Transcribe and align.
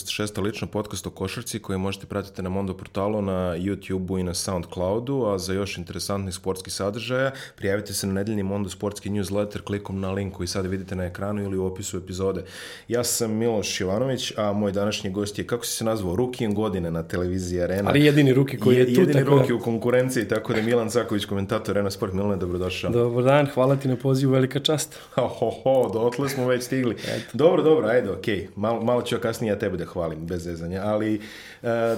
podcast, 0.00 0.08
šesta 0.08 0.40
lično 0.40 0.66
podcast 0.66 1.06
o 1.06 1.10
košarci 1.10 1.58
koji 1.58 1.78
možete 1.78 2.06
pratiti 2.06 2.42
na 2.42 2.48
Mondo 2.48 2.74
portalu, 2.74 3.22
na 3.22 3.56
YouTube-u 3.56 4.18
i 4.18 4.22
na 4.22 4.34
Soundcloudu, 4.34 5.24
a 5.26 5.38
za 5.38 5.52
još 5.52 5.78
interesantnih 5.78 6.34
sportskih 6.34 6.72
sadržaja 6.72 7.30
prijavite 7.56 7.92
se 7.92 8.06
na 8.06 8.12
nedeljni 8.12 8.42
Mondo 8.42 8.70
sportski 8.70 9.10
newsletter 9.10 9.62
klikom 9.62 10.00
na 10.00 10.12
link 10.12 10.34
koji 10.34 10.46
sad 10.46 10.66
vidite 10.66 10.94
na 10.94 11.04
ekranu 11.04 11.42
ili 11.42 11.58
u 11.58 11.64
opisu 11.64 11.98
epizode. 11.98 12.44
Ja 12.88 13.04
sam 13.04 13.32
Miloš 13.32 13.80
Ivanović, 13.80 14.32
a 14.36 14.52
moj 14.52 14.72
današnji 14.72 15.10
gost 15.10 15.38
je, 15.38 15.46
kako 15.46 15.66
si 15.66 15.76
se 15.76 15.84
nazvao, 15.84 16.16
Rukijem 16.16 16.54
godine 16.54 16.90
na 16.90 17.02
televiziji 17.02 17.62
Arena. 17.62 17.90
Ali 17.90 18.04
jedini 18.04 18.32
Ruki 18.32 18.58
koji 18.58 18.74
je, 18.76 18.80
je 18.80 18.94
tu. 18.94 19.00
Jedini 19.00 19.24
Ruki 19.24 19.48
da... 19.48 19.54
u 19.54 19.60
konkurenciji, 19.60 20.28
tako 20.28 20.52
da 20.52 20.62
Milan 20.62 20.90
Caković, 20.90 21.24
komentator 21.24 21.76
Arena 21.76 21.90
Sport. 21.90 22.12
Milane, 22.12 22.36
dobrodošao. 22.36 22.90
Dobar 22.90 23.24
dan, 23.24 23.46
hvala 23.54 23.76
ti 23.76 23.88
na 23.88 23.96
pozivu, 23.96 24.32
velika 24.32 24.60
čast. 24.60 24.98
Ho, 25.14 25.28
ho, 25.28 25.50
ho, 25.50 25.90
dotle 25.92 26.28
smo 26.28 26.46
već 26.46 26.62
stigli. 26.62 26.96
Dobro, 27.32 27.62
dobro, 27.62 27.88
ajde, 27.88 28.10
okej. 28.10 28.38
Okay. 28.38 28.46
Malo, 28.56 28.80
malo 28.82 29.02
ću 29.02 29.16
kasnije 29.18 29.50
ja 29.50 29.58
tebe 29.58 29.76
da 29.76 29.86
hvalim, 29.92 30.26
bez 30.26 30.42
zezanja. 30.42 30.82
Ali 30.84 31.14
e, 31.14 31.20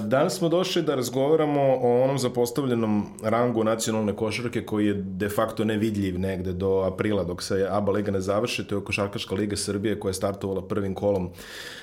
danas 0.05 0.37
smo 0.37 0.49
došli 0.49 0.81
da 0.81 0.95
razgovaramo 0.95 1.61
o 1.61 2.03
onom 2.03 2.19
zapostavljenom 2.19 3.05
rangu 3.23 3.63
nacionalne 3.63 4.15
košarke 4.15 4.65
koji 4.65 4.87
je 4.87 4.93
de 4.93 5.29
facto 5.29 5.65
nevidljiv 5.65 6.19
negde 6.19 6.53
do 6.53 6.81
aprila 6.81 7.23
dok 7.23 7.43
se 7.43 7.67
ABA 7.69 7.91
liga 7.91 8.11
ne 8.11 8.21
završi. 8.21 8.67
To 8.67 8.75
je 8.75 8.83
Košarkaška 8.83 9.35
liga 9.35 9.55
Srbije 9.55 9.99
koja 9.99 10.09
je 10.09 10.13
startovala 10.13 10.67
prvim 10.67 10.93
kolom 10.95 11.29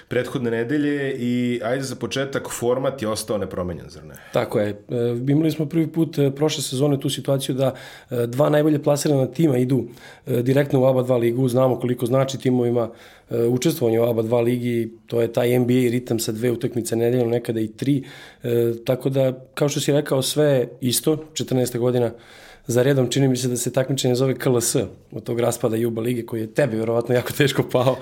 prethodne 0.08 0.50
nedelje 0.50 1.14
i 1.18 1.60
ajde 1.64 1.82
za 1.82 1.96
početak 1.96 2.48
format 2.50 3.02
je 3.02 3.08
ostao 3.08 3.38
nepromenjen, 3.38 3.86
zar 3.88 4.04
ne? 4.04 4.14
Tako 4.32 4.60
je. 4.60 4.68
E, 4.68 5.16
imali 5.28 5.50
smo 5.50 5.66
prvi 5.66 5.86
put 5.86 6.18
e, 6.18 6.30
prošle 6.30 6.62
sezone 6.62 7.00
tu 7.00 7.10
situaciju 7.10 7.54
da 7.54 7.74
e, 8.10 8.26
dva 8.26 8.48
najbolje 8.50 8.82
plasirana 8.82 9.26
tima 9.26 9.58
idu 9.58 9.84
direktno 10.26 10.80
u 10.80 10.84
ABA 10.84 11.02
2 11.02 11.18
ligu, 11.20 11.48
znamo 11.48 11.78
koliko 11.80 12.06
znači 12.06 12.38
timovima 12.38 12.90
učestvovanje 13.48 14.00
u 14.00 14.04
ABA 14.04 14.22
2 14.22 14.42
ligi, 14.42 14.92
to 15.06 15.20
je 15.20 15.32
taj 15.32 15.58
NBA 15.58 15.90
ritam 15.90 16.18
sa 16.18 16.32
dve 16.32 16.50
utakmice 16.50 16.96
nedeljno, 16.96 17.26
nekada 17.26 17.60
i 17.60 17.68
tri, 17.68 18.02
tako 18.84 19.10
da, 19.10 19.44
kao 19.54 19.68
što 19.68 19.80
si 19.80 19.92
rekao, 19.92 20.22
sve 20.22 20.68
isto, 20.80 21.16
14. 21.32 21.78
godina 21.78 22.12
za 22.70 22.82
redom 22.82 23.08
čini 23.08 23.28
mi 23.28 23.36
se 23.36 23.48
da 23.48 23.56
se 23.56 23.72
takmičenje 23.72 24.14
zove 24.14 24.34
KLS 24.34 24.76
od 25.12 25.22
tog 25.24 25.40
raspada 25.40 25.76
Juba 25.76 26.02
lige 26.02 26.26
koji 26.26 26.40
je 26.40 26.54
tebi 26.54 26.76
verovatno 26.76 27.14
jako 27.14 27.32
teško 27.32 27.62
pao, 27.72 27.96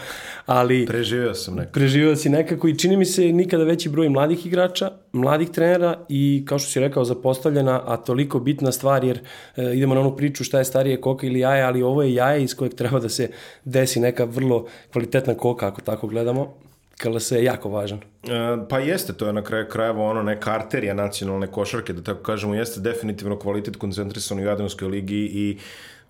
ali 0.47 0.86
preživio 0.86 1.34
sam 1.34 1.55
nekako. 1.55 1.72
Preživio 1.72 2.16
si 2.16 2.28
nekako 2.28 2.69
i 2.69 2.78
čini 2.78 2.96
mi 2.96 3.05
se 3.05 3.33
nikada 3.33 3.64
veći 3.64 3.89
broj 3.89 4.08
mladih 4.08 4.46
igrača, 4.46 4.91
mladih 5.12 5.48
trenera 5.48 5.98
i 6.08 6.44
kao 6.46 6.58
što 6.58 6.70
si 6.70 6.80
rekao 6.80 7.05
zapostavljena, 7.05 7.83
a 7.86 7.96
toliko 7.96 8.39
bitna 8.39 8.72
stvar 8.72 9.05
jer 9.05 9.20
e, 9.56 9.72
idemo 9.74 9.94
na 9.94 10.00
onu 10.00 10.16
priču 10.16 10.44
šta 10.44 10.58
je 10.58 10.64
starije 10.64 11.00
koka 11.00 11.27
ili 11.27 11.41
jaje, 11.41 11.62
ali 11.62 11.83
ovo 11.83 12.02
je 12.02 12.14
jaje 12.14 12.44
iz 12.44 12.56
kojeg 12.56 12.74
treba 12.74 13.00
da 13.00 13.08
se 13.08 13.30
desi 13.64 14.00
neka 14.00 14.24
vrlo 14.24 14.66
kvalitetna 14.92 15.34
koka 15.34 15.66
ako 15.66 15.80
tako 15.80 16.06
gledamo. 16.06 16.67
KLS 16.99 17.31
je 17.31 17.45
jako 17.45 17.69
važan. 17.69 17.99
E, 17.99 18.29
pa 18.69 18.79
jeste, 18.79 19.13
to 19.13 19.27
je 19.27 19.33
na 19.33 19.43
kraju 19.43 19.67
krajeva 19.71 20.05
ono 20.05 20.23
neka 20.23 20.53
arterija 20.53 20.95
nacionalne 20.95 21.47
košarke, 21.47 21.93
da 21.93 22.03
tako 22.03 22.23
kažemo, 22.23 22.55
jeste 22.55 22.81
definitivno 22.81 23.39
kvalitet 23.39 23.77
koncentrisan 23.77 24.39
u 24.39 24.43
Jadranskoj 24.43 24.89
ligi 24.89 25.17
i 25.17 25.59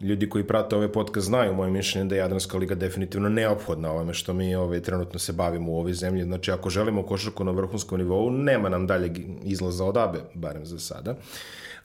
ljudi 0.00 0.28
koji 0.28 0.46
prate 0.46 0.76
ovaj 0.76 0.92
podcast 0.92 1.26
znaju 1.26 1.54
moje 1.54 1.70
mišljenje 1.70 2.08
da 2.08 2.14
je 2.14 2.18
Jadranska 2.18 2.58
liga 2.58 2.74
definitivno 2.74 3.28
neophodna 3.28 3.90
ovome 3.90 4.14
što 4.14 4.32
mi 4.32 4.54
ovaj, 4.54 4.80
trenutno 4.80 5.18
se 5.18 5.32
bavimo 5.32 5.72
u 5.72 5.78
ovoj 5.78 5.92
zemlji. 5.92 6.24
Znači, 6.24 6.50
ako 6.50 6.70
želimo 6.70 7.02
košarku 7.02 7.44
na 7.44 7.50
vrhunskom 7.50 7.98
nivou, 7.98 8.30
nema 8.30 8.68
nam 8.68 8.86
dalje 8.86 9.12
izlaza 9.44 9.84
od 9.84 9.96
abe, 9.96 10.18
barem 10.34 10.66
za 10.66 10.78
sada. 10.78 11.10
Uh, 11.10 11.16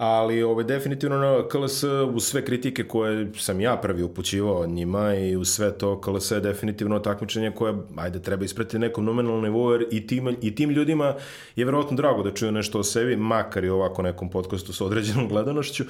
ali 0.04 0.44
ovaj, 0.44 0.66
definitivno 0.66 1.48
KLS 1.52 1.84
u 2.14 2.20
sve 2.20 2.46
kritike 2.46 2.84
koje 2.84 3.32
sam 3.38 3.62
ja 3.62 3.78
prvi 3.78 4.04
upućivao 4.04 4.68
njima 4.68 5.16
i 5.16 5.36
u 5.36 5.46
sve 5.46 5.78
to 5.78 6.02
KLS 6.02 6.32
je 6.32 6.40
definitivno 6.40 7.00
takmičenje 7.00 7.52
koje, 7.52 7.74
ajde, 7.96 8.22
treba 8.22 8.46
isprati 8.46 8.80
nekom 8.80 9.06
nominalnom 9.06 9.44
nivou 9.44 9.72
jer 9.72 9.86
i 9.92 10.08
tim, 10.08 10.38
i 10.42 10.56
tim 10.56 10.70
ljudima 10.70 11.16
je 11.56 11.66
verovatno 11.66 11.98
drago 11.98 12.24
da 12.24 12.34
čuju 12.34 12.52
nešto 12.52 12.80
o 12.80 12.84
sebi, 12.84 13.16
makar 13.16 13.64
i 13.64 13.70
ovako 13.70 14.02
nekom 14.02 14.30
podcastu 14.30 14.74
sa 14.74 14.86
određenom 14.86 15.28
gledanošću, 15.28 15.84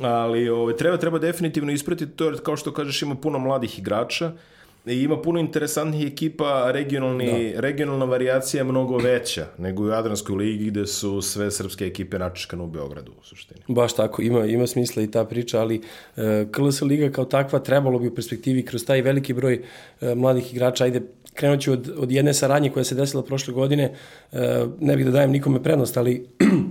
ali 0.00 0.48
ovaj, 0.48 0.76
treba, 0.76 0.96
treba 0.96 1.18
definitivno 1.18 1.72
ispratiti 1.72 2.12
to 2.12 2.24
jer 2.24 2.40
kao 2.42 2.56
što 2.56 2.72
kažeš 2.72 3.02
ima 3.02 3.14
puno 3.14 3.38
mladih 3.38 3.78
igrača, 3.78 4.32
I 4.86 5.02
ima 5.02 5.22
puno 5.22 5.40
interesantnih 5.40 6.06
ekipa, 6.06 6.70
regionalni, 6.72 7.52
da. 7.54 7.60
regionalna 7.60 8.04
varijacija 8.04 8.60
je 8.60 8.64
mnogo 8.64 8.96
veća 8.96 9.46
nego 9.58 9.82
u 9.82 9.88
Jadranskoj 9.88 10.36
ligi 10.36 10.64
gde 10.64 10.86
su 10.86 11.22
sve 11.22 11.50
srpske 11.50 11.84
ekipe 11.84 12.18
načiškane 12.18 12.62
u 12.62 12.66
Beogradu 12.66 13.12
u 13.20 13.24
suštini. 13.24 13.60
Baš 13.68 13.96
tako, 13.96 14.22
ima, 14.22 14.44
ima 14.44 14.66
smisla 14.66 15.02
i 15.02 15.10
ta 15.10 15.24
priča, 15.24 15.60
ali 15.60 15.82
e, 16.16 16.46
KLS 16.50 16.82
liga 16.82 17.10
kao 17.10 17.24
takva 17.24 17.58
trebalo 17.58 17.98
bi 17.98 18.08
u 18.08 18.14
perspektivi 18.14 18.64
kroz 18.64 18.84
taj 18.84 19.02
veliki 19.02 19.32
broj 19.32 19.62
e, 20.00 20.14
mladih 20.14 20.52
igrača, 20.52 20.84
ajde 20.84 21.02
krenut 21.34 21.60
ću 21.60 21.72
od, 21.72 21.92
od 21.98 22.12
jedne 22.12 22.34
saradnje 22.34 22.70
koja 22.70 22.84
se 22.84 22.94
desila 22.94 23.22
prošle 23.22 23.54
godine, 23.54 23.94
e, 24.32 24.64
ne 24.80 24.96
bih 24.96 25.06
da 25.06 25.10
dajem 25.10 25.30
nikome 25.30 25.62
prednost, 25.62 25.96
ali 25.96 26.26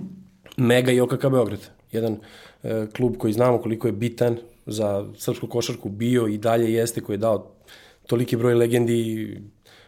Mega 0.57 0.91
i 0.91 0.99
OKK 0.99 1.21
Beograd, 1.21 1.69
jedan 1.91 2.17
e, 2.63 2.87
klub 2.95 3.17
koji 3.17 3.33
znamo 3.33 3.57
koliko 3.57 3.87
je 3.87 3.91
bitan 3.91 4.37
za 4.65 5.05
srpsku 5.17 5.47
košarku 5.47 5.89
bio 5.89 6.27
i 6.27 6.37
dalje 6.37 6.73
jeste, 6.73 7.01
koji 7.01 7.13
je 7.13 7.17
dao 7.17 7.54
toliki 8.07 8.35
broj 8.35 8.53
legendi, 8.53 9.41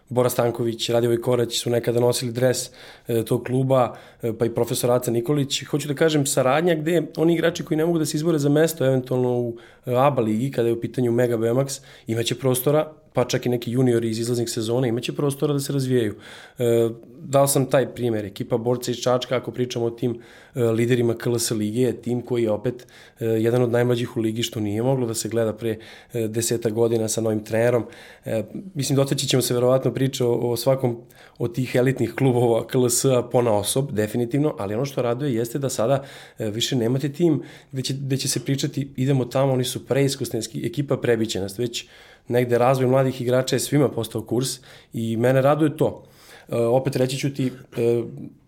Bora 0.09 0.29
Stanković, 0.29 0.89
Radivoj 0.89 1.21
Korać 1.21 1.57
su 1.57 1.69
nekada 1.69 1.99
nosili 1.99 2.31
dres 2.31 2.69
e, 3.07 3.25
tog 3.25 3.43
kluba, 3.43 3.97
e, 4.21 4.33
pa 4.37 4.45
i 4.45 4.49
profesor 4.49 4.91
Aca 4.91 5.11
Nikolić. 5.11 5.63
Hoću 5.63 5.87
da 5.87 5.93
kažem, 5.93 6.25
saradnja 6.25 6.75
gde 6.75 7.01
oni 7.17 7.33
igrači 7.33 7.63
koji 7.63 7.77
ne 7.77 7.85
mogu 7.85 7.99
da 7.99 8.05
se 8.05 8.17
izbore 8.17 8.39
za 8.39 8.49
mesto, 8.49 8.85
eventualno 8.85 9.31
u 9.31 9.57
ABA 9.85 10.21
ligi, 10.21 10.51
kada 10.51 10.67
je 10.67 10.73
u 10.73 10.81
pitanju 10.81 11.11
Mega 11.11 11.37
BMX, 11.37 11.81
imaće 12.07 12.35
prostora 12.35 12.93
pa 13.17 13.23
čak 13.25 13.45
i 13.45 13.49
neki 13.49 13.71
juniori 13.71 14.09
iz 14.09 14.19
izlaznih 14.19 14.49
sezona, 14.49 14.87
imaće 14.87 15.13
prostora 15.15 15.53
da 15.53 15.59
se 15.59 15.73
razvijaju. 15.73 16.15
E, 16.59 16.89
dao 17.19 17.47
sam 17.47 17.65
taj 17.65 17.87
primjer, 17.95 18.25
ekipa 18.25 18.57
borca 18.57 18.91
iz 18.91 18.97
Čačka, 18.97 19.35
ako 19.35 19.51
pričamo 19.51 19.85
o 19.85 19.89
tim 19.89 20.19
e, 20.55 20.63
liderima 20.63 21.15
KLS 21.17 21.51
lige, 21.51 21.81
je 21.81 22.01
tim 22.01 22.21
koji 22.21 22.43
je 22.43 22.51
opet 22.51 22.85
e, 23.19 23.25
jedan 23.25 23.61
od 23.61 23.71
najmlađih 23.71 24.17
u 24.17 24.21
ligi, 24.21 24.43
što 24.43 24.59
nije 24.59 24.83
moglo 24.83 25.07
da 25.07 25.13
se 25.13 25.29
gleda 25.29 25.53
pre 25.53 25.79
e, 26.13 26.27
deseta 26.27 26.69
godina 26.69 27.07
sa 27.07 27.21
novim 27.21 27.39
trenerom. 27.43 27.85
E, 28.25 28.43
mislim, 28.73 28.95
dotaći 28.95 29.27
ćemo 29.27 29.41
se 29.41 29.53
verovatno 29.53 29.93
priča 29.93 30.27
o, 30.27 30.51
o 30.51 30.57
svakom 30.57 31.01
od 31.37 31.55
tih 31.55 31.75
elitnih 31.75 32.13
klubova 32.17 32.67
KLS-a 32.67 33.23
pona 33.31 33.53
osob, 33.53 33.91
definitivno, 33.91 34.55
ali 34.59 34.75
ono 34.75 34.85
što 34.85 35.01
raduje 35.01 35.33
jeste 35.33 35.59
da 35.59 35.69
sada 35.69 36.03
e, 36.39 36.49
više 36.49 36.75
nemate 36.75 37.09
tim 37.09 37.41
gde 37.71 37.81
će, 37.81 37.93
gde 37.93 38.17
će 38.17 38.27
se 38.27 38.45
pričati 38.45 38.91
idemo 38.95 39.25
tamo, 39.25 39.53
oni 39.53 39.63
su 39.63 39.85
preiskosni, 39.85 40.41
ekipa 40.63 40.97
prebiće 40.97 41.41
nas, 41.41 41.59
već 41.59 41.87
negde 42.27 42.57
razvoj 42.57 42.87
mladih 42.87 43.21
igrača 43.21 43.55
je 43.55 43.59
svima 43.59 43.89
postao 43.89 44.21
kurs 44.21 44.59
i 44.93 45.17
mene 45.17 45.41
raduje 45.41 45.77
to. 45.77 46.03
E, 46.49 46.55
opet 46.55 46.95
reći 46.95 47.17
ću 47.17 47.33
ti, 47.33 47.51
e, 47.77 48.03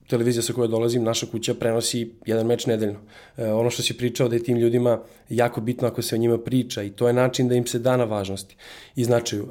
televizija 0.09 0.44
sa 0.44 0.53
koje 0.53 0.68
dolazim, 0.68 1.03
naša 1.03 1.25
kuća 1.25 1.53
prenosi 1.53 2.12
jedan 2.25 2.46
meč 2.46 2.66
nedeljno. 2.66 3.00
E, 3.38 3.52
ono 3.52 3.70
što 3.70 3.84
si 3.84 3.97
pričao 3.97 4.28
da 4.28 4.36
je 4.36 4.44
tim 4.44 4.58
ljudima 4.58 5.00
jako 5.30 5.62
bitno 5.62 5.88
ako 5.88 6.02
se 6.02 6.16
o 6.16 6.18
njima 6.18 6.38
priča 6.38 6.84
i 6.84 6.90
to 6.90 7.08
je 7.08 7.14
način 7.14 7.47
da 7.47 7.56
im 7.56 7.68
se 7.68 7.80
da 7.80 7.97
na 7.97 8.03
važnosti 8.03 8.56
i 8.96 9.03
značaju. 9.03 9.44
E, 9.44 9.48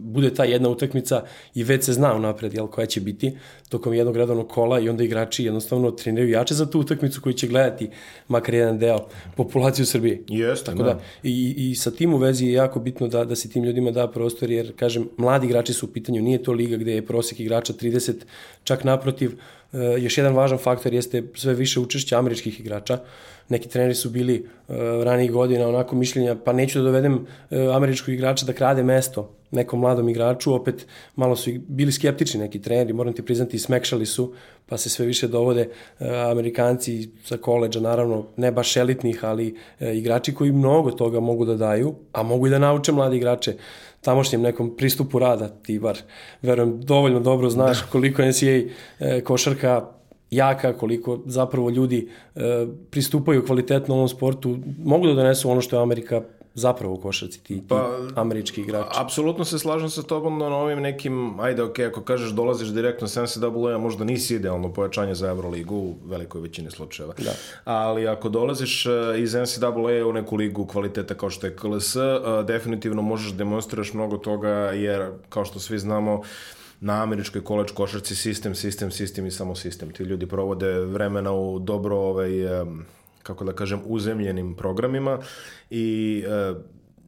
bude 0.00 0.34
ta 0.34 0.44
jedna 0.44 0.68
utakmica 0.68 1.22
i 1.54 1.64
već 1.64 1.84
se 1.84 1.92
zna 1.92 2.14
unapred 2.14 2.54
jel, 2.54 2.66
koja 2.66 2.86
će 2.86 3.00
biti 3.00 3.32
tokom 3.68 3.94
jednog 3.94 4.16
redovnog 4.16 4.48
kola 4.48 4.80
i 4.80 4.88
onda 4.88 5.04
igrači 5.04 5.44
jednostavno 5.44 5.90
treniraju 5.90 6.30
jače 6.30 6.54
za 6.54 6.70
tu 6.70 6.80
utakmicu 6.80 7.20
koju 7.20 7.32
će 7.32 7.46
gledati 7.46 7.90
makar 8.28 8.54
jedan 8.54 8.78
deo 8.78 9.06
populacije 9.36 9.82
u 9.82 9.86
Srbiji. 9.86 10.22
Jeste, 10.28 10.64
Tako 10.64 10.82
da, 10.82 11.00
i, 11.22 11.54
i 11.58 11.74
sa 11.74 11.90
tim 11.90 12.14
u 12.14 12.18
vezi 12.18 12.46
je 12.46 12.52
jako 12.52 12.80
bitno 12.80 13.08
da, 13.08 13.24
da 13.24 13.36
se 13.36 13.50
tim 13.50 13.64
ljudima 13.64 13.90
da 13.90 14.08
prostor 14.10 14.50
jer, 14.50 14.72
kažem, 14.76 15.08
mladi 15.16 15.46
igrači 15.46 15.72
su 15.72 15.86
u 15.86 15.88
pitanju, 15.88 16.22
nije 16.22 16.42
to 16.42 16.52
liga 16.52 16.76
gde 16.76 16.94
je 16.94 17.06
prosek 17.06 17.40
igrača 17.40 17.72
30, 17.72 18.12
čak 18.64 18.84
naprotiv, 18.84 19.38
još 19.98 20.18
jedan 20.18 20.34
važan 20.34 20.58
faktor 20.58 20.94
jeste 20.94 21.22
sve 21.34 21.54
više 21.54 21.80
učešća 21.80 22.18
američkih 22.18 22.60
igrača. 22.60 22.98
Neki 23.48 23.68
treneri 23.68 23.94
su 23.94 24.10
bili 24.10 24.46
uh, 24.68 24.76
ranijih 25.04 25.32
godina 25.32 25.68
onako 25.68 25.96
mišljenja, 25.96 26.36
pa 26.44 26.52
neću 26.52 26.78
da 26.78 26.84
dovedem 26.84 27.14
uh, 27.14 27.76
američkog 27.76 28.14
igrača 28.14 28.46
da 28.46 28.52
krade 28.52 28.82
mesto 28.82 29.41
nekom 29.52 29.80
mladom 29.80 30.08
igraču, 30.08 30.54
opet 30.54 30.86
malo 31.16 31.36
su 31.36 31.50
bili 31.68 31.92
skeptični 31.92 32.40
neki 32.40 32.62
treneri, 32.62 32.92
moram 32.92 33.12
ti 33.12 33.22
priznati, 33.22 33.58
smekšali 33.58 34.06
su, 34.06 34.32
pa 34.66 34.76
se 34.76 34.90
sve 34.90 35.06
više 35.06 35.28
dovode 35.28 35.68
uh, 35.68 36.06
Amerikanci 36.30 37.08
sa 37.24 37.36
koleđa, 37.36 37.80
naravno 37.80 38.26
ne 38.36 38.52
baš 38.52 38.76
elitnih, 38.76 39.24
ali 39.24 39.52
uh, 39.52 39.88
igrači 39.94 40.34
koji 40.34 40.52
mnogo 40.52 40.90
toga 40.90 41.20
mogu 41.20 41.44
da 41.44 41.54
daju, 41.54 41.94
a 42.12 42.22
mogu 42.22 42.46
i 42.46 42.50
da 42.50 42.58
nauče 42.58 42.92
mladi 42.92 43.16
igrače 43.16 43.56
tamošnjem 44.02 44.42
nekom 44.42 44.76
pristupu 44.76 45.18
rada, 45.18 45.48
ti 45.48 45.78
bar, 45.78 45.98
verujem, 46.42 46.80
dovoljno 46.80 47.20
dobro 47.20 47.50
znaš 47.50 47.80
da. 47.80 47.86
koliko 47.86 48.22
NCAA 48.22 48.60
e, 49.00 49.20
košarka 49.20 49.86
jaka, 50.30 50.72
koliko 50.72 51.18
zapravo 51.26 51.70
ljudi 51.70 52.08
e, 52.34 52.40
pristupaju 52.90 53.44
kvalitetno 53.46 53.94
ovom 53.94 54.08
sportu, 54.08 54.58
mogu 54.84 55.06
da 55.06 55.14
donesu 55.14 55.50
ono 55.50 55.60
što 55.60 55.76
je 55.76 55.82
Amerika 55.82 56.22
zapravo 56.54 56.94
u 56.94 57.00
košarci 57.00 57.42
ti, 57.42 57.54
ti 57.54 57.62
pa, 57.68 57.98
američki 58.14 58.60
igrači. 58.60 58.88
Apsolutno 58.94 59.44
se 59.44 59.58
slažem 59.58 59.90
sa 59.90 60.02
tobom 60.02 60.38
na 60.38 60.46
ovim 60.46 60.80
nekim, 60.80 61.40
ajde 61.40 61.62
ok, 61.62 61.78
ako 61.78 62.02
kažeš 62.02 62.30
dolaziš 62.30 62.68
direktno 62.68 63.08
sa 63.08 63.22
NCAA, 63.22 63.78
možda 63.78 64.04
nisi 64.04 64.34
idealno 64.34 64.72
pojačanje 64.72 65.14
za 65.14 65.28
Euroligu 65.28 65.76
u 65.76 65.96
velikoj 66.04 66.40
većini 66.40 66.70
slučajeva. 66.70 67.14
Da. 67.18 67.32
Ali 67.64 68.08
ako 68.08 68.28
dolaziš 68.28 68.86
eh, 68.86 68.90
iz 69.18 69.34
NCAA 69.34 70.06
u 70.06 70.12
neku 70.12 70.36
ligu 70.36 70.66
kvaliteta 70.66 71.14
kao 71.14 71.30
što 71.30 71.46
je 71.46 71.56
KLS, 71.56 71.96
eh, 71.96 72.00
definitivno 72.46 73.02
možeš 73.02 73.30
da 73.30 73.36
demonstriraš 73.36 73.92
mnogo 73.92 74.16
toga 74.16 74.48
jer 74.74 75.10
kao 75.28 75.44
što 75.44 75.60
svi 75.60 75.78
znamo 75.78 76.22
na 76.80 77.02
američkoj 77.02 77.44
koleč 77.44 77.70
košarci 77.70 78.14
sistem, 78.16 78.54
sistem, 78.54 78.90
sistem 78.90 79.26
i 79.26 79.30
samo 79.30 79.54
sistem. 79.54 79.90
Ti 79.90 80.02
ljudi 80.02 80.26
provode 80.26 80.80
vremena 80.80 81.32
u 81.32 81.58
dobro 81.58 81.96
ovaj, 81.96 82.30
kako 83.22 83.44
da 83.44 83.52
kažem, 83.52 83.80
uzemljenim 83.86 84.54
programima 84.56 85.18
i 85.70 86.24
e, 86.28 86.54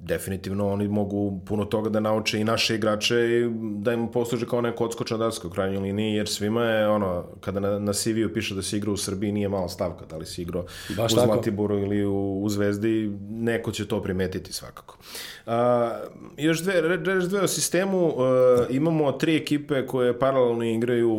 definitivno 0.04 0.72
oni 0.72 0.88
mogu 0.88 1.40
puno 1.46 1.64
toga 1.64 1.90
da 1.90 2.00
nauče 2.00 2.40
i 2.40 2.44
naše 2.44 2.74
igrače 2.74 3.16
i 3.16 3.50
da 3.78 3.92
im 3.92 4.08
posluže 4.12 4.46
kao 4.46 4.60
neko 4.60 4.84
odskočna 4.84 5.16
daska 5.16 5.48
u 5.48 5.50
krajnjoj 5.50 5.82
liniji, 5.82 6.14
jer 6.14 6.28
svima 6.28 6.64
je 6.64 6.88
ono, 6.88 7.24
kada 7.40 7.60
na, 7.60 7.78
na 7.78 7.92
CV-u 7.92 8.32
piše 8.34 8.54
da 8.54 8.62
se 8.62 8.76
igra 8.76 8.92
u 8.92 8.96
Srbiji, 8.96 9.32
nije 9.32 9.48
mala 9.48 9.68
stavka, 9.68 10.06
da 10.06 10.16
li 10.16 10.26
si 10.26 10.42
igrao 10.42 10.64
Baš 10.96 11.12
u 11.12 11.14
Zlatiboru 11.14 11.78
ili 11.78 12.04
u, 12.04 12.42
u 12.42 12.48
Zvezdi, 12.48 13.12
neko 13.30 13.72
će 13.72 13.88
to 13.88 14.02
primetiti 14.02 14.52
svakako. 14.52 14.98
A, 15.46 15.98
još 16.36 16.62
dve, 16.62 16.74
još 17.06 17.24
dve 17.24 17.40
o 17.40 17.48
sistemu, 17.48 18.14
a, 18.18 18.66
imamo 18.70 19.12
tri 19.12 19.36
ekipe 19.36 19.86
koje 19.86 20.18
paralelno 20.18 20.64
igraju 20.64 21.16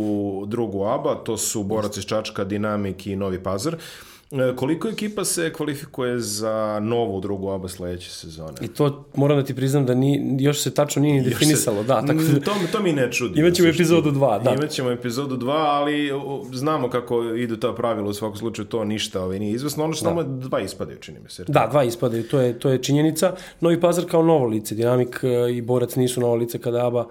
drugu 0.47 0.85
ABA, 0.85 1.15
to 1.15 1.37
su 1.37 1.63
Borac 1.63 1.97
iz 1.97 2.05
Čačka, 2.05 2.43
Dinamik 2.43 3.07
i 3.07 3.15
Novi 3.15 3.43
Pazar. 3.43 3.73
E, 3.73 4.14
koliko 4.55 4.87
ekipa 4.87 5.25
se 5.25 5.53
kvalifikuje 5.53 6.19
za 6.19 6.79
novu 6.79 7.21
drugu 7.21 7.47
oba 7.47 7.67
sledeće 7.67 8.09
sezone? 8.09 8.53
I 8.61 8.67
to 8.67 9.05
moram 9.15 9.37
da 9.37 9.45
ti 9.45 9.55
priznam 9.55 9.85
da 9.85 9.95
ni, 9.95 10.37
još 10.39 10.61
se 10.61 10.73
tačno 10.73 11.01
nije 11.01 11.21
ni 11.21 11.29
definisalo. 11.29 11.81
Se, 11.81 11.87
da, 11.87 12.01
tako 12.01 12.13
da, 12.13 12.39
to, 12.39 12.53
to 12.71 12.79
mi 12.79 12.93
ne 12.93 13.11
čudi. 13.11 13.39
Imaćemo 13.39 13.69
epizodu 13.69 14.11
2, 14.11 14.43
da. 14.43 14.51
Imaćemo 14.51 14.91
epizodu 14.91 15.37
2, 15.37 15.51
ali 15.51 16.11
znamo 16.53 16.89
kako 16.89 17.23
idu 17.23 17.57
ta 17.57 17.73
pravila, 17.73 18.09
u 18.09 18.13
svakom 18.13 18.37
slučaju 18.37 18.65
to 18.65 18.83
ništa 18.83 19.23
ovaj, 19.23 19.39
nije 19.39 19.53
izvesno. 19.53 19.83
Ono 19.83 19.93
što 19.93 20.05
da. 20.05 20.09
samo 20.09 20.23
dva 20.23 20.61
ispadaju, 20.61 20.97
čini 20.99 21.19
mi 21.23 21.29
se. 21.29 21.43
Da, 21.47 21.67
dva 21.71 21.83
ispadaju, 21.83 22.23
to 22.23 22.39
je, 22.39 22.59
to 22.59 22.69
je 22.69 22.83
činjenica. 22.83 23.35
Novi 23.61 23.81
Pazar 23.81 24.05
kao 24.05 24.23
novo 24.23 24.45
lice, 24.45 24.75
Dinamik 24.75 25.19
e, 25.23 25.53
i 25.53 25.61
Borac 25.61 25.95
nisu 25.95 26.21
novo 26.21 26.35
lice 26.35 26.57
kada 26.57 26.87
ABA 26.87 27.07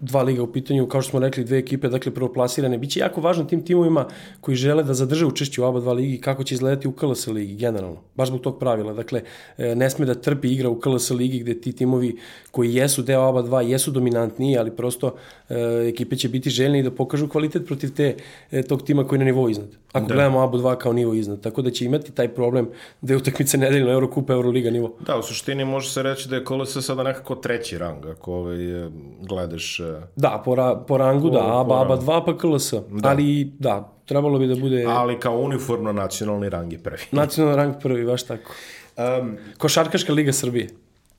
dva 0.00 0.22
liga 0.22 0.42
u 0.42 0.52
pitanju, 0.52 0.86
kao 0.86 1.02
što 1.02 1.10
smo 1.10 1.20
rekli, 1.20 1.44
dve 1.44 1.58
ekipe, 1.58 1.88
dakle 1.88 2.14
prvoplasirane. 2.14 2.78
Biće 2.78 3.00
jako 3.00 3.20
važno 3.20 3.44
tim 3.44 3.64
timovima 3.64 4.06
koji 4.40 4.56
žele 4.56 4.82
da 4.82 4.94
zadrže 4.94 5.26
učešće 5.26 5.62
u 5.62 5.64
oba 5.64 5.80
dva 5.80 5.92
ligi 5.92 6.20
kako 6.20 6.44
će 6.44 6.54
izgledati 6.54 6.88
u 6.88 6.92
KLS 6.92 7.26
ligi 7.26 7.54
generalno. 7.54 8.00
Baš 8.14 8.28
zbog 8.28 8.40
tog 8.40 8.58
pravila. 8.58 8.92
Dakle, 8.92 9.22
e, 9.58 9.74
ne 9.74 9.90
sme 9.90 10.06
da 10.06 10.14
trpi 10.14 10.48
igra 10.52 10.68
u 10.68 10.80
KLS 10.80 11.10
ligi 11.10 11.38
gde 11.38 11.60
ti 11.60 11.72
timovi 11.72 12.16
koji 12.50 12.74
jesu 12.74 13.02
deo 13.02 13.22
oba 13.22 13.42
dva 13.42 13.62
jesu 13.62 13.90
dominantniji, 13.90 14.58
ali 14.58 14.76
prosto 14.76 15.14
e, 15.48 15.54
ekipe 15.88 16.16
će 16.16 16.28
biti 16.28 16.50
željni 16.50 16.82
da 16.82 16.90
pokažu 16.90 17.28
kvalitet 17.28 17.66
protiv 17.66 17.94
te, 17.94 18.16
e, 18.50 18.62
tog 18.62 18.82
tima 18.82 19.06
koji 19.06 19.16
je 19.16 19.24
na 19.24 19.24
nivou 19.24 19.48
iznad. 19.48 19.68
Ako 19.92 20.06
da. 20.06 20.14
gledamo 20.14 20.42
ABO 20.42 20.58
2 20.58 20.76
kao 20.76 20.92
nivo 20.92 21.14
iznad. 21.14 21.40
Tako 21.40 21.62
da 21.62 21.70
će 21.70 21.84
imati 21.84 22.12
taj 22.12 22.28
problem 22.28 22.68
da 23.00 23.12
je 23.12 23.16
utakmice 23.16 23.58
nedeljno 23.58 23.92
Eurokupa, 23.92 24.32
Euroliga 24.32 24.70
nivo. 24.70 24.96
Da, 25.06 25.16
u 25.18 25.22
suštini 25.22 25.64
može 25.64 25.90
se 25.90 26.02
reći 26.02 26.28
da 26.28 26.36
je 26.36 26.44
KLS 26.44 26.86
sada 26.86 27.02
nekako 27.02 27.34
treći 27.34 27.78
rang, 27.78 28.06
ako 28.06 28.32
ovaj, 28.32 28.58
gledaš... 29.20 29.80
E, 29.80 30.00
da, 30.16 30.42
po, 30.44 30.54
ra, 30.54 30.76
po 30.88 30.98
rangu, 30.98 31.28
po, 31.28 31.34
da, 31.34 31.60
ABA, 31.60 31.80
ABA 31.80 31.96
2 31.96 32.24
pa 32.26 32.38
KLS. 32.38 32.72
Da. 32.72 33.08
Ali, 33.08 33.52
da, 33.58 33.92
trebalo 34.04 34.38
bi 34.38 34.46
da 34.46 34.54
bude... 34.54 34.84
Ali 34.88 35.20
kao 35.20 35.38
uniformno 35.38 35.92
nacionalni 35.92 36.48
rang 36.48 36.72
je 36.72 36.78
prvi. 36.78 37.02
nacionalni 37.12 37.56
rang 37.56 37.74
prvi, 37.82 38.04
baš 38.04 38.22
tako. 38.22 38.52
Um, 38.96 39.36
Košarkaška 39.58 40.12
liga 40.12 40.32
Srbije. 40.32 40.68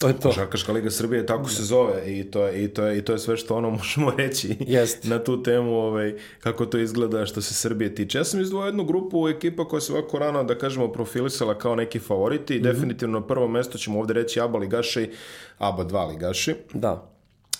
To 0.02 0.08
je 0.08 0.14
to. 0.14 0.30
Košarkaška 0.30 0.72
liga 0.72 0.92
Srbije 0.92 1.26
tako 1.26 1.50
se 1.50 1.64
zove 1.64 2.20
i 2.20 2.24
to 2.24 2.46
je 2.46 2.64
i 2.64 2.68
to 2.68 2.86
je 2.86 2.98
i 2.98 3.02
to 3.02 3.14
je 3.14 3.20
sve 3.20 3.38
što 3.38 3.56
ono 3.56 3.70
možemo 3.80 4.12
reći 4.18 4.56
Jest. 4.60 5.04
na 5.04 5.24
tu 5.24 5.44
temu, 5.44 5.76
ovaj 5.76 6.16
kako 6.40 6.66
to 6.66 6.78
izgleda 6.78 7.26
što 7.26 7.42
se 7.42 7.54
Srbije 7.54 7.96
tiče. 7.96 8.18
Ja 8.18 8.24
sam 8.24 8.42
izdvojio 8.42 8.66
jednu 8.66 8.84
grupu 8.84 9.28
ekipa 9.28 9.68
koja 9.68 9.82
se 9.82 9.94
ovako 9.94 10.20
rano 10.20 10.44
da 10.44 10.58
kažemo 10.58 10.88
profilisala 10.88 11.58
kao 11.58 11.76
neki 11.76 12.00
favoriti 12.00 12.56
i 12.56 12.60
mm 12.60 12.64
-hmm. 12.64 12.74
definitivno 12.74 13.20
na 13.20 13.28
prvo 13.28 13.48
mesto 13.48 13.78
ćemo 13.78 14.00
ovde 14.00 14.14
reći 14.14 14.40
ABA 14.40 14.58
ligaši, 14.58 15.10
ABA 15.58 15.86
2 15.86 16.10
ligaši. 16.10 16.56
Da. 16.74 17.12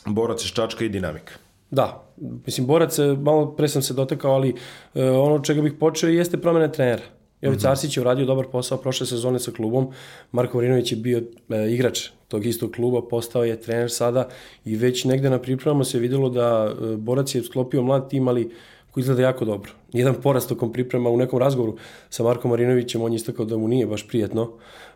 Borac 0.06 0.44
iz 0.44 0.52
Čačka 0.52 0.86
i 0.86 0.90
Dinamika. 0.90 1.34
Da, 1.72 2.04
mislim, 2.46 2.68
Borac, 2.68 2.98
malo 3.22 3.56
pre 3.56 3.68
sam 3.68 3.82
se 3.82 3.94
dotakao, 3.94 4.32
ali 4.32 4.50
uh, 4.50 5.02
ono 5.04 5.40
čega 5.40 5.62
bih 5.62 5.74
počeo 5.80 6.10
jeste 6.10 6.38
promene 6.38 6.72
trenera. 6.72 7.04
Jovica 7.42 7.68
mm 7.68 7.70
-hmm. 7.70 7.72
Arsić 7.72 7.98
je 7.98 8.02
uradio 8.02 8.26
dobar 8.26 8.46
posao 8.52 8.78
prošle 8.78 9.08
sezone 9.08 9.40
sa 9.40 9.52
klubom, 9.52 9.92
Marko 10.32 10.58
Vrinović 10.58 10.92
je 10.92 10.98
bio 10.98 11.22
e, 11.50 11.72
igrač 11.74 12.10
tog 12.28 12.46
istog 12.46 12.72
kluba, 12.72 13.02
postao 13.02 13.44
je 13.44 13.62
trener 13.62 13.92
sada 13.92 14.28
i 14.66 14.76
već 14.76 15.04
negde 15.06 15.30
na 15.30 15.40
pripremama 15.40 15.84
se 15.84 16.00
videlo 16.00 16.30
da 16.30 16.72
e, 16.72 16.96
Borac 16.96 17.36
je 17.36 17.44
sklopio 17.44 17.84
mlad 17.84 18.10
tim, 18.10 18.28
ali 18.28 18.52
koji 18.92 19.02
izgleda 19.02 19.22
jako 19.22 19.46
dobro. 19.46 19.72
Jedan 19.94 20.16
porast 20.22 20.50
tokom 20.50 20.74
priprema 20.74 21.10
u 21.10 21.18
nekom 21.18 21.40
razgovoru 21.40 21.78
sa 22.10 22.24
Markom 22.24 22.52
Marinovićem, 22.52 23.02
on 23.02 23.12
je 23.12 23.16
istakao 23.16 23.46
da 23.46 23.58
mu 23.58 23.68
nije 23.68 23.88
baš 23.88 24.08
prijetno, 24.08 24.52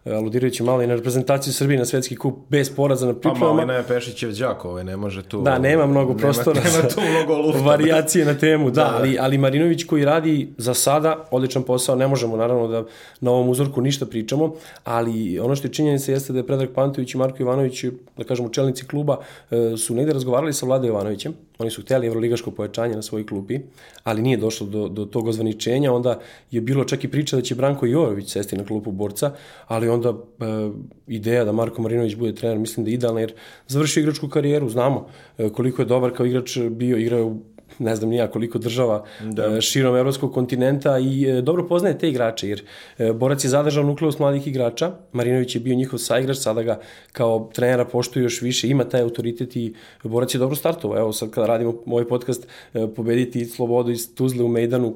aludirajući 0.05 0.63
malo 0.63 0.81
i 0.81 0.87
na 0.87 0.95
reprezentaciju 0.95 1.53
Srbije 1.53 1.79
na 1.79 1.85
svetski 1.85 2.15
kup 2.15 2.35
bez 2.49 2.75
poraza 2.75 3.05
na 3.05 3.13
pripremama. 3.13 3.59
Pa 3.59 3.65
malo 3.65 3.73
je 3.73 3.83
Pešićev 3.87 4.31
đak, 4.31 4.65
ovaj, 4.65 4.83
ne 4.83 4.97
može 4.97 5.23
tu... 5.23 5.41
Da, 5.41 5.59
nema 5.59 5.85
mnogo 5.85 6.13
nema, 6.13 6.21
prostora 6.21 6.61
nema 6.65 6.89
tu 6.89 7.01
mnogo 7.11 7.37
lufta. 7.37 7.61
varijacije 7.61 8.25
na 8.25 8.33
temu, 8.33 8.71
da, 8.71 8.83
da, 8.83 8.95
ali, 8.95 9.17
ali 9.19 9.37
Marinović 9.37 9.83
koji 9.83 10.05
radi 10.05 10.53
za 10.57 10.73
sada 10.73 11.27
odličan 11.31 11.63
posao, 11.63 11.95
ne 11.95 12.07
možemo 12.07 12.37
naravno 12.37 12.67
da 12.67 12.83
na 13.21 13.31
ovom 13.31 13.49
uzorku 13.49 13.81
ništa 13.81 14.05
pričamo, 14.05 14.55
ali 14.83 15.39
ono 15.39 15.55
što 15.55 15.67
je 15.67 15.73
činjenica 15.73 16.11
jeste 16.11 16.33
da 16.33 16.39
je 16.39 16.47
Predrag 16.47 16.69
Pantović 16.75 17.13
i 17.13 17.17
Marko 17.17 17.37
Ivanović, 17.39 17.85
da 18.17 18.23
kažemo 18.23 18.49
čelnici 18.49 18.87
kluba, 18.87 19.17
e, 19.51 19.77
su 19.77 19.95
negde 19.95 20.13
razgovarali 20.13 20.53
sa 20.53 20.65
Vladom 20.65 20.89
Ivanovićem, 20.89 21.33
oni 21.57 21.71
su 21.71 21.81
hteli 21.81 22.07
evroligaško 22.07 22.51
pojačanje 22.51 22.95
na 22.95 23.01
svojoj 23.01 23.25
klupi, 23.25 23.59
ali 24.03 24.21
nije 24.21 24.37
došlo 24.37 24.67
do, 24.67 24.87
do 24.87 25.05
tog 25.05 25.27
ozvaničenja, 25.27 25.93
onda 25.93 26.19
je 26.51 26.61
bilo 26.61 26.83
čak 26.83 27.03
i 27.03 27.07
priča 27.07 27.35
da 27.35 27.41
će 27.41 27.55
Branko 27.55 27.85
Jovović 27.85 28.31
sesti 28.31 28.57
na 28.57 28.65
klupu 28.65 28.91
borca, 28.91 29.31
ali 29.67 29.89
onda 29.95 30.09
e, 30.09 30.71
ideja 31.07 31.43
da 31.43 31.51
Marko 31.51 31.81
Marinović 31.81 32.15
bude 32.15 32.35
trener, 32.35 32.59
mislim 32.59 32.83
da 32.83 32.91
je 32.91 32.93
idealna, 32.93 33.19
jer 33.19 33.33
završio 33.67 34.01
igračku 34.01 34.29
karijeru, 34.29 34.69
znamo 34.69 35.07
e, 35.37 35.49
koliko 35.49 35.81
je 35.81 35.85
dobar 35.85 36.13
kao 36.13 36.25
igrač 36.25 36.57
bio, 36.59 36.97
igrao 36.97 37.25
u 37.25 37.41
ne 37.79 37.95
znam 37.95 38.09
nija 38.09 38.27
koliko 38.27 38.57
država 38.57 39.05
da. 39.23 39.57
E, 39.57 39.61
širom 39.61 39.95
evropskog 39.95 40.33
kontinenta 40.33 40.99
i 40.99 41.25
e, 41.29 41.41
dobro 41.41 41.67
poznaje 41.67 41.97
te 41.97 42.09
igrače, 42.09 42.49
jer 42.49 42.63
e, 42.97 43.13
Borac 43.13 43.43
je 43.43 43.49
zadržao 43.49 43.83
nukleus 43.83 44.19
mladih 44.19 44.47
igrača, 44.47 44.91
Marinović 45.11 45.55
je 45.55 45.61
bio 45.61 45.75
njihov 45.75 45.99
saigrač, 45.99 46.37
sada 46.37 46.63
ga 46.63 46.79
kao 47.11 47.49
trenera 47.53 47.85
poštuje 47.85 48.23
još 48.23 48.41
više, 48.41 48.69
ima 48.69 48.83
taj 48.83 49.01
autoritet 49.01 49.55
i 49.55 49.73
Borac 50.03 50.33
je 50.33 50.39
dobro 50.39 50.55
startovao. 50.55 50.99
Evo 50.99 51.13
sad 51.13 51.29
kada 51.29 51.47
radimo 51.47 51.73
ovaj 51.85 52.07
podcast, 52.07 52.47
pobediti 52.95 53.45
Slobodu 53.45 53.91
iz 53.91 54.15
Tuzle 54.15 54.43
u 54.43 54.47
Mejdanu, 54.47 54.95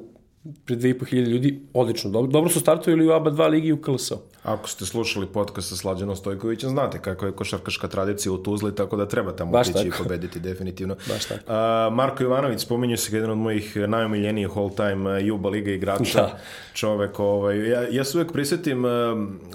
pred 0.64 0.78
2500 0.78 1.28
ljudi, 1.28 1.60
odlično, 1.74 2.10
dobro, 2.10 2.30
dobro 2.30 2.50
su 2.50 2.60
startovali 2.60 3.08
u 3.08 3.12
ABA 3.12 3.30
2 3.30 3.48
ligi 3.48 3.68
i 3.68 3.72
u 3.72 3.82
KLS. 3.82 4.12
Ako 4.42 4.68
ste 4.68 4.86
slušali 4.86 5.26
podcast 5.26 5.68
sa 5.68 5.76
Slađanom 5.76 6.16
Stojkovićem, 6.16 6.70
znate 6.70 6.98
kako 6.98 7.26
je 7.26 7.32
košarkaška 7.32 7.88
tradicija 7.88 8.32
u 8.32 8.38
Tuzli, 8.38 8.74
tako 8.74 8.96
da 8.96 9.08
treba 9.08 9.32
tamo 9.32 9.50
Baš 9.50 9.68
otići 9.68 9.88
i 9.88 9.90
pobediti 9.98 10.40
definitivno. 10.40 10.94
Baš 11.12 11.24
tako. 11.24 11.40
Uh, 11.46 11.94
Marko 11.96 12.22
Ivanović, 12.22 12.60
spominju 12.60 12.96
se 12.96 13.16
jedan 13.16 13.30
od 13.30 13.38
mojih 13.38 13.76
najomiljenijih 13.76 14.50
all-time 14.56 15.26
Juba 15.26 15.48
Liga 15.48 15.70
igrača. 15.70 16.18
Da. 16.18 16.38
Čovek, 16.74 17.20
ovaj, 17.20 17.68
ja, 17.68 17.86
ja 17.90 18.04
se 18.04 18.18
uvek 18.18 18.32
prisetim, 18.32 18.84
uh, 18.84 18.90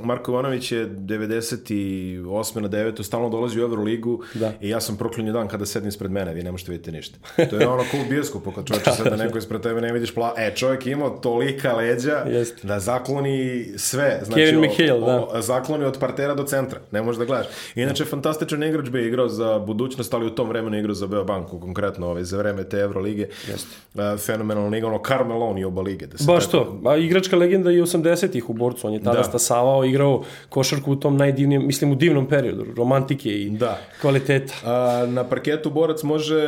Marko 0.03 0.31
Ivanović 0.31 0.71
je 0.71 0.89
98. 0.89 2.59
na 2.59 2.69
9. 2.69 3.03
stalno 3.03 3.29
dolazi 3.29 3.59
u 3.59 3.63
Euroligu 3.63 4.23
da. 4.33 4.53
i 4.61 4.69
ja 4.69 4.81
sam 4.81 4.97
proklinio 4.97 5.33
dan 5.33 5.47
kada 5.47 5.65
sedni 5.65 5.89
ispred 5.89 6.11
mene, 6.11 6.33
vi 6.33 6.43
ne 6.43 6.51
možete 6.51 6.71
vidjeti 6.71 6.91
ništa. 6.91 7.17
To 7.49 7.55
je 7.55 7.67
ono 7.67 7.83
cool 7.91 8.03
bioskop, 8.09 8.55
kad 8.55 8.65
čovječe 8.65 8.89
da, 8.89 8.95
sada 8.95 9.15
neko 9.15 9.37
ispred 9.37 9.61
tebe 9.61 9.81
ne 9.81 9.93
vidiš 9.93 10.13
pla... 10.13 10.33
E, 10.37 10.55
čovjek 10.75 10.87
imao 10.87 11.09
tolika 11.09 11.73
leđa 11.73 12.23
Jest. 12.27 12.65
da 12.65 12.79
zakloni 12.79 13.65
sve. 13.77 14.19
Znači, 14.23 14.41
Kevin 14.41 14.59
McHale, 14.59 14.99
da. 15.33 15.41
zakloni 15.41 15.85
od 15.85 15.99
partera 15.99 16.33
do 16.33 16.43
centra, 16.43 16.79
ne 16.91 17.01
možeš 17.01 17.19
da 17.19 17.25
gledaš. 17.25 17.47
Inače, 17.75 18.03
da. 18.03 18.09
fantastičan 18.09 18.63
igrač 18.63 18.89
bi 18.89 19.07
igrao 19.07 19.29
za 19.29 19.59
budućnost, 19.59 20.13
ali 20.13 20.25
u 20.25 20.29
tom 20.29 20.49
vremenu 20.49 20.77
igrao 20.77 20.93
za 20.93 21.07
Beobanku, 21.07 21.59
konkretno 21.59 22.07
ovaj, 22.07 22.23
za 22.23 22.37
vreme 22.37 22.63
te 22.63 22.77
Evrolige. 22.77 23.27
Jeste. 23.47 23.69
Uh, 23.93 24.19
fenomenalno 24.19 24.77
igra, 24.77 24.89
ono 24.89 25.01
Carmelon 25.07 25.57
i 25.57 25.65
oba 25.65 25.81
lige. 25.81 26.05
Da 26.07 26.15
Baš 26.25 26.45
tako... 26.45 26.57
to, 26.57 26.89
a 26.89 26.97
igračka 26.97 27.37
legenda 27.37 27.71
i 27.71 27.81
80-ih 27.81 28.49
u 28.49 28.53
borcu, 28.53 28.87
on 28.87 28.93
je 28.93 29.03
tada 29.03 29.17
da. 29.17 29.23
stasavao, 29.23 29.85
igrao 29.85 30.23
košarku 30.49 30.91
u 30.91 30.95
tom 30.95 31.17
najdivnijem, 31.17 31.67
mislim 31.67 31.91
u 31.91 31.95
divnom 31.95 32.27
periodu, 32.27 32.65
romantike 32.77 33.29
i 33.29 33.49
da. 33.49 33.79
kvaliteta. 34.01 34.53
A, 34.65 35.05
na 35.07 35.23
parketu 35.23 35.69
borac 35.69 36.03
može, 36.03 36.43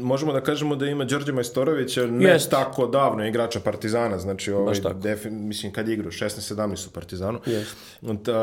možemo 0.00 0.32
da 0.32 0.40
kažemo 0.40 0.76
da 0.76 0.86
ima 0.86 1.04
Đorđe 1.04 1.32
Majstorovića, 1.32 2.06
ne 2.06 2.30
Jest. 2.30 2.50
tako 2.50 2.86
davno 2.86 3.26
igrača 3.26 3.60
Partizana, 3.64 4.18
znači 4.18 4.52
ovaj, 4.52 4.74
defi, 5.02 5.30
mislim 5.30 5.72
kad 5.72 5.88
je 5.88 5.94
igrao 5.94 6.10
16-17 6.10 6.76
su 6.76 6.90
Partizanu. 6.90 7.38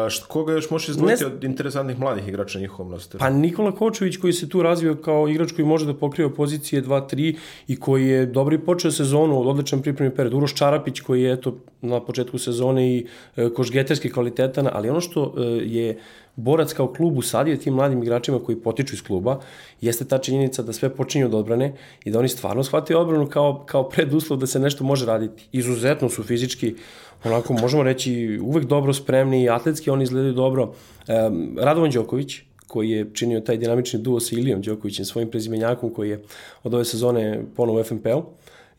Šta, 0.09 0.25
koga 0.27 0.53
još 0.53 0.69
možeš 0.69 0.89
izdvojiti 0.89 1.23
ne... 1.23 1.27
od 1.27 1.43
interesantnih 1.43 1.99
mladih 1.99 2.27
igrača 2.27 2.57
na 2.57 2.61
njihovom 2.61 2.91
rosteru? 2.91 3.19
Pa 3.19 3.29
Nikola 3.29 3.71
Kočević 3.71 4.17
koji 4.17 4.33
se 4.33 4.49
tu 4.49 4.63
razvio 4.63 4.95
kao 4.95 5.27
igrač 5.27 5.51
koji 5.51 5.65
može 5.65 5.85
da 5.85 5.93
pokriva 5.93 6.29
pozicije 6.29 6.83
2-3 6.83 7.37
i 7.67 7.79
koji 7.79 8.07
je 8.07 8.25
dobro 8.25 8.55
i 8.55 8.59
počeo 8.59 8.91
sezonu 8.91 9.41
od 9.41 9.47
odličan 9.47 9.81
pripremni 9.81 10.15
period. 10.15 10.33
Uroš 10.33 10.55
Čarapić 10.55 10.99
koji 10.99 11.21
je 11.21 11.33
eto 11.33 11.57
na 11.81 11.99
početku 11.99 12.37
sezone 12.37 12.89
i 12.89 13.05
e, 13.35 13.49
košgeterski 13.49 14.11
kvalitetan, 14.11 14.69
ali 14.71 14.89
ono 14.89 15.01
što 15.01 15.33
e, 15.37 15.41
je 15.65 15.97
borac 16.35 16.73
kao 16.73 16.93
klub 16.93 17.17
usadio 17.17 17.57
tim 17.57 17.73
mladim 17.73 18.03
igračima 18.03 18.39
koji 18.39 18.61
potiču 18.61 18.95
iz 18.95 19.01
kluba, 19.03 19.39
jeste 19.81 20.05
ta 20.05 20.17
činjenica 20.17 20.63
da 20.63 20.73
sve 20.73 20.89
počinje 20.89 21.25
od 21.25 21.33
odbrane 21.33 21.73
i 22.03 22.11
da 22.11 22.19
oni 22.19 22.27
stvarno 22.29 22.63
shvataju 22.63 22.99
odbranu 22.99 23.27
kao, 23.27 23.63
kao 23.65 23.89
preduslov 23.89 24.39
da 24.39 24.47
se 24.47 24.59
nešto 24.59 24.83
može 24.83 25.05
raditi. 25.05 25.47
Izuzetno 25.51 26.09
su 26.09 26.23
fizički, 26.23 26.75
onako 27.23 27.53
možemo 27.53 27.83
reći, 27.83 28.39
uvek 28.43 28.65
dobro 28.65 28.93
spremni, 28.93 29.49
atletski 29.49 29.89
oni 29.89 30.03
izgledaju 30.03 30.33
dobro. 30.33 30.63
Um, 30.63 31.57
Radovan 31.59 31.91
Đoković, 31.91 32.41
koji 32.67 32.89
je 32.89 33.09
činio 33.13 33.39
taj 33.39 33.57
dinamični 33.57 33.99
duo 33.99 34.19
sa 34.19 34.35
Ilijom 34.35 34.61
Đokovićem, 34.61 35.05
svojim 35.05 35.29
prezimenjakom 35.29 35.93
koji 35.93 36.09
je 36.09 36.23
od 36.63 36.73
ove 36.73 36.85
sezone 36.85 37.43
ponovo 37.55 37.79
u 37.79 37.83
FNP-u, 37.83 38.23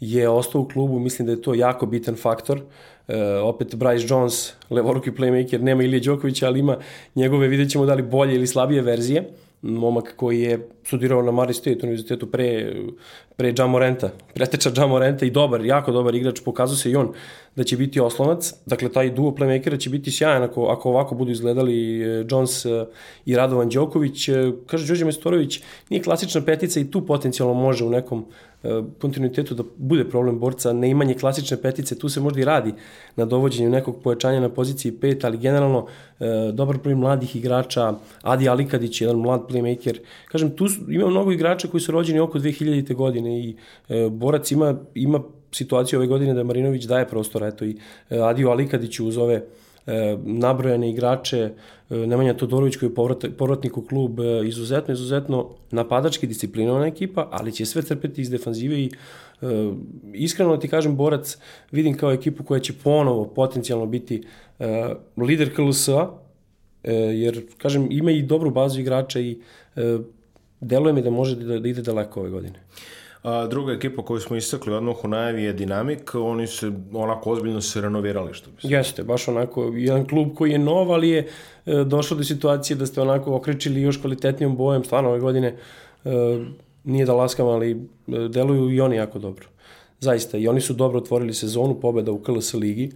je 0.00 0.28
ostao 0.28 0.61
u 0.61 0.69
klubu, 0.69 0.99
mislim 0.99 1.26
da 1.26 1.33
je 1.33 1.42
to 1.42 1.54
jako 1.54 1.87
bitan 1.87 2.16
faktor. 2.16 2.61
E, 3.09 3.25
opet 3.25 3.75
Bryce 3.75 4.11
Jones, 4.11 4.52
levoruki 4.71 5.11
playmaker, 5.11 5.62
nema 5.62 5.83
Ilije 5.83 6.00
Đokovića, 6.00 6.47
ali 6.47 6.61
ima 6.61 6.76
njegove, 7.14 7.49
vidjet 7.49 7.71
ćemo 7.71 7.87
da 7.87 7.95
li 7.95 8.02
bolje 8.02 8.35
ili 8.35 8.47
slabije 8.47 8.83
verzije 8.83 9.25
momak 9.62 10.14
koji 10.16 10.40
je 10.40 10.69
studirao 10.85 11.23
na 11.23 11.33
Murray 11.33 11.52
State 11.52 11.78
univerzitetu 11.83 12.26
pre, 12.26 12.73
pre 13.37 13.54
Jamorenta, 13.59 14.11
preteča 14.35 14.71
Jamorenta 14.76 15.26
i 15.26 15.30
dobar, 15.30 15.64
jako 15.64 15.92
dobar 15.92 16.14
igrač, 16.14 16.40
pokazao 16.45 16.76
se 16.76 16.90
i 16.90 16.97
on 16.97 17.12
da 17.57 17.64
će 17.64 17.76
biti 17.76 18.00
oslonac. 18.00 18.54
Dakle, 18.66 18.88
taj 18.92 19.11
duo 19.11 19.30
playmakera 19.30 19.78
će 19.78 19.90
biti 19.90 20.11
sjajan 20.11 20.42
ako, 20.42 20.64
ako 20.66 20.88
ovako 20.88 21.14
budu 21.14 21.30
izgledali 21.30 22.02
e, 22.02 22.25
Jones 22.30 22.64
e, 22.64 22.87
i 23.26 23.37
Radovan 23.37 23.69
Đoković. 23.69 24.28
E, 24.28 24.52
kaže 24.66 24.87
Đorđe 24.87 25.04
Mestorović, 25.04 25.61
nije 25.90 26.02
klasična 26.02 26.40
petica 26.40 26.80
i 26.80 26.90
tu 26.90 27.07
potencijalno 27.07 27.54
može 27.54 27.85
u 27.85 27.90
nekom 27.90 28.26
kontinuitetu 29.00 29.55
da 29.55 29.62
bude 29.76 30.05
problem 30.05 30.38
borca, 30.38 30.73
neimanje 30.73 31.14
klasične 31.14 31.57
petice, 31.57 31.99
tu 31.99 32.09
se 32.09 32.21
možda 32.21 32.40
i 32.40 32.45
radi 32.45 32.75
na 33.17 33.25
dovođenju 33.25 33.71
nekog 33.71 34.02
pojačanja 34.02 34.40
na 34.40 34.49
poziciji 34.49 34.93
5, 34.93 35.26
ali 35.26 35.38
generalno 35.38 35.87
dobar 36.52 36.79
broj 36.79 36.95
mladih 36.95 37.37
igrača, 37.37 37.95
Adi 38.23 38.49
Alikadić, 38.49 39.00
jedan 39.00 39.17
mlad 39.17 39.49
playmaker, 39.49 39.99
kažem, 40.29 40.50
tu 40.50 40.67
ima 40.88 41.07
mnogo 41.07 41.33
igrača 41.33 41.69
koji 41.69 41.81
su 41.81 41.93
rođeni 41.93 42.21
oko 42.21 42.38
2000. 42.38 42.95
godine 42.95 43.40
i 43.40 43.57
borac 44.11 44.50
ima, 44.50 44.75
ima 44.95 45.21
situaciju 45.52 45.99
ove 45.99 46.07
godine 46.07 46.35
da 46.35 46.45
Marinović 46.45 46.85
daje 46.85 47.09
prostor, 47.09 47.43
eto 47.43 47.64
i 47.64 47.76
e, 48.11 48.19
Adio 48.19 48.50
Alikadić 48.50 49.00
uz 49.00 49.19
ove 49.19 49.35
e, 49.87 50.17
nabrojane 50.25 50.90
igrače, 50.90 51.38
e, 51.38 51.52
Nemanja 51.91 52.35
Todorović 52.35 52.77
koji 52.77 52.91
je 52.91 52.95
povrat, 52.95 53.25
povratnik 53.39 53.77
u 53.77 53.83
klub, 53.83 54.19
izuzetno, 54.47 54.95
izuzetno 54.95 55.51
napadački 55.71 56.27
disciplinovana 56.27 56.87
ekipa, 56.87 57.29
ali 57.31 57.53
će 57.53 57.67
sve 57.67 57.83
trpeti 57.83 58.21
iz 58.21 58.31
defanzive 58.31 58.81
i 58.81 58.91
iskreno 60.15 60.57
ti 60.57 60.69
kažem, 60.69 60.97
Borac 60.97 61.39
vidim 61.71 61.97
kao 61.97 62.13
ekipu 62.13 62.45
koja 62.45 62.61
će 62.61 62.73
ponovo 62.85 63.25
potencijalno 63.25 63.87
biti 63.87 64.23
lider 65.17 65.55
KLS-a, 65.57 66.09
jer, 67.15 67.47
kažem, 67.59 67.89
ima 67.91 68.11
i 68.11 68.23
dobru 68.23 68.51
bazu 68.51 68.81
igrača 68.81 69.21
i 69.21 69.41
deluje 70.61 70.93
mi 70.93 71.03
da 71.03 71.11
može 71.11 71.37
da, 71.37 71.59
da 71.59 71.69
ide 71.69 71.83
daleko 71.83 72.21
ove 72.21 72.31
godine. 72.31 72.63
A 73.23 73.47
druga 73.47 73.73
ekipa 73.73 74.03
koju 74.03 74.21
smo 74.21 74.37
istakli 74.37 74.73
odmah 74.73 75.05
u 75.05 75.09
najavi 75.09 75.43
je 75.43 75.53
Dinamik, 75.53 76.15
oni 76.15 76.47
se 76.47 76.73
onako 76.93 77.31
ozbiljno 77.31 77.61
se 77.61 77.81
renovirali 77.81 78.35
što 78.35 78.50
bi 78.50 78.62
se. 78.62 78.69
Jeste, 78.69 79.03
baš 79.03 79.29
onako 79.29 79.73
jedan 79.75 80.07
klub 80.07 80.29
koji 80.35 80.53
je 80.53 80.59
nov, 80.59 80.93
ali 80.93 81.09
je 81.09 81.29
e, 81.67 81.85
došlo 81.85 82.17
do 82.17 82.25
situacije 82.25 82.77
da 82.77 82.87
ste 82.87 83.00
onako 83.00 83.35
okrećili 83.37 83.83
još 83.83 84.00
kvalitetnijom 84.00 84.57
bojem, 84.57 84.85
stvarno 84.85 85.11
ove 85.11 85.21
godine 85.21 85.57
e, 86.05 86.11
nije 86.85 87.07
da 87.07 87.15
laskam, 87.15 87.47
ali 87.47 87.71
e, 87.71 87.77
deluju 88.29 88.71
i 88.71 88.81
oni 88.81 88.97
jako 88.97 89.19
dobro. 89.19 89.47
Zaista, 90.00 90.39
i 90.39 90.49
oni 90.49 90.61
su 90.61 90.73
dobro 90.73 90.99
otvorili 90.99 91.35
sezonu 91.35 91.81
pobeda 91.81 92.12
u 92.12 92.19
KLS 92.19 92.55
ligi 92.55 92.93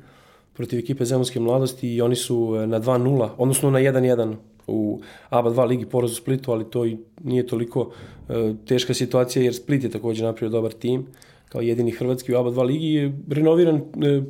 protiv 0.53 0.79
ekipe 0.79 1.05
Zemunske 1.05 1.41
mladosti 1.41 1.95
i 1.95 2.01
oni 2.01 2.17
su 2.17 2.57
e, 2.63 2.67
na 2.67 2.81
2-0, 2.81 3.29
odnosno 3.39 3.71
na 3.71 3.79
1-1 3.79 4.35
u 4.67 5.01
ABA 5.31 5.51
2 5.51 5.67
ligi 5.69 5.87
poraz 5.87 6.13
u 6.13 6.15
Splitu, 6.15 6.53
ali 6.53 6.71
to 6.71 6.87
i 6.87 6.97
nije 7.25 7.47
toliko 7.47 7.91
e, 8.29 8.55
teška 8.67 8.95
situacija 8.95 9.43
jer 9.43 9.55
Split 9.55 9.85
je 9.85 9.91
takođe 9.91 10.25
napravio 10.25 10.53
dobar 10.53 10.73
tim 10.73 11.07
kao 11.49 11.61
jedini 11.61 11.91
hrvatski 11.91 12.35
u 12.35 12.39
ABA 12.39 12.51
2 12.51 12.63
ligi. 12.63 12.87
Je 12.87 13.19
renoviran 13.31 13.77
e, 13.77 14.23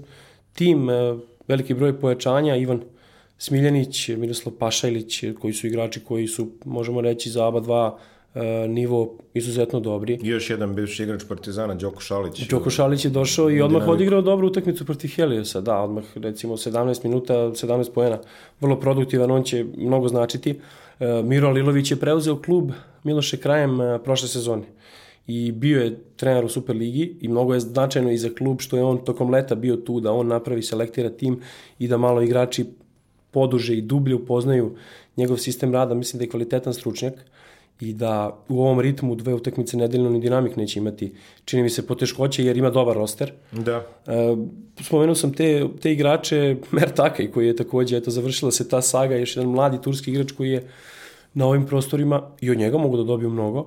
tim, 0.53 0.91
e, 0.91 1.17
veliki 1.49 1.75
broj 1.75 2.01
pojačanja, 2.01 2.57
Ivan 2.57 2.81
Smiljanić, 3.39 4.09
Miroslav 4.09 4.55
Pašajlić, 4.55 5.25
koji 5.41 5.53
su 5.53 5.67
igrači 5.67 6.01
koji 6.01 6.27
su, 6.27 6.49
možemo 6.65 7.01
reći, 7.01 7.31
za 7.31 7.49
ABA 7.49 7.61
2 7.61 7.93
E, 7.93 8.14
nivo 8.69 9.19
izuzetno 9.35 9.81
dobri. 9.81 10.19
I 10.23 10.29
još 10.29 10.51
jedan 10.51 10.75
bivši 10.75 11.03
igrač 11.03 11.25
Partizana, 11.29 11.75
Đoko 11.75 12.01
Šalić. 12.01 12.49
Đoko 12.49 12.71
Šalić 12.71 13.05
je 13.05 13.11
došao 13.11 13.51
i 13.51 13.61
odmah 13.61 13.89
odigrao 13.89 14.23
dobru 14.23 14.47
utakmicu 14.47 14.85
protiv 14.85 15.11
Heliosa, 15.17 15.61
da, 15.61 15.81
odmah 15.81 16.05
recimo 16.15 16.57
17 16.57 17.05
minuta, 17.05 17.35
17 17.35 17.93
poena, 17.95 18.19
vrlo 18.61 18.81
produktivan, 18.81 19.31
on 19.31 19.43
će 19.43 19.65
mnogo 19.77 20.09
značiti. 20.09 20.61
Miro 21.25 21.49
Alilović 21.49 21.91
je 21.91 21.97
preuzeo 21.97 22.43
klub 22.43 22.71
Miloše 23.05 23.37
krajem 23.37 23.79
prošle 24.05 24.29
sezone 24.29 24.65
i 25.27 25.53
bio 25.53 25.83
je 25.83 25.99
trener 26.17 26.45
u 26.45 26.49
Superligi 26.49 27.17
i 27.21 27.29
mnogo 27.29 27.55
je 27.55 27.61
značajno 27.61 28.11
i 28.11 28.19
za 28.19 28.31
klub 28.39 28.61
što 28.61 28.77
je 28.77 28.85
on 28.85 29.05
tokom 29.05 29.31
leta 29.31 29.55
bio 29.55 29.77
tu 29.77 30.01
da 30.01 30.13
on 30.13 30.27
napravi, 30.27 30.63
selektira 30.63 31.11
tim 31.11 31.41
i 31.79 31.89
da 31.89 31.97
malo 31.97 32.23
igrači 32.23 32.67
poduže 33.31 33.75
i 33.75 33.83
dublje 33.83 34.15
upoznaju 34.15 34.75
njegov 35.17 35.37
sistem 35.37 35.73
rada, 35.73 35.95
mislim 35.95 36.19
da 36.19 36.25
je 36.25 36.31
kvalitetan 36.31 36.75
stručnjak 36.75 37.15
i 37.81 37.93
da 37.93 38.39
u 38.49 38.63
ovom 38.63 38.81
ritmu 38.81 39.15
dve 39.15 39.35
utakmice 39.35 39.77
nedeljno 39.77 40.11
ni 40.11 40.21
dinamik 40.21 40.57
neće 40.57 40.79
imati, 40.79 41.13
čini 41.45 41.63
mi 41.63 41.71
se, 41.71 41.87
poteškoće 41.87 42.45
jer 42.45 42.57
ima 42.57 42.71
dobar 42.71 42.97
roster. 42.97 43.33
Da. 43.53 43.87
E, 44.07 44.37
spomenuo 44.81 45.15
sam 45.15 45.33
te, 45.33 45.67
te 45.83 45.93
igrače 45.93 46.57
Mertakaj 46.71 47.31
koji 47.31 47.47
je 47.47 47.57
takođe, 47.57 47.97
eto, 47.97 48.11
završila 48.11 48.51
se 48.51 48.69
ta 48.69 48.83
saga, 48.83 49.17
još 49.17 49.37
jedan 49.37 49.51
mladi 49.51 49.83
turski 49.83 50.11
igrač 50.11 50.33
koji 50.33 50.51
je 50.51 50.69
na 51.35 51.47
ovim 51.47 51.67
prostorima 51.67 52.23
i 52.41 52.51
od 52.51 52.59
njega 52.59 52.79
mogu 52.79 52.97
da 52.97 53.03
dobiju 53.03 53.31
mnogo. 53.31 53.67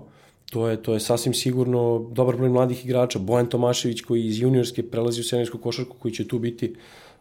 To 0.49 0.67
je, 0.67 0.83
to 0.83 0.93
je 0.93 0.99
sasvim 0.99 1.33
sigurno 1.33 2.09
dobar 2.11 2.35
broj 2.35 2.49
mladih 2.49 2.85
igrača. 2.85 3.19
Bojan 3.19 3.49
Tomašević 3.49 4.01
koji 4.01 4.25
iz 4.25 4.39
juniorske 4.39 4.83
prelazi 4.83 5.21
u 5.21 5.23
seniorsku 5.23 5.57
košarku 5.57 5.95
koji 5.99 6.13
će 6.13 6.27
tu 6.27 6.39
biti 6.39 6.75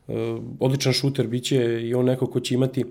uh, 0.06 0.14
odličan 0.60 0.92
šuter, 0.92 1.26
biće 1.26 1.80
i 1.82 1.94
on 1.94 2.04
neko 2.04 2.26
ko 2.26 2.40
će 2.40 2.54
imati 2.54 2.84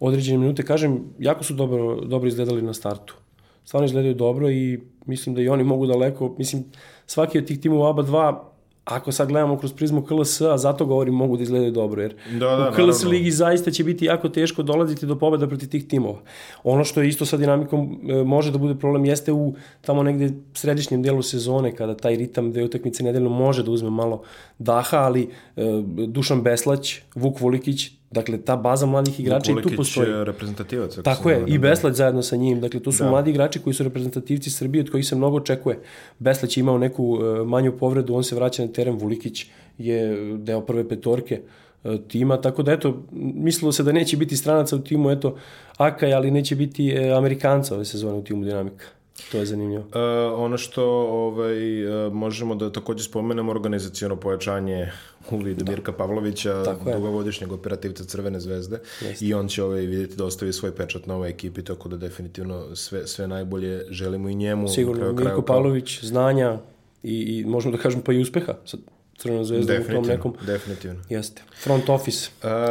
određene 0.00 0.38
minute. 0.38 0.62
Kažem, 0.62 1.04
jako 1.18 1.44
su 1.44 1.54
dobro, 1.54 2.00
dobro 2.00 2.28
izgledali 2.28 2.62
na 2.62 2.74
startu 2.74 3.14
stvarno 3.64 3.84
izgledaju 3.84 4.14
dobro 4.14 4.50
i 4.50 4.80
mislim 5.06 5.34
da 5.34 5.42
i 5.42 5.48
oni 5.48 5.64
mogu 5.64 5.86
daleko, 5.86 6.34
mislim, 6.38 6.64
svaki 7.06 7.38
od 7.38 7.46
tih 7.46 7.60
timova 7.60 7.90
ABA 7.90 8.02
2 8.02 8.38
ako 8.84 9.12
sad 9.12 9.28
gledamo 9.28 9.58
kroz 9.58 9.72
prizmu 9.72 10.02
KLS, 10.02 10.40
a 10.40 10.58
zato 10.58 10.86
govorim 10.86 11.14
mogu 11.14 11.36
da 11.36 11.42
izgledaju 11.42 11.72
dobro, 11.72 12.02
jer 12.02 12.14
da, 12.32 12.38
da, 12.38 12.68
u 12.68 12.72
KLS 12.72 12.78
naravno. 12.78 13.10
ligi 13.10 13.30
zaista 13.30 13.70
će 13.70 13.84
biti 13.84 14.04
jako 14.04 14.28
teško 14.28 14.62
dolaziti 14.62 15.06
do 15.06 15.18
pobeda 15.18 15.46
protiv 15.46 15.68
tih 15.68 15.88
timova. 15.88 16.18
Ono 16.64 16.84
što 16.84 17.02
je 17.02 17.08
isto 17.08 17.26
sa 17.26 17.36
dinamikom 17.36 18.00
e, 18.08 18.24
može 18.24 18.52
da 18.52 18.58
bude 18.58 18.74
problem 18.74 19.04
jeste 19.04 19.32
u 19.32 19.54
tamo 19.80 20.02
negde 20.02 20.30
središnjem 20.54 21.02
delu 21.02 21.22
sezone, 21.22 21.76
kada 21.76 21.96
taj 21.96 22.16
ritam 22.16 22.52
dve 22.52 22.64
utakmice 22.64 23.02
nedeljno 23.02 23.28
može 23.28 23.62
da 23.62 23.70
uzme 23.70 23.90
malo 23.90 24.22
daha, 24.58 24.96
ali 24.96 25.22
e, 25.22 25.62
Dušan 26.06 26.42
Beslać, 26.42 26.98
Vuk 27.14 27.40
Volikić, 27.40 27.90
Dakle, 28.14 28.38
ta 28.38 28.56
baza 28.56 28.86
mladih 28.86 29.20
igrača 29.20 29.52
i 29.52 29.62
tu 29.62 29.70
postoji. 29.76 30.10
je 30.10 30.24
reprezentativac. 30.24 30.98
Tako 31.04 31.30
je, 31.30 31.44
i 31.46 31.58
Beslać 31.58 31.94
zajedno 31.94 32.22
sa 32.22 32.36
njim. 32.36 32.60
Dakle, 32.60 32.80
to 32.80 32.92
su 32.92 33.04
da. 33.04 33.10
mladi 33.10 33.30
igrači 33.30 33.58
koji 33.58 33.74
su 33.74 33.82
reprezentativci 33.84 34.50
Srbije, 34.50 34.84
od 34.84 34.90
kojih 34.90 35.06
se 35.06 35.16
mnogo 35.16 35.36
očekuje. 35.36 35.80
Beslać 36.18 36.56
je 36.56 36.60
imao 36.60 36.78
neku 36.78 37.04
uh, 37.04 37.46
manju 37.46 37.72
povredu, 37.78 38.14
on 38.14 38.24
se 38.24 38.34
vraća 38.34 38.62
na 38.62 38.72
teren, 38.72 38.94
Vulikić 38.94 39.46
je 39.78 40.16
deo 40.38 40.60
prve 40.60 40.88
petorke 40.88 41.40
uh, 41.40 41.96
tima, 42.08 42.40
tako 42.40 42.62
da 42.62 42.72
eto, 42.72 43.02
mislilo 43.12 43.72
se 43.72 43.82
da 43.82 43.92
neće 43.92 44.16
biti 44.16 44.36
stranaca 44.36 44.76
u 44.76 44.78
timu, 44.78 45.10
eto, 45.10 45.36
Akaj, 45.76 46.14
ali 46.14 46.30
neće 46.30 46.56
biti 46.56 46.94
uh, 46.94 47.18
Amerikanca 47.18 47.74
ove 47.74 47.84
sezone 47.84 48.18
u 48.18 48.24
timu 48.24 48.44
Dinamika. 48.44 48.86
To 49.32 49.38
je 49.38 49.46
zanimljivo. 49.46 49.82
Uh, 49.82 49.90
ono 50.36 50.58
što 50.58 50.84
ovaj, 51.00 51.86
uh, 52.06 52.12
možemo 52.12 52.54
da 52.54 52.72
takođe 52.72 53.04
spomenemo 53.04 53.50
organizacijono 53.50 54.16
pojačanje 54.16 54.90
u 55.30 55.36
vidu 55.36 55.64
da. 55.64 55.70
Mirka 55.70 55.92
Pavlovića, 55.92 56.64
tako 56.64 56.92
dugogodišnjeg 56.92 57.52
operativca 57.52 58.04
Crvene 58.04 58.40
zvezde 58.40 58.78
Jeste. 59.00 59.24
i 59.24 59.34
on 59.34 59.48
će 59.48 59.62
ovaj, 59.62 59.80
vidjeti 59.80 60.16
da 60.16 60.24
ostavi 60.24 60.52
svoj 60.52 60.74
pečat 60.74 61.06
na 61.06 61.14
ovoj 61.14 61.28
ekipi, 61.28 61.64
tako 61.64 61.88
da 61.88 61.96
definitivno 61.96 62.76
sve, 62.76 63.06
sve 63.06 63.28
najbolje 63.28 63.84
želimo 63.90 64.28
i 64.28 64.34
njemu. 64.34 64.68
Sigurno, 64.68 65.00
kraju, 65.00 65.14
Mirko 65.14 65.30
kraju, 65.30 65.42
Pavlović, 65.42 66.04
znanja 66.04 66.58
i, 67.02 67.38
i 67.38 67.44
možemo 67.44 67.76
da 67.76 67.82
kažemo 67.82 68.02
pa 68.02 68.12
i 68.12 68.20
uspeha. 68.20 68.54
Sad, 68.64 68.80
Crvena 69.18 69.44
zvezda 69.44 69.74
u 69.88 69.92
tom 69.92 70.06
nekom... 70.06 70.34
Definitivno. 70.46 71.00
Jeste. 71.08 71.42
Front 71.62 71.88
office. 71.88 72.30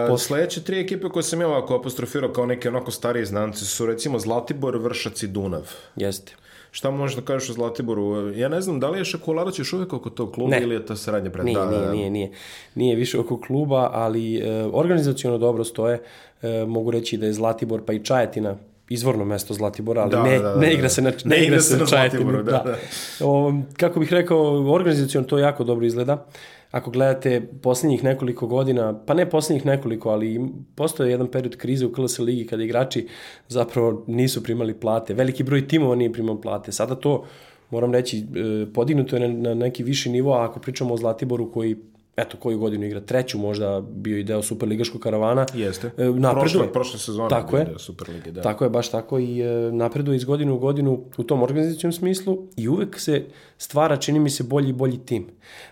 Uh, 0.10 0.20
sledeće 0.20 0.64
tri 0.64 0.80
ekipe 0.80 1.10
koje 1.10 1.24
sam 1.24 1.42
ja 1.42 1.48
ovako 1.48 1.76
apostrofirao 1.76 2.34
kao 2.34 2.46
neke 2.46 2.70
onako 2.70 2.92
starije 2.92 3.26
znance 3.26 3.66
su 3.66 3.86
recimo 3.86 4.20
Zlatibor, 4.20 4.78
Vršac 4.78 5.24
i 5.24 5.28
Dunav. 5.28 5.72
Jeste. 5.96 6.34
Šta 6.72 6.92
možeš 6.92 7.16
da 7.16 7.22
kažeš 7.22 7.50
o 7.50 7.54
Zlatiboru? 7.54 8.34
Ja 8.36 8.50
ne 8.50 8.62
znam, 8.62 8.80
da 8.80 8.90
li 8.90 9.00
je 9.00 9.06
Šakolarac 9.06 9.60
još 9.60 9.74
uvijek 9.74 9.94
oko 9.94 10.10
tog 10.10 10.34
kluba 10.34 10.52
ne. 10.56 10.62
ili 10.62 10.76
je 10.76 10.86
to 10.86 10.96
sradnje 10.96 11.30
pred... 11.30 11.46
Nije, 11.46 11.58
da, 11.60 11.70
nije, 11.70 11.82
da, 11.82 11.92
nije, 11.92 12.10
nije. 12.10 12.32
Nije 12.76 12.96
više 12.96 13.20
oko 13.20 13.42
kluba, 13.42 13.90
ali 13.94 14.38
e, 14.38 14.64
organizacijono 14.74 15.38
dobro 15.38 15.64
stoje. 15.64 16.02
E, 16.42 16.66
mogu 16.68 16.92
reći 16.92 17.18
da 17.18 17.26
je 17.26 17.34
Zlatibor 17.34 17.86
pa 17.86 17.94
i 17.94 18.04
Čajetina 18.04 18.58
izvorno 18.94 19.26
mesto 19.26 19.54
Zlatibora, 19.54 20.02
ali 20.02 20.12
da, 20.12 20.24
ne, 20.24 20.40
da, 20.40 20.54
da, 20.54 20.60
ne 20.60 20.74
igra 20.74 20.90
se 20.90 21.02
na, 21.02 21.10
ne, 21.10 21.38
ne 21.38 21.46
igra 21.46 21.62
se 21.62 21.78
na 21.78 21.86
Čajetinu. 21.86 22.32
Da, 22.32 22.44
da. 22.44 22.64
da. 22.64 22.78
O, 23.26 23.54
kako 23.78 24.00
bih 24.00 24.14
rekao, 24.14 24.72
organizacijono 24.74 25.28
to 25.28 25.38
jako 25.38 25.64
dobro 25.64 25.86
izgleda. 25.86 26.26
Ako 26.72 26.92
gledate 26.92 27.42
poslednjih 27.62 28.04
nekoliko 28.04 28.48
godina, 28.48 29.00
pa 29.06 29.14
ne 29.14 29.30
poslednjih 29.30 29.66
nekoliko, 29.66 30.10
ali 30.10 30.42
postoje 30.76 31.12
jedan 31.12 31.28
period 31.28 31.58
krize 31.58 31.86
u 31.86 31.92
KLS 31.92 32.20
ligi 32.20 32.48
kada 32.48 32.64
igrači 32.64 33.08
zapravo 33.48 34.04
nisu 34.08 34.44
primali 34.44 34.74
plate. 34.74 35.14
Veliki 35.14 35.44
broj 35.44 35.68
timova 35.68 35.96
nije 35.96 36.14
primao 36.14 36.42
plate. 36.42 36.72
Sada 36.72 36.96
to, 36.96 37.26
moram 37.70 37.94
reći, 37.94 38.18
e, 38.18 38.74
podignuto 38.74 39.16
je 39.16 39.30
na, 39.30 39.50
na 39.50 39.54
neki 39.54 39.84
viši 39.84 40.10
nivo, 40.10 40.34
a 40.34 40.46
ako 40.46 40.60
pričamo 40.60 40.94
o 40.94 40.98
Zlatiboru 40.98 41.52
koji 41.52 41.76
eto, 42.16 42.38
koju 42.38 42.60
godinu 42.60 42.86
igra, 42.86 43.00
treću 43.00 43.38
možda 43.38 43.82
bio 43.82 44.18
i 44.18 44.24
deo 44.24 44.42
Superligaškog 44.42 45.02
karavana. 45.02 45.46
Jeste. 45.54 45.92
E, 45.98 46.06
napreduje. 46.06 46.34
Prošle, 46.34 46.74
prošle 46.74 47.00
sezone 47.00 47.30
Tako 47.30 47.58
je. 47.58 47.68
Superlige, 47.78 48.32
da. 48.32 48.42
Tako 48.42 48.64
je, 48.64 48.70
baš 48.70 48.92
tako 48.92 49.20
i 49.20 49.42
e, 49.42 49.72
napreduje 49.72 50.16
iz 50.16 50.24
godine 50.24 50.52
u 50.52 50.60
godinu 50.60 51.04
u 51.18 51.24
tom 51.24 51.44
organizacijom 51.44 51.94
smislu 51.94 52.48
i 52.58 52.68
uvek 52.68 53.00
se 53.00 53.26
stvara, 53.58 53.98
čini 53.98 54.20
mi 54.20 54.30
se, 54.30 54.44
bolji 54.44 54.70
i 54.70 54.74
bolji 54.74 54.98
tim. 54.98 55.28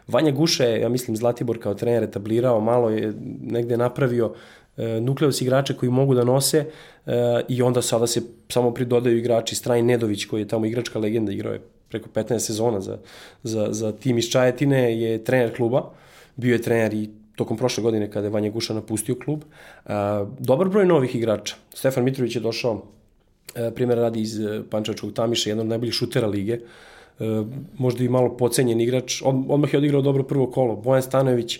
Vanja 0.08 0.32
Guša 0.32 0.64
je, 0.64 0.82
ja 0.82 0.90
mislim, 0.90 1.18
Zlatibor 1.18 1.60
kao 1.60 1.74
trener 1.74 2.04
etablirao, 2.04 2.60
malo 2.60 2.90
je 2.90 3.14
negde 3.42 3.78
napravio 3.78 4.34
e, 4.78 5.00
nukleus 5.02 5.42
igrača 5.42 5.74
koji 5.74 5.90
mogu 5.90 6.16
da 6.16 6.24
nose 6.24 6.66
i 7.48 7.62
onda 7.62 7.82
sada 7.82 8.08
se 8.08 8.22
samo 8.50 8.74
pridodaju 8.74 9.18
igrači 9.18 9.56
Straj 9.56 9.82
Nedović 9.82 10.26
koji 10.26 10.42
je 10.42 10.48
tamo 10.48 10.66
igračka 10.66 11.00
legenda, 11.00 11.32
igrao 11.32 11.54
je 11.54 11.62
preko 11.90 12.10
15 12.10 12.40
sezona 12.40 12.80
za, 12.80 12.98
za, 13.44 13.68
za 13.72 13.92
tim 13.92 14.18
iz 14.18 14.30
Čajetine, 14.30 15.02
je 15.02 15.24
trener 15.24 15.56
kluba, 15.56 15.92
bio 16.36 16.54
je 16.54 16.62
trener 16.62 16.94
i 16.94 17.10
tokom 17.36 17.58
prošle 17.58 17.84
godine 17.84 18.12
kada 18.12 18.28
je 18.28 18.32
Vanja 18.32 18.50
Guša 18.50 18.74
napustio 18.74 19.16
klub. 19.16 19.44
Dobar 20.40 20.70
broj 20.70 20.86
novih 20.86 21.16
igrača. 21.16 21.56
Stefan 21.74 22.04
Mitrović 22.04 22.36
je 22.36 22.42
došao, 22.42 22.82
primjer 23.76 23.98
radi 23.98 24.22
iz 24.22 24.40
e, 24.40 24.62
Pančačkog 24.70 25.14
Tamiša, 25.14 25.50
jedan 25.50 25.66
od 25.66 25.70
najboljih 25.70 25.94
šutera 25.94 26.28
lige, 26.28 26.54
e, 26.54 26.62
možda 27.78 28.04
i 28.04 28.10
malo 28.10 28.38
pocenjen 28.38 28.82
igrač, 28.82 29.22
Od, 29.22 29.46
odmah 29.50 29.74
je 29.74 29.78
odigrao 29.78 30.02
dobro 30.02 30.24
prvo 30.24 30.48
kolo. 30.52 30.76
Bojan 30.76 31.02
Stanojević, 31.04 31.60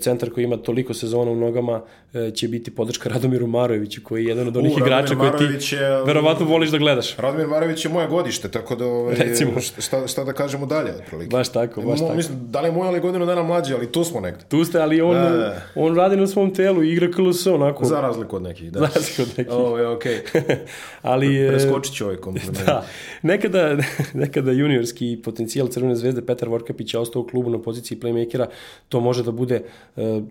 centar 0.00 0.30
koji 0.30 0.44
ima 0.44 0.56
toliko 0.56 0.94
sezona 0.94 1.30
u 1.30 1.36
nogama 1.36 1.82
e, 2.14 2.30
će 2.30 2.48
biti 2.48 2.70
podrška 2.70 3.08
Radomiru 3.08 3.46
Maroviću 3.46 4.00
koji 4.04 4.24
je 4.24 4.28
jedan 4.28 4.48
od 4.48 4.56
onih 4.56 4.76
U, 4.76 4.80
igrača 4.80 5.14
koje 5.14 5.32
ti 5.38 5.74
je, 5.74 6.04
verovatno 6.06 6.46
voliš 6.46 6.70
da 6.70 6.78
gledaš. 6.78 7.16
Radomir 7.16 7.46
Marović 7.46 7.84
je 7.84 7.90
moje 7.90 8.08
godište, 8.08 8.50
tako 8.50 8.76
da 8.76 8.86
ovaj, 8.86 9.14
Recimo. 9.14 9.60
šta, 9.60 10.06
šta 10.06 10.24
da 10.24 10.32
kažemo 10.32 10.66
dalje 10.66 10.90
otprilike. 10.90 11.30
Baš 11.30 11.52
tako, 11.52 11.82
baš 11.82 12.00
Mo, 12.00 12.06
tako. 12.06 12.16
Mislim, 12.16 12.38
da 12.50 12.60
li 12.60 12.68
je 12.68 12.72
moj 12.72 12.88
ali 12.88 13.00
godinu 13.00 13.26
dana 13.26 13.42
mlađi, 13.42 13.74
ali 13.74 13.92
tu 13.92 14.04
smo 14.04 14.20
negde. 14.20 14.44
Tu 14.48 14.64
ste, 14.64 14.78
ali 14.78 15.00
on, 15.00 15.14
da, 15.14 15.30
da. 15.30 15.62
on 15.74 15.96
radi 15.96 16.16
na 16.16 16.26
svom 16.26 16.54
telu 16.54 16.82
i 16.82 16.92
igra 16.92 17.10
KLS 17.10 17.46
onako. 17.46 17.84
Za 17.84 18.00
razliku 18.00 18.36
od 18.36 18.42
nekih, 18.42 18.72
da. 18.72 18.80
Za 18.80 18.86
razliku 18.94 19.22
od 19.22 19.28
nekih. 19.38 19.52
Ovo 19.52 19.78
je 19.78 19.88
okej. 19.88 20.20
Okay. 20.34 20.56
ali... 21.02 21.48
Preskočit 21.48 21.94
ću 21.94 22.04
ovaj 22.04 22.16
kompliment. 22.26 22.66
Da. 22.66 22.84
Nekada, 23.22 23.76
nekada 24.24 24.52
juniorski 24.52 25.20
potencijal 25.24 25.68
Crvene 25.68 25.96
zvezde 25.96 26.26
Petar 26.26 26.48
Vorkapić 26.48 26.94
je 26.94 27.00
ostao 27.00 27.22
u 27.22 27.26
klubu 27.26 27.50
na 27.50 27.58
poziciji 27.58 27.98
playmakera, 28.00 28.46
to 28.88 29.00
može 29.00 29.22
da 29.22 29.32
bude 29.32 29.62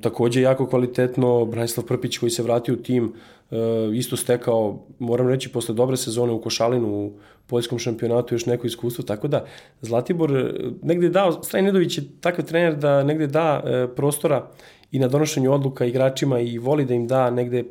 tako 0.02 0.24
takođe 0.24 0.42
jako 0.42 0.68
kvalitetno, 0.68 1.46
Branislav 1.46 1.86
Prpić 1.86 2.18
koji 2.18 2.30
se 2.30 2.44
vratio 2.44 2.74
u 2.74 2.78
tim, 2.78 3.14
e, 3.52 3.58
isto 3.94 4.18
stekao, 4.18 4.86
moram 5.00 5.28
reći, 5.28 5.50
posle 5.50 5.76
dobre 5.76 5.98
sezone 5.98 6.34
u 6.34 6.42
Košalinu, 6.42 6.88
u 6.88 7.12
poljskom 7.48 7.80
šampionatu 7.80 8.36
još 8.36 8.46
neko 8.46 8.68
iskustvo, 8.68 9.04
tako 9.04 9.28
da 9.28 9.46
Zlatibor 9.82 10.38
e, 10.38 10.54
negde 10.82 11.10
dao, 11.10 11.44
Straj 11.44 11.62
Nedović 11.62 11.98
je 11.98 12.04
takav 12.22 12.46
trener 12.46 12.76
da 12.76 13.04
negde 13.04 13.28
da 13.28 13.64
e, 13.66 13.88
prostora 13.96 14.48
i 14.92 15.00
na 15.00 15.08
donošenju 15.08 15.54
odluka 15.54 15.86
igračima 15.86 16.40
i 16.40 16.58
voli 16.58 16.86
da 16.86 16.94
im 16.94 17.08
da 17.08 17.30
negde 17.30 17.64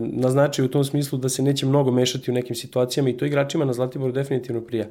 naznačuje 0.00 0.66
u 0.66 0.68
tom 0.68 0.84
smislu 0.84 1.18
da 1.18 1.28
se 1.28 1.42
neće 1.42 1.66
mnogo 1.66 1.90
mešati 1.90 2.30
u 2.30 2.34
nekim 2.34 2.56
situacijama 2.56 3.10
i 3.10 3.16
to 3.16 3.26
igračima 3.26 3.64
na 3.64 3.72
Zlatiboru 3.72 4.12
definitivno 4.12 4.60
prija 4.60 4.86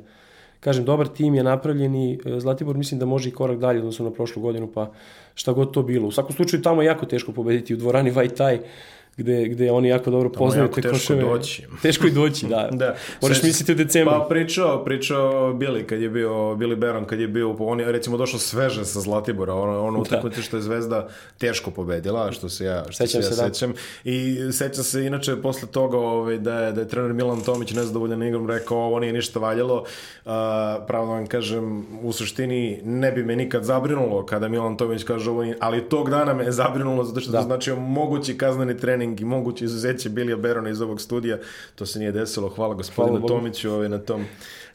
kažem, 0.66 0.86
dobar 0.86 1.08
tim 1.08 1.36
je 1.36 1.44
napravljen 1.44 1.96
i 1.96 2.20
e, 2.26 2.40
Zlatibor 2.40 2.78
mislim 2.78 3.00
da 3.00 3.06
može 3.06 3.30
i 3.30 3.34
korak 3.34 3.60
dalje 3.60 3.80
odnosno 3.80 4.06
na 4.06 4.12
prošlu 4.12 4.42
godinu, 4.42 4.68
pa 4.74 4.92
šta 5.36 5.54
god 5.54 5.74
to 5.74 5.84
bilo. 5.84 6.08
U 6.08 6.12
svakom 6.12 6.36
slučaju 6.36 6.64
tamo 6.64 6.82
je 6.82 6.86
jako 6.86 7.06
teško 7.06 7.32
pobediti 7.32 7.74
u 7.74 7.78
dvorani 7.78 8.12
Vajtaj, 8.12 8.60
gde, 9.18 9.48
gde 9.48 9.72
oni 9.72 9.88
jako 9.88 10.12
dobro 10.12 10.30
poznaju 10.30 10.68
te 10.68 10.82
koševe. 10.82 11.20
Teško 11.20 11.34
doći. 11.34 11.64
Teško 11.82 12.08
i 12.08 12.12
doći, 12.12 12.46
da. 12.46 12.70
da. 12.72 12.96
Moraš 13.22 13.40
Sve, 13.40 13.48
misliti 13.48 13.72
u 13.72 13.76
decembru. 13.76 14.14
Pa 14.20 14.26
pričao, 14.30 14.86
pričao 14.86 15.54
Billy 15.54 15.86
kad 15.86 16.02
je 16.02 16.10
bio, 16.10 16.32
Billy 16.32 16.76
Baron 16.76 17.06
kad 17.06 17.20
je 17.20 17.28
bio, 17.28 17.56
on 17.60 17.80
je 17.80 17.92
recimo 17.92 18.18
došao 18.18 18.40
sveže 18.40 18.86
sa 18.86 19.00
Zlatibora, 19.00 19.54
ono, 19.54 19.84
ono 19.84 19.98
da. 19.98 20.02
utakmice 20.02 20.42
što 20.42 20.58
je 20.58 20.62
Zvezda 20.62 21.08
teško 21.38 21.72
pobedila, 21.72 22.32
što 22.32 22.50
se 22.50 22.66
ja, 22.66 22.84
što 22.84 23.08
sećam 23.08 23.22
se, 23.22 23.28
ja 23.28 23.34
se, 23.34 23.42
da. 23.42 23.54
sećam. 23.54 23.74
I 24.04 24.38
sećam 24.52 24.84
se 24.84 25.06
inače 25.06 25.42
posle 25.42 25.68
toga 25.68 25.98
ovaj, 25.98 26.38
da, 26.38 26.60
je, 26.60 26.72
da 26.72 26.82
je 26.82 26.88
trener 26.88 27.14
Milan 27.14 27.42
Tomić 27.42 27.74
nezadovoljan 27.74 28.24
igrom 28.24 28.50
rekao 28.50 28.78
ovo 28.78 29.00
nije 29.00 29.14
ništa 29.14 29.40
valjalo. 29.40 29.76
Uh, 29.76 30.32
pravo 30.88 31.06
da 31.06 31.12
vam 31.12 31.28
kažem, 31.28 31.86
u 32.04 32.12
suštini 32.12 32.82
ne 32.84 33.12
bi 33.12 33.24
me 33.24 33.36
nikad 33.36 33.64
zabrinulo 33.64 34.26
kada 34.26 34.48
Milan 34.48 34.78
Tomić 34.78 35.04
kaže 35.04 35.30
ovo, 35.30 35.46
ali 35.60 35.90
tog 35.90 36.10
dana 36.10 36.34
me 36.34 36.44
je 36.44 36.52
zabrinulo 36.52 37.04
zato 37.04 37.20
što 37.20 37.32
da. 37.32 37.38
to 37.38 37.44
znači 37.44 37.72
mogući 37.72 38.38
kazneni 38.38 38.78
trening 38.78 39.05
trening 39.06 39.22
i 39.22 39.26
moguće 39.26 39.66
izuzeće 39.66 40.10
Bilija 40.10 40.38
Berona 40.38 40.70
iz 40.70 40.82
ovog 40.82 41.02
studija. 41.02 41.38
To 41.76 41.86
se 41.86 42.00
nije 42.00 42.12
desilo. 42.12 42.50
Hvala 42.50 42.74
gospodinu 42.74 43.20
Hvala 43.20 43.28
Tomiću 43.28 43.72
ovaj, 43.72 43.90
na 43.90 43.98
tom 43.98 44.26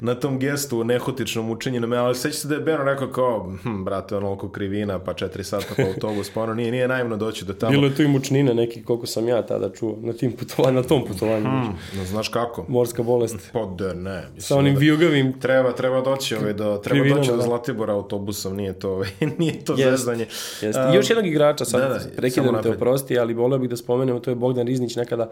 na 0.01 0.15
tom 0.15 0.39
gestu 0.39 0.85
nehotičnom 0.85 1.59
me, 1.89 1.97
ali 1.97 2.15
seća 2.15 2.37
se 2.37 2.49
da 2.49 2.55
je 2.55 2.61
Beron 2.61 2.87
rekao 2.87 3.09
kao, 3.09 3.53
hm, 3.63 3.85
brate, 3.85 4.17
ono 4.17 4.33
oko 4.33 4.49
krivina, 4.49 4.99
pa 4.99 5.15
četiri 5.15 5.45
sata 5.45 5.67
po 5.77 5.83
autobus, 5.83 6.31
pa 6.31 6.43
ono 6.43 6.55
nije, 6.55 6.71
nije 6.71 6.89
naivno 6.89 7.17
doći 7.17 7.45
do 7.45 7.53
tamo. 7.53 7.71
Bilo 7.71 7.87
je 7.87 7.95
tu 7.95 8.03
i 8.03 8.09
mučnina 8.09 8.53
neki, 8.53 8.85
koliko 8.85 9.07
sam 9.07 9.29
ja 9.29 9.47
tada 9.47 9.71
čuo, 9.73 9.99
na, 10.01 10.13
tim 10.13 10.33
putovanju, 10.33 10.77
na 10.77 10.83
tom 10.83 11.05
putovanju. 11.05 11.45
Hmm, 11.45 11.79
no, 11.97 12.05
znaš 12.05 12.29
kako? 12.29 12.65
Morska 12.69 13.03
bolest. 13.03 13.51
Pa 13.53 13.67
da, 13.79 13.95
ne. 13.95 14.23
Mislim, 14.35 14.41
Sa 14.41 14.57
onim 14.57 14.75
da 14.75 14.81
vijugavim. 14.81 15.41
Treba, 15.41 15.73
treba 15.73 16.01
doći, 16.01 16.35
ovaj, 16.35 16.53
do, 16.53 16.81
treba 16.85 17.09
doći 17.09 17.31
do 17.31 17.37
da. 17.37 17.43
Zlatibora 17.43 17.93
autobusom, 17.93 18.57
nije 18.57 18.73
to, 18.73 18.91
ovaj, 18.91 19.09
nije 19.39 19.65
to 19.65 19.75
jest, 19.79 19.91
zezanje. 19.91 20.27
Jest. 20.63 20.79
Um, 20.89 20.95
još 20.95 21.11
jednog 21.11 21.27
igrača, 21.27 21.65
sad 21.65 21.81
da, 21.81 21.89
da, 21.89 22.01
prekidam 22.17 22.63
te 22.63 22.71
oprosti, 22.71 23.19
ali 23.19 23.35
voleo 23.35 23.59
bih 23.59 23.71
da 23.71 23.77
spomenemo, 23.77 24.21
to 24.21 24.31
je 24.31 24.35
Bogdan 24.35 24.67
Riznić, 24.67 24.97
nekada 24.97 25.31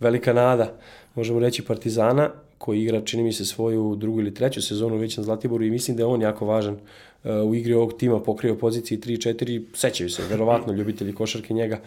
velika 0.00 0.32
nada, 0.32 0.72
možemo 1.14 1.40
reći 1.40 1.64
Partizana, 1.64 2.30
koji 2.64 2.82
igra, 2.82 3.00
čini 3.04 3.22
mi 3.22 3.32
se, 3.32 3.44
svoju 3.44 3.96
drugu 3.96 4.20
ili 4.20 4.34
treću 4.34 4.62
sezonu 4.62 4.96
već 4.96 5.16
na 5.16 5.22
Zlatiboru 5.22 5.64
i 5.64 5.70
mislim 5.70 5.96
da 5.96 6.02
je 6.02 6.06
on 6.06 6.22
jako 6.22 6.46
važan 6.46 6.74
uh, 6.74 7.30
u 7.50 7.54
igri 7.54 7.74
ovog 7.74 7.92
tima, 7.98 8.20
pokrio 8.20 8.54
poziciji 8.54 8.98
3-4, 8.98 9.62
sećaju 9.74 10.10
se, 10.10 10.22
verovatno, 10.30 10.72
ljubitelji 10.78 11.12
košarke 11.12 11.54
njega, 11.54 11.80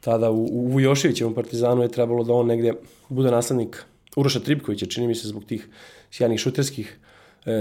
tada 0.00 0.30
u, 0.30 0.44
u 0.44 0.66
Vujoševićevom 0.66 1.34
Partizanu 1.34 1.82
je 1.82 1.92
trebalo 1.92 2.24
da 2.24 2.32
on 2.32 2.46
negde 2.46 2.72
bude 3.08 3.30
naslednik 3.30 3.84
Uroša 4.16 4.40
Tripkovića, 4.40 4.86
čini 4.86 5.06
mi 5.06 5.14
se, 5.14 5.28
zbog 5.28 5.44
tih 5.44 5.68
sjajnih 6.10 6.40
šuterskih 6.40 6.96
E, 6.96 7.13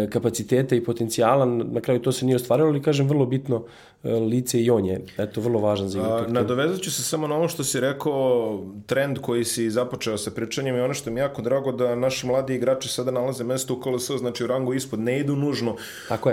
kapaciteta 0.09 0.75
i 0.75 0.83
potencijala, 0.83 1.45
na 1.45 1.81
kraju 1.81 2.01
to 2.01 2.11
se 2.11 2.25
nije 2.25 2.35
ostvarilo, 2.35 2.69
ali 2.69 2.81
kažem 2.81 3.07
vrlo 3.07 3.25
bitno 3.25 3.63
e, 4.03 4.13
lice 4.13 4.61
i 4.61 4.69
on 4.69 4.85
je, 4.85 5.01
eto, 5.17 5.41
vrlo 5.41 5.59
važan 5.59 5.89
za 5.89 5.99
igru. 5.99 6.33
Nadovezat 6.33 6.81
ću 6.81 6.91
se 6.91 7.03
samo 7.03 7.27
na 7.27 7.35
ono 7.35 7.47
što 7.47 7.63
si 7.63 7.79
rekao, 7.79 8.63
trend 8.85 9.19
koji 9.19 9.43
si 9.43 9.69
započeo 9.69 10.17
sa 10.17 10.31
pričanjem 10.31 10.75
i 10.75 10.79
ono 10.79 10.93
što 10.93 11.11
mi 11.11 11.19
jako 11.19 11.41
drago 11.41 11.71
da 11.71 11.95
naši 11.95 12.27
mladi 12.27 12.55
igrači 12.55 12.89
sada 12.89 13.11
nalaze 13.11 13.43
mesto 13.43 13.73
u 13.73 13.79
KLS, 13.79 14.11
znači 14.11 14.43
u 14.43 14.47
rangu 14.47 14.73
ispod, 14.73 14.99
ne 14.99 15.19
idu 15.19 15.35
nužno 15.35 15.75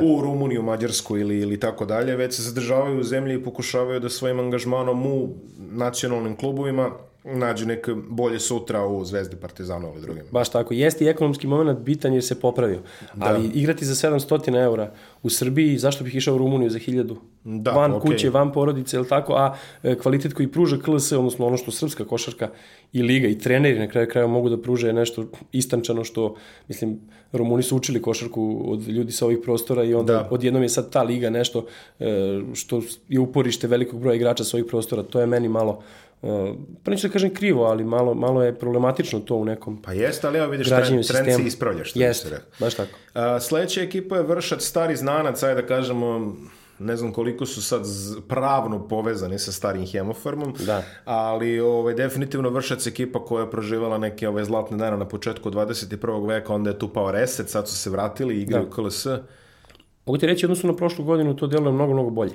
u 0.03 0.21
Rumuniju, 0.21 0.63
Mađarsku 0.63 1.19
ili, 1.19 1.39
ili 1.39 1.61
tako 1.61 1.87
dalje, 1.87 2.17
već 2.17 2.35
se 2.35 2.43
zadržavaju 2.43 3.01
u 3.01 3.05
zemlji 3.05 3.35
i 3.35 3.45
pokušavaju 3.45 4.01
da 4.01 4.09
svojim 4.09 4.41
angažmanom 4.41 5.07
u 5.07 5.29
nacionalnim 5.59 6.37
klubovima 6.37 6.91
nađe 7.25 7.67
neke 7.67 7.95
bolje 8.09 8.41
sutra 8.41 8.87
u 8.87 9.05
Zvezdi, 9.05 9.37
Partizanu 9.37 9.89
ili 9.89 10.03
drugim. 10.03 10.23
Baš 10.31 10.49
tako. 10.49 10.75
Jeste 10.75 11.05
i 11.05 11.09
ekonomski 11.09 11.47
moment 11.47 11.79
bitan 11.79 12.15
jer 12.15 12.25
se 12.25 12.41
popravio. 12.41 12.81
Da. 13.15 13.27
Ali 13.27 13.49
igrati 13.49 13.85
za 13.85 14.09
700 14.09 14.63
eura 14.63 14.93
u 15.23 15.31
Srbiji, 15.31 15.79
zašto 15.79 16.05
bih 16.05 16.15
išao 16.15 16.35
u 16.35 16.39
Rumuniju 16.39 16.71
za 16.71 16.79
1000? 16.79 17.17
Da, 17.45 17.71
van 17.71 17.93
okay. 17.93 18.01
kuće, 18.01 18.31
van 18.31 18.53
porodice, 18.53 18.97
ili 18.97 19.09
tako, 19.09 19.33
a 19.33 19.57
e, 19.83 19.95
kvalitet 19.95 20.33
koji 20.33 20.53
pruža 20.53 20.77
KLS, 20.77 21.13
odnosno 21.13 21.47
ono 21.47 21.57
što 21.57 21.71
srpska 21.71 22.05
košarka 22.05 22.49
i 22.93 23.03
liga 23.03 23.29
i 23.29 23.39
treneri 23.39 23.79
na 23.79 23.89
kraju 23.89 24.09
kraja 24.11 24.27
mogu 24.27 24.49
da 24.49 24.63
pruže 24.63 24.93
nešto 24.93 25.25
istančano 25.53 26.05
što, 26.05 26.37
mislim, 26.69 27.01
Rumuni 27.33 27.63
su 27.63 27.77
učili 27.77 28.03
košarku 28.03 28.63
od 28.67 28.89
ljudi 28.89 29.13
sa 29.13 29.27
ovih 29.27 29.39
prostora 29.45 29.85
i 29.85 29.95
onda 29.95 30.13
da. 30.13 30.29
odjednom 30.31 30.63
je 30.63 30.69
sad 30.69 30.91
ta 30.93 31.03
liga 31.03 31.31
nešto 31.31 31.67
e, 32.01 32.41
što 32.55 32.83
je 33.09 33.21
uporište 33.21 33.67
velikog 33.67 34.01
broja 34.01 34.15
igrača 34.15 34.45
sa 34.45 34.57
ovih 34.57 34.67
prostora. 34.69 35.03
To 35.03 35.21
je 35.21 35.27
meni 35.27 35.49
malo 35.49 35.83
pa 36.83 36.91
neću 36.91 37.09
da 37.09 37.13
kažem 37.13 37.35
krivo, 37.35 37.65
ali 37.65 37.85
malo, 37.85 38.15
malo 38.15 38.43
je 38.43 38.59
problematično 38.59 39.21
to 39.21 39.35
u 39.35 39.45
nekom 39.45 39.83
Pa 39.83 39.93
jeste, 39.93 40.27
ali 40.27 40.39
evo 40.39 40.51
vidiš, 40.51 40.69
trend, 40.69 41.07
trend 41.07 41.37
se 41.37 41.43
ispravlja, 41.43 41.85
što 41.85 41.99
jeste, 41.99 42.41
baš 42.59 42.75
tako. 42.75 42.91
Uh, 43.15 43.21
sledeća 43.41 43.83
ekipa 43.83 44.17
je 44.17 44.23
Vršac, 44.23 44.63
stari 44.63 44.97
znanac, 44.97 45.43
ajde 45.43 45.63
da 45.63 45.69
kažemo, 45.69 46.37
ne 46.79 46.97
znam 46.97 47.13
koliko 47.13 47.47
su 47.47 47.63
sad 47.63 47.83
pravno 48.29 48.89
povezani 48.89 49.39
sa 49.39 49.53
starim 49.53 49.87
hemofarmom, 49.87 50.55
da. 50.67 50.83
ali 51.05 51.61
ovaj, 51.61 51.95
definitivno 51.95 52.51
Vršac 52.51 52.87
ekipa 52.87 53.25
koja 53.25 53.45
je 53.45 53.51
proživala 53.51 53.99
neke 53.99 54.29
ove 54.29 54.45
zlatne 54.45 54.77
dane 54.77 54.97
na 54.97 55.09
početku 55.09 55.51
21. 55.51 56.29
veka, 56.29 56.55
onda 56.55 56.71
je 56.71 56.79
tu 56.79 56.93
pao 56.93 57.11
reset, 57.11 57.49
sad 57.51 57.69
su 57.69 57.77
se 57.77 57.91
vratili 57.91 58.35
i 58.35 58.43
igraju 58.43 58.65
da. 58.65 58.71
KLS. 58.71 59.07
Mogu 60.11 60.19
ti 60.19 60.27
reći, 60.27 60.47
odnosno 60.47 60.71
na 60.71 60.77
prošlu 60.77 61.05
godinu 61.05 61.37
to 61.37 61.47
deluje 61.47 61.73
mnogo, 61.73 61.93
mnogo 61.93 62.11
bolje. 62.11 62.33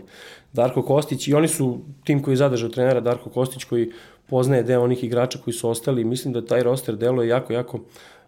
Darko 0.53 0.81
Kostić 0.81 1.27
i 1.27 1.33
oni 1.33 1.47
su 1.47 1.79
tim 2.03 2.21
koji 2.23 2.37
zadržao 2.37 2.69
trenera 2.69 2.99
Darko 3.01 3.29
Kostić 3.29 3.63
koji 3.63 3.91
poznaje 4.29 4.63
deo 4.63 4.83
onih 4.83 5.03
igrača 5.03 5.39
koji 5.43 5.53
su 5.53 5.69
ostali 5.69 6.03
mislim 6.03 6.33
da 6.33 6.45
taj 6.45 6.63
roster 6.63 6.95
deluje 6.95 7.27
jako, 7.27 7.53
jako 7.53 7.79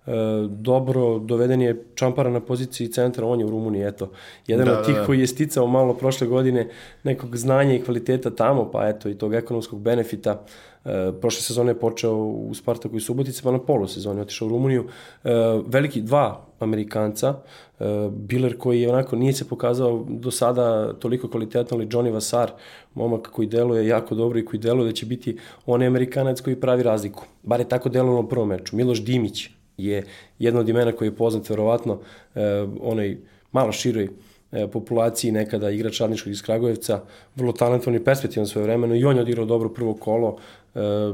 e, 0.08 0.12
dobro, 0.50 1.20
doveden 1.20 1.62
je 1.62 1.84
Čampara 1.96 2.30
na 2.30 2.40
poziciji 2.40 2.92
centra, 2.92 3.26
on 3.26 3.40
je 3.40 3.46
u 3.46 3.50
Rumuniji, 3.50 3.88
eto. 3.88 4.10
Jedan 4.48 4.66
da, 4.66 4.80
od 4.80 4.86
tih 4.86 4.96
da, 4.96 5.00
da. 5.00 5.06
koji 5.06 5.20
je 5.20 5.28
sticao 5.28 5.68
malo 5.68 5.94
prošle 5.94 6.28
godine 6.28 6.70
nekog 7.04 7.38
znanja 7.38 7.76
i 7.76 7.82
kvaliteta 7.82 8.30
tamo, 8.30 8.72
pa 8.72 8.90
eto 8.90 9.10
i 9.10 9.16
tog 9.16 9.34
ekonomskog 9.34 9.82
benefita, 9.82 10.44
E, 10.88 11.12
prošle 11.22 11.42
sezone 11.42 11.72
je 11.72 11.80
počeo 11.80 12.16
u 12.16 12.54
Spartaku 12.54 12.98
i 12.98 13.02
Subotici, 13.02 13.44
pa 13.44 13.52
na 13.52 13.60
polusezoni 13.60 14.22
otišao 14.22 14.46
u 14.46 14.50
Rumuniju. 14.50 14.86
E, 15.24 15.30
veliki 15.66 16.02
dva 16.02 16.47
Amerikanca, 16.60 17.36
e, 17.80 17.84
Biller 18.12 18.58
koji 18.58 18.88
onako 18.88 19.16
nije 19.16 19.34
se 19.34 19.48
pokazao 19.48 20.06
do 20.10 20.32
sada 20.32 20.94
toliko 20.94 21.30
kvalitetno, 21.30 21.78
ali 21.78 21.88
Johnny 21.88 22.14
Vasar, 22.14 22.52
momak 22.94 23.28
koji 23.28 23.48
deluje 23.48 23.88
jako 23.88 24.16
dobro 24.16 24.40
i 24.40 24.46
koji 24.46 24.60
deluje 24.60 24.88
da 24.88 24.94
će 24.94 25.06
biti 25.06 25.38
onaj 25.66 25.88
Amerikanac 25.88 26.42
koji 26.42 26.56
pravi 26.56 26.84
razliku. 26.84 27.26
Bar 27.44 27.60
je 27.60 27.70
tako 27.70 27.90
delovalo 27.90 28.22
u 28.22 28.28
prvom 28.28 28.48
meču. 28.48 28.76
Miloš 28.76 29.04
Dimić 29.04 29.50
je 29.78 30.04
jedno 30.40 30.60
od 30.60 30.70
imena 30.70 30.92
koji 30.92 31.08
je 31.08 31.16
poznat 31.16 31.50
verovatno 31.50 32.00
e, 32.36 32.40
onaj 32.82 33.18
malo 33.52 33.72
široj 33.72 34.10
e, 34.52 34.68
populaciji 34.68 35.32
nekada 35.32 35.70
igrač 35.70 36.00
Radničkog 36.00 36.32
iz 36.32 36.42
Kragujevca, 36.42 37.02
vrlo 37.36 37.52
talentovan 37.52 37.96
i 37.96 38.04
perspektivan 38.04 38.48
svoje 38.48 38.64
vremeno 38.64 38.96
i 38.96 39.06
on 39.06 39.16
je 39.16 39.22
odigrao 39.22 39.46
dobro 39.46 39.70
prvo 39.70 39.94
kolo. 39.94 40.38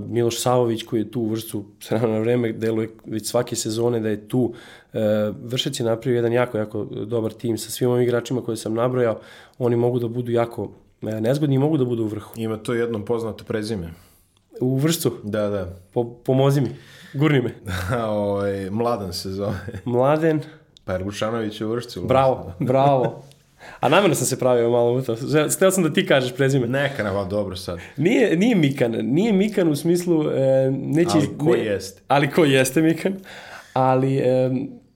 Miloš 0.07 0.41
Savović 0.41 0.83
koji 0.83 1.01
je 1.01 1.11
tu 1.11 1.21
u 1.21 1.29
vrstu 1.29 1.63
na 1.91 2.19
vreme 2.19 2.51
deluje 2.51 2.89
već 3.05 3.27
svake 3.27 3.55
sezone 3.55 3.99
da 3.99 4.09
je 4.09 4.27
tu. 4.27 4.53
E, 4.93 5.31
Vršac 5.43 5.79
je 5.79 5.85
napravio 5.85 6.15
jedan 6.15 6.33
jako, 6.33 6.57
jako 6.57 6.83
dobar 6.83 7.33
tim 7.33 7.57
sa 7.57 7.71
svim 7.71 7.89
ovim 7.89 8.03
igračima 8.03 8.41
koje 8.41 8.57
sam 8.57 8.73
nabrojao. 8.73 9.19
Oni 9.57 9.75
mogu 9.75 9.99
da 9.99 10.07
budu 10.07 10.31
jako 10.31 10.71
e, 11.01 11.21
nezgodni 11.21 11.55
i 11.55 11.59
mogu 11.59 11.77
da 11.77 11.85
budu 11.85 12.03
u 12.03 12.07
vrhu. 12.07 12.33
Ima 12.35 12.57
to 12.57 12.73
jedno 12.73 13.05
poznato 13.05 13.43
prezime. 13.43 13.93
U 14.61 14.77
vršcu? 14.77 15.13
Da, 15.23 15.49
da. 15.49 15.75
Po, 15.93 16.13
pomozi 16.13 16.61
mi. 16.61 16.69
Gurni 17.13 17.41
me. 17.41 17.53
ovaj, 18.07 18.69
mladen 18.69 19.13
se 19.13 19.29
zove. 19.29 19.59
Mladen. 19.85 20.41
Pa 20.85 20.93
je 20.93 21.03
Lučanović 21.03 21.61
u 21.61 21.69
vršcu. 21.69 22.01
Bravo, 22.01 22.53
bravo. 22.59 23.23
A 23.79 23.89
namjerno 23.89 24.15
sam 24.15 24.27
se 24.27 24.39
pravio 24.39 24.69
malo 24.69 24.93
u 24.93 25.01
to. 25.01 25.15
Steo 25.49 25.71
sam 25.71 25.83
da 25.83 25.93
ti 25.93 26.05
kažeš 26.05 26.35
prezime. 26.35 26.67
Neka, 26.67 27.03
nema, 27.03 27.23
dobro 27.23 27.55
sad. 27.55 27.79
Nije, 27.97 28.37
nije 28.37 28.55
Mikan. 28.55 28.91
Nije 28.91 29.33
Mikan 29.33 29.67
u 29.67 29.75
smislu... 29.75 30.31
E, 30.31 30.71
neće, 30.71 31.11
ali 31.15 31.37
ko 31.37 31.51
ne, 31.51 31.59
jeste? 31.59 32.01
Ali 32.07 32.31
ko 32.31 32.45
jeste 32.45 32.81
Mikan. 32.81 33.13
Ali 33.73 34.17
e, 34.17 34.49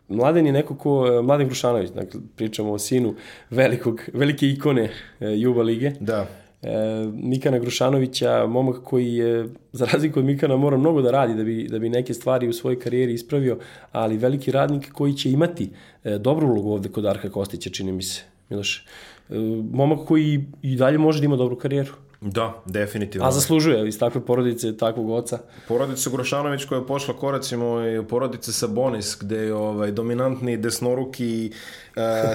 Mladen 0.10 0.46
je 0.46 0.52
neko 0.52 0.76
ko... 0.76 1.08
E, 1.08 1.22
Mladen 1.22 1.48
Grušanović, 1.48 1.90
dakle, 1.90 2.20
pričamo 2.36 2.72
o 2.72 2.80
sinu 2.80 3.16
velikog, 3.50 4.02
velike 4.14 4.50
ikone 4.50 4.90
e, 5.20 5.26
Juba 5.38 5.62
Lige. 5.62 5.92
Da. 6.00 6.28
E, 6.62 6.72
Mikana 7.14 7.60
Grušanovića, 7.60 8.46
momak 8.48 8.84
koji 8.84 9.14
je, 9.14 9.48
za 9.72 9.86
razliku 9.94 10.20
od 10.20 10.26
Mikana, 10.26 10.58
mora 10.58 10.78
mnogo 10.78 11.02
da 11.02 11.12
radi 11.12 11.34
da 11.34 11.44
bi, 11.44 11.68
da 11.72 11.80
bi 11.80 11.90
neke 11.90 12.14
stvari 12.14 12.48
u 12.48 12.54
svojoj 12.54 12.80
karijeri 12.80 13.14
ispravio, 13.14 13.58
ali 13.92 14.18
veliki 14.18 14.52
radnik 14.52 14.92
koji 14.92 15.14
će 15.14 15.32
imati 15.32 15.70
e, 16.04 16.18
dobru 16.18 16.48
ulogu 16.48 16.72
ovde 16.72 16.90
kod 16.90 17.06
Arka 17.06 17.30
Kostića, 17.30 17.70
čini 17.70 17.92
mi 17.92 18.04
se. 18.04 18.22
Miloš, 18.50 18.86
e, 19.30 19.34
momak 19.72 20.08
koji 20.08 20.46
i 20.62 20.76
dalje 20.76 20.98
može 20.98 21.20
da 21.20 21.26
ima 21.26 21.36
dobru 21.36 21.56
karijeru. 21.56 21.94
Da, 22.22 22.62
definitivno. 22.66 23.28
A 23.28 23.32
zaslužuje 23.32 23.88
iz 23.88 24.00
takve 24.00 24.26
porodice, 24.26 24.78
takvog 24.78 25.10
oca. 25.10 25.40
Porodica 25.68 26.10
Grošanović 26.10 26.66
koja 26.66 26.80
je 26.80 26.88
pošla 26.88 27.14
koracima 27.14 27.90
i 27.90 28.08
porodice 28.08 28.54
Sabonis, 28.54 29.18
gde 29.22 29.38
je 29.38 29.54
ovaj, 29.54 29.92
dominantni 29.92 30.58
desnoruki 30.58 31.52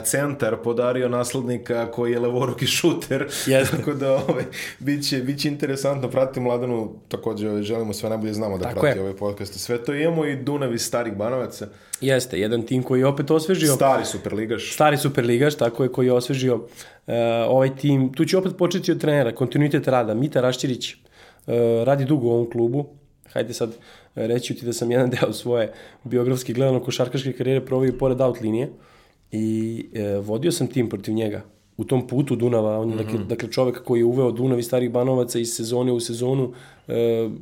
centar 0.04 0.56
podario 0.64 1.08
naslednika 1.08 1.90
koji 1.90 2.12
je 2.12 2.18
levoruki 2.20 2.66
šuter. 2.66 3.26
Jeste. 3.46 3.76
Tako 3.76 3.94
da 3.94 4.12
ovaj, 4.12 4.44
biće, 4.78 5.18
biće 5.18 5.48
interesantno 5.48 6.10
pratiti 6.10 6.40
Mladenu, 6.40 6.92
takođe 7.08 7.62
želimo 7.62 7.92
sve 7.92 8.08
najbolje 8.08 8.32
znamo 8.32 8.58
da 8.58 8.64
Tako 8.64 8.80
prati 8.80 8.98
je. 8.98 9.02
ovaj 9.02 9.16
podcast. 9.16 9.60
Sve 9.60 9.84
to 9.84 9.94
imamo 9.94 10.26
i 10.26 10.36
Dunav 10.36 10.74
iz 10.74 10.82
starih 10.82 11.16
Banovaca. 11.16 11.66
Jeste, 12.00 12.40
jedan 12.40 12.62
tim 12.62 12.82
koji 12.82 13.00
je 13.00 13.06
opet 13.06 13.30
osvežio... 13.30 13.74
Stari 13.74 14.04
superligaš. 14.04 14.74
Stari 14.74 14.96
superligaš, 14.96 15.54
tako 15.54 15.82
je, 15.82 15.92
koji 15.92 16.06
je 16.06 16.12
osvežio 16.12 16.54
uh, 16.54 16.64
ovaj 17.48 17.76
tim. 17.76 18.12
Tu 18.12 18.24
će 18.24 18.38
opet 18.38 18.52
početi 18.58 18.92
od 18.92 19.00
trenera, 19.00 19.34
kontinuitet 19.34 19.88
rada. 19.88 20.14
Mita 20.14 20.40
Rašćirić 20.40 20.94
uh, 20.94 21.54
radi 21.84 22.04
dugo 22.04 22.26
u 22.26 22.32
ovom 22.32 22.50
klubu. 22.50 22.86
Hajde 23.32 23.54
sad 23.54 23.70
reći 24.14 24.54
ti 24.54 24.66
da 24.66 24.72
sam 24.72 24.90
jedan 24.90 25.10
deo 25.10 25.32
svoje 25.32 25.72
biografske 26.04 26.52
gledano 26.52 26.80
košarkaške 26.80 27.32
karijere 27.32 27.66
provio 27.66 27.92
pored 27.98 28.20
out 28.20 28.40
linije 28.40 28.68
i 29.32 29.84
uh, 30.18 30.26
vodio 30.26 30.52
sam 30.52 30.66
tim 30.66 30.88
protiv 30.88 31.14
njega 31.14 31.42
u 31.76 31.84
tom 31.84 32.06
putu 32.06 32.36
Dunava, 32.36 32.78
on 32.78 32.90
je 32.90 32.96
mm 32.96 32.98
-hmm. 32.98 33.26
dakle, 33.26 33.50
čovek 33.50 33.84
koji 33.84 34.00
je 34.00 34.04
uveo 34.04 34.30
Dunav 34.30 34.58
i 34.58 34.62
starih 34.62 34.90
banovaca 34.90 35.38
iz 35.38 35.54
sezone 35.54 35.92
u 35.92 36.00
sezonu 36.00 36.44
uh, 36.44 36.94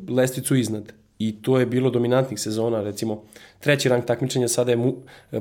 lesticu 0.08 0.56
iznad 0.56 0.92
i 1.20 1.42
to 1.42 1.58
je 1.58 1.66
bilo 1.66 1.90
dominantnih 1.90 2.40
sezona, 2.40 2.82
recimo 2.82 3.22
treći 3.58 3.88
rang 3.88 4.04
takmičenja 4.04 4.48
sada 4.48 4.70
je 4.70 4.76
mu, 4.76 4.94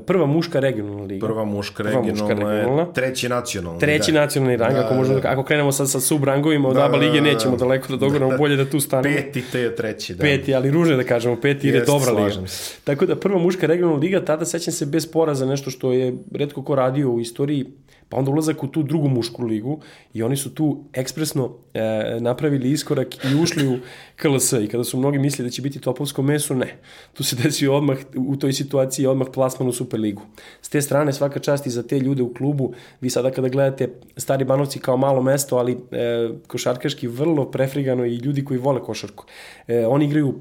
prva 0.05 0.25
muška 0.25 0.59
regionalna 0.59 1.03
liga. 1.03 1.27
Prva 1.27 1.45
muška 1.45 1.83
regionalna, 1.83 2.13
prva 2.13 2.27
muška 2.27 2.49
regionalna 2.49 2.81
je 2.81 2.93
treći 2.93 3.29
nacionalni. 3.29 3.79
Treći 3.79 4.11
da. 4.11 4.19
nacionalni 4.19 4.57
rang, 4.57 4.73
da, 4.73 4.85
ako, 4.85 4.93
možemo, 4.95 5.19
da. 5.19 5.29
ako 5.29 5.43
krenemo 5.43 5.71
sad 5.71 5.89
sa 5.89 5.99
subrangovima 5.99 6.69
od 6.69 6.75
da, 6.75 6.85
ABA 6.85 6.97
lige, 6.97 7.21
nećemo 7.21 7.57
daleko 7.57 7.87
da 7.87 7.97
dogoramo, 7.97 8.31
da, 8.31 8.37
bolje 8.37 8.55
da 8.55 8.65
tu 8.65 8.79
stanemo. 8.79 9.15
Peti, 9.15 9.43
te 9.51 9.59
je 9.59 9.75
treći, 9.75 10.13
da. 10.13 10.21
Peti, 10.21 10.55
ali 10.55 10.71
ružno 10.71 10.97
da 10.97 11.03
kažemo, 11.03 11.35
peti 11.41 11.67
jer 11.67 11.75
je 11.75 11.81
dobra 11.85 12.11
liga. 12.11 12.47
Se. 12.47 12.75
Tako 12.83 13.05
da 13.05 13.15
prva 13.15 13.39
muška 13.39 13.67
regionalna 13.67 13.99
liga, 13.99 14.25
tada 14.25 14.45
sećam 14.45 14.73
se 14.73 14.85
bez 14.85 15.11
poraza 15.11 15.45
nešto 15.45 15.69
što 15.69 15.93
je 15.93 16.17
redko 16.35 16.63
ko 16.63 16.75
radio 16.75 17.09
u 17.09 17.19
istoriji, 17.19 17.65
pa 18.09 18.17
onda 18.17 18.31
ulazak 18.31 18.63
u 18.63 18.67
tu 18.67 18.83
drugu 18.83 19.07
mušku 19.07 19.43
ligu 19.45 19.79
i 20.13 20.23
oni 20.23 20.37
su 20.37 20.55
tu 20.55 20.83
ekspresno 20.93 21.55
e, 21.73 22.17
napravili 22.19 22.71
iskorak 22.71 23.15
i 23.25 23.35
ušli 23.41 23.67
u 23.67 23.77
KLS 24.15 24.53
i 24.53 24.67
kada 24.67 24.83
su 24.83 24.97
mnogi 24.97 25.19
mislili 25.19 25.49
da 25.49 25.51
će 25.51 25.61
biti 25.61 25.79
topovsko 25.79 26.21
meso, 26.21 26.55
ne. 26.55 26.77
Tu 27.13 27.23
se 27.23 27.35
desio 27.43 27.75
odmah 27.75 27.97
u 28.15 28.35
toj 28.35 28.53
situaciji 28.53 29.05
odmah 29.05 29.27
plasman 29.33 29.69
u 29.69 29.73
Superligu. 29.73 30.21
S 30.61 30.69
te 30.69 30.81
strane 30.81 31.13
svaka 31.13 31.39
čast 31.39 31.67
i 31.67 31.69
za 31.69 31.83
te 31.83 31.99
ljude 31.99 32.23
u 32.23 32.33
klubu, 32.33 32.73
vi 33.01 33.09
sada 33.09 33.31
kada 33.31 33.49
gledate 33.49 33.89
Stari 34.17 34.45
Banovci 34.45 34.79
kao 34.79 34.97
malo 34.97 35.21
mesto, 35.21 35.57
ali 35.57 35.77
e, 35.91 36.29
košarkaški 36.47 37.07
vrlo 37.07 37.51
prefrigano 37.51 38.05
i 38.05 38.15
ljudi 38.15 38.45
koji 38.45 38.59
vole 38.59 38.81
košarku. 38.81 39.25
E, 39.67 39.85
oni 39.87 40.05
igraju 40.05 40.39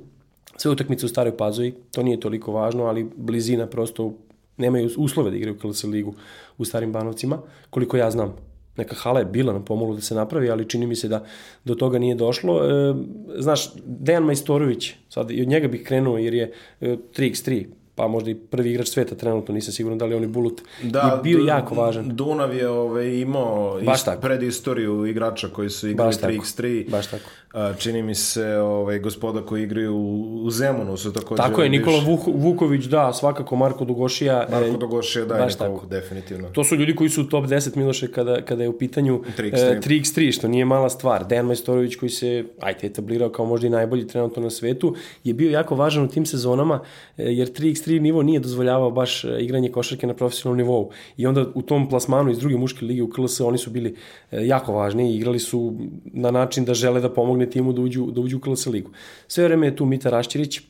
sve 0.57 0.71
utakmice 0.71 1.07
u 1.07 1.09
Staroj 1.09 1.37
Pazoji, 1.37 1.75
to 1.93 2.03
nije 2.03 2.21
toliko 2.21 2.53
važno, 2.53 2.85
ali 2.85 3.11
blizina 3.17 3.67
prosto 3.67 4.15
nemaju 4.59 4.91
uslove 4.97 5.31
da 5.31 5.37
igraju 5.37 5.59
KLS 5.59 5.85
ligu 5.85 6.15
u 6.59 6.65
Starim 6.65 6.93
Banovcima, 6.93 7.39
koliko 7.71 7.97
ja 7.97 8.11
znam. 8.11 8.37
Neka 8.77 8.95
hala 8.95 9.19
je 9.19 9.25
bila 9.25 9.53
na 9.53 9.65
pomolu 9.65 9.95
da 9.95 10.01
se 10.01 10.15
napravi, 10.15 10.51
ali 10.51 10.69
čini 10.69 10.87
mi 10.87 10.97
se 10.97 11.09
da 11.09 11.25
do 11.65 11.75
toga 11.75 11.99
nije 11.99 12.15
došlo. 12.15 12.61
E, 12.65 12.95
znaš, 13.39 13.73
Dejan 13.85 14.25
Majstorović, 14.25 14.95
sad 15.09 15.31
i 15.31 15.43
od 15.43 15.49
njega 15.49 15.69
bih 15.69 15.83
krenuo 15.83 16.19
jer 16.19 16.35
je 16.35 16.53
e, 16.81 16.97
3x3, 17.17 17.67
pa 17.99 18.09
možda 18.09 18.31
i 18.31 18.35
prvi 18.35 18.71
igrač 18.71 18.89
sveta 18.89 19.15
trenutno, 19.15 19.55
nisam 19.55 19.73
siguran 19.73 19.99
da 19.99 20.05
li 20.05 20.15
on 20.15 20.23
je 20.23 20.29
Bulut, 20.29 20.63
da, 20.83 20.99
je 20.99 21.23
bio 21.23 21.45
jako 21.45 21.75
važan. 21.75 22.09
Dunav 22.17 22.55
je 22.55 22.69
ove, 22.69 23.21
imao 23.21 23.81
Baš 23.83 23.99
ist, 24.01 24.09
predistoriju 24.21 25.07
igrača 25.07 25.49
koji 25.49 25.71
su 25.71 25.89
igrali 25.89 26.13
3x3. 26.13 26.91
Baš 26.91 27.07
tako. 27.07 27.31
A, 27.53 27.73
čini 27.79 28.03
mi 28.03 28.15
se 28.15 28.57
ovaj, 28.57 28.99
gospoda 28.99 29.43
koji 29.43 29.63
igraju 29.63 29.97
u, 29.97 30.43
u 30.45 30.51
Zemunu 30.51 30.97
su 30.97 31.13
takođe... 31.13 31.43
Tako 31.43 31.63
je, 31.63 31.69
Nikola 31.69 32.01
Vuk, 32.05 32.21
Vuković, 32.27 32.85
da, 32.85 33.13
svakako 33.13 33.57
Marko 33.57 33.85
Dugošija. 33.85 34.47
Marko 34.51 34.77
Dugošija, 34.77 35.25
da, 35.25 35.35
baš 35.35 35.57
tako. 35.57 35.87
definitivno. 35.87 36.49
To 36.49 36.65
su 36.65 36.77
ljudi 36.77 36.97
koji 36.97 37.11
su 37.11 37.21
u 37.21 37.25
top 37.25 37.45
10 37.45 37.77
Miloše 37.77 38.13
kada, 38.13 38.43
kada 38.43 38.63
je 38.63 38.69
u 38.69 38.79
pitanju 38.79 39.23
3x3. 39.39 39.77
E, 39.77 39.81
3x3, 39.81 40.33
što 40.33 40.49
nije 40.49 40.65
mala 40.65 40.91
stvar. 40.91 41.27
Dejan 41.27 41.47
Majstorović 41.47 41.97
koji 41.97 42.11
se, 42.11 42.45
ajte, 42.61 42.87
etablirao 42.87 43.31
kao 43.31 43.47
možda 43.47 43.67
i 43.67 43.71
najbolji 43.71 44.07
trenutno 44.07 44.43
na 44.43 44.51
svetu, 44.51 44.95
je 45.25 45.35
bio 45.35 45.51
jako 45.51 45.75
važan 45.75 46.05
u 46.05 46.09
tim 46.09 46.27
sezonama, 46.27 46.81
e, 47.19 47.23
jer 47.23 47.49
3x3 47.49 47.88
3 47.89 48.01
nivo 48.01 48.23
nije 48.23 48.41
dozvoljavao 48.41 48.91
baš 48.91 49.25
e, 49.25 49.37
igranje 49.41 49.69
košarke 49.73 50.07
na 50.07 50.15
profesionalnom 50.15 50.59
nivou. 50.59 50.91
I 51.17 51.27
onda 51.27 51.47
u 51.55 51.63
tom 51.63 51.89
plasmanu 51.89 52.31
iz 52.31 52.39
druge 52.39 52.57
muške 52.57 52.85
lige 52.85 53.03
u 53.03 53.11
KLS 53.11 53.41
oni 53.41 53.59
su 53.59 53.71
bili 53.71 53.95
e, 54.31 54.47
jako 54.47 54.73
važni 54.73 55.13
i 55.13 55.17
igrali 55.17 55.39
su 55.39 55.75
na 56.05 56.31
način 56.31 56.65
da 56.65 56.75
žele 56.75 57.01
da 57.01 57.13
pomogne 57.13 57.51
timu 57.51 57.73
da 57.73 57.83
uđu, 57.83 58.11
da 58.11 58.21
uđu 58.21 58.37
u 58.37 58.41
KLS 58.41 58.67
ligu. 58.67 58.91
Sve 59.29 59.45
vreme 59.45 59.67
je 59.67 59.77
tu 59.77 59.87
Mita 59.87 60.11
Rašćirić, 60.11 60.61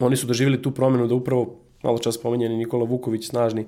oni 0.00 0.16
su 0.16 0.26
doživjeli 0.26 0.62
tu 0.62 0.70
promenu 0.70 1.06
da 1.06 1.14
upravo 1.14 1.58
malo 1.82 1.98
čas 1.98 2.14
spomenjeni 2.14 2.56
Nikola 2.56 2.84
Vuković, 2.84 3.26
snažni 3.28 3.66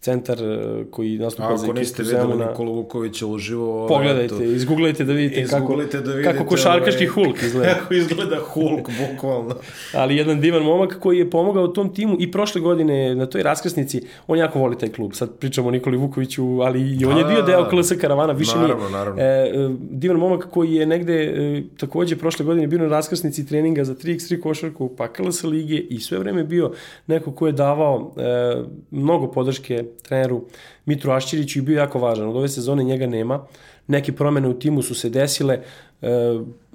centar 0.00 0.38
e, 0.42 0.84
koji 0.90 1.18
nastupa 1.18 1.56
za 1.56 1.66
ekipu 1.66 1.78
niste 1.78 2.02
videli 2.02 2.36
Nikola 2.36 2.72
Vukovića 2.72 3.26
uživo... 3.26 3.86
Pogledajte, 3.88 4.34
eto, 4.34 4.44
izgooglajte 4.44 5.04
da 5.04 5.12
vidite 5.12 5.40
izgooglajte 5.40 5.98
kako, 5.98 6.06
da 6.06 6.12
vidite, 6.12 6.32
kako 6.32 6.48
košarkaški 6.48 7.08
ovaj, 7.08 7.14
Hulk 7.14 7.42
izgleda. 7.46 7.74
Kako 7.74 7.94
izgleda 7.94 8.36
Hulk, 8.40 8.90
bukvalno. 9.00 9.54
Ali 10.00 10.16
jedan 10.16 10.40
divan 10.40 10.62
momak 10.62 10.98
koji 11.00 11.18
je 11.18 11.30
pomogao 11.30 11.68
tom 11.68 11.94
timu 11.94 12.16
i 12.20 12.30
prošle 12.30 12.60
godine 12.60 13.14
na 13.14 13.26
toj 13.26 13.42
raskrsnici, 13.42 14.02
on 14.26 14.38
jako 14.38 14.58
voli 14.58 14.78
taj 14.78 14.88
klub. 14.88 15.12
Sad 15.14 15.38
pričamo 15.38 15.68
o 15.68 15.70
Nikoli 15.70 15.96
Vukoviću, 15.96 16.60
ali 16.60 16.80
i 16.80 17.04
on 17.04 17.18
je 17.18 17.24
bio 17.24 17.42
deo 17.42 17.68
KLS 17.70 17.92
Karavana, 18.00 18.32
više 18.32 18.56
naravno, 18.56 18.76
nije. 18.76 18.90
Naravno. 18.90 19.22
E, 19.22 19.70
divan 19.90 20.16
momak 20.16 20.50
koji 20.50 20.74
je 20.74 20.86
negde 20.86 21.14
e, 21.14 21.62
takođe 21.76 22.16
prošle 22.16 22.44
godine 22.44 22.66
bio 22.66 22.78
na 22.78 22.88
raskrsnici 22.88 23.46
treninga 23.46 23.84
za 23.84 23.94
3x3 23.94 24.40
košarku, 24.40 24.90
pa 24.96 25.08
KLS 25.08 25.42
lige 25.42 25.76
i 25.76 26.00
sve 26.00 26.18
vreme 26.18 26.44
bio 26.44 26.72
neko 27.06 27.32
ko 27.32 27.46
je 27.46 27.52
davao 27.52 28.12
e, 28.16 28.62
mnogo 28.90 29.30
podrške 29.32 29.84
treneru 30.02 30.44
Mitru 30.86 31.12
Ašćiriću 31.12 31.58
i 31.58 31.62
bio 31.62 31.78
jako 31.78 31.98
važan. 31.98 32.28
Od 32.28 32.36
ove 32.36 32.48
sezone 32.48 32.84
njega 32.84 33.06
nema. 33.06 33.46
Neke 33.86 34.12
promene 34.12 34.48
u 34.48 34.58
timu 34.58 34.82
su 34.82 34.94
se 34.94 35.10
desile. 35.10 35.60
E, 36.02 36.08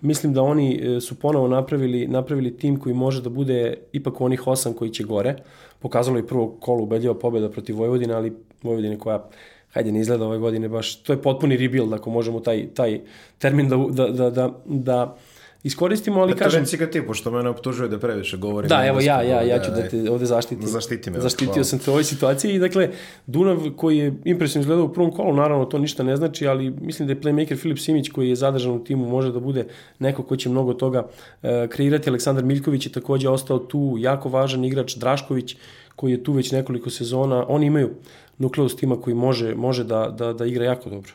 mislim 0.02 0.34
da 0.34 0.42
oni 0.42 0.76
e, 0.76 1.02
su 1.02 1.16
ponovo 1.16 1.48
napravili, 1.48 2.08
napravili 2.08 2.58
tim 2.58 2.80
koji 2.80 2.96
može 2.96 3.22
da 3.22 3.30
bude 3.30 3.78
ipak 3.92 4.22
u 4.22 4.26
onih 4.26 4.48
osam 4.48 4.74
koji 4.74 4.92
će 4.92 5.04
gore. 5.04 5.36
Pokazalo 5.80 6.20
i 6.20 6.28
prvo 6.28 6.58
kolo 6.60 6.84
ubedljiva 6.84 7.20
pobjeda 7.20 7.50
protiv 7.50 7.78
Vojvodine, 7.78 8.14
ali 8.14 8.34
Vojvodine 8.64 8.98
koja 8.98 9.30
hajde 9.74 9.92
ne 9.92 10.00
izgleda 10.00 10.26
ove 10.26 10.38
godine 10.38 10.70
baš, 10.70 10.96
to 10.96 11.14
je 11.14 11.22
potpuni 11.22 11.58
rebuild 11.58 11.94
ako 11.94 12.10
možemo 12.10 12.40
taj, 12.40 12.68
taj 12.74 13.00
termin 13.38 13.70
da, 13.70 13.78
da, 13.78 14.08
da, 14.08 14.30
da, 14.30 14.50
da 14.66 15.18
iskoristimo, 15.64 16.22
ali 16.22 16.32
Eto, 16.32 16.44
kažem... 16.44 16.60
reci 16.60 16.78
ga 16.78 16.90
ti, 16.90 17.02
pošto 17.08 17.32
mene 17.32 17.50
optužuje 17.50 17.90
da 17.90 18.00
previše 18.00 18.38
govorim. 18.38 18.70
Da, 18.70 18.86
evo 18.86 19.00
ja, 19.00 19.22
ja, 19.22 19.42
ja 19.42 19.58
da, 19.58 19.64
ću 19.64 19.72
da 19.72 19.78
daj. 19.78 19.90
te 19.90 20.12
ovde 20.12 20.26
zaštitim. 20.26 20.68
Zaštiti 20.68 21.12
me, 21.12 21.20
Zaštitio 21.20 21.54
hvala. 21.54 21.64
sam 21.64 21.80
te 21.80 21.92
u 21.92 21.94
ovoj 21.94 22.04
situaciji 22.04 22.56
i 22.56 22.60
dakle, 22.60 22.90
Dunav 23.28 23.70
koji 23.76 23.98
je 23.98 24.14
impresivno 24.26 24.62
izgledao 24.62 24.86
u 24.86 24.94
prvom 24.94 25.12
kolu, 25.12 25.36
naravno 25.36 25.66
to 25.66 25.78
ništa 25.78 26.04
ne 26.04 26.16
znači, 26.18 26.48
ali 26.48 26.70
mislim 26.70 27.08
da 27.08 27.14
je 27.14 27.22
playmaker 27.22 27.62
Filip 27.62 27.80
Simić 27.80 28.10
koji 28.10 28.30
je 28.30 28.36
zadržan 28.36 28.72
u 28.72 28.84
timu 28.84 29.10
može 29.10 29.32
da 29.32 29.40
bude 29.40 29.68
neko 30.00 30.24
ko 30.24 30.36
će 30.36 30.50
mnogo 30.50 30.74
toga 30.74 31.08
e, 31.44 31.68
kreirati. 31.68 32.10
Aleksandar 32.10 32.44
Miljković 32.44 32.86
je 32.86 32.92
takođe 32.92 33.30
ostao 33.30 33.60
tu, 33.60 33.96
jako 34.00 34.30
važan 34.30 34.66
igrač 34.66 34.96
Drašković 34.96 35.56
koji 35.96 36.12
je 36.12 36.24
tu 36.24 36.34
već 36.34 36.52
nekoliko 36.52 36.90
sezona. 36.90 37.46
Oni 37.48 37.66
imaju 37.66 37.90
nukleus 38.38 38.76
tima 38.76 39.02
koji 39.02 39.14
može, 39.14 39.56
može 39.56 39.84
da, 39.84 40.16
da, 40.18 40.34
da 40.34 40.46
igra 40.46 40.66
jako 40.66 40.90
dobro. 40.90 41.12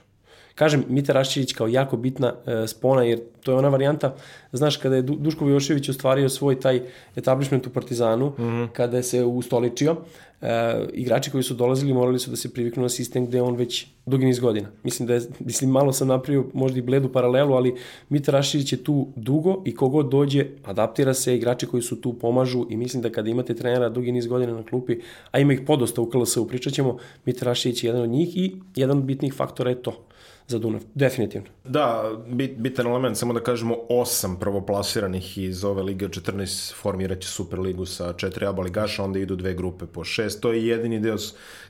Kažem, 0.56 0.84
Mita 0.88 1.12
Raščević 1.12 1.52
kao 1.52 1.68
jako 1.68 1.96
bitna 1.96 2.32
e, 2.46 2.66
spona, 2.66 3.02
jer 3.04 3.20
to 3.44 3.52
je 3.52 3.58
ona 3.58 3.68
varijanta, 3.68 4.14
znaš, 4.52 4.76
kada 4.76 4.96
je 4.96 5.02
Du- 5.02 5.16
Duško 5.20 5.44
Vujošević 5.44 5.88
ostvario 5.88 6.28
svoj 6.28 6.60
taj 6.60 6.80
etablishment 7.16 7.66
u 7.66 7.70
Partizanu, 7.70 8.26
mm 8.26 8.42
-hmm. 8.42 8.68
kada 8.72 8.96
je 8.96 9.02
se 9.02 9.24
ustoličio, 9.24 9.96
e, 10.40 10.48
igrači 10.92 11.30
koji 11.30 11.42
su 11.42 11.54
dolazili 11.54 11.92
morali 11.92 12.18
su 12.18 12.30
da 12.30 12.36
se 12.36 12.52
priviknu 12.52 12.82
na 12.82 12.88
sistem 12.88 13.26
gde 13.26 13.42
on 13.42 13.56
već 13.56 13.86
dugi 14.06 14.26
niz 14.26 14.40
godina. 14.40 14.68
Mislim 14.82 15.06
da 15.06 15.14
je, 15.14 15.20
mislim, 15.38 15.70
malo 15.70 15.92
sam 15.92 16.08
napravio 16.08 16.44
možda 16.54 16.78
i 16.78 16.82
bledu 16.82 17.12
paralelu, 17.12 17.54
ali 17.54 17.74
Mita 18.08 18.32
Raščević 18.32 18.72
je 18.72 18.84
tu 18.84 19.06
dugo 19.16 19.62
i 19.64 19.74
kogod 19.74 20.10
dođe, 20.10 20.46
adaptira 20.64 21.14
se, 21.14 21.36
igrači 21.36 21.66
koji 21.66 21.82
su 21.82 22.00
tu 22.00 22.12
pomažu 22.12 22.66
i 22.70 22.76
mislim 22.76 23.02
da 23.02 23.12
kada 23.12 23.30
imate 23.30 23.54
trenera 23.54 23.88
dugi 23.88 24.12
niz 24.12 24.26
godina 24.26 24.52
na 24.52 24.62
klupi, 24.62 24.96
a 25.30 25.38
ima 25.38 25.52
ih 25.52 25.60
podosta 25.66 26.00
u 26.00 26.10
KLS-u, 26.10 26.48
pričat 26.48 26.72
ćemo, 26.72 26.96
Mita 27.24 27.44
Raščević 27.44 27.84
je 27.84 27.88
jedan 27.88 28.02
od 28.02 28.10
njih 28.10 28.36
i 28.36 28.56
jedan 28.76 28.98
od 28.98 29.04
bitnih 29.04 29.34
faktora 29.34 29.70
je 29.70 29.82
to 29.82 30.06
za 30.48 30.58
Dunav, 30.58 30.80
definitivno. 30.94 31.48
Da, 31.64 32.12
bit, 32.28 32.56
bitan 32.58 32.86
element, 32.86 33.16
samo 33.16 33.32
da 33.34 33.40
kažemo 33.40 33.76
osam 33.88 34.36
prvoplasiranih 34.40 35.38
iz 35.38 35.64
ove 35.64 35.82
lige 35.82 36.04
od 36.04 36.10
14 36.10 36.74
formiraće 36.74 37.28
Superligu 37.28 37.86
sa 37.86 38.12
četiri 38.12 38.46
aba 38.46 38.62
ligaša, 38.62 39.02
onda 39.04 39.18
idu 39.18 39.36
dve 39.36 39.54
grupe 39.54 39.86
po 39.86 40.04
šest. 40.04 40.40
To 40.40 40.52
je 40.52 40.66
jedini 40.66 41.00
deo 41.00 41.16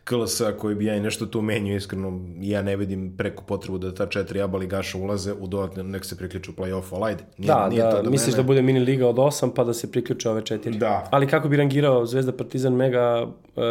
KLS-a 0.05 0.53
koji 0.53 0.75
bi 0.75 0.85
ja 0.85 0.95
i 0.97 1.01
nešto 1.01 1.27
tu 1.27 1.43
menio, 1.43 1.77
iskreno 1.77 2.21
ja 2.41 2.63
ne 2.63 2.77
vidim 2.77 3.15
preko 3.17 3.43
potrebu 3.45 3.79
da 3.79 3.95
ta 3.95 4.07
četiri 4.07 4.41
aba 4.41 4.59
ligaša 4.59 4.99
ulaze 4.99 5.33
u 5.33 5.47
dodatne, 5.47 5.83
nek 5.83 6.05
se 6.05 6.17
priključu 6.17 6.53
play-off, 6.53 6.85
ali 6.93 7.05
ajde. 7.05 7.25
Nije, 7.39 7.47
Da, 7.49 7.69
nije 7.69 7.83
da, 7.83 7.91
to 7.91 8.03
do 8.03 8.11
misliš 8.11 8.33
mene. 8.35 8.43
da 8.43 8.47
bude 8.47 8.63
mini 8.63 8.81
liga 8.81 9.09
od 9.09 9.17
8 9.17 9.51
pa 9.55 9.65
da 9.65 9.75
se 9.75 9.93
priključe 9.93 10.31
ove 10.31 10.43
četiri. 10.45 10.79
Da. 10.79 11.09
Ali 11.11 11.27
kako 11.29 11.49
bi 11.49 11.57
rangirao 11.57 12.07
Zvezda, 12.07 12.33
Partizan, 12.33 12.75
Mega 12.75 13.27
uh, 13.57 13.63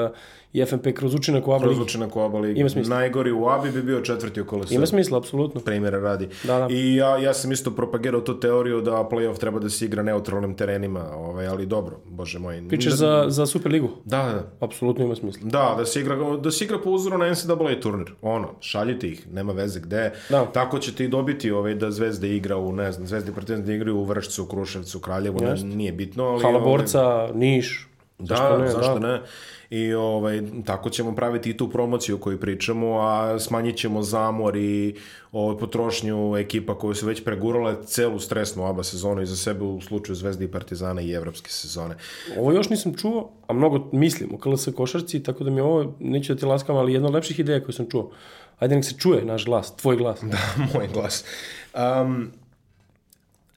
i 0.55 0.65
FNP 0.65 0.93
kroz 0.93 1.15
učinak 1.15 1.47
u 1.47 1.51
ABA 1.51 1.65
ligi? 1.65 1.85
Kroz 1.85 2.15
u 2.15 2.19
ABA 2.19 2.39
ligi. 2.39 2.59
Ima 2.59 2.69
smisla. 2.69 2.95
Najgori 2.95 3.31
u 3.31 3.47
ABI 3.47 3.71
bi 3.71 3.81
bio 3.81 4.01
četvrti 4.01 4.41
u 4.41 4.45
KLS-u. 4.45 4.73
Ima 4.73 4.85
smisla, 4.85 5.17
apsolutno. 5.17 5.61
primjera 5.61 5.99
radi. 5.99 6.29
Da, 6.43 6.59
da. 6.59 6.67
I 6.69 6.95
ja, 6.95 7.17
ja 7.17 7.33
sam 7.33 7.51
isto 7.51 7.71
propagirao 7.71 8.21
tu 8.21 8.39
teoriju 8.39 8.81
da 8.81 8.91
playoff 8.91 9.39
treba 9.39 9.59
da 9.59 9.69
se 9.69 9.85
igra 9.85 10.03
neutralnim 10.03 10.55
terenima, 10.55 11.15
ovaj, 11.15 11.47
ali 11.47 11.65
dobro, 11.65 11.99
bože 12.05 12.39
moj. 12.39 12.63
Pričaš 12.69 12.91
da, 12.91 12.97
za, 12.97 13.25
za 13.27 13.45
Superligu? 13.45 13.89
Da, 14.05 14.17
da. 14.17 14.65
Apsolutno 14.65 15.05
ima 15.05 15.15
smisla. 15.15 15.41
Da, 15.43 15.75
da 15.77 15.85
se 15.85 16.01
igra, 16.01 16.37
da 16.37 16.51
se 16.51 16.65
igra 16.65 16.77
po 16.83 16.89
uzoru 16.89 17.17
na 17.17 17.31
NCAA 17.31 17.79
turnir. 17.81 18.11
Ono, 18.21 18.47
šaljite 18.59 19.07
ih, 19.07 19.33
nema 19.33 19.53
veze 19.53 19.79
gde. 19.79 20.11
Da. 20.29 20.45
Tako 20.45 20.79
ćete 20.79 21.05
i 21.05 21.07
dobiti 21.07 21.51
ovaj, 21.51 21.75
da 21.75 21.91
Zvezda 21.91 22.27
igra 22.27 22.57
u, 22.57 22.71
ne 22.71 22.91
znam, 22.91 23.07
Zvezda 23.07 23.31
i 23.31 23.33
Partizan 23.33 23.65
da 23.65 23.73
igraju 23.73 23.97
u 23.97 24.03
Vršcu, 24.03 24.45
Kruševcu, 24.45 24.99
Kraljevu, 24.99 25.39
ne, 25.39 25.55
nije 25.63 25.91
bitno. 25.91 26.23
Ali, 26.23 26.41
Hala 26.41 26.59
ovaj, 26.59 27.33
Niš. 27.33 27.89
Da, 28.19 28.35
zašto 28.35 28.57
ne, 28.57 28.67
zašto 28.67 28.99
da. 28.99 29.07
ne? 29.07 29.21
I 29.69 29.93
ovaj, 29.93 30.41
tako 30.65 30.89
ćemo 30.89 31.15
praviti 31.15 31.49
i 31.49 31.57
tu 31.57 31.69
promociju 31.69 32.17
koju 32.17 32.39
pričamo, 32.39 32.99
a 32.99 33.39
smanjit 33.39 33.77
ćemo 33.77 34.03
zamor 34.03 34.55
i 34.55 34.95
ovaj, 35.31 35.57
potrošnju 35.57 36.37
ekipa 36.37 36.77
koje 36.77 36.95
su 36.95 37.07
već 37.07 37.23
pregurale 37.23 37.75
celu 37.85 38.19
stresnu 38.19 38.65
ABA 38.65 38.83
sezonu 38.83 39.21
iza 39.21 39.35
sebe 39.35 39.63
u 39.63 39.81
slučaju 39.81 40.15
Zvezde 40.15 40.45
i 40.45 40.51
Partizana 40.51 41.01
i 41.01 41.11
evropske 41.11 41.49
sezone. 41.49 41.95
Ovo 42.37 42.51
još 42.51 42.69
nisam 42.69 42.93
čuo, 42.93 43.31
a 43.47 43.53
mnogo 43.53 43.89
mislim 43.91 44.33
o 44.33 44.37
KLS 44.37 44.67
košarci, 44.75 45.23
tako 45.23 45.43
da 45.43 45.49
mi 45.49 45.61
ovo, 45.61 45.93
neću 45.99 46.33
da 46.33 46.39
ti 46.39 46.45
laskam, 46.45 46.75
ali 46.75 46.93
jedna 46.93 47.07
od 47.07 47.13
lepših 47.13 47.39
ideja 47.39 47.63
koju 47.63 47.73
sam 47.73 47.89
čuo. 47.89 48.11
Ajde 48.59 48.75
nek 48.75 48.85
se 48.85 48.95
čuje 48.97 49.25
naš 49.25 49.45
glas, 49.45 49.75
tvoj 49.75 49.97
glas. 49.97 50.19
Da. 50.21 50.37
Moj 50.73 50.87
glas. 50.93 51.25
Um, 51.73 52.31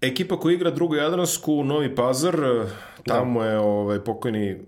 ekipa 0.01 0.41
koja 0.41 0.55
igra 0.55 0.71
drugu 0.71 0.95
Jadransku, 0.95 1.65
Novi 1.65 1.95
Pazar, 1.95 2.37
tamo 3.05 3.45
je 3.45 3.59
ovaj, 3.59 4.01
pokojni 4.01 4.59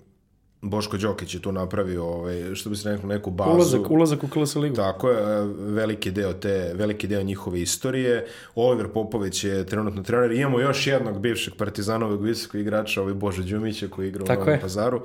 Boško 0.63 0.97
Đokić 0.97 1.35
je 1.35 1.43
tu 1.43 1.53
napravio, 1.53 2.05
ovaj, 2.05 2.55
što 2.55 2.71
bi 2.71 2.77
se 2.77 2.91
rekao, 2.91 3.09
neku 3.09 3.31
bazu. 3.31 3.51
Ulazak, 3.51 3.91
ulazak 3.91 4.25
u 4.25 4.29
KLS 4.29 4.55
ligu. 4.55 4.77
Tako 4.77 5.11
je, 5.11 5.19
e, 5.19 5.45
veliki 5.59 6.11
deo 6.11 6.33
te, 6.33 6.73
veliki 6.75 7.07
deo 7.07 7.23
njihove 7.23 7.61
istorije. 7.61 8.27
Oliver 8.55 8.89
Popović 8.89 9.45
je 9.45 9.67
trenutno 9.67 10.03
trener. 10.03 10.33
Imamo 10.33 10.61
još 10.61 10.87
jednog 10.87 11.21
bivšeg 11.21 11.55
partizanovog 11.55 12.23
visokog 12.23 12.61
igrača, 12.61 13.03
ovaj 13.03 13.15
Bože 13.15 13.43
Đumića 13.43 13.89
koji 13.89 14.09
igra 14.09 14.25
u 14.25 14.27
Tako 14.27 14.41
Novom 14.41 14.55
je. 14.55 14.61
pazaru. 14.61 15.03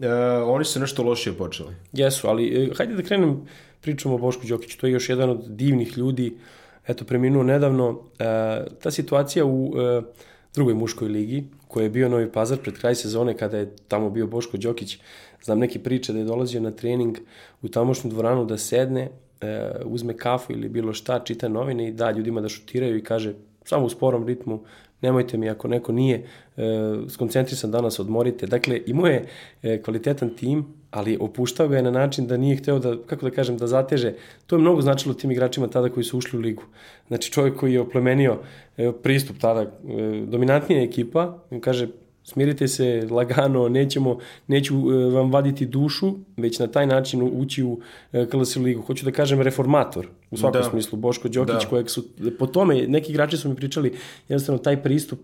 E, 0.00 0.12
oni 0.46 0.64
su 0.64 0.80
nešto 0.80 1.02
lošije 1.02 1.32
počeli. 1.32 1.74
Jesu, 1.92 2.28
ali 2.28 2.64
e, 2.64 2.74
hajde 2.76 2.94
da 2.94 3.02
krenem 3.02 3.48
pričom 3.80 4.12
o 4.12 4.18
Bošku 4.18 4.46
Đokiću. 4.46 4.78
To 4.78 4.86
je 4.86 4.92
još 4.92 5.08
jedan 5.08 5.30
od 5.30 5.44
divnih 5.48 5.98
ljudi. 5.98 6.36
Eto, 6.86 7.04
preminuo 7.04 7.42
nedavno. 7.42 8.00
E, 8.18 8.24
ta 8.82 8.90
situacija 8.90 9.44
u 9.44 9.74
e, 9.80 10.02
drugoj 10.58 10.74
muškoj 10.74 11.08
ligi, 11.08 11.44
koja 11.68 11.84
je 11.84 11.90
bio 11.90 12.08
Novi 12.08 12.32
Pazar 12.32 12.58
pred 12.58 12.78
kraj 12.78 12.94
sezone 12.94 13.36
kada 13.36 13.58
je 13.58 13.70
tamo 13.88 14.10
bio 14.10 14.26
Boško 14.26 14.56
Đokić, 14.56 14.98
znam 15.42 15.58
neke 15.58 15.78
priče 15.78 16.12
da 16.12 16.18
je 16.18 16.24
dolazio 16.24 16.60
na 16.60 16.70
trening 16.70 17.18
u 17.62 17.68
tamošnju 17.68 18.10
dvoranu 18.10 18.44
da 18.44 18.58
sedne, 18.58 19.10
e, 19.40 19.70
uzme 19.84 20.16
kafu 20.16 20.52
ili 20.52 20.68
bilo 20.68 20.92
šta, 20.92 21.20
čita 21.24 21.48
novine 21.48 21.88
i 21.88 21.92
da 21.92 22.10
ljudima 22.10 22.40
da 22.40 22.48
šutiraju 22.48 22.98
i 22.98 23.04
kaže 23.04 23.34
samo 23.64 23.86
u 23.86 23.88
sporom 23.88 24.26
ritmu, 24.26 24.60
nemojte 25.02 25.38
mi 25.38 25.50
ako 25.50 25.68
neko 25.68 25.92
nije 25.92 26.26
e, 26.56 26.62
skoncentrisan 27.08 27.70
danas 27.70 28.00
odmorite. 28.00 28.46
Dakle, 28.46 28.80
imao 28.86 29.06
je 29.06 29.26
e, 29.62 29.82
kvalitetan 29.82 30.30
tim, 30.36 30.66
ali 30.90 31.16
opuštao 31.20 31.68
ga 31.68 31.76
je 31.76 31.82
na 31.82 31.90
način 31.90 32.26
da 32.26 32.36
nije 32.36 32.56
hteo 32.56 32.78
da, 32.78 32.96
kako 33.06 33.28
da 33.28 33.34
kažem, 33.34 33.56
da 33.56 33.66
zateže. 33.66 34.14
To 34.46 34.56
je 34.56 34.60
mnogo 34.60 34.82
značilo 34.82 35.14
tim 35.14 35.30
igračima 35.30 35.68
tada 35.68 35.88
koji 35.88 36.04
su 36.04 36.18
ušli 36.18 36.38
u 36.38 36.42
ligu. 36.42 36.62
Znači 37.08 37.32
čovjek 37.32 37.56
koji 37.56 37.72
je 37.72 37.80
oplemenio 37.80 38.38
e, 38.76 38.92
pristup 39.02 39.36
tada, 39.40 39.60
e, 39.60 39.68
dominantnija 40.26 40.82
ekipa, 40.82 41.38
kaže 41.60 41.88
smirite 42.24 42.68
se 42.68 43.06
lagano, 43.10 43.68
nećemo, 43.68 44.18
neću 44.46 44.74
e, 44.74 45.10
vam 45.10 45.32
vaditi 45.32 45.66
dušu, 45.66 46.14
već 46.36 46.58
na 46.58 46.66
taj 46.66 46.86
način 46.86 47.22
ući 47.32 47.62
u 47.64 47.80
e, 48.12 48.26
KLS 48.26 48.56
ligu. 48.56 48.82
Hoću 48.82 49.04
da 49.04 49.10
kažem 49.10 49.40
reformator, 49.40 50.06
u 50.30 50.36
svakom 50.36 50.62
Da. 50.62 50.70
smislu, 50.70 50.98
Boško 50.98 51.28
Đokić, 51.28 51.62
Da. 51.62 51.68
kojeg 51.68 51.90
su, 51.90 52.04
po 52.38 52.46
tome, 52.46 52.86
neki 52.86 53.12
igrači 53.12 53.36
su 53.36 53.48
mi 53.48 53.56
pričali, 53.56 53.92
jednostavno 54.28 54.58
taj 54.58 54.82
pristup 54.82 55.18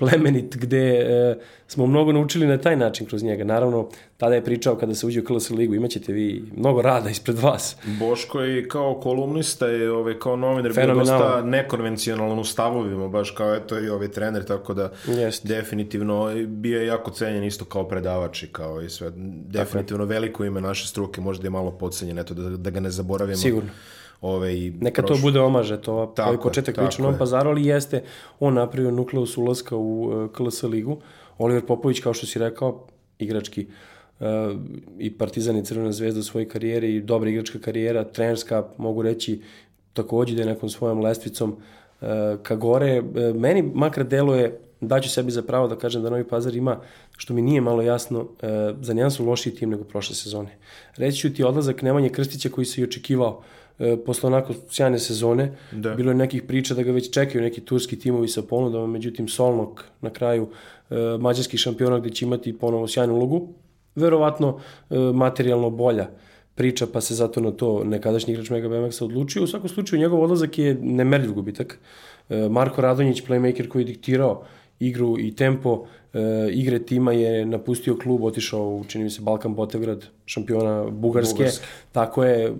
plemenit 0.00 0.56
gde 0.56 0.98
e, 0.98 1.38
smo 1.66 1.86
mnogo 1.86 2.12
naučili 2.12 2.46
na 2.46 2.58
taj 2.58 2.76
način 2.76 3.06
kroz 3.06 3.22
njega. 3.22 3.44
Naravno, 3.44 3.88
tada 4.16 4.34
je 4.34 4.44
pričao 4.44 4.76
kada 4.76 4.94
se 4.94 5.06
uđe 5.06 5.20
u 5.20 5.24
KLS 5.24 5.50
ligu, 5.50 5.74
imaćete 5.74 6.12
vi 6.12 6.44
mnogo 6.56 6.82
rada 6.82 7.10
ispred 7.10 7.38
vas. 7.38 7.76
Boško 7.98 8.40
je 8.40 8.68
kao 8.68 9.00
kolumnista 9.00 9.66
je 9.66 9.92
ovaj, 9.92 10.18
kao 10.18 10.36
novinar 10.36 10.72
bio 10.72 10.94
dosta 10.94 11.42
nekonvencionalan 11.44 12.38
u 12.38 12.44
stavovima, 12.44 13.08
baš 13.08 13.30
kao 13.30 13.54
eto 13.54 13.78
i 13.78 13.88
ovaj 13.88 14.08
trener, 14.08 14.44
tako 14.44 14.74
da 14.74 14.92
Jeste. 15.06 15.48
definitivno 15.48 16.34
bio 16.46 16.80
je 16.80 16.86
jako 16.86 17.10
cenjen 17.10 17.44
isto 17.44 17.64
kao 17.64 17.88
predavač 17.88 18.42
i 18.42 18.46
kao 18.46 18.82
i 18.82 18.88
sve. 18.88 19.12
Definitivno 19.46 20.04
veliko 20.04 20.44
ime 20.44 20.60
naše 20.60 20.86
struke, 20.86 21.20
možda 21.20 21.46
je 21.46 21.50
malo 21.50 21.70
podcenjen, 21.70 22.18
eto 22.18 22.34
da, 22.34 22.56
da 22.56 22.70
ga 22.70 22.80
ne 22.80 22.90
zaboravimo. 22.90 23.36
Sigurno. 23.36 23.70
Ove, 24.20 24.58
i 24.58 24.70
Neka 24.70 25.02
to 25.02 25.08
prošlo- 25.14 25.22
bude 25.22 25.40
omaže, 25.40 25.76
to 25.76 26.12
Tako 26.16 26.28
ovaj 26.28 26.38
je, 26.38 26.42
početak 26.42 26.74
tako 26.74 26.86
lično 26.86 27.08
je. 27.10 27.18
pazaru, 27.18 27.50
ali 27.50 27.66
jeste 27.66 28.02
on 28.40 28.54
napravio 28.54 28.90
nukleus 28.90 29.36
ulaska 29.36 29.76
u 29.76 30.02
uh, 30.02 30.30
KLS 30.30 30.62
ligu. 30.62 31.00
Oliver 31.38 31.66
Popović, 31.66 32.00
kao 32.00 32.14
što 32.14 32.26
si 32.26 32.38
rekao, 32.38 32.86
igrački 33.18 33.66
uh, 34.20 34.26
i 34.98 35.18
Partizan 35.18 35.56
i 35.56 35.64
Crvena 35.64 35.92
zvezda 35.92 36.20
u 36.20 36.22
svojoj 36.22 36.48
karijeri 36.48 36.94
i 36.96 37.00
dobra 37.00 37.30
igračka 37.30 37.58
karijera, 37.58 38.04
trenerska, 38.04 38.64
mogu 38.78 39.02
reći 39.02 39.42
takođe 39.92 40.34
da 40.34 40.42
je 40.42 40.46
nekom 40.46 40.68
svojom 40.68 41.00
lestvicom 41.00 41.50
uh, 42.00 42.08
ka 42.42 42.56
gore. 42.56 43.00
Uh, 43.00 43.36
meni 43.36 43.62
makar 43.62 44.04
deluje 44.04 44.60
daću 44.80 45.08
sebi 45.10 45.30
za 45.30 45.42
pravo 45.42 45.68
da 45.68 45.76
kažem 45.76 46.02
da 46.02 46.10
Novi 46.10 46.24
Pazar 46.28 46.56
ima, 46.56 46.80
što 47.16 47.34
mi 47.34 47.42
nije 47.42 47.60
malo 47.60 47.82
jasno, 47.82 48.28
e, 48.42 48.46
za 48.80 48.92
njedan 48.92 49.10
su 49.10 49.24
lošiji 49.26 49.54
tim 49.54 49.70
nego 49.70 49.84
prošle 49.84 50.14
sezone. 50.14 50.56
Reći 50.96 51.18
ću 51.18 51.34
ti 51.34 51.44
odlazak 51.44 51.82
Nemanje 51.82 52.08
Krstića 52.08 52.48
koji 52.48 52.64
se 52.64 52.80
i 52.80 52.84
očekivao 52.84 53.42
e, 53.42 53.59
posle 54.06 54.26
onako 54.26 54.54
sjajne 54.68 54.98
sezone. 54.98 55.52
Da. 55.72 55.94
Bilo 55.94 56.10
je 56.10 56.14
nekih 56.14 56.42
priča 56.42 56.74
da 56.74 56.82
ga 56.82 56.92
već 56.92 57.10
čekaju 57.10 57.42
neki 57.42 57.60
turski 57.60 57.98
timovi 57.98 58.28
sa 58.28 58.42
ponudama, 58.42 58.86
međutim 58.86 59.28
Solnok 59.28 59.84
na 60.00 60.10
kraju 60.10 60.48
e, 60.90 60.94
mađarski 61.20 61.58
šampiona 61.58 61.98
gde 61.98 62.10
će 62.10 62.24
imati 62.24 62.58
ponovo 62.58 62.88
sjajnu 62.88 63.14
ulogu. 63.14 63.48
Verovatno 63.94 64.58
e, 64.90 64.96
materijalno 65.14 65.70
bolja 65.70 66.08
priča, 66.54 66.86
pa 66.92 67.00
se 67.00 67.14
zato 67.14 67.40
na 67.40 67.50
to 67.50 67.84
nekadašnji 67.84 68.32
igrač 68.32 68.50
Mega 68.50 68.68
BMX-a 68.68 69.04
odlučio. 69.04 69.42
U 69.42 69.46
svakom 69.46 69.68
slučaju 69.68 70.00
njegov 70.00 70.22
odlazak 70.22 70.58
je 70.58 70.74
nemerljiv 70.74 71.32
gubitak. 71.32 71.78
E, 72.28 72.48
Marko 72.48 72.80
Radonjić, 72.80 73.22
playmaker 73.22 73.68
koji 73.68 73.82
je 73.82 73.86
diktirao 73.86 74.44
igru 74.80 75.18
i 75.18 75.36
tempo 75.36 75.86
e, 76.12 76.20
igre 76.52 76.78
tima 76.78 77.12
je 77.12 77.46
napustio 77.46 77.96
klub, 77.96 78.24
otišao 78.24 78.68
u, 78.68 78.84
čini 78.88 79.04
mi 79.04 79.10
se, 79.10 79.22
Balkan 79.22 79.54
Botevgrad, 79.54 80.04
šampiona 80.26 80.90
Bugarske. 80.90 81.34
Bugarske. 81.34 81.66
Tako 81.92 82.24
je, 82.24 82.46
e, 82.46 82.52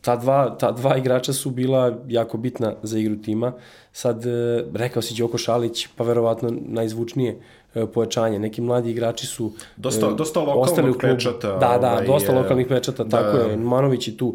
ta 0.00 0.16
dva, 0.16 0.56
ta 0.58 0.72
dva 0.72 0.96
igrača 0.96 1.32
su 1.32 1.50
bila 1.50 1.98
jako 2.08 2.36
bitna 2.38 2.74
za 2.82 2.98
igru 2.98 3.16
tima. 3.16 3.52
Sad, 3.92 4.26
e, 4.26 4.64
rekao 4.74 5.02
si 5.02 5.14
Đoko 5.14 5.38
Šalić, 5.38 5.88
pa 5.96 6.04
verovatno 6.04 6.52
najzvučnije 6.66 7.40
e, 7.74 7.86
pojačanje. 7.86 8.38
Neki 8.38 8.60
mladi 8.60 8.90
igrači 8.90 9.26
su 9.26 9.52
dosta, 9.76 10.10
dosta 10.10 10.40
lokalnog 10.40 10.96
pečata. 11.00 11.48
Da, 11.48 11.78
da, 11.80 11.92
ovaj, 11.92 12.06
dosta 12.06 12.32
lokalnih 12.32 12.66
pečata, 12.66 13.04
da, 13.04 13.10
tako 13.10 13.36
je. 13.36 13.56
Manović 13.56 14.08
je 14.08 14.16
tu 14.16 14.34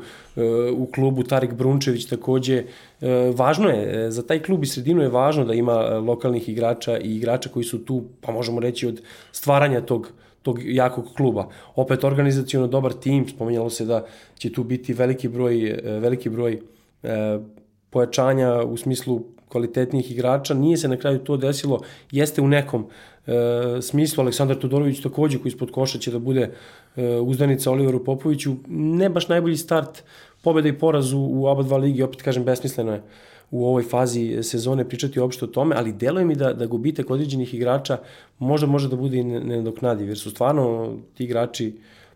u 0.78 0.86
klubu, 0.86 1.24
Tarik 1.24 1.54
Brunčević 1.54 2.06
takođe. 2.06 2.64
Važno 3.36 3.70
je, 3.70 4.12
za 4.12 4.24
taj 4.24 4.44
klub 4.44 4.64
i 4.64 4.68
sredinu 4.68 5.02
je 5.02 5.10
važno 5.10 5.46
da 5.46 5.54
ima 5.54 5.78
lokalnih 5.84 6.50
igrača 6.50 6.98
i 6.98 7.16
igrača 7.16 7.50
koji 7.50 7.64
su 7.64 7.86
tu, 7.86 8.04
pa 8.22 8.32
možemo 8.32 8.60
reći, 8.60 8.88
od 8.88 9.02
stvaranja 9.32 9.82
tog 9.82 10.12
tog 10.44 10.60
jakog 10.64 11.06
kluba. 11.18 11.48
Opet 11.76 12.04
organizacijono 12.04 12.68
dobar 12.68 12.94
tim, 12.94 13.28
spominjalo 13.28 13.70
se 13.70 13.86
da 13.86 14.06
će 14.36 14.52
tu 14.54 14.64
biti 14.64 14.94
veliki 14.94 15.28
broj, 15.28 15.70
e, 15.70 16.00
veliki 16.00 16.30
broj 16.30 16.60
e, 17.04 17.40
pojačanja 17.90 18.64
u 18.64 18.78
smislu 18.78 19.22
kvalitetnijih 19.48 20.12
igrača. 20.12 20.54
Nije 20.54 20.78
se 20.78 20.88
na 20.88 20.98
kraju 20.98 21.20
to 21.20 21.38
desilo, 21.38 21.82
jeste 22.12 22.42
u 22.42 22.48
nekom 22.48 22.86
e, 22.86 23.82
smislu 23.82 24.22
Aleksandar 24.22 24.58
Todorović 24.60 25.02
takođe 25.02 25.40
koji 25.40 25.54
ispod 25.54 25.72
koša 25.72 26.00
će 26.00 26.12
da 26.12 26.20
bude 26.20 26.50
e, 26.50 27.20
uzdanica 27.20 27.72
Oliveru 27.72 28.04
Popoviću. 28.04 28.56
Ne 28.68 29.10
baš 29.10 29.28
najbolji 29.30 29.58
start 29.58 30.04
pobeda 30.44 30.70
i 30.70 30.78
poraz 30.80 31.14
u, 31.14 31.20
u 31.20 31.64
dva 31.64 31.78
ligi, 31.78 32.04
opet 32.04 32.22
kažem 32.22 32.44
besmisleno 32.44 32.94
je 32.94 33.04
u 33.54 33.66
ovoj 33.68 33.84
fazi 33.84 34.44
sezone 34.44 34.88
pričati 34.90 35.20
uopšte 35.20 35.46
o 35.46 35.48
tome, 35.48 35.76
ali 35.78 35.94
deluje 35.94 36.26
mi 36.26 36.36
da, 36.36 36.54
da 36.54 36.66
gubitak 36.66 37.10
određenih 37.10 37.54
igrača 37.54 37.98
možda 38.40 38.68
može 38.68 38.90
da 38.90 38.96
bude 38.96 39.18
i 39.18 39.24
nedoknadiv, 39.24 40.08
jer 40.08 40.18
su 40.18 40.32
stvarno 40.32 40.96
ti 41.14 41.24
igrači 41.24 41.74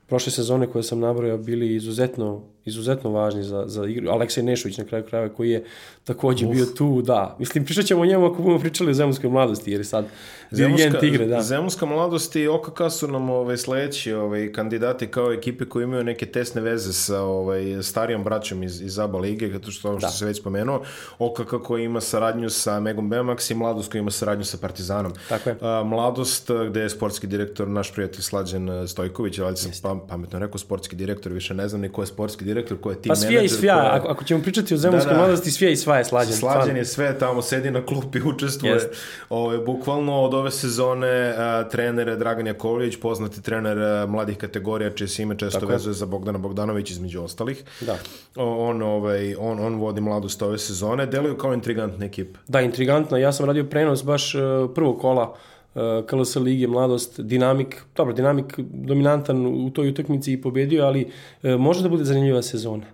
prošle 0.07 0.31
sezone 0.31 0.67
koje 0.67 0.83
sam 0.83 0.99
nabrojao 0.99 1.37
bili 1.37 1.75
izuzetno 1.75 2.41
izuzetno 2.65 3.11
važni 3.11 3.43
za, 3.43 3.63
za 3.67 3.85
igru. 3.85 4.09
Aleksej 4.09 4.43
Nešović 4.43 4.77
na 4.77 4.85
kraju 4.85 5.03
krajeva 5.03 5.33
koji 5.33 5.51
je 5.51 5.63
takođe 6.07 6.45
Uf. 6.45 6.55
bio 6.55 6.65
tu, 6.65 7.01
da. 7.01 7.35
Mislim, 7.39 7.65
pričat 7.65 7.85
ćemo 7.85 8.01
o 8.01 8.05
njemu 8.05 8.25
ako 8.25 8.35
budemo 8.35 8.59
pričali 8.59 8.91
o 8.91 8.93
zemunskoj 8.93 9.29
mladosti, 9.29 9.71
jer 9.71 9.79
je 9.79 9.85
sad 9.85 10.05
dirigent 10.51 11.03
igre, 11.03 11.25
da. 11.25 11.41
Zemunska 11.41 11.85
mladost 11.85 12.35
i 12.35 12.47
OKK 12.47 12.79
su 12.91 13.07
nam 13.07 13.29
ovaj, 13.29 13.57
sledeći 13.57 14.13
ovaj, 14.13 14.51
kandidati 14.51 15.07
kao 15.07 15.33
ekipe 15.33 15.65
koji 15.65 15.83
imaju 15.83 16.03
neke 16.03 16.25
tesne 16.25 16.61
veze 16.61 16.93
sa 16.93 17.21
ovaj, 17.21 17.83
starijom 17.83 18.23
braćom 18.23 18.63
iz, 18.63 18.81
iz 18.81 18.99
ABA 18.99 19.19
lige, 19.19 19.49
zato 19.49 19.71
što, 19.71 19.99
što 19.99 20.07
da. 20.07 20.09
se 20.09 20.25
već 20.25 20.39
spomenuo, 20.39 20.81
OKK 21.19 21.63
koji 21.63 21.83
ima 21.83 22.01
saradnju 22.01 22.49
sa 22.49 22.79
Megom 22.79 23.09
Bemax 23.09 23.51
i 23.51 23.55
Mladost 23.55 23.91
koji 23.91 23.99
ima 23.99 24.11
saradnju 24.11 24.43
sa 24.43 24.57
Partizanom. 24.57 25.13
Tako 25.29 25.49
je. 25.49 25.55
A, 25.61 25.83
mladost, 25.83 26.51
gde 26.69 26.81
je 26.81 26.89
sportski 26.89 27.27
direktor 27.27 27.67
naš 27.67 27.93
prijatelj 27.93 28.21
Slađen 28.21 28.87
Stojković, 28.87 29.39
ali 29.39 29.57
sam 29.57 29.71
pa, 29.81 29.99
pametno 30.09 30.39
rekao 30.39 30.57
sportski 30.57 30.95
direktor, 30.95 31.31
više 31.31 31.53
ne 31.53 31.67
znam 31.67 31.81
ni 31.81 31.89
ko 31.89 32.01
je 32.01 32.07
sportski 32.07 32.45
direktor 32.45 32.77
ko 32.81 32.89
je 32.89 33.01
tim 33.01 33.09
pa 33.09 33.15
svija 33.15 33.41
i 33.41 33.49
svija, 33.49 33.75
je... 33.75 33.89
ako, 33.89 34.07
ako 34.07 34.23
ćemo 34.23 34.43
pričati 34.43 34.73
o 34.73 34.77
zemunskoj 34.77 35.13
da, 35.13 35.17
da. 35.17 35.23
mladosti, 35.23 35.51
svija 35.51 35.71
i 35.71 35.75
sva 35.75 35.96
je 35.97 36.05
slađen. 36.05 36.33
Slađen 36.33 36.77
je 36.77 36.85
sve, 36.85 37.19
tamo 37.19 37.41
sedi 37.41 37.71
na 37.71 37.85
klupi, 37.85 38.21
učestvuje. 38.35 38.73
Jest. 38.73 38.87
Ove, 39.29 39.55
ovaj, 39.55 39.65
bukvalno 39.65 40.21
od 40.21 40.33
ove 40.33 40.51
sezone 40.51 41.29
uh, 41.29 41.71
trener 41.71 42.17
Dragan 42.17 42.47
Jakovljević, 42.47 42.99
poznati 42.99 43.41
trener 43.41 43.77
uh, 43.77 44.09
mladih 44.09 44.37
kategorija, 44.37 44.89
čije 44.89 45.07
se 45.07 45.23
ime 45.23 45.37
često 45.37 45.59
Tako 45.59 45.71
vezuje 45.71 45.91
je. 45.91 45.95
za 45.95 46.05
Bogdana 46.05 46.37
Bogdanović 46.37 46.91
između 46.91 47.23
ostalih. 47.23 47.63
Da. 47.81 47.97
On, 48.35 48.81
ovaj, 48.81 49.35
on, 49.39 49.59
on 49.59 49.75
vodi 49.75 50.01
mladost 50.01 50.41
ove 50.41 50.57
sezone, 50.57 51.05
deluju 51.05 51.37
kao 51.37 51.53
intrigantna 51.53 52.05
ekipa. 52.05 52.39
Da, 52.47 52.61
intrigantna. 52.61 53.17
Ja 53.17 53.31
sam 53.31 53.45
radio 53.45 53.63
prenos 53.63 54.03
baš 54.03 54.35
uh, 54.35 54.41
prvog 54.75 55.01
kola 55.01 55.35
Eh, 55.77 56.03
KLS 56.07 56.35
Lige, 56.35 56.67
mladost, 56.67 57.19
dinamik, 57.19 57.83
dobro, 57.95 58.13
dinamik 58.13 58.53
dominantan 58.57 59.45
u 59.45 59.69
toj 59.69 59.89
utakmici 59.89 60.33
i 60.33 60.41
pobedio, 60.41 60.85
ali 60.85 61.11
eh, 61.43 61.57
može 61.57 61.83
da 61.83 61.89
bude 61.89 62.03
zanimljiva 62.03 62.41
sezona. 62.41 62.85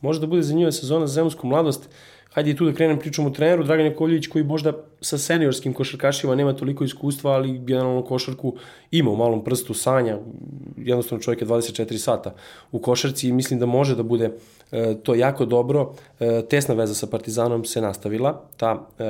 Može 0.00 0.20
da 0.20 0.26
bude 0.26 0.42
zanimljiva 0.42 0.72
sezona 0.72 1.06
za 1.06 1.14
zemsku 1.14 1.46
mladost. 1.46 1.88
Hajde 2.30 2.50
i 2.50 2.56
tu 2.56 2.64
da 2.64 2.72
krenem 2.72 2.98
pričom 2.98 3.26
o 3.26 3.30
treneru, 3.30 3.64
Dragan 3.64 3.86
Jakovljević 3.86 4.26
koji 4.26 4.44
možda 4.44 4.72
sa 5.00 5.18
seniorskim 5.18 5.72
košarkašima 5.74 6.34
nema 6.34 6.52
toliko 6.52 6.84
iskustva, 6.84 7.32
ali 7.32 7.58
generalno 7.58 8.04
košarku 8.04 8.54
ima 8.90 9.10
u 9.10 9.16
malom 9.16 9.44
prstu 9.44 9.74
sanja, 9.74 10.18
jednostavno 10.76 11.22
čovjek 11.22 11.42
je 11.42 11.48
24 11.48 11.98
sata 11.98 12.34
u 12.72 12.78
košarci 12.78 13.28
i 13.28 13.32
mislim 13.32 13.60
da 13.60 13.66
može 13.66 13.96
da 13.96 14.02
bude 14.02 14.30
e, 14.72 14.94
to 15.02 15.14
jako 15.14 15.44
dobro. 15.44 15.92
E, 16.20 16.42
tesna 16.50 16.74
veza 16.74 16.94
sa 16.94 17.06
Partizanom 17.06 17.64
se 17.64 17.80
nastavila. 17.80 18.42
Ta, 18.56 18.88
e, 18.98 19.04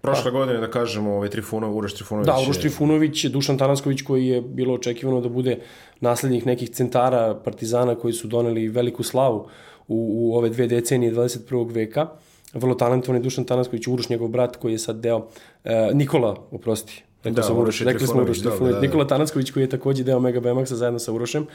Prošle 0.00 0.30
godine, 0.30 0.58
da 0.60 0.70
kažemo, 0.70 1.16
ovaj 1.16 1.28
Trifunov, 1.28 1.76
Uroš 1.76 1.94
Trifunović. 1.94 2.26
Da, 2.26 2.40
Uroš 2.44 2.60
Trifunović, 2.60 3.24
Dušan 3.24 3.58
Tanasković 3.58 4.02
koji 4.02 4.26
je 4.26 4.40
bilo 4.40 4.74
očekivano 4.74 5.20
da 5.20 5.28
bude 5.28 5.58
naslednik 6.00 6.44
nekih 6.44 6.70
centara 6.70 7.34
Partizana 7.44 7.94
koji 7.94 8.12
su 8.12 8.28
doneli 8.28 8.68
veliku 8.68 9.02
slavu 9.02 9.48
u, 9.88 10.30
u 10.30 10.36
ove 10.36 10.48
dve 10.48 10.66
decenije 10.66 11.12
21. 11.12 11.74
veka 11.74 12.08
vrlo 12.54 12.74
talentovani 12.74 13.22
Dušan 13.22 13.44
Tanasković, 13.44 13.86
Uroš 13.86 14.08
njegov 14.08 14.28
brat 14.28 14.56
koji 14.56 14.72
je 14.72 14.78
sad 14.78 14.96
deo, 14.96 15.26
e, 15.64 15.90
Nikola, 15.94 16.36
oprosti, 16.50 17.04
da, 17.30 17.42
sam 17.42 17.58
Uroš, 17.58 17.80
rekli 17.80 18.06
smo 18.06 18.22
Uroš, 18.22 18.38
da, 18.38 18.50
da, 18.50 18.72
da. 18.72 18.80
Nikola 18.80 19.06
Tanasković 19.06 19.50
koji 19.50 19.62
je 19.62 19.70
takođe 19.70 20.04
deo 20.04 20.20
Mega 20.20 20.40
BMX-a 20.40 20.76
zajedno 20.76 20.98
sa 20.98 21.12
Urošem. 21.12 21.46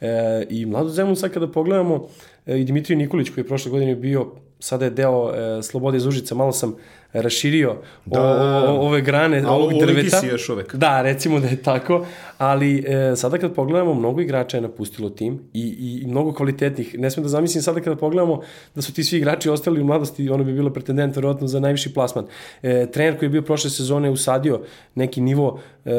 E, 0.00 0.46
I 0.50 0.66
Mladu 0.66 0.88
Zemun 0.88 1.16
sad 1.16 1.30
kada 1.30 1.48
pogledamo, 1.48 2.08
e, 2.46 2.60
i 2.60 2.64
Dimitrij 2.64 2.96
Nikolić 2.96 3.30
koji 3.30 3.44
je 3.44 3.48
prošle 3.48 3.70
godine 3.70 3.96
bio, 3.96 4.26
sada 4.58 4.84
je 4.84 4.90
deo 4.90 5.32
e, 5.34 5.62
Slobode 5.62 5.96
iz 5.96 6.06
Užica, 6.06 6.34
malo 6.34 6.52
sam 6.52 6.74
raširio 7.22 7.76
da, 8.04 8.22
o, 8.22 8.26
o, 8.26 8.86
ove 8.86 9.00
grane 9.00 9.42
a, 9.46 9.50
ovog 9.50 9.72
drveta. 9.80 10.20
si 10.20 10.26
još 10.26 10.48
uvek. 10.48 10.74
Da, 10.74 11.02
recimo 11.02 11.40
da 11.40 11.48
je 11.48 11.62
tako, 11.62 12.06
ali 12.38 12.78
e, 12.78 13.16
sada 13.16 13.38
kad 13.38 13.54
pogledamo, 13.54 13.94
mnogo 13.94 14.20
igrača 14.20 14.56
je 14.56 14.60
napustilo 14.60 15.10
tim 15.10 15.40
i, 15.52 16.00
i 16.02 16.06
mnogo 16.06 16.32
kvalitetnih. 16.32 16.98
Ne 16.98 17.10
smem 17.10 17.22
da 17.22 17.28
zamislim 17.28 17.62
sada 17.62 17.80
kada 17.80 17.96
pogledamo 17.96 18.40
da 18.74 18.82
su 18.82 18.94
ti 18.94 19.04
svi 19.04 19.16
igrači 19.16 19.50
ostali 19.50 19.80
u 19.80 19.84
mladosti, 19.84 20.30
ono 20.30 20.44
bi 20.44 20.52
bilo 20.52 20.70
pretendent 20.72 21.16
verovatno 21.16 21.46
za 21.46 21.60
najviši 21.60 21.94
plasman. 21.94 22.24
E, 22.62 22.86
trener 22.92 23.18
koji 23.18 23.26
je 23.26 23.30
bio 23.30 23.42
prošle 23.42 23.70
sezone 23.70 24.10
usadio 24.10 24.60
neki 24.94 25.20
nivo, 25.20 25.60
e, 25.84 25.90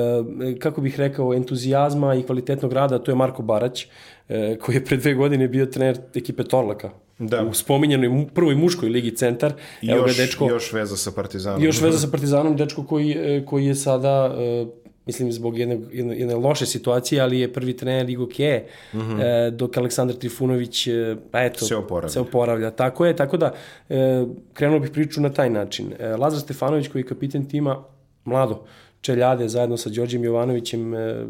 kako 0.60 0.82
bih 0.82 1.00
rekao, 1.00 1.34
entuzijazma 1.34 2.16
i 2.16 2.24
kvalitetnog 2.24 2.74
rada, 2.74 3.00
to 3.00 3.12
je 3.12 3.16
Marko 3.16 3.44
Barać, 3.44 3.88
e, 4.30 4.58
koji 4.62 4.76
je 4.76 4.86
pre 4.86 4.98
dve 4.98 5.14
godine 5.14 5.48
bio 5.48 5.66
trener 5.66 5.98
ekipe 6.16 6.44
Torlaka 6.44 7.07
da. 7.20 7.44
u 7.44 7.54
spominjenoj 7.54 8.28
prvoj 8.34 8.56
muškoj 8.56 8.90
ligi 8.90 9.16
centar. 9.16 9.54
I 9.82 9.90
Evo 9.90 10.02
još, 10.02 10.18
ga 10.18 10.24
dečko, 10.24 10.50
još 10.50 10.74
veza 10.74 10.98
sa 10.98 11.12
Partizanom. 11.12 11.64
Još 11.64 11.82
veza 11.82 12.00
sa 12.00 12.08
Partizanom, 12.12 12.58
dečko 12.58 12.84
koji, 12.84 13.12
e, 13.12 13.46
koji 13.46 13.66
je 13.66 13.76
sada 13.76 14.36
e, 14.38 14.66
mislim 15.08 15.32
zbog 15.32 15.58
jedne, 15.58 15.80
jedne, 15.92 16.20
jedne 16.20 16.36
loše 16.36 16.66
situacije, 16.66 17.22
ali 17.22 17.40
je 17.40 17.54
prvi 17.54 17.78
trener 17.78 18.10
Igo 18.10 18.28
Ke, 18.28 18.66
mm 18.94 18.98
-hmm. 18.98 19.50
dok 19.50 19.78
Aleksandar 19.78 20.16
Trifunović 20.16 20.88
pa 21.32 21.44
eto, 21.44 21.66
se 21.66 21.76
oporavlja. 21.76 22.10
se 22.10 22.20
oporavlja. 22.20 22.72
Tako 22.72 23.06
je, 23.06 23.16
tako 23.16 23.38
da 23.38 23.54
e, 23.90 24.26
krenuo 24.54 24.80
bih 24.80 24.90
priču 24.92 25.22
na 25.22 25.30
taj 25.34 25.50
način. 25.50 25.94
E, 26.00 26.08
Lazar 26.08 26.42
Stefanović 26.42 26.88
koji 26.88 27.02
je 27.02 27.08
kapiten 27.08 27.50
tima, 27.50 27.84
mlado, 28.26 28.66
Čeljade 29.02 29.48
zajedno 29.48 29.78
sa 29.78 29.90
Đorđem 29.90 30.24
Jovanovićem, 30.24 30.96
e, 30.96 31.26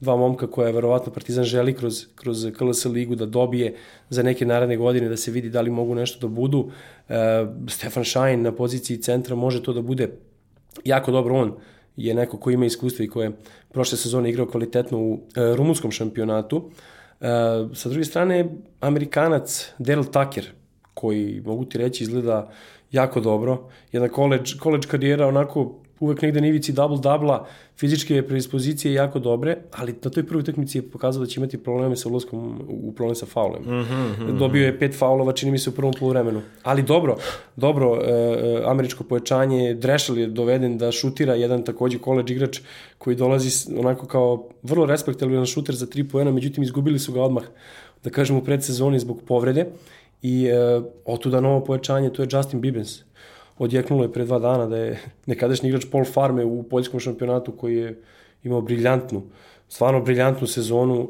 dva 0.00 0.16
momka 0.16 0.46
koja 0.46 0.70
verovatno 0.70 1.12
Partizan 1.12 1.44
želi 1.44 1.74
kroz, 1.74 2.06
kroz 2.14 2.46
KLS 2.58 2.84
ligu 2.84 3.14
da 3.14 3.26
dobije 3.26 3.74
za 4.08 4.22
neke 4.22 4.46
naredne 4.46 4.76
godine, 4.76 5.08
da 5.08 5.16
se 5.16 5.30
vidi 5.30 5.50
da 5.50 5.60
li 5.60 5.70
mogu 5.70 5.94
nešto 5.94 6.28
da 6.28 6.34
budu. 6.34 6.70
E, 7.08 7.14
Stefan 7.68 8.04
Šajn 8.04 8.42
na 8.42 8.52
poziciji 8.52 9.02
centra 9.02 9.36
može 9.36 9.62
to 9.62 9.72
da 9.72 9.82
bude 9.82 10.10
jako 10.84 11.12
dobro 11.12 11.34
on 11.34 11.54
je 11.96 12.14
neko 12.14 12.36
ko 12.38 12.50
ima 12.50 12.66
iskustva 12.66 13.04
i 13.04 13.08
ko 13.08 13.22
je 13.22 13.32
prošle 13.72 13.98
sezone 13.98 14.30
igrao 14.30 14.46
kvalitetno 14.46 14.98
u 14.98 15.20
e, 15.36 15.54
rumunskom 15.56 15.90
šampionatu. 15.90 16.70
E, 17.20 17.26
sa 17.74 17.88
druge 17.88 18.04
strane, 18.04 18.48
Amerikanac 18.80 19.72
Daryl 19.78 20.04
Tucker, 20.04 20.46
koji, 20.94 21.42
mogu 21.46 21.64
ti 21.64 21.78
reći, 21.78 22.04
izgleda 22.04 22.50
jako 22.92 23.20
dobro. 23.20 23.68
Jedna 23.92 24.08
college, 24.08 24.50
college 24.62 24.88
karijera 24.88 25.26
onako 25.26 25.80
uvek 26.00 26.22
negde 26.22 26.40
na 26.40 26.46
ivici 26.46 26.72
double-dubla, 26.72 27.44
fizičke 27.76 28.22
predispozicije 28.26 28.94
jako 28.94 29.18
dobre, 29.18 29.56
ali 29.72 29.94
na 30.04 30.10
toj 30.10 30.26
prvoj 30.26 30.40
utakmici 30.40 30.78
je 30.78 30.90
pokazao 30.90 31.24
da 31.24 31.26
će 31.26 31.40
imati 31.40 31.58
probleme 31.58 31.96
sa 31.96 32.08
ulazkom 32.08 32.60
u 32.68 32.92
problem 32.92 33.14
sa 33.14 33.26
faulem. 33.26 33.62
Mm 33.62 33.68
-hmm, 33.68 34.38
Dobio 34.38 34.66
je 34.66 34.78
pet 34.78 34.98
faulova, 34.98 35.32
čini 35.32 35.52
mi 35.52 35.58
se 35.58 35.70
u 35.70 35.72
prvom 35.72 35.92
poluvremenu. 35.98 36.42
Ali 36.62 36.82
dobro, 36.82 37.16
dobro, 37.56 38.00
e, 38.02 38.10
e 38.10 38.62
američko 38.64 39.04
pojačanje, 39.04 39.74
Drešel 39.74 40.18
je 40.18 40.26
doveden 40.26 40.78
da 40.78 40.92
šutira 40.92 41.34
jedan 41.34 41.64
takođe 41.64 41.98
college 41.98 42.32
igrač 42.32 42.60
koji 42.98 43.16
dolazi 43.16 43.74
onako 43.78 44.06
kao 44.06 44.48
vrlo 44.62 44.86
respektabilan 44.86 45.46
šuter 45.46 45.74
za 45.74 45.86
tri 45.86 46.08
poena, 46.08 46.30
međutim 46.30 46.62
izgubili 46.62 46.98
su 46.98 47.12
ga 47.12 47.22
odmah, 47.22 47.44
da 48.04 48.10
kažem, 48.10 48.36
u 48.36 48.44
predsezoni 48.44 48.98
zbog 48.98 49.22
povrede 49.26 49.66
i 50.22 50.46
e, 50.46 50.80
otuda 51.04 51.40
novo 51.40 51.64
pojačanje, 51.64 52.10
to 52.10 52.22
je 52.22 52.28
Justin 52.32 52.60
Bibbins 52.60 53.02
odjeknulo 53.60 54.04
je 54.04 54.12
pre 54.12 54.24
dva 54.24 54.38
dana 54.38 54.66
da 54.66 54.76
je 54.76 55.00
nekadašnji 55.26 55.68
igrač 55.68 55.84
Paul 55.92 56.04
Farme 56.04 56.44
u 56.44 56.62
poljskom 56.62 57.00
šampionatu 57.00 57.52
koji 57.52 57.76
je 57.76 58.02
imao 58.44 58.60
briljantnu, 58.60 59.22
stvarno 59.68 60.00
briljantnu 60.00 60.46
sezonu, 60.46 61.00
uh, 61.00 61.08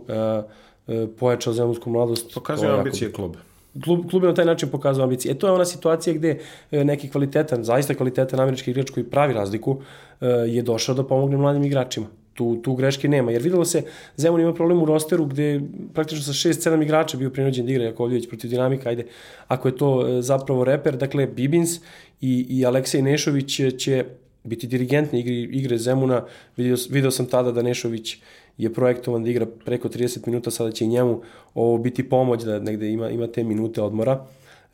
uh, 0.87 1.09
pojačao 1.19 1.53
zemunsku 1.53 1.91
mladost. 1.91 2.35
Pokazuje 2.35 2.71
ambicije 2.71 3.13
klub. 3.13 3.37
Klub, 3.85 4.11
klub 4.11 4.25
je 4.25 4.29
na 4.29 4.35
taj 4.35 4.45
način 4.45 4.69
pokazao 4.69 5.05
ambicije. 5.05 5.33
E 5.33 5.39
to 5.39 5.47
je 5.47 5.53
ona 5.53 5.65
situacija 5.65 6.15
gde 6.15 6.39
e, 6.71 6.85
neki 6.85 7.09
kvalitetan, 7.11 7.65
zaista 7.65 7.95
kvalitetan 7.95 8.41
američki 8.41 8.71
igrač 8.71 8.91
koji 8.91 9.05
pravi 9.05 9.35
razliku 9.35 9.77
je 10.47 10.63
došao 10.63 10.95
da 10.95 11.05
pomogne 11.07 11.37
mladim 11.37 11.65
igračima 11.65 12.07
Tu, 12.41 12.55
tu 12.65 12.75
greške 12.75 13.09
nema, 13.09 13.33
jer 13.33 13.43
videlo 13.43 13.65
se, 13.65 13.83
Zemun 14.17 14.41
ima 14.41 14.55
problem 14.55 14.83
u 14.83 14.87
rosteru 14.89 15.27
gde 15.29 15.61
praktično 15.95 16.25
sa 16.25 16.33
6-7 16.33 16.83
igrača 16.83 17.19
bio 17.21 17.31
prinuđen 17.31 17.67
da 17.67 17.73
igra 17.73 17.85
Jakovljević 17.85 18.29
protiv 18.29 18.51
dinamika, 18.51 18.89
ajde, 18.89 19.05
ako 19.49 19.69
je 19.69 19.77
to 19.77 19.91
e, 20.09 20.23
zapravo 20.23 20.65
reper, 20.65 20.97
dakle 20.97 21.27
Bibins 21.27 21.77
i, 22.21 22.47
i 22.49 22.65
Aleksej 22.67 23.03
Nešović 23.03 23.57
će, 23.57 23.71
će 23.71 24.05
biti 24.45 24.67
dirigentni 24.67 25.21
igre, 25.21 25.35
igre 25.35 25.79
Zemuna, 25.79 26.23
video, 26.57 26.77
video 26.91 27.11
sam 27.11 27.27
tada 27.27 27.53
da 27.53 27.63
Nešović 27.63 28.17
je 28.59 28.73
projektovan 28.73 29.25
da 29.25 29.31
igra 29.31 29.47
preko 29.65 29.89
30 29.89 30.27
minuta, 30.27 30.51
sada 30.51 30.73
će 30.73 30.85
i 30.85 30.89
njemu 30.89 31.21
ovo 31.55 31.79
biti 31.79 32.09
pomoć 32.09 32.45
da 32.45 32.59
negde 32.59 32.89
ima, 32.89 33.11
ima 33.11 33.27
te 33.27 33.45
minute 33.45 33.83
odmora. 33.83 34.25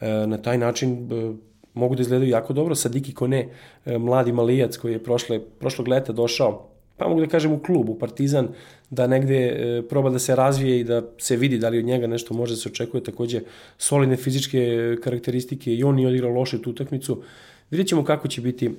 E, 0.00 0.26
na 0.26 0.38
taj 0.38 0.58
način 0.58 0.92
e, 0.92 1.34
mogu 1.74 1.94
da 1.94 2.02
izgledaju 2.02 2.30
jako 2.30 2.52
dobro. 2.52 2.74
Sadiki 2.74 3.14
Kone, 3.14 3.48
e, 3.86 3.98
mladi 3.98 4.32
malijac 4.32 4.76
koji 4.76 4.92
je 4.92 5.04
prošle, 5.04 5.40
prošlog 5.58 5.88
leta 5.88 6.12
došao 6.12 6.75
pa 6.96 7.08
mogu 7.08 7.20
da 7.20 7.26
kažem 7.26 7.52
u 7.52 7.58
klubu, 7.58 7.94
Partizan, 7.94 8.48
da 8.90 9.06
negde 9.06 9.38
e, 9.38 9.82
proba 9.88 10.10
da 10.10 10.18
se 10.18 10.36
razvije 10.36 10.80
i 10.80 10.84
da 10.84 11.02
se 11.18 11.36
vidi 11.36 11.58
da 11.58 11.68
li 11.68 11.78
od 11.78 11.84
njega 11.84 12.06
nešto 12.06 12.34
može 12.34 12.52
da 12.52 12.56
se 12.56 12.68
očekuje, 12.68 13.04
takođe 13.04 13.40
solidne 13.78 14.16
fizičke 14.16 14.96
karakteristike 15.04 15.74
i 15.74 15.84
on 15.84 15.94
nije 15.94 16.08
odigrao 16.08 16.32
loše 16.32 16.62
tu 16.62 16.70
utakmicu. 16.70 17.22
Vidjet 17.70 17.88
ćemo 17.88 18.04
kako 18.04 18.28
će 18.28 18.40
biti 18.40 18.66
e, 18.66 18.70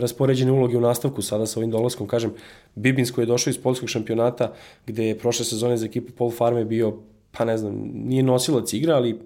raspoređene 0.00 0.52
uloge 0.52 0.76
u 0.76 0.80
nastavku 0.80 1.22
sada 1.22 1.46
sa 1.46 1.60
ovim 1.60 1.70
dolaskom. 1.70 2.06
Kažem, 2.06 2.32
Bibins 2.74 3.10
koji 3.10 3.22
je 3.22 3.26
došao 3.26 3.50
iz 3.50 3.58
polskog 3.58 3.88
šampionata, 3.88 4.52
gde 4.86 5.06
je 5.06 5.18
prošle 5.18 5.44
sezone 5.44 5.76
za 5.76 5.86
ekipu 5.86 6.12
Pol 6.12 6.30
Farme 6.30 6.64
bio, 6.64 6.96
pa 7.30 7.44
ne 7.44 7.58
znam, 7.58 7.90
nije 7.94 8.22
nosilac 8.22 8.72
igra, 8.72 8.96
ali 8.96 9.18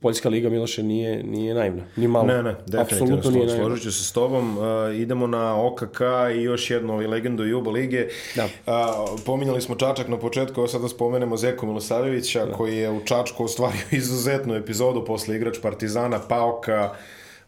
Poljska 0.00 0.28
liga 0.28 0.48
Miloše 0.48 0.82
nije, 0.82 1.22
nije 1.22 1.54
naivna, 1.54 1.82
ni 1.96 2.08
malo. 2.08 2.26
Ne, 2.26 2.42
ne, 2.42 2.56
definitivno 2.66 3.22
slo, 3.22 3.48
složit 3.48 3.82
ću 3.82 3.92
se 3.92 4.04
s 4.04 4.12
tobom. 4.12 4.58
Uh, 4.58 4.64
idemo 4.96 5.26
na 5.26 5.66
OKK 5.66 6.00
i 6.36 6.42
još 6.42 6.70
jednu 6.70 6.92
ovaj, 6.92 7.06
legendu 7.06 7.44
Juba 7.44 7.70
lige. 7.70 8.06
Da. 8.36 8.44
Uh, 8.44 9.20
pominjali 9.26 9.60
smo 9.60 9.74
Čačak 9.74 10.08
na 10.08 10.18
početku, 10.18 10.60
ovo 10.60 10.68
sada 10.68 10.88
spomenemo 10.88 11.36
Zeko 11.36 11.66
Milosavljevića, 11.66 12.46
da. 12.46 12.52
koji 12.52 12.76
je 12.76 12.90
u 12.90 13.00
Čačku 13.04 13.44
ostvario 13.44 13.80
izuzetnu 14.00 14.54
epizodu 14.54 15.04
posle 15.04 15.36
igrač 15.36 15.58
Partizana, 15.62 16.18
Pauka, 16.28 16.90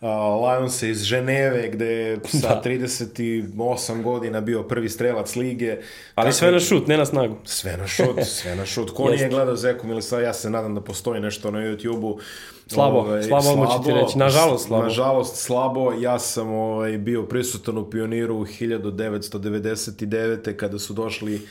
Lions 0.03 0.82
iz 0.82 1.03
Ženeve, 1.03 1.68
gde 1.68 1.86
je 1.86 2.20
sa 2.24 2.48
da. 2.48 2.62
38 2.64 4.03
godina 4.03 4.40
bio 4.40 4.62
prvi 4.62 4.88
strelac 4.88 5.36
lige. 5.36 5.76
Ali 6.14 6.26
Tako, 6.26 6.32
sve 6.32 6.53
na 6.53 6.61
šut, 6.61 6.86
ne 6.86 6.96
na 6.96 7.07
snagu. 7.07 7.36
Sve 7.44 7.76
na 7.76 7.86
šut, 7.86 8.24
sve 8.40 8.57
na 8.57 8.66
šut. 8.66 8.90
Ko 8.90 9.11
nije 9.11 9.28
gledao 9.28 9.57
Zeku 9.57 9.86
Milisa, 9.86 10.20
ja 10.20 10.32
se 10.32 10.50
nadam 10.50 10.74
da 10.74 10.80
postoji 10.80 11.20
nešto 11.20 11.50
na 11.50 11.59
YouTube-u. 11.59 12.18
Slabo, 12.66 12.98
ovaj, 12.98 13.22
slabo, 13.22 13.42
slabo 13.42 13.66
ću 13.66 13.82
ti 13.84 13.92
reći, 13.92 14.18
nažalost 14.18 14.66
slabo. 14.66 14.84
Nažalost 14.84 15.36
slabo, 15.36 15.92
ja 15.92 16.18
sam 16.18 16.48
ovaj, 16.48 16.98
bio 16.98 17.22
prisutan 17.22 17.78
u 17.78 17.90
Pioniru 17.90 18.36
u 18.36 18.44
1999. 18.44 20.57
kada 20.57 20.78
su 20.78 20.92
došli 20.92 21.46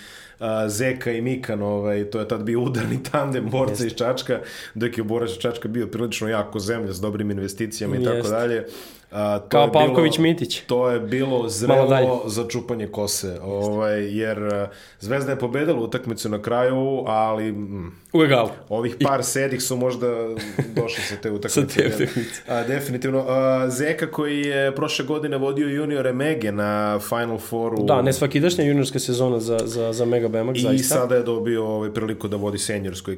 Zeka 0.67 1.11
i 1.11 1.21
Mikan, 1.21 1.61
ovaj, 1.61 2.09
to 2.09 2.19
je 2.19 2.27
tad 2.27 2.43
bio 2.43 2.61
udarni 2.61 3.03
tandem 3.11 3.49
borca 3.49 3.85
iz 3.85 3.93
Čačka, 3.95 4.39
dok 4.73 4.97
je 4.97 5.03
borac 5.03 5.29
iz 5.31 5.37
Čačka 5.37 5.67
bio 5.67 5.87
prilično 5.87 6.29
jako 6.29 6.59
zemlja 6.59 6.93
s 6.93 7.01
dobrim 7.01 7.31
investicijama 7.31 7.95
i 7.95 8.03
tako 8.03 8.27
dalje. 8.27 8.65
A, 9.11 9.39
to 9.39 9.49
Kao 9.49 9.71
Pavković 9.71 10.17
bilo, 10.17 10.23
Mitić. 10.23 10.59
To 10.59 10.89
je 10.89 10.99
bilo 10.99 11.49
zrelo 11.49 12.23
za 12.25 12.47
čupanje 12.47 12.87
kose, 12.87 13.39
ovaj, 13.43 14.17
jer 14.17 14.67
Zvezda 14.99 15.31
je 15.31 15.39
pobedila 15.39 15.79
utakmicu 15.79 16.29
na 16.29 16.41
kraju, 16.41 17.03
ali... 17.07 17.51
Mm, 17.51 17.91
U 18.13 18.23
egalu. 18.23 18.49
Ovih 18.69 18.95
par 19.03 19.19
I... 19.19 19.23
sedih 19.23 19.63
su 19.63 19.77
možda 19.77 20.07
došli 20.75 21.03
sa 21.03 21.15
te 21.15 21.31
utakmice. 21.37 21.61
sa 21.61 21.81
te 21.81 21.87
utakmice. 21.87 22.41
A, 22.47 22.63
definitivno. 22.63 23.25
A, 23.27 23.69
Zeka 23.69 24.11
koji 24.11 24.41
je 24.41 24.75
prošle 24.75 25.05
godine 25.05 25.37
vodio 25.37 25.67
juniore 25.67 26.13
Mege 26.13 26.51
na 26.51 26.99
Final 27.09 27.37
Fouru. 27.37 27.83
Da, 27.83 28.01
ne 28.01 28.13
svakidašnja 28.13 28.63
juniorska 28.63 28.99
sezona 28.99 29.39
za, 29.39 29.59
za, 29.65 29.93
za 29.93 30.05
Mega 30.05 30.27
Bemak, 30.27 30.57
I 30.57 30.61
zaista. 30.61 30.95
I 30.95 30.99
sada 30.99 31.15
je 31.15 31.23
dobio 31.23 31.65
ovaj, 31.65 31.93
priliku 31.93 32.27
da 32.27 32.37
vodi 32.37 32.57
senjorsku, 32.57 33.11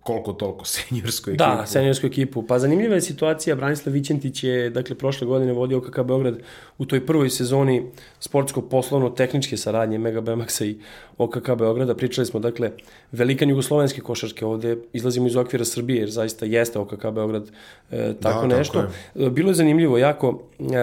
koliko 0.00 0.32
toliko 0.32 0.64
senjorsku 0.76 1.30
ekipu. 1.30 1.44
Da, 1.44 1.66
senjorsku 1.66 2.06
ekipu. 2.06 2.46
Pa 2.46 2.58
zanimljiva 2.58 2.94
je 2.94 3.00
situacija, 3.00 3.56
Branislav 3.56 3.92
Vićentić 3.92 4.44
je, 4.44 4.70
dakle, 4.70 4.96
prošle 4.96 5.26
godine 5.26 5.33
vodio 5.52 5.78
OKK 5.78 6.00
Beograd 6.02 6.38
u 6.78 6.84
toj 6.84 7.06
prvoj 7.06 7.30
sezoni 7.30 7.82
sportsko-poslovno-tehničke 8.20 9.56
saradnje 9.56 9.98
Mega 9.98 10.20
Bemaxa 10.20 10.64
i 10.64 10.78
OKK 11.18 11.50
Beograda. 11.58 11.94
Pričali 11.94 12.26
smo, 12.26 12.40
dakle, 12.40 12.70
velikan 13.12 13.50
jugoslovenske 13.50 14.00
košarke 14.00 14.46
ovde, 14.46 14.76
izlazimo 14.92 15.26
iz 15.26 15.36
okvira 15.36 15.64
Srbije, 15.64 16.00
jer 16.00 16.10
zaista 16.10 16.46
jeste 16.46 16.78
OKK 16.78 17.06
Beograd 17.14 17.50
e, 17.90 18.14
tako 18.20 18.46
da, 18.46 18.58
nešto. 18.58 18.82
Tako 18.82 18.92
je. 19.14 19.30
Bilo 19.30 19.50
je 19.50 19.54
zanimljivo 19.54 19.98
jako, 19.98 20.42
e, 20.58 20.78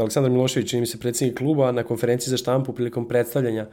Aleksandar 0.00 0.30
Milošević, 0.30 0.70
čini 0.70 0.80
mi 0.80 0.86
se 0.86 1.00
predsednik 1.00 1.38
kluba, 1.38 1.72
na 1.72 1.82
konferenciji 1.82 2.30
za 2.30 2.36
štampu 2.36 2.72
prilikom 2.72 3.08
predstavljanja 3.08 3.62
e, 3.62 3.68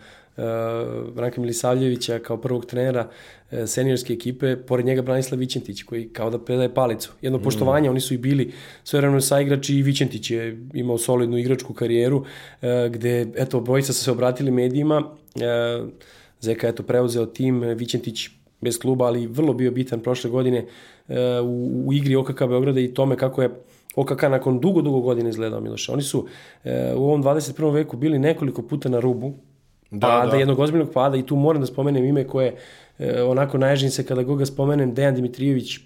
Branka 1.16 1.42
Milisavljevića 1.42 2.20
kao 2.20 2.38
prvog 2.38 2.66
trenera 2.66 3.10
e, 3.52 3.68
seniorske 3.68 4.14
ekipe, 4.14 4.56
pored 4.56 4.86
njega 4.86 5.02
Branislav 5.02 5.40
Vićentić, 5.40 5.84
koji 5.84 6.10
kao 6.10 6.30
da 6.30 6.40
predaje 6.40 6.74
palicu. 6.74 7.12
Jedno 7.22 7.40
mm. 7.40 7.44
poštovanje, 7.44 7.90
oni 7.90 8.00
su 8.00 8.14
i 8.14 8.18
bili 8.18 8.52
svojevremeno 8.84 9.22
saigrači 9.22 9.76
i 9.76 9.82
Vićentić 9.82 10.32
je 10.32 10.68
imao 10.74 10.98
solidnu 10.98 11.38
igračku 11.38 11.74
karijeru, 11.74 12.26
e, 12.62 12.90
gde, 12.94 13.28
eto, 13.36 13.60
bojica 13.60 13.94
su 13.94 14.04
se 14.04 14.12
obratili 14.12 14.52
medijima, 14.52 15.04
e, 15.36 15.84
Zeka 16.42 16.68
je 16.68 16.76
to 16.76 16.84
preuzeo 16.84 17.26
tim, 17.26 17.62
Vićentić 17.62 18.30
bez 18.62 18.80
kluba, 18.80 19.06
ali 19.06 19.28
vrlo 19.28 19.54
bio 19.54 19.72
bitan 19.72 20.00
prošle 20.00 20.30
godine 20.30 20.66
e, 21.08 21.40
u, 21.40 21.88
u 21.88 21.94
igri 21.94 22.16
OKK 22.16 22.40
Beograda 22.40 22.80
i 22.80 22.94
tome 22.94 23.18
kako 23.18 23.42
je 23.42 23.50
OKK 23.96 24.22
nakon 24.22 24.60
dugo, 24.60 24.82
dugo 24.82 25.00
godina 25.00 25.30
izgledao 25.30 25.62
Miloša. 25.62 25.94
Oni 25.94 26.02
su 26.02 26.28
e, 26.64 26.94
u 26.96 27.04
ovom 27.04 27.24
21. 27.24 27.74
veku 27.74 27.98
bili 27.98 28.20
nekoliko 28.20 28.62
puta 28.62 28.90
na 28.90 29.00
rubu 29.00 29.34
da, 29.92 30.08
pada, 30.08 30.32
da. 30.32 30.38
jednog 30.38 30.60
ozbiljnog 30.60 30.90
pada 30.94 31.18
i 31.18 31.26
tu 31.26 31.36
moram 31.36 31.62
da 31.62 31.68
spomenem 31.68 32.06
ime 32.06 32.28
koje 32.28 32.56
e, 33.00 33.24
onako 33.24 33.58
naježim 33.58 33.90
se 33.90 34.06
kada 34.06 34.24
ga 34.24 34.46
spomenem, 34.46 34.94
Dejan 34.94 35.16
Dimitrijević, 35.16 35.78
e, 35.78 35.82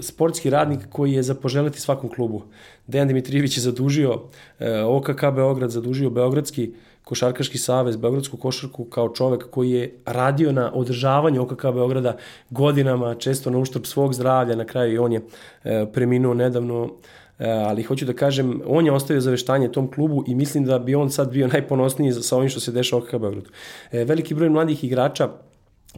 sportski 0.00 0.50
radnik 0.50 0.80
koji 0.90 1.12
je 1.12 1.22
za 1.22 1.34
poželiti 1.34 1.80
svakom 1.80 2.10
klubu. 2.10 2.42
Dejan 2.86 3.08
Dimitrijević 3.08 3.56
je 3.56 3.60
zadužio 3.60 4.20
e, 4.58 4.82
OKK 4.82 5.20
Beograd, 5.34 5.70
zadužio 5.70 6.10
Beogradski 6.10 6.72
Košarkaški 7.06 7.58
savez, 7.58 7.96
Beogradsku 7.96 8.36
košarku 8.36 8.84
kao 8.84 9.08
čovek 9.08 9.50
koji 9.50 9.70
je 9.70 9.98
radio 10.06 10.52
na 10.52 10.72
održavanju 10.74 11.42
OKK 11.42 11.62
Beograda 11.62 12.16
godinama, 12.50 13.14
često 13.14 13.50
na 13.50 13.58
uštrb 13.58 13.84
svog 13.84 14.14
zdravlja, 14.14 14.56
na 14.56 14.64
kraju 14.64 14.92
i 14.92 14.98
on 14.98 15.12
je 15.12 15.20
e, 15.64 15.86
preminuo 15.92 16.34
nedavno, 16.34 16.90
ali 17.38 17.82
hoću 17.82 18.04
da 18.04 18.12
kažem, 18.12 18.62
on 18.66 18.86
je 18.86 18.92
ostavio 18.92 19.20
zaveštanje 19.20 19.72
tom 19.72 19.90
klubu 19.90 20.24
i 20.26 20.34
mislim 20.34 20.64
da 20.64 20.78
bi 20.78 20.94
on 20.94 21.10
sad 21.10 21.30
bio 21.32 21.48
najponosniji 21.48 22.12
sa 22.12 22.36
ovim 22.36 22.48
što 22.48 22.60
se 22.60 22.72
dešava 22.72 23.02
OKK 23.02 23.10
Beogradu. 23.10 23.50
E, 23.92 24.04
veliki 24.04 24.34
broj 24.34 24.48
mladih 24.50 24.84
igrača 24.84 25.28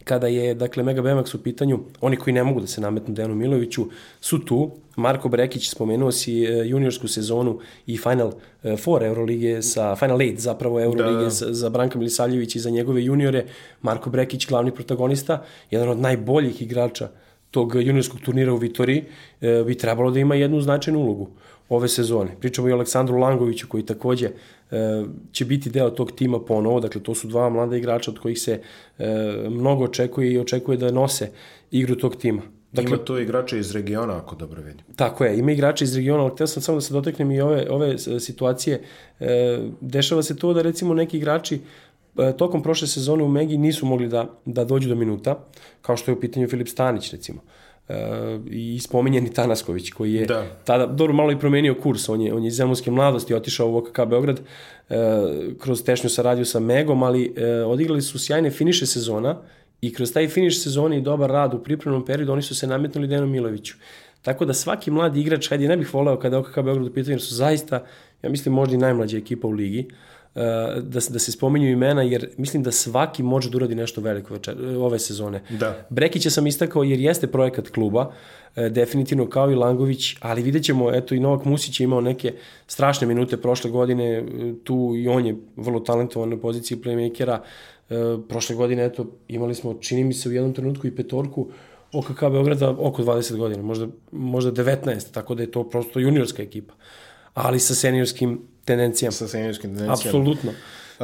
kada 0.03 0.27
je, 0.27 0.53
dakle, 0.53 0.83
Mega 0.83 1.01
BMX 1.01 1.33
u 1.33 1.43
pitanju, 1.43 1.79
oni 2.01 2.17
koji 2.17 2.33
ne 2.33 2.43
mogu 2.43 2.61
da 2.61 2.67
se 2.67 2.81
nametnu 2.81 3.13
Dejanu 3.13 3.35
Miloviću, 3.35 3.85
su 4.21 4.45
tu. 4.45 4.71
Marko 4.95 5.29
Brekić, 5.29 5.69
spomenuo 5.69 6.11
si 6.11 6.43
e, 6.43 6.67
juniorsku 6.67 7.07
sezonu 7.07 7.59
i 7.87 7.97
Final 7.97 8.31
e, 8.63 8.77
Four 8.77 9.03
Euroligije 9.03 9.61
sa, 9.61 9.95
Final 9.95 10.21
Eight 10.21 10.39
zapravo 10.39 10.81
Euroligije 10.81 11.23
da. 11.23 11.29
za, 11.29 11.53
za 11.53 11.69
Branka 11.69 11.97
Milisavljević 11.97 12.55
i 12.55 12.59
za 12.59 12.69
njegove 12.69 13.03
juniore. 13.03 13.45
Marko 13.81 14.09
Brekić, 14.09 14.47
glavni 14.47 14.71
protagonista, 14.71 15.43
jedan 15.71 15.89
od 15.89 15.97
najboljih 15.99 16.61
igrača 16.61 17.09
tog 17.51 17.75
juniorskog 17.75 18.19
turnira 18.21 18.53
u 18.53 18.57
Vitoriji, 18.57 19.03
e, 19.41 19.63
bi 19.67 19.77
trebalo 19.77 20.11
da 20.11 20.19
ima 20.19 20.35
jednu 20.35 20.61
značajnu 20.61 20.99
ulogu 20.99 21.27
ove 21.69 21.87
sezone. 21.87 22.35
Pričamo 22.39 22.69
i 22.69 22.71
o 22.71 22.75
Aleksandru 22.75 23.17
Langoviću 23.17 23.67
koji 23.67 23.85
takođe 23.85 24.29
e, 24.71 25.03
će 25.31 25.45
biti 25.45 25.69
deo 25.69 25.89
tog 25.89 26.11
tima 26.11 26.39
ponovo, 26.39 26.79
dakle 26.79 27.03
to 27.03 27.15
su 27.15 27.27
dva 27.27 27.49
mlada 27.49 27.77
igrača 27.77 28.11
od 28.11 28.19
kojih 28.19 28.39
se 28.39 28.61
e, 28.99 29.05
mnogo 29.49 29.83
očekuje 29.83 30.31
i 30.31 30.39
očekuje 30.39 30.77
da 30.77 30.91
nose 30.91 31.31
igru 31.71 31.95
tog 31.95 32.15
tima. 32.15 32.41
Dakle, 32.71 32.89
ima 32.89 32.97
to 32.97 33.19
igrače 33.19 33.59
iz 33.59 33.71
regiona, 33.71 34.17
ako 34.17 34.35
dobro 34.35 34.61
vidim. 34.61 34.85
Tako 34.95 35.25
je, 35.25 35.37
ima 35.37 35.51
igrače 35.51 35.83
iz 35.83 35.95
regiona, 35.95 36.23
ali 36.23 36.31
htio 36.33 36.47
sam 36.47 36.63
samo 36.63 36.77
da 36.77 36.81
se 36.81 36.93
doteknem 36.93 37.31
i 37.31 37.41
ove, 37.41 37.69
ove 37.69 37.97
situacije. 37.97 38.81
E, 39.19 39.59
dešava 39.81 40.23
se 40.23 40.35
to 40.35 40.53
da 40.53 40.61
recimo 40.61 40.93
neki 40.93 41.17
igrači 41.17 41.59
tokom 42.37 42.63
prošle 42.63 42.87
sezone 42.87 43.23
u 43.23 43.29
Megi 43.29 43.57
nisu 43.57 43.85
mogli 43.85 44.07
da, 44.07 44.25
da 44.45 44.65
dođu 44.65 44.89
do 44.89 44.95
minuta, 44.95 45.39
kao 45.81 45.97
što 45.97 46.11
je 46.11 46.15
u 46.15 46.19
pitanju 46.19 46.47
Filip 46.47 46.67
Stanić 46.67 47.11
recimo. 47.11 47.41
Uh, 47.89 47.95
i 48.51 48.79
spominjeni 48.79 49.33
Tanasković 49.33 49.89
koji 49.89 50.13
je 50.13 50.25
da. 50.25 50.45
tada 50.63 50.85
dobro 50.85 51.13
malo 51.13 51.31
i 51.31 51.39
promenio 51.39 51.75
kurs 51.83 52.09
on 52.09 52.21
je 52.21 52.33
on 52.33 52.43
je 52.43 52.47
iz 52.47 52.55
zemunske 52.55 52.91
mladosti 52.91 53.33
otišao 53.33 53.71
u 53.71 53.77
OKK 53.77 53.99
Beograd 54.07 54.39
uh, 54.39 54.95
kroz 55.59 55.83
tešnju 55.83 56.09
saradnju 56.09 56.45
sa 56.45 56.59
Megom 56.59 57.03
ali 57.03 57.29
uh, 57.29 57.71
odigrali 57.71 58.01
su 58.01 58.19
sjajne 58.19 58.51
finiše 58.51 58.85
sezona 58.85 59.41
i 59.81 59.93
kroz 59.93 60.13
taj 60.13 60.27
finiš 60.27 60.63
sezone 60.63 60.97
i 60.97 61.01
dobar 61.01 61.29
rad 61.29 61.53
u 61.53 61.63
pripremnom 61.63 62.05
periodu 62.05 62.31
oni 62.31 62.41
su 62.41 62.55
se 62.55 62.67
nametnuli 62.67 63.07
Dejanu 63.07 63.27
Miloviću 63.27 63.75
tako 64.21 64.45
da 64.45 64.53
svaki 64.53 64.91
mladi 64.91 65.21
igrač 65.21 65.49
hajde 65.49 65.67
ne 65.67 65.77
bih 65.77 65.93
voleo 65.93 66.19
kada 66.19 66.39
OKK 66.39 66.55
Beograd 66.55 66.87
u 66.87 66.93
pitanju 66.93 67.19
su 67.19 67.35
zaista 67.35 67.85
ja 68.21 68.29
mislim 68.29 68.55
možda 68.55 68.75
i 68.75 68.77
najmlađa 68.77 69.17
ekipa 69.17 69.47
u 69.47 69.51
ligi 69.51 69.87
da, 70.35 70.99
da 71.09 71.19
se 71.19 71.31
spominju 71.31 71.71
imena, 71.71 72.01
jer 72.01 72.29
mislim 72.37 72.63
da 72.63 72.71
svaki 72.71 73.23
može 73.23 73.49
da 73.49 73.57
uradi 73.57 73.75
nešto 73.75 74.01
veliko 74.01 74.33
večer, 74.33 74.55
ove 74.77 74.99
sezone. 74.99 75.41
Da. 75.49 75.85
Brekića 75.89 76.29
sam 76.29 76.47
istakao 76.47 76.83
jer 76.83 76.99
jeste 76.99 77.27
projekat 77.27 77.69
kluba, 77.69 78.13
e, 78.55 78.69
definitivno 78.69 79.29
kao 79.29 79.51
i 79.51 79.55
Langović, 79.55 80.15
ali 80.19 80.41
vidjet 80.41 80.63
ćemo, 80.63 80.93
eto 80.93 81.15
i 81.15 81.19
Novak 81.19 81.45
Musić 81.45 81.79
je 81.79 81.83
imao 81.83 82.01
neke 82.01 82.33
strašne 82.67 83.07
minute 83.07 83.37
prošle 83.37 83.71
godine, 83.71 84.17
e, 84.17 84.23
tu 84.63 84.93
i 84.97 85.07
on 85.07 85.25
je 85.25 85.35
vrlo 85.55 85.79
talentovan 85.79 86.29
na 86.29 86.37
poziciji 86.37 86.77
playmakera, 86.77 87.39
e, 87.89 87.95
prošle 88.29 88.55
godine, 88.55 88.85
eto, 88.85 89.05
imali 89.27 89.55
smo, 89.55 89.73
čini 89.73 90.03
mi 90.03 90.13
se 90.13 90.29
u 90.29 90.31
jednom 90.31 90.53
trenutku 90.53 90.87
i 90.87 90.95
petorku, 90.95 91.49
OKK 91.93 92.21
Beograda 92.21 92.69
oko 92.69 93.03
20 93.03 93.37
godina, 93.37 93.63
možda, 93.63 93.87
možda 94.11 94.63
19, 94.63 95.11
tako 95.11 95.35
da 95.35 95.43
je 95.43 95.51
to 95.51 95.69
prosto 95.69 95.99
juniorska 95.99 96.43
ekipa, 96.43 96.73
ali 97.33 97.59
sa 97.59 97.75
seniorskim 97.75 98.41
tendencijama. 98.69 99.11
Sa 99.11 99.27
seniorskim 99.27 99.75
tendencijama. 99.75 100.19
Apsolutno. 100.19 100.53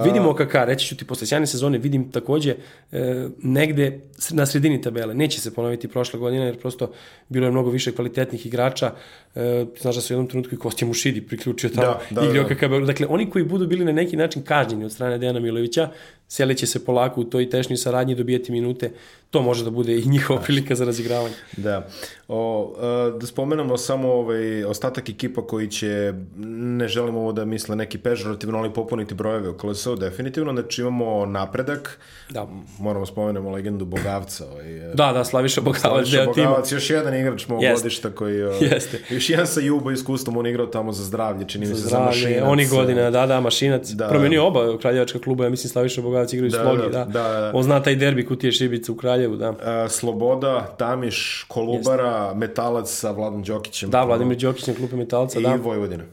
Vidimo 0.03 0.30
OKK, 0.30 0.53
reći 0.53 0.88
ću 0.88 0.97
ti, 0.97 1.05
posle 1.05 1.28
sjajne 1.28 1.47
sezone 1.47 1.78
vidim 1.78 2.11
takođe 2.11 2.55
e, 2.91 3.28
negde 3.43 3.99
na 4.32 4.45
sredini 4.45 4.82
tabele. 4.82 5.13
Neće 5.13 5.41
se 5.41 5.53
ponoviti 5.53 5.88
prošle 5.88 6.20
godine, 6.20 6.45
jer 6.45 6.59
prosto 6.59 6.91
bilo 7.30 7.47
je 7.47 7.51
mnogo 7.51 7.70
više 7.70 7.91
kvalitetnih 7.91 8.45
igrača. 8.45 8.91
E, 9.36 9.66
znaš 9.82 9.95
da 9.95 10.01
su 10.01 10.13
u 10.13 10.16
jednom 10.16 10.28
trenutku 10.28 10.55
i 10.55 10.57
Kostja 10.57 10.88
Mušidi 10.88 11.22
priključio 11.22 11.70
tamo 11.70 11.97
da, 12.09 12.22
da, 12.22 12.28
igri 12.28 12.39
da. 12.39 12.45
OKK. 12.45 12.86
Dakle, 12.88 13.07
oni 13.09 13.30
koji 13.30 13.45
budu 13.45 13.68
bili 13.68 13.86
na 13.86 13.91
neki 13.91 14.18
način 14.18 14.43
kažnjeni 14.43 14.86
od 14.86 14.91
strane 14.91 15.18
Dejana 15.18 15.39
Milovića, 15.39 15.89
seleće 16.28 16.67
se 16.67 16.86
polako 16.86 17.21
u 17.21 17.23
toj 17.23 17.49
tešnjoj 17.49 17.78
saradnji 17.78 18.13
i 18.13 18.15
dobijeti 18.15 18.51
minute. 18.51 18.91
To 19.32 19.41
može 19.41 19.63
da 19.63 19.69
bude 19.69 19.99
i 19.99 20.05
njihova 20.05 20.41
prilika 20.41 20.76
za 20.76 20.86
razigravanje. 20.86 21.36
Da. 21.57 21.88
O, 22.28 22.73
e, 23.15 23.19
da 23.19 23.28
spomenemo 23.28 23.78
samo 23.78 24.11
ovaj 24.11 24.63
ostatak 24.63 25.09
ekipa 25.09 25.47
koji 25.47 25.67
će, 25.67 26.13
ne 26.38 26.88
želimo 26.88 27.19
ovo 27.19 27.32
da 27.32 27.45
misle 27.45 27.76
neki 27.76 27.97
pežorativno, 27.97 28.57
ali 28.57 28.73
popuniti 28.73 29.13
brojeve 29.13 29.49
u 29.49 29.57
KLS-u, 29.57 29.95
definitivno. 29.95 30.53
Znači 30.53 30.82
imamo 30.82 31.26
napredak, 31.26 31.99
da. 32.30 32.47
moramo 32.80 33.05
spomenemo 33.05 33.51
legendu 33.51 33.86
Bogavca. 33.86 34.45
Ovaj, 34.51 34.91
e, 34.91 34.93
da, 34.93 35.11
da, 35.13 35.23
Slaviša 35.23 35.61
Bogavac. 35.61 35.82
Slaviša 35.82 36.26
Bogavac, 36.26 36.71
još 36.71 36.89
jedan 36.89 37.15
igrač 37.15 37.47
mog 37.47 37.61
godišta 37.76 38.09
koji... 38.09 38.43
O, 38.43 38.51
Jeste. 38.61 38.99
Još 39.09 39.30
jedan 39.30 39.47
sa 39.47 39.59
Juba 39.59 39.91
iskustvom, 39.91 40.38
on 40.38 40.47
igrao 40.47 40.65
tamo 40.65 40.91
za 40.91 41.03
zdravlje, 41.03 41.47
čini 41.47 41.65
mi 41.67 41.76
se 41.76 41.82
za 41.82 41.99
mašinac. 41.99 42.43
Oni 42.45 42.67
godina, 42.67 43.11
da, 43.11 43.26
da, 43.26 43.39
mašinac. 43.39 43.89
Da. 43.89 44.07
Promenio 44.07 44.45
oba 44.45 44.78
kraljevačka 44.78 45.19
kluba, 45.19 45.43
ja 45.43 45.49
mislim 45.49 45.69
Slaviša 45.69 46.01
Bogavac 46.01 46.14
igraju 46.34 46.51
da, 46.51 46.57
Slogi, 46.57 46.91
da, 46.91 47.05
da. 47.05 47.05
da. 47.05 47.51
On 47.53 47.63
zna 47.63 47.84
taj 47.84 47.95
derbi 47.95 48.26
Kutije 48.26 48.51
Šibica 48.51 48.91
u 48.91 48.95
Kraljevu, 48.95 49.36
da. 49.36 49.53
A, 49.63 49.89
Sloboda, 49.89 50.76
Tamiš, 50.78 51.45
Kolubara, 51.47 52.24
Jeste. 52.24 52.38
Metalac 52.38 52.89
sa 52.89 53.11
Vladom 53.11 53.43
Đokićem. 53.43 53.89
Da, 53.89 54.03
Vladimir 54.03 54.38
Đokić 54.38 54.68
na 54.68 54.74
klupe 54.74 54.95
Metalca, 54.95 55.39
I 55.39 55.43
da. 55.43 55.55
I 55.55 55.57
Vojvodina. 55.57 56.03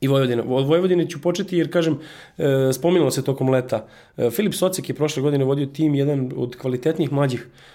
I 0.00 0.08
Vojvodina. 0.08 0.42
Od 0.48 0.66
Vojvodine 0.66 1.08
ću 1.08 1.20
početi 1.20 1.56
jer, 1.56 1.72
kažem, 1.72 1.98
e, 2.38 2.72
spominalo 2.72 3.10
se 3.10 3.24
tokom 3.24 3.48
leta. 3.48 3.86
E, 4.16 4.30
Filip 4.30 4.54
Socek 4.54 4.88
je 4.88 4.94
prošle 4.94 5.22
godine 5.22 5.44
vodio 5.44 5.66
tim, 5.66 5.94
jedan 5.94 6.32
od 6.36 6.56
kvalitetnijih 6.56 7.12
mlađih 7.12 7.40
e, 7.40 7.71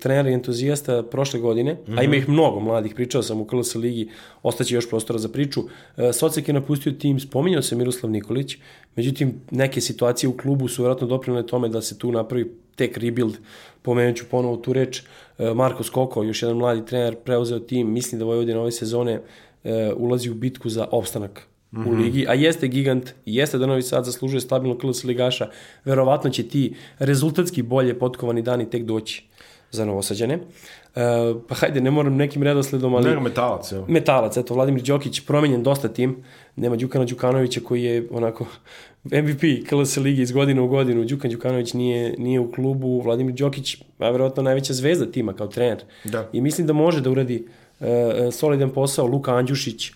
trenera 0.00 0.30
i 0.30 0.32
entuzijasta 0.32 1.02
prošle 1.02 1.40
godine, 1.40 1.72
mm 1.72 1.92
-hmm. 1.92 1.98
a 1.98 2.02
ima 2.02 2.16
ih 2.16 2.28
mnogo 2.28 2.60
mladih, 2.60 2.94
pričao 2.94 3.22
sam 3.22 3.40
u 3.40 3.44
KLS 3.44 3.74
ligi, 3.74 4.08
ostaće 4.42 4.74
još 4.74 4.88
prostora 4.88 5.18
za 5.18 5.28
priču. 5.28 5.60
E, 5.96 6.12
Socek 6.12 6.48
je 6.48 6.54
napustio 6.54 6.92
tim, 6.92 7.20
spominjao 7.20 7.62
se 7.62 7.76
Miroslav 7.76 8.12
Nikolić, 8.12 8.56
međutim, 8.96 9.40
neke 9.50 9.80
situacije 9.80 10.28
u 10.28 10.36
klubu 10.36 10.68
su 10.68 10.82
vjerojatno 10.82 11.06
doprinale 11.06 11.46
tome 11.46 11.68
da 11.68 11.82
se 11.82 11.98
tu 11.98 12.12
napravi 12.12 12.52
tek 12.76 12.98
rebuild, 12.98 13.36
pomenuću 13.82 14.24
ponovo 14.30 14.56
tu 14.56 14.72
reč, 14.72 15.02
e, 15.38 15.54
Marko 15.54 15.82
Skoko, 15.82 16.22
još 16.22 16.42
jedan 16.42 16.56
mladi 16.56 16.86
trener, 16.86 17.16
preuzeo 17.16 17.58
tim, 17.58 17.92
mislim 17.92 18.18
da 18.18 18.24
Vojvodina 18.24 18.60
ove 18.60 18.72
sezone 18.72 19.20
e, 19.64 19.92
ulazi 19.96 20.30
u 20.30 20.34
bitku 20.34 20.68
za 20.68 20.88
opstanak 20.90 21.46
mm 21.72 21.78
-hmm. 21.78 21.88
u 21.88 21.92
mhm. 21.92 22.02
ligi, 22.02 22.26
a 22.28 22.34
jeste 22.34 22.68
gigant, 22.68 23.10
jeste 23.26 23.58
da 23.58 23.66
Novi 23.66 23.82
Sad 23.82 24.04
zaslužuje 24.04 24.40
stabilno 24.40 24.78
KLS 24.78 25.04
ligaša, 25.04 25.50
verovatno 25.84 26.30
će 26.30 26.48
ti 26.48 26.74
rezultatski 26.98 27.62
bolje 27.62 27.98
potkovani 27.98 28.42
dani 28.42 28.70
tek 28.70 28.84
doći 28.84 29.27
za 29.70 29.84
Novosađane. 29.84 30.34
E, 30.34 30.40
pa 31.48 31.54
hajde, 31.54 31.80
ne 31.80 31.90
moram 31.90 32.16
nekim 32.16 32.42
redosledom, 32.42 32.94
ali... 32.94 33.08
Nego 33.08 33.20
metalac, 33.20 33.72
evo. 33.72 33.84
Metalac, 33.88 34.36
eto, 34.36 34.54
Vladimir 34.54 34.82
Đokić, 34.82 35.20
promenjen 35.20 35.62
dosta 35.62 35.88
tim, 35.88 36.16
nema 36.56 36.76
Đukana 36.76 37.04
Đukanovića 37.04 37.60
koji 37.60 37.82
je 37.82 38.08
onako 38.10 38.46
MVP 39.22 39.68
KLS 39.68 39.96
ligi 39.96 40.22
iz 40.22 40.32
godine 40.32 40.60
u 40.60 40.68
godinu, 40.68 41.04
Đukan 41.04 41.30
Đukanović 41.30 41.72
nije, 41.72 42.14
nije 42.18 42.40
u 42.40 42.52
klubu, 42.52 43.00
Vladimir 43.00 43.34
Đokić, 43.34 43.76
a 43.98 44.10
verovatno 44.10 44.42
najveća 44.42 44.72
zvezda 44.72 45.10
tima 45.10 45.32
kao 45.32 45.46
trener. 45.46 45.84
Da. 46.04 46.28
I 46.32 46.40
mislim 46.40 46.66
da 46.66 46.72
može 46.72 47.00
da 47.00 47.10
uradi 47.10 47.46
uh, 47.80 47.86
solidan 48.32 48.70
posao, 48.70 49.06
Luka 49.06 49.34
Andjušić, 49.34 49.92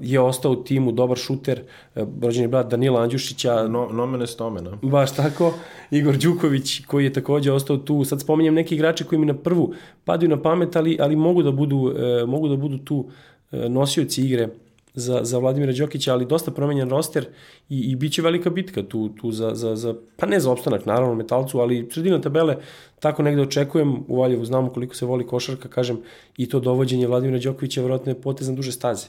je 0.00 0.20
ostao 0.20 0.52
u 0.52 0.64
timu, 0.64 0.92
dobar 0.92 1.18
šuter, 1.18 1.62
uh, 1.94 2.08
rođeni 2.22 2.48
brat 2.48 2.70
Danila 2.70 3.02
Andjušića. 3.02 3.68
No, 3.68 3.88
nomene 3.92 4.26
stomena. 4.26 4.78
Baš 4.82 5.14
tako. 5.14 5.54
Igor 5.90 6.16
Đuković, 6.16 6.84
koji 6.86 7.04
je 7.04 7.12
takođe 7.12 7.52
ostao 7.52 7.76
tu. 7.76 8.04
Sad 8.04 8.20
spominjem 8.20 8.54
neki 8.54 8.74
igrači 8.74 9.04
koji 9.04 9.18
mi 9.18 9.26
na 9.26 9.34
prvu 9.34 9.74
padaju 10.04 10.30
na 10.30 10.42
pamet, 10.42 10.76
ali, 10.76 10.98
ali 11.00 11.16
mogu, 11.16 11.42
da 11.42 11.50
budu, 11.50 11.76
uh, 11.76 12.28
mogu 12.28 12.48
da 12.48 12.56
budu 12.56 12.78
tu 12.78 13.08
nosioci 13.52 14.22
igre 14.22 14.48
za, 14.94 15.20
za 15.22 15.38
Vladimira 15.38 15.72
Đokića, 15.72 16.12
ali 16.12 16.26
dosta 16.26 16.50
promenjen 16.50 16.90
roster 16.90 17.26
i, 17.68 17.78
i 17.80 17.96
bit 17.96 18.12
će 18.12 18.22
velika 18.22 18.50
bitka 18.50 18.82
tu, 18.82 19.08
tu 19.08 19.32
za, 19.32 19.54
za, 19.54 19.76
za, 19.76 19.94
pa 20.16 20.26
ne 20.26 20.40
za 20.40 20.50
opstanak, 20.50 20.86
naravno, 20.86 21.14
metalcu, 21.14 21.58
ali 21.58 21.88
sredina 21.92 22.20
tabele, 22.20 22.56
tako 23.00 23.22
negde 23.22 23.42
očekujem, 23.42 24.04
u 24.08 24.20
Valjevu 24.20 24.44
znamo 24.44 24.70
koliko 24.70 24.94
se 24.94 25.06
voli 25.06 25.26
košarka, 25.26 25.68
kažem, 25.68 26.00
i 26.36 26.48
to 26.48 26.60
dovođenje 26.60 27.06
Vladimira 27.06 27.38
Đokovića 27.38 27.80
vjerojatno 27.80 28.12
je 28.12 28.20
potez 28.20 28.48
na 28.48 28.54
duže 28.54 28.72
staze. 28.72 29.06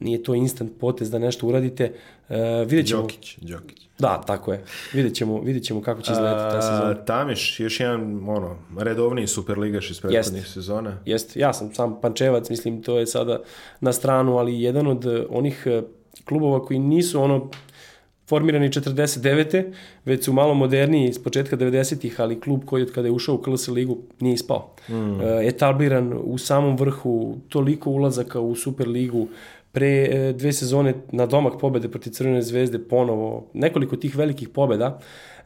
Nije 0.00 0.22
to 0.22 0.34
instant 0.34 0.72
potez 0.80 1.10
da 1.10 1.18
nešto 1.18 1.46
uradite. 1.46 1.92
Uh, 2.28 2.36
vidjet 2.66 2.86
ćemo... 2.86 3.00
Đokić, 3.02 3.38
Đokić. 3.40 3.86
Da, 3.98 4.22
tako 4.26 4.52
je. 4.52 4.64
Vidjet 4.92 5.14
ćemo, 5.14 5.40
vidjet 5.40 5.64
ćemo 5.64 5.82
kako 5.82 6.02
će 6.02 6.12
izgledati 6.12 6.56
ta 6.56 6.62
sezona. 6.62 6.94
Tamiš, 6.94 7.60
još 7.60 7.80
jedan 7.80 8.28
ono, 8.28 8.56
redovni 8.78 9.26
superligaš 9.26 9.90
iz 9.90 10.00
prethodnih 10.00 10.42
Jest. 10.42 10.54
sezona. 10.54 10.98
Jeste, 11.04 11.40
ja 11.40 11.52
sam 11.52 11.74
sam 11.74 12.00
Pančevac, 12.00 12.50
mislim, 12.50 12.82
to 12.82 12.98
je 12.98 13.06
sada 13.06 13.40
na 13.80 13.92
stranu, 13.92 14.38
ali 14.38 14.62
jedan 14.62 14.86
od 14.86 15.06
eh, 15.06 15.24
onih 15.30 15.62
eh, 15.66 15.82
klubova 16.24 16.64
koji 16.64 16.78
nisu 16.78 17.22
ono 17.22 17.50
formirani 18.28 18.68
49. 18.68 19.72
već 20.04 20.24
su 20.24 20.32
malo 20.32 20.54
moderniji 20.54 21.08
iz 21.08 21.22
početka 21.22 21.56
90-ih, 21.56 22.20
ali 22.20 22.40
klub 22.40 22.64
koji 22.64 22.82
od 22.82 22.92
kada 22.92 23.08
je 23.08 23.12
ušao 23.12 23.34
u 23.34 23.38
KLS 23.38 23.68
ligu 23.68 23.98
nije 24.20 24.34
ispao. 24.34 24.74
Mm. 24.88 25.20
etabliran 25.42 26.12
u 26.24 26.38
samom 26.38 26.76
vrhu, 26.76 27.36
toliko 27.48 27.90
ulazaka 27.90 28.40
u 28.40 28.54
Superligu, 28.54 29.28
pre 29.76 29.88
e, 29.88 30.32
dve 30.32 30.52
sezone 30.52 30.94
na 31.12 31.26
domak 31.26 31.58
pobede 31.60 31.88
protiv 31.88 32.12
Crvene 32.16 32.42
zvezde 32.42 32.78
ponovo, 32.78 33.50
nekoliko 33.52 33.96
tih 33.96 34.16
velikih 34.16 34.48
pobeda. 34.48 34.98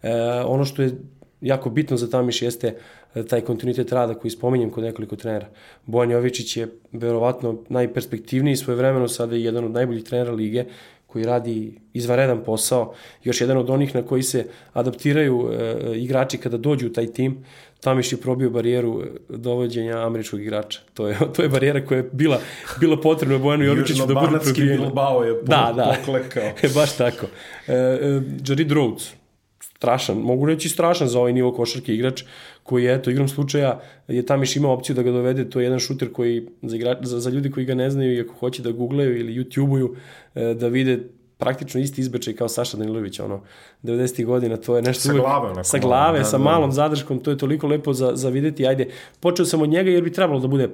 E, 0.02 0.12
ono 0.46 0.64
što 0.64 0.82
je 0.82 0.92
jako 1.40 1.70
bitno 1.70 1.96
za 1.96 2.06
Tamiš 2.10 2.42
jeste 2.42 2.76
e, 3.14 3.24
taj 3.26 3.40
kontinuitet 3.40 3.92
rada 3.92 4.14
koji 4.14 4.30
spominjem 4.30 4.70
kod 4.70 4.84
nekoliko 4.84 5.16
trenera. 5.16 5.48
Bojan 5.86 6.10
Jovičić 6.10 6.56
je 6.56 6.68
verovatno 6.92 7.56
najperspektivniji 7.68 8.56
svoje 8.56 8.76
vremeno, 8.76 9.08
sada 9.08 9.34
je 9.34 9.44
jedan 9.44 9.64
od 9.64 9.74
najboljih 9.74 10.04
trenera 10.04 10.32
lige 10.32 10.64
koji 11.06 11.24
radi 11.24 11.74
izvaredan 11.92 12.44
posao, 12.44 12.94
još 13.24 13.40
jedan 13.40 13.56
od 13.56 13.70
onih 13.70 13.94
na 13.94 14.02
koji 14.02 14.22
se 14.22 14.46
adaptiraju 14.72 15.50
e, 15.50 15.76
igrači 15.96 16.38
kada 16.38 16.56
dođu 16.56 16.86
u 16.86 16.92
taj 16.92 17.06
tim. 17.06 17.44
Tamiš 17.80 18.12
je 18.12 18.18
probio 18.20 18.50
barijeru 18.50 19.02
e, 19.02 19.06
dovođenja 19.28 19.98
američkog 19.98 20.40
igrača. 20.40 20.80
To 20.94 21.08
je, 21.08 21.18
to 21.36 21.42
je 21.42 21.48
barijera 21.48 21.86
koja 21.86 21.96
je 21.96 22.10
bila, 22.12 22.40
bila 22.80 23.00
potrebna 23.00 23.38
Bojanu 23.38 23.64
Jovičiću 23.64 24.06
da 24.06 24.14
bude 24.14 24.38
probijena. 24.44 24.76
Bilbao 24.76 25.24
je 25.24 25.40
po, 25.40 25.46
da, 25.46 25.72
da. 25.76 25.96
poklekao. 25.98 26.42
E, 26.62 26.68
baš 26.74 26.96
tako. 26.96 27.26
E, 27.66 27.72
e, 27.74 28.22
Jared 28.46 28.72
Rhodes, 28.72 29.12
strašan, 29.60 30.16
mogu 30.16 30.46
reći 30.46 30.68
strašan 30.68 31.08
za 31.08 31.18
ovaj 31.18 31.32
nivo 31.32 31.52
košarke 31.52 31.94
igrač, 31.94 32.22
koji 32.62 32.84
je, 32.84 32.94
eto, 32.94 33.10
igram 33.10 33.28
slučaja, 33.28 33.80
je 34.08 34.26
Tamiš 34.26 34.56
imao 34.56 34.72
opciju 34.72 34.96
da 34.96 35.02
ga 35.02 35.10
dovede, 35.10 35.50
to 35.50 35.60
je 35.60 35.64
jedan 35.64 35.78
šuter 35.78 36.12
koji, 36.12 36.46
za, 36.62 36.76
igra, 36.76 36.96
za, 37.02 37.20
za 37.20 37.30
ljudi 37.30 37.50
koji 37.50 37.66
ga 37.66 37.74
ne 37.74 37.90
znaju 37.90 38.14
i 38.14 38.20
ako 38.20 38.34
hoće 38.34 38.62
da 38.62 38.72
googlaju 38.72 39.18
ili 39.18 39.34
YouTubeuju, 39.34 39.94
e, 40.34 40.54
da 40.54 40.68
vide 40.68 40.98
praktično 41.40 41.80
isti 41.80 42.00
izbečaj 42.00 42.34
kao 42.34 42.48
Saša 42.48 42.76
Danilović, 42.76 43.20
ono, 43.20 43.40
90. 43.82 44.24
godina, 44.24 44.56
to 44.56 44.76
je 44.76 44.82
nešto 44.82 45.02
sa 45.02 45.12
uvek, 45.12 45.22
glave, 45.22 45.46
onako, 45.46 45.64
sa 45.64 45.78
glave, 45.78 46.18
da, 46.18 46.24
sa 46.24 46.38
da. 46.38 46.44
malom 46.44 46.72
zadrškom, 46.72 47.18
to 47.18 47.30
je 47.30 47.38
toliko 47.38 47.66
lepo 47.66 47.92
za, 47.92 48.12
za 48.14 48.28
videti, 48.28 48.66
ajde, 48.66 48.88
počeo 49.20 49.46
sam 49.46 49.62
od 49.62 49.68
njega 49.68 49.90
jer 49.90 50.02
bi 50.02 50.12
trebalo 50.12 50.40
da 50.40 50.48
bude 50.48 50.68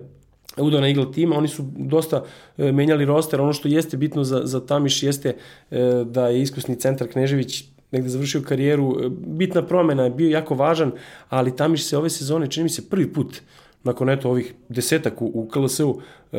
udao 0.56 0.80
na 0.80 0.88
Eagle 0.88 1.12
tima, 1.12 1.36
oni 1.36 1.48
su 1.48 1.64
dosta 1.76 2.24
e, 2.58 2.72
menjali 2.72 3.04
roster, 3.04 3.40
ono 3.40 3.52
što 3.52 3.68
jeste 3.68 3.96
bitno 3.96 4.24
za, 4.24 4.40
za 4.44 4.66
Tamiš 4.66 5.02
jeste 5.02 5.36
e, 5.70 6.04
da 6.04 6.28
je 6.28 6.42
iskusni 6.42 6.76
centar 6.76 7.08
Knežević 7.08 7.64
negde 7.92 8.08
završio 8.08 8.42
karijeru, 8.42 8.96
e, 9.00 9.08
bitna 9.26 9.62
promena 9.62 10.04
je 10.04 10.10
bio 10.10 10.30
jako 10.30 10.54
važan, 10.54 10.92
ali 11.28 11.56
Tamiš 11.56 11.84
se 11.84 11.98
ove 11.98 12.10
sezone, 12.10 12.50
čini 12.50 12.64
mi 12.64 12.70
se 12.70 12.88
prvi 12.90 13.12
put, 13.12 13.40
nakon 13.84 14.10
eto 14.10 14.30
ovih 14.30 14.54
desetak 14.68 15.22
u, 15.22 15.30
u 15.34 15.48
KLS-u, 15.48 16.00
e, 16.32 16.38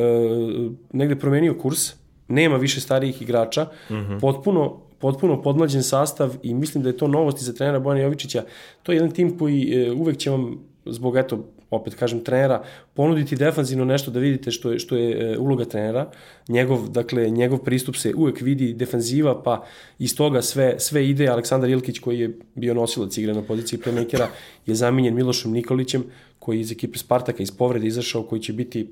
negde 0.92 1.16
promenio 1.16 1.58
kurs, 1.58 1.92
nema 2.28 2.56
više 2.56 2.80
starijih 2.80 3.22
igrača, 3.22 3.64
mm 3.64 3.94
-hmm. 3.94 4.20
potpuno 4.20 4.80
potpuno 4.98 5.42
podmlađen 5.42 5.82
sastav 5.82 6.34
i 6.42 6.54
mislim 6.54 6.82
da 6.82 6.88
je 6.88 6.96
to 6.96 7.08
novost 7.08 7.38
za 7.38 7.52
trenera 7.52 7.80
Bojana 7.80 8.02
Jovičića. 8.02 8.44
To 8.82 8.92
je 8.92 8.96
jedan 8.96 9.10
tim 9.10 9.38
koji 9.38 9.72
e, 9.72 9.92
uvek 9.92 10.16
će 10.16 10.30
vam 10.30 10.58
zbog 10.86 11.16
eto 11.16 11.44
opet 11.70 11.94
kažem 11.94 12.24
trenera, 12.24 12.62
ponuditi 12.94 13.36
defanzivno 13.36 13.84
nešto 13.84 14.10
da 14.10 14.20
vidite 14.20 14.50
što 14.50 14.70
je, 14.72 14.78
što 14.78 14.96
je 14.96 15.32
e, 15.32 15.38
uloga 15.38 15.64
trenera. 15.64 16.10
Njegov, 16.48 16.88
dakle, 16.88 17.30
njegov 17.30 17.58
pristup 17.58 17.96
se 17.96 18.14
uvek 18.16 18.40
vidi 18.40 18.72
defanziva, 18.72 19.42
pa 19.42 19.64
iz 19.98 20.16
toga 20.16 20.42
sve, 20.42 20.74
sve 20.78 21.08
ide. 21.08 21.28
Aleksandar 21.28 21.70
Ilkić 21.70 21.98
koji 21.98 22.20
je 22.20 22.38
bio 22.54 22.74
nosilac 22.74 23.18
igre 23.18 23.34
na 23.34 23.42
poziciji 23.42 23.78
playmakera 23.78 24.26
je 24.66 24.74
zamenjen 24.74 25.14
Milošem 25.14 25.52
Nikolićem 25.52 26.04
koji 26.38 26.56
je 26.56 26.60
iz 26.60 26.72
ekipe 26.72 26.98
Spartaka 26.98 27.42
iz 27.42 27.50
povrede 27.50 27.86
izašao, 27.86 28.22
koji 28.22 28.40
će 28.40 28.52
biti 28.52 28.90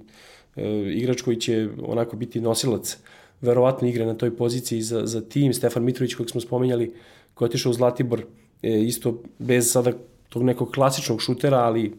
e, 0.57 0.93
igrač 0.93 1.23
koji 1.23 1.37
će 1.37 1.69
onako 1.87 2.17
biti 2.17 2.41
nosilac 2.41 2.99
verovatno 3.41 3.89
igre 3.89 4.07
na 4.07 4.15
toj 4.15 4.37
poziciji 4.37 4.83
za, 4.83 5.07
za 5.07 5.21
tim. 5.21 5.55
Stefan 5.55 5.85
Mitrović 5.85 6.15
kojeg 6.15 6.31
smo 6.31 6.41
spomenjali 6.41 6.95
koji 7.35 7.47
je 7.47 7.51
otišao 7.51 7.71
u 7.71 7.75
Zlatibor 7.75 8.23
e, 8.63 8.81
isto 8.81 9.23
bez 9.39 9.73
sada 9.73 9.93
tog 10.29 10.43
nekog 10.43 10.71
klasičnog 10.71 11.23
šutera, 11.23 11.59
ali 11.59 11.93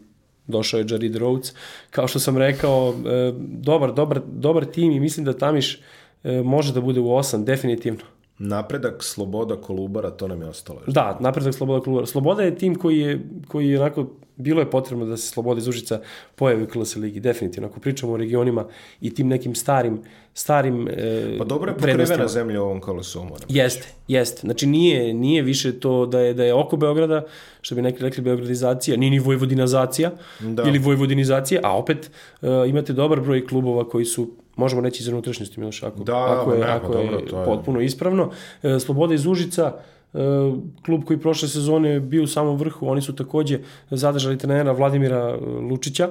došao 0.48 0.78
je 0.78 0.86
Jared 0.90 1.16
Rhodes. 1.16 1.54
Kao 1.90 2.08
što 2.08 2.20
sam 2.20 2.38
rekao, 2.38 2.94
e, 3.06 3.34
dobar, 3.40 3.94
dobar, 3.94 4.22
dobar 4.28 4.66
tim 4.66 4.92
i 4.92 5.00
mislim 5.00 5.26
da 5.26 5.38
Tamiš 5.38 5.80
e, 6.24 6.42
može 6.42 6.74
da 6.74 6.82
bude 6.82 7.00
u 7.00 7.08
8, 7.08 7.44
definitivno. 7.44 8.00
Napredak 8.40 9.04
Sloboda 9.04 9.56
Kolubara, 9.56 10.12
to 10.12 10.28
nam 10.28 10.42
je 10.42 10.48
ostalo. 10.48 10.82
Da, 10.88 11.18
napredak 11.22 11.54
Sloboda 11.54 11.84
Kolubara. 11.84 12.06
Sloboda 12.06 12.44
je 12.44 12.56
tim 12.56 12.76
koji 12.76 13.00
je, 13.00 13.22
koji 13.48 13.70
je 13.70 13.82
onako 13.82 14.08
bilo 14.38 14.62
je 14.62 14.70
potrebno 14.70 15.06
da 15.06 15.18
se 15.18 15.28
Sloboda 15.28 15.58
iz 15.58 15.68
Užica 15.68 16.02
pojavi 16.36 16.64
u 16.64 16.68
KLS 16.68 16.96
ligi, 16.96 17.20
definitivno. 17.20 17.70
Ako 17.70 17.80
pričamo 17.80 18.14
o 18.14 18.18
regionima 18.18 18.66
i 19.02 19.14
tim 19.14 19.28
nekim 19.28 19.56
starim, 19.56 20.02
starim 20.34 20.88
e, 20.88 21.36
Pa 21.38 21.46
dobro 21.46 21.72
je 21.72 21.76
pokrivena 21.76 22.28
zemlja 22.28 22.62
u 22.62 22.66
ovom 22.66 22.82
KLS-u, 22.82 23.24
moram. 23.24 23.48
Jeste, 23.50 23.88
jeste. 24.08 24.42
Znači 24.42 24.68
nije, 24.68 25.14
nije 25.14 25.42
više 25.42 25.80
to 25.80 26.06
da 26.06 26.20
je, 26.20 26.34
da 26.34 26.44
je 26.44 26.54
oko 26.54 26.78
Beograda, 26.78 27.24
što 27.62 27.76
bi 27.76 27.82
neki 27.82 28.04
rekli 28.04 28.24
beogradizacija, 28.24 28.98
nije 28.98 29.10
ni 29.10 29.20
vojvodinazacija 29.20 30.12
da. 30.40 30.64
ili 30.64 30.80
vojvodinizacija, 30.80 31.62
a 31.64 31.78
opet 31.78 32.12
uh, 32.42 32.50
imate 32.68 32.94
dobar 32.94 33.22
broj 33.22 33.48
klubova 33.48 33.90
koji 33.90 34.06
su 34.06 34.30
možemo 34.56 34.82
reći 34.82 35.04
iz 35.04 35.08
unutrašnjosti 35.08 35.60
Miloš, 35.60 35.84
ako, 35.84 36.04
da, 36.04 36.40
ako 36.40 36.54
je, 36.54 36.60
ne, 36.60 36.66
ako 36.66 36.92
pa 36.92 37.00
je 37.00 37.06
dobro, 37.06 37.40
je 37.40 37.46
potpuno 37.46 37.82
ispravno. 37.82 38.32
E, 38.64 38.80
Sloboda 38.80 39.14
iz 39.14 39.26
Užica, 39.26 39.74
E, 39.74 39.97
klub 40.86 41.04
koji 41.06 41.20
prošle 41.20 41.48
sezone 41.48 42.00
bio 42.00 42.24
u 42.24 42.28
samom 42.28 42.58
vrhu, 42.58 42.88
oni 42.88 43.02
su 43.02 43.16
takođe 43.16 43.60
zadržali 43.90 44.38
trenera 44.38 44.72
Vladimira 44.72 45.36
Lučića, 45.70 46.10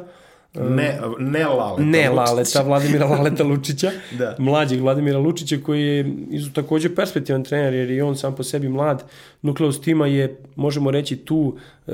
Ne, 0.55 1.01
ne 1.19 1.47
Laleta 1.47 1.83
Ne 1.83 2.11
Laleta, 2.11 2.63
Vladimira 2.63 3.07
Laleta 3.07 3.45
Lučića, 3.45 3.91
da. 4.19 4.37
mlađeg 4.39 4.81
Vladimira 4.81 5.19
Lučića 5.19 5.57
koji 5.67 5.83
je 5.83 6.15
izu 6.31 6.53
takođe 6.53 6.95
perspektivan 6.95 7.45
trener 7.45 7.75
jer 7.75 7.91
je 7.91 8.05
on 8.05 8.17
sam 8.17 8.35
po 8.35 8.43
sebi 8.43 8.69
mlad. 8.69 9.05
Nukleus 9.43 9.81
tima 9.81 10.07
je, 10.07 10.37
možemo 10.57 10.91
reći, 10.91 11.17
tu 11.17 11.57
e, 11.87 11.93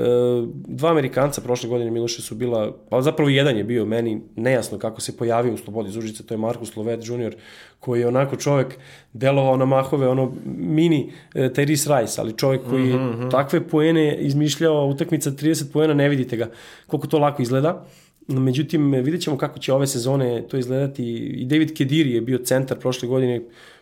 dva 0.52 0.90
Amerikanca 0.90 1.40
prošle 1.40 1.68
godine 1.68 1.90
Miloše 1.90 2.22
su 2.22 2.34
bila, 2.34 2.76
pa 2.88 3.02
zapravo 3.02 3.28
jedan 3.28 3.56
je 3.56 3.64
bio 3.64 3.84
meni 3.84 4.22
nejasno 4.36 4.78
kako 4.78 5.00
se 5.00 5.16
pojavio 5.16 5.54
u 5.54 5.56
Slobodi 5.56 5.90
Zužice, 5.90 6.26
to 6.26 6.34
je 6.34 6.38
Markus 6.38 6.76
Lovet 6.76 7.00
junior, 7.02 7.34
koji 7.80 8.00
je 8.00 8.08
onako 8.08 8.36
čovek 8.36 8.78
delovao 9.12 9.56
na 9.56 9.64
mahove, 9.64 10.08
ono 10.08 10.32
mini 10.44 11.12
e, 11.34 11.50
Rice, 11.56 12.20
ali 12.20 12.36
čovek 12.36 12.60
koji 12.70 12.88
je 12.88 12.96
mm 12.96 13.00
-hmm. 13.00 13.30
takve 13.30 13.68
poene 13.68 14.16
izmišljao, 14.16 14.86
utakmica 14.86 15.30
30 15.30 15.72
poena, 15.72 15.94
ne 15.94 16.08
vidite 16.08 16.36
ga 16.36 16.50
koliko 16.86 17.06
to 17.06 17.18
lako 17.18 17.42
izgleda. 17.42 17.84
Međutim, 18.28 18.92
vidjet 18.92 19.22
ćemo 19.22 19.38
kako 19.38 19.58
će 19.58 19.72
ove 19.72 19.86
sezone 19.86 20.44
to 20.48 20.56
izgledati. 20.56 21.04
I 21.16 21.44
David 21.44 21.76
Kediri 21.76 22.12
je 22.12 22.20
bio 22.20 22.38
centar 22.38 22.78
prošle 22.78 23.08
godine 23.08 23.40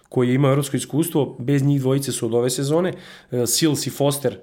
koji 0.09 0.29
je 0.29 0.35
imao 0.35 0.51
evropsko 0.51 0.77
iskustvo. 0.77 1.37
Bez 1.39 1.63
njih 1.63 1.81
dvojice 1.81 2.13
su 2.13 2.27
od 2.27 2.35
ove 2.35 2.51
sezone. 2.51 2.93
E, 3.31 3.47
Sils 3.47 3.87
i 3.87 3.91
Foster, 3.91 4.37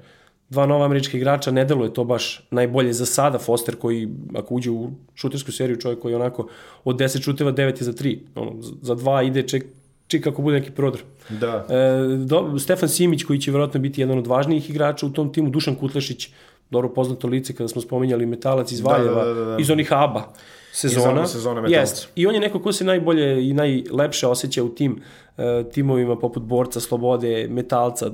dva 0.49 0.65
nova 0.65 0.85
američka 0.85 1.17
igrača, 1.17 1.51
ne 1.51 1.65
deluje 1.65 1.93
to 1.93 2.03
baš 2.03 2.47
najbolje 2.51 2.93
za 2.93 3.05
sada. 3.05 3.39
Foster 3.39 3.75
koji, 3.75 4.09
ako 4.35 4.55
uđe 4.55 4.71
u 4.71 4.91
šutersku 5.15 5.51
seriju, 5.51 5.81
čovjek 5.81 5.99
koji 5.99 6.15
onako 6.15 6.47
od 6.83 6.99
10 6.99 7.23
šuteva 7.23 7.51
9 7.51 7.61
je 7.61 7.83
za 7.83 7.93
3. 7.93 8.17
Ono, 8.35 8.61
za 8.61 8.95
2 8.95 9.27
ide 9.27 9.43
ček, 9.47 9.65
ček 10.07 10.23
kako 10.23 10.41
bude 10.41 10.59
neki 10.59 10.71
prodor. 10.71 11.01
Da. 11.29 11.67
E, 11.69 12.25
do, 12.25 12.59
Stefan 12.59 12.89
Simić 12.89 13.23
koji 13.23 13.39
će 13.39 13.51
verovatno 13.51 13.79
biti 13.79 14.01
jedan 14.01 14.17
od 14.17 14.27
važnijih 14.27 14.69
igrača 14.69 15.05
u 15.05 15.09
tom 15.09 15.33
timu, 15.33 15.49
Dušan 15.49 15.75
Kutlešić, 15.75 16.29
dobro 16.69 16.93
poznato 16.93 17.27
lice 17.27 17.55
kada 17.55 17.67
smo 17.67 17.81
spominjali 17.81 18.25
metalac 18.25 18.71
iz 18.71 18.81
da, 18.81 18.89
Valjeva, 18.89 19.25
da, 19.25 19.33
da, 19.33 19.45
da, 19.45 19.45
da. 19.45 19.57
iz 19.59 19.69
onih 19.69 19.93
ABA 19.93 20.33
sezona. 20.77 21.23
Iz 21.23 21.29
sezona 21.29 21.61
yes. 21.61 22.07
I 22.15 22.27
on 22.27 22.33
je 22.33 22.39
neko 22.39 22.59
ko 22.59 22.73
se 22.73 22.83
najbolje 22.83 23.49
i 23.49 23.53
najlepše 23.53 24.27
osjeća 24.27 24.63
u 24.63 24.69
tim 24.69 24.91
uh, 25.37 25.43
timovima 25.71 26.15
poput 26.15 26.43
Borca, 26.43 26.79
Slobode, 26.79 27.47
Metalca, 27.49 28.07
uh, 28.07 28.13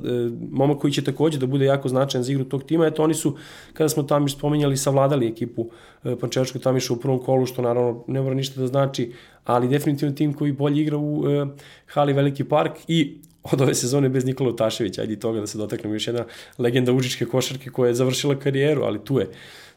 momak 0.51 0.77
koji 0.77 0.93
će 0.93 1.03
takođe 1.03 1.39
da 1.39 1.45
bude 1.45 1.65
jako 1.65 1.89
značajan 1.89 2.23
za 2.23 2.31
igru 2.31 2.45
tog 2.45 2.63
tima. 2.63 2.87
Eto, 2.87 3.03
oni 3.03 3.13
su, 3.13 3.37
kada 3.73 3.89
smo 3.89 4.03
tamo 4.03 4.29
spominjali, 4.29 4.77
savladali 4.77 5.27
ekipu 5.27 5.61
uh, 5.61 6.13
Pančevačkog 6.21 6.61
tamiša 6.61 6.93
u 6.93 6.97
prvom 6.97 7.19
kolu, 7.19 7.45
što 7.45 7.61
naravno 7.61 8.03
ne 8.07 8.21
mora 8.21 8.35
ništa 8.35 8.61
da 8.61 8.67
znači, 8.67 9.11
ali 9.43 9.67
definitivno 9.67 10.15
tim 10.15 10.33
koji 10.33 10.51
bolje 10.51 10.81
igra 10.81 10.97
u 10.97 11.19
uh, 11.19 11.47
hali 11.85 12.13
Veliki 12.13 12.43
park 12.43 12.73
i 12.87 13.17
od 13.43 13.61
ove 13.61 13.75
sezone 13.75 14.09
bez 14.09 14.25
Nikola 14.25 14.49
Utaševića, 14.49 15.01
ajde 15.01 15.19
toga 15.19 15.39
da 15.39 15.47
se 15.47 15.57
dotaknemo 15.57 15.95
još 15.95 16.07
jedna 16.07 16.25
legenda 16.57 16.91
užičke 16.91 17.25
košarke 17.25 17.69
koja 17.69 17.87
je 17.87 17.93
završila 17.93 18.39
karijeru, 18.39 18.83
ali 18.83 18.99
tu 19.05 19.19
je, 19.19 19.29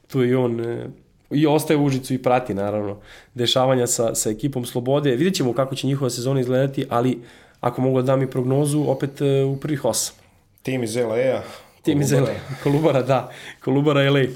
tu 0.06 0.22
je 0.22 0.30
i 0.30 0.34
on 0.34 0.60
e, 0.60 0.88
i 1.30 1.46
ostaje 1.46 1.76
u 1.76 1.84
Užicu 1.84 2.14
i 2.14 2.22
prati 2.22 2.54
naravno 2.54 2.98
dešavanja 3.34 3.86
sa, 3.86 4.14
sa 4.14 4.30
ekipom 4.30 4.64
Slobode. 4.64 5.10
Vidjet 5.10 5.34
ćemo 5.34 5.52
kako 5.52 5.74
će 5.74 5.86
njihova 5.86 6.10
sezona 6.10 6.40
izgledati, 6.40 6.86
ali 6.88 7.18
ako 7.60 7.80
mogu 7.80 8.02
da 8.02 8.06
dam 8.06 8.22
i 8.22 8.30
prognozu, 8.30 8.84
opet 8.88 9.20
e, 9.20 9.44
u 9.44 9.56
prvih 9.56 9.84
osam. 9.84 10.14
Tim 10.62 10.82
iz 10.82 10.96
LA-a. 10.96 11.42
Tim 11.82 12.00
iz 12.00 12.12
LA, 12.12 12.34
Kolubara, 12.62 13.02
da. 13.02 13.30
Kolubara 13.64 14.10
LA. 14.10 14.20
E, 14.20 14.28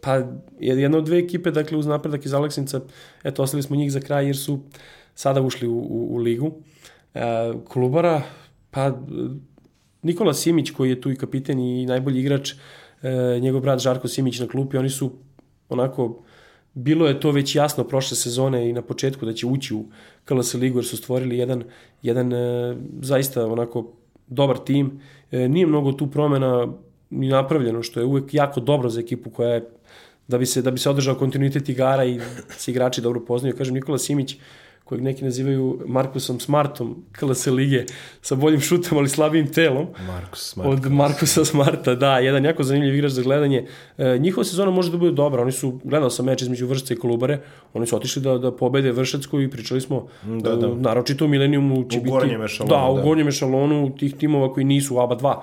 pa 0.00 0.22
jedna 0.60 0.98
od 0.98 1.04
dve 1.04 1.18
ekipe, 1.18 1.50
dakle 1.50 1.78
uz 1.78 1.86
napredak 1.86 2.24
iz 2.24 2.34
Aleksinca, 2.34 2.80
eto, 3.24 3.42
ostali 3.42 3.62
smo 3.62 3.76
njih 3.76 3.92
za 3.92 4.00
kraj 4.00 4.26
jer 4.26 4.36
su 4.36 4.60
sada 5.14 5.40
ušli 5.40 5.68
u, 5.68 5.78
u, 5.78 6.08
u 6.10 6.16
ligu. 6.16 6.52
E, 7.14 7.52
Kolubara, 7.68 8.22
pa 8.70 8.92
Nikola 10.02 10.34
Simić 10.34 10.70
koji 10.70 10.90
je 10.90 11.00
tu 11.00 11.10
i 11.10 11.16
kapiten 11.16 11.58
i 11.58 11.86
najbolji 11.86 12.20
igrač, 12.20 12.52
e, 13.02 13.38
njegov 13.40 13.60
brat 13.60 13.80
Žarko 13.80 14.08
Simić 14.08 14.40
na 14.40 14.48
klupi, 14.48 14.76
oni 14.76 14.90
su 14.90 15.12
onako 15.68 16.22
bilo 16.74 17.06
je 17.08 17.20
to 17.20 17.30
već 17.30 17.54
jasno 17.54 17.84
prošle 17.84 18.16
sezone 18.16 18.68
i 18.68 18.72
na 18.72 18.82
početku 18.82 19.26
da 19.26 19.32
će 19.32 19.46
ući 19.46 19.74
u 19.74 19.84
KLS 20.24 20.54
ligu 20.54 20.78
jer 20.78 20.84
su 20.84 20.96
stvorili 20.96 21.38
jedan, 21.38 21.64
jedan 22.02 22.32
e, 22.32 22.76
zaista 23.00 23.46
onako 23.46 23.92
dobar 24.26 24.58
tim. 24.58 25.00
E, 25.30 25.48
nije 25.48 25.66
mnogo 25.66 25.92
tu 25.92 26.10
promena 26.10 26.68
ni 27.10 27.28
napravljeno 27.28 27.82
što 27.82 28.00
je 28.00 28.06
uvek 28.06 28.34
jako 28.34 28.60
dobro 28.60 28.88
za 28.88 29.00
ekipu 29.00 29.30
koja 29.30 29.54
je 29.54 29.68
da 30.28 30.38
bi 30.38 30.46
se 30.46 30.62
da 30.62 30.70
bi 30.70 30.78
se 30.78 30.90
održao 30.90 31.14
kontinuitet 31.14 31.68
igara 31.68 32.04
i 32.04 32.20
se 32.48 32.70
igrači 32.70 33.00
dobro 33.00 33.20
poznaju. 33.20 33.56
Kažem 33.56 33.74
Nikola 33.74 33.98
Simić 33.98 34.36
kojeg 34.90 35.02
neki 35.02 35.24
nazivaju 35.24 35.78
Markusom 35.86 36.40
Smartom 36.40 37.04
KLS 37.12 37.46
lige 37.46 37.84
sa 38.22 38.34
boljim 38.34 38.60
šutom, 38.60 38.98
ali 38.98 39.08
slabijim 39.08 39.52
telom. 39.52 39.86
Markus 40.06 40.50
Smart. 40.52 40.68
Od 40.68 40.92
Markusa 40.92 41.44
Smarta, 41.44 41.94
da, 41.94 42.18
jedan 42.18 42.44
jako 42.44 42.62
zanimljiv 42.62 42.94
igrač 42.94 43.12
za 43.12 43.22
gledanje. 43.22 43.66
E, 43.98 44.18
njihova 44.18 44.44
sezona 44.44 44.70
može 44.70 44.90
da 44.90 44.98
bude 44.98 45.12
dobra, 45.12 45.42
oni 45.42 45.52
su, 45.52 45.80
gledao 45.84 46.10
sam 46.10 46.26
meč 46.26 46.42
između 46.42 46.66
Vršca 46.66 46.94
i 46.94 46.96
Kolubare, 46.96 47.38
oni 47.74 47.86
su 47.86 47.96
otišli 47.96 48.22
da, 48.22 48.38
da 48.38 48.50
pobede 48.56 48.92
Vršacku 48.92 49.40
i 49.40 49.50
pričali 49.50 49.80
smo, 49.80 50.06
da, 50.22 50.56
da. 50.56 50.74
naročito 50.74 51.24
u 51.24 51.28
Milenijumu 51.28 51.84
će 51.88 51.98
u 51.98 52.02
biti... 52.02 52.10
Gornjem 52.10 52.42
ešalonu, 52.42 52.74
da, 52.74 52.90
u 52.90 52.96
da. 52.96 53.02
gornjem 53.02 53.28
ešalonu 53.28 53.96
tih 53.96 54.16
timova 54.16 54.52
koji 54.52 54.64
nisu 54.64 54.96
u 54.96 54.98
ABA 54.98 55.16
2. 55.16 55.36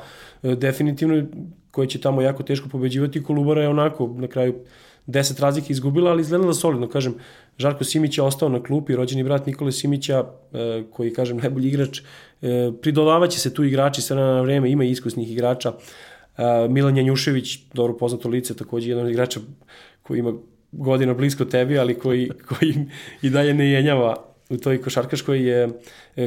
E, 0.44 0.56
definitivno 0.56 1.24
koje 1.72 1.88
će 1.88 2.02
tamo 2.02 2.22
jako 2.22 2.44
teško 2.44 2.70
pobeđivati, 2.70 3.24
Kolubara 3.24 3.62
je 3.62 3.70
onako 3.70 4.14
na 4.18 4.28
kraju 4.28 4.56
10 5.08 5.42
razlike 5.42 5.74
izgubila, 5.74 6.12
ali 6.12 6.22
izgledala 6.22 6.54
solidno, 6.54 6.90
kažem, 6.90 7.16
Žarko 7.58 7.84
Simić 7.84 8.18
je 8.18 8.24
ostao 8.24 8.50
na 8.50 8.64
klupi, 8.64 8.96
rođeni 8.96 9.24
brat 9.24 9.46
Nikole 9.46 9.72
Simića, 9.72 10.26
e, 10.54 10.84
koji, 10.92 11.14
kažem, 11.14 11.38
najbolji 11.38 11.68
igrač, 11.68 12.00
e, 12.00 12.72
pridodavaće 12.82 13.40
se 13.40 13.54
tu 13.54 13.64
igrači 13.64 14.02
sve 14.02 14.16
na 14.16 14.42
vreme, 14.42 14.72
ima 14.72 14.84
iskusnih 14.84 15.32
igrača, 15.32 15.74
e, 16.38 16.68
Milan 16.70 16.98
Janjušević, 16.98 17.60
dobro 17.74 17.98
poznato 17.98 18.30
lice, 18.30 18.56
takođe 18.56 18.90
jedan 18.90 19.06
od 19.06 19.12
igrača 19.12 19.40
koji 20.04 20.20
ima 20.20 20.34
godina 20.72 21.14
blisko 21.14 21.46
tebi, 21.46 21.80
ali 21.80 21.96
koji, 21.96 22.32
koji 22.48 22.76
i 23.22 23.30
dalje 23.30 23.54
ne 23.54 23.72
jenjava 23.72 24.16
u 24.50 24.58
toj 24.58 24.82
košarkaškoj 24.82 25.50
je 25.50 25.70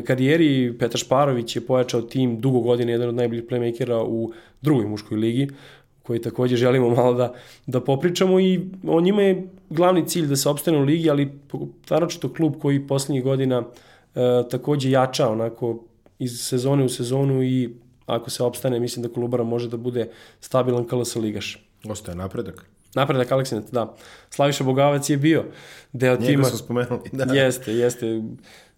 karijeri. 0.05 0.79
Petar 0.79 1.01
Šparović 1.01 1.57
je 1.57 1.67
pojačao 1.67 2.03
tim 2.03 2.41
dugo 2.41 2.61
godine, 2.61 2.93
jedan 2.93 3.09
od 3.09 3.15
najboljih 3.15 3.45
playmakera 3.45 4.05
u 4.07 4.33
drugoj 4.63 4.87
muškoj 4.87 5.19
ligi 5.19 5.49
koji 6.11 6.23
takođe 6.23 6.57
želimo 6.57 6.91
malo 6.91 7.15
da, 7.15 7.35
da 7.67 7.81
popričamo 7.81 8.41
i 8.41 8.61
o 8.87 9.01
njima 9.01 9.23
je 9.23 9.47
glavni 9.71 10.09
cilj 10.09 10.27
da 10.27 10.37
se 10.37 10.49
opstane 10.49 10.79
u 10.79 10.83
ligi, 10.83 11.11
ali 11.11 11.31
naročito 11.91 12.33
klub 12.33 12.55
koji 12.63 12.87
poslednjih 12.87 13.25
godina 13.25 13.63
e, 14.15 14.21
takođe 14.51 14.91
jača 14.91 15.29
onako 15.29 15.85
iz 16.19 16.41
sezone 16.41 16.85
u 16.85 16.89
sezonu 16.89 17.43
i 17.43 17.71
ako 18.07 18.31
se 18.31 18.43
opstane, 18.43 18.81
mislim 18.81 19.03
da 19.03 19.09
Kolubara 19.09 19.45
može 19.45 19.69
da 19.69 19.77
bude 19.77 20.09
stabilan 20.41 20.87
KLS 20.87 21.17
ligaš. 21.17 21.67
Ostaje 21.89 22.17
napredak. 22.17 22.67
Napredak 22.95 23.33
Aleksinac, 23.33 23.71
da. 23.71 23.95
Slaviša 24.31 24.65
Bogavac 24.65 25.11
je 25.11 25.17
bio 25.17 25.45
deo 25.93 26.17
Njega 26.17 26.27
tima. 26.27 26.45
smo 26.45 26.59
spomenuli, 26.59 27.11
da. 27.13 27.35
Jeste, 27.35 27.73
jeste. 27.75 28.23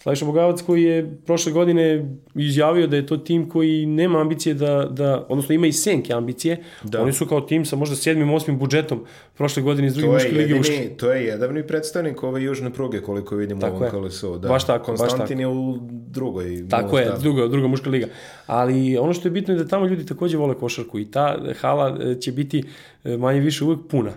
Slaviša 0.03 0.25
Bogavac 0.25 0.63
koji 0.63 0.83
je 0.83 1.17
prošle 1.27 1.53
godine 1.53 2.09
izjavio 2.35 2.87
da 2.87 2.97
je 2.97 3.07
to 3.07 3.17
tim 3.17 3.49
koji 3.49 3.87
nema 3.87 4.21
ambicije 4.21 4.55
da, 4.55 4.89
da 4.91 5.27
odnosno 5.29 5.55
ima 5.55 5.67
i 5.67 5.73
senke 5.73 6.13
ambicije. 6.13 6.65
Da. 6.83 7.03
Oni 7.03 7.13
su 7.13 7.27
kao 7.27 7.41
tim 7.41 7.65
sa 7.65 7.77
možda 7.77 7.97
sedmim, 7.97 8.33
osmim 8.35 8.59
budžetom 8.59 9.05
prošle 9.37 9.63
godine 9.63 9.89
iz 9.89 9.95
druge 9.95 10.13
muške 10.13 10.33
lige 10.33 10.61
ušli. 10.61 10.91
To 10.97 11.13
je 11.13 11.25
jedavni 11.25 11.67
predstavnik 11.67 12.23
ove 12.23 12.43
južne 12.43 12.73
pruge 12.73 13.01
koliko 13.01 13.37
vidimo 13.37 13.61
tako 13.61 13.75
u 13.75 13.79
ovom 13.79 13.91
KLS-u. 13.91 14.39
Da. 14.39 14.49
Baš 14.49 14.67
tako, 14.67 14.85
Konstantin 14.85 15.19
baš 15.19 15.29
tako. 15.29 15.41
je 15.41 15.47
u 15.47 15.79
drugoj. 15.91 16.69
Tako 16.69 16.99
je, 16.99 17.13
druga, 17.21 17.49
druga 17.49 17.69
muška 17.69 17.91
liga. 17.91 18.07
Ali 18.47 18.99
ono 18.99 19.13
što 19.13 19.29
je 19.29 19.33
bitno 19.33 19.55
je 19.55 19.59
da 19.59 19.69
tamo 19.69 19.87
ljudi 19.87 20.07
takođe 20.07 20.37
vole 20.37 20.55
košarku 20.55 20.99
i 20.99 21.11
ta 21.11 21.39
hala 21.61 21.99
e, 22.01 22.21
će 22.21 22.33
biti 22.33 22.65
e, 23.05 23.17
manje 23.17 23.41
više 23.41 23.65
uvek 23.65 23.79
puna. 23.89 24.13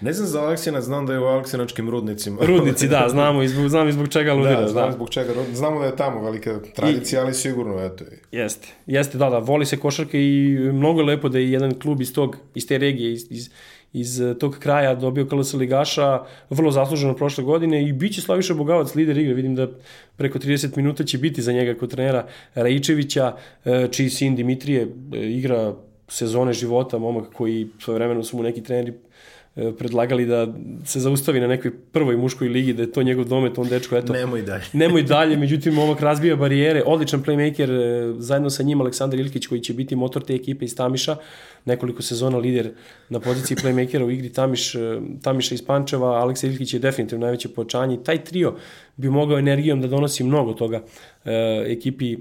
Ne 0.00 0.12
znam 0.12 0.28
za 0.28 0.42
Aleksina, 0.42 0.80
znam 0.80 1.06
da 1.06 1.12
je 1.12 1.18
u 1.18 1.24
Aleksinačkim 1.24 1.90
rudnicima. 1.90 2.38
Rudnici, 2.46 2.88
da, 2.88 3.08
znamo 3.14 3.42
i 3.42 3.48
zbog, 3.48 3.68
znam 3.68 3.88
i 3.88 3.92
zbog 3.92 4.08
čega 4.08 4.34
ludira. 4.34 4.60
Da, 4.60 4.68
znam 4.68 4.92
zbog 4.92 5.10
čega. 5.10 5.32
Znamo 5.52 5.80
da 5.80 5.86
je 5.86 5.96
tamo 5.96 6.22
velika 6.22 6.60
tradicija, 6.74 7.22
ali 7.22 7.34
sigurno, 7.34 7.84
eto. 7.84 8.04
Jeste, 8.32 8.68
jeste, 8.86 9.18
da, 9.18 9.30
da, 9.30 9.38
voli 9.38 9.66
se 9.66 9.76
košarka 9.76 10.18
i 10.18 10.58
mnogo 10.72 11.00
je 11.00 11.06
lepo 11.06 11.28
da 11.28 11.38
je 11.38 11.52
jedan 11.52 11.78
klub 11.78 12.00
iz 12.00 12.14
tog, 12.14 12.36
iz 12.54 12.66
te 12.66 12.78
regije, 12.78 13.12
iz, 13.12 13.26
iz, 13.30 13.50
iz 13.92 14.20
tog 14.40 14.56
kraja 14.58 14.94
dobio 14.94 15.26
KLS 15.26 15.54
ligaša 15.54 16.24
vrlo 16.50 16.70
zasluženo 16.70 17.14
prošle 17.14 17.44
godine 17.44 17.88
i 17.88 17.92
bit 17.92 18.14
će 18.14 18.20
Slaviša 18.20 18.54
Bogavac 18.54 18.94
lider 18.94 19.18
igre. 19.18 19.34
Vidim 19.34 19.54
da 19.54 19.68
preko 20.16 20.38
30 20.38 20.76
minuta 20.76 21.04
će 21.04 21.18
biti 21.18 21.42
za 21.42 21.52
njega 21.52 21.74
kod 21.78 21.90
trenera 21.90 22.26
Rajičevića, 22.54 23.36
e, 23.64 23.88
čiji 23.90 24.10
sin 24.10 24.36
Dimitrije 24.36 24.82
e, 24.82 25.18
igra 25.18 25.74
sezone 26.08 26.52
života, 26.52 26.98
momak 26.98 27.32
koji 27.32 27.68
svoje 27.78 27.94
vremeno 27.94 28.22
su 28.22 28.36
mu 28.36 28.42
neki 28.42 28.62
treneri 28.62 28.92
E, 28.92 29.13
predlagali 29.54 30.26
da 30.26 30.46
se 30.84 31.00
zaustavi 31.00 31.40
na 31.40 31.46
nekoj 31.46 31.70
prvoj 31.92 32.16
muškoj 32.16 32.48
ligi, 32.48 32.72
da 32.72 32.82
je 32.82 32.92
to 32.92 33.02
njegov 33.02 33.24
domet, 33.24 33.58
on 33.58 33.68
dečko, 33.68 33.96
eto. 33.96 34.12
Nemoj 34.12 34.42
dalje. 34.42 34.64
nemoj 34.82 35.02
dalje, 35.02 35.36
međutim, 35.36 35.74
momak 35.74 36.00
razbija 36.00 36.36
barijere, 36.36 36.82
odličan 36.86 37.22
playmaker, 37.22 37.70
e, 37.70 38.14
zajedno 38.18 38.50
sa 38.50 38.62
njim 38.62 38.80
Aleksandar 38.80 39.20
Ilkić 39.20 39.46
koji 39.46 39.60
će 39.60 39.74
biti 39.74 39.96
motor 39.96 40.24
te 40.24 40.34
ekipe 40.34 40.64
iz 40.64 40.76
Tamiša, 40.76 41.16
nekoliko 41.64 42.02
sezona 42.02 42.38
lider 42.38 42.70
na 43.08 43.20
poziciji 43.20 43.56
playmakera 43.56 44.04
u 44.04 44.10
igri 44.10 44.32
Tamiš, 44.32 44.74
e, 44.74 44.78
Tamiša 45.22 45.54
iz 45.54 45.64
Pančeva, 45.66 46.08
Aleksa 46.08 46.46
Ilkić 46.46 46.74
je 46.74 46.80
definitivno 46.80 47.26
najveće 47.26 47.48
pojačanje. 47.48 48.02
Taj 48.04 48.24
trio 48.24 48.54
bi 48.96 49.10
mogao 49.10 49.38
energijom 49.38 49.80
da 49.80 49.88
donosi 49.88 50.24
mnogo 50.24 50.52
toga 50.52 50.82
e, 51.24 51.64
ekipi 51.68 52.16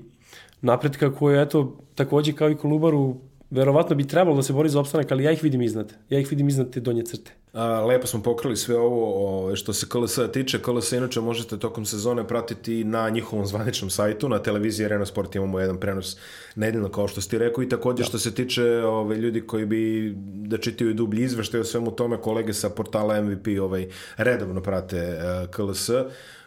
napretka 0.61 1.15
koje, 1.15 1.41
eto, 1.41 1.77
takođe 1.95 2.33
kao 2.33 2.49
i 2.49 2.55
Kolubaru 2.55 3.15
verovatno 3.53 3.95
bi 3.95 4.07
trebalo 4.07 4.35
da 4.35 4.43
se 4.43 4.53
bori 4.53 4.69
za 4.69 4.79
opstanak, 4.79 5.11
ali 5.11 5.23
ja 5.23 5.31
ih 5.31 5.43
vidim 5.43 5.61
iznad. 5.61 5.93
Ja 6.09 6.19
ih 6.19 6.29
vidim 6.29 6.49
iznad 6.49 6.69
te 6.69 6.79
donje 6.79 7.03
crte. 7.03 7.31
A, 7.53 7.85
lepo 7.85 8.07
smo 8.07 8.23
pokrili 8.23 8.57
sve 8.57 8.77
ovo 8.77 9.05
o, 9.47 9.55
što 9.55 9.73
se 9.73 9.85
KLS 9.89 10.19
tiče. 10.33 10.61
KLS 10.61 10.91
inače 10.91 11.21
možete 11.21 11.59
tokom 11.59 11.85
sezone 11.85 12.27
pratiti 12.27 12.83
na 12.83 13.09
njihovom 13.09 13.45
zvaničnom 13.45 13.89
sajtu, 13.89 14.29
na 14.29 14.39
televiziji 14.39 14.85
Arena 14.85 15.05
Sport 15.05 15.35
imamo 15.35 15.59
jedan 15.59 15.79
prenos 15.79 16.17
nedeljno 16.55 16.89
kao 16.89 17.07
što 17.07 17.21
ste 17.21 17.37
rekao 17.37 17.63
i 17.63 17.69
takođe 17.69 18.03
da. 18.03 18.07
što 18.07 18.19
se 18.19 18.35
tiče 18.35 18.63
ove, 18.83 19.15
ljudi 19.15 19.41
koji 19.41 19.65
bi 19.65 20.13
da 20.25 20.57
čitaju 20.57 20.93
dublji 20.93 21.23
izveštaj 21.23 21.59
o 21.59 21.63
svemu 21.63 21.91
tome, 21.91 22.17
kolege 22.17 22.53
sa 22.53 22.69
portala 22.69 23.21
MVP 23.21 23.47
ovaj, 23.61 23.87
redovno 24.17 24.61
prate 24.61 25.17
uh, 25.17 25.49
KLS 25.49 25.89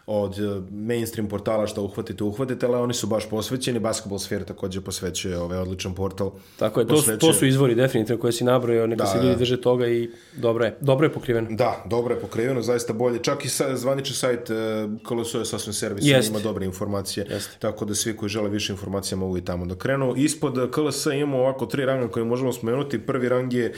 od 0.07 0.39
e, 0.39 0.61
mainstream 0.71 1.29
portala 1.29 1.67
što 1.67 1.83
uhvatite, 1.83 2.23
uhvatite, 2.23 2.65
ali 2.65 2.75
oni 2.75 2.93
su 2.93 3.07
baš 3.07 3.29
posvećeni. 3.29 3.79
Basketball 3.79 4.19
Sphere 4.19 4.45
takođe 4.45 4.81
posvećuje 4.81 5.37
ovaj 5.39 5.57
odličan 5.57 5.95
portal. 5.95 6.31
Tako 6.59 6.79
je, 6.79 6.87
to, 6.87 6.93
posvećuje... 6.93 7.19
to 7.19 7.33
su 7.33 7.45
izvori 7.45 7.75
definitivno 7.75 8.21
koje 8.21 8.33
si 8.33 8.43
nabrojao, 8.43 8.87
neka 8.87 9.03
da, 9.03 9.09
se 9.09 9.17
ljudi 9.17 9.29
da. 9.29 9.35
drže 9.35 9.61
toga 9.61 9.87
i 9.87 10.09
dobro 10.35 10.65
je, 10.65 10.77
dobro 10.81 11.05
je 11.05 11.13
pokriveno. 11.13 11.47
Da, 11.51 11.83
dobro 11.85 12.15
je 12.15 12.21
pokriveno, 12.21 12.61
zaista 12.61 12.93
bolje. 12.93 13.23
Čak 13.23 13.45
i 13.45 13.49
sa, 13.49 13.75
zvanični 13.77 14.15
sajt 14.15 14.49
uh, 14.49 14.55
Koloso 15.03 15.39
je 15.39 15.45
sasvim 15.45 15.73
servis, 15.73 16.05
Jest. 16.05 16.29
ima 16.29 16.39
dobre 16.39 16.65
informacije, 16.65 17.25
Jest. 17.29 17.59
tako 17.59 17.85
da 17.85 17.95
svi 17.95 18.17
koji 18.17 18.29
žele 18.29 18.49
više 18.49 18.73
informacija 18.73 19.17
mogu 19.17 19.37
i 19.37 19.45
tamo 19.45 19.65
da 19.65 19.75
krenu. 19.75 20.13
Ispod 20.17 20.71
KLS 20.71 21.05
imamo 21.05 21.37
ovako 21.37 21.65
tri 21.65 21.85
ranga 21.85 22.07
koje 22.07 22.25
možemo 22.25 22.53
spomenuti. 22.53 22.99
Prvi 22.99 23.29
rang 23.29 23.53
je 23.53 23.69
uh, 23.69 23.75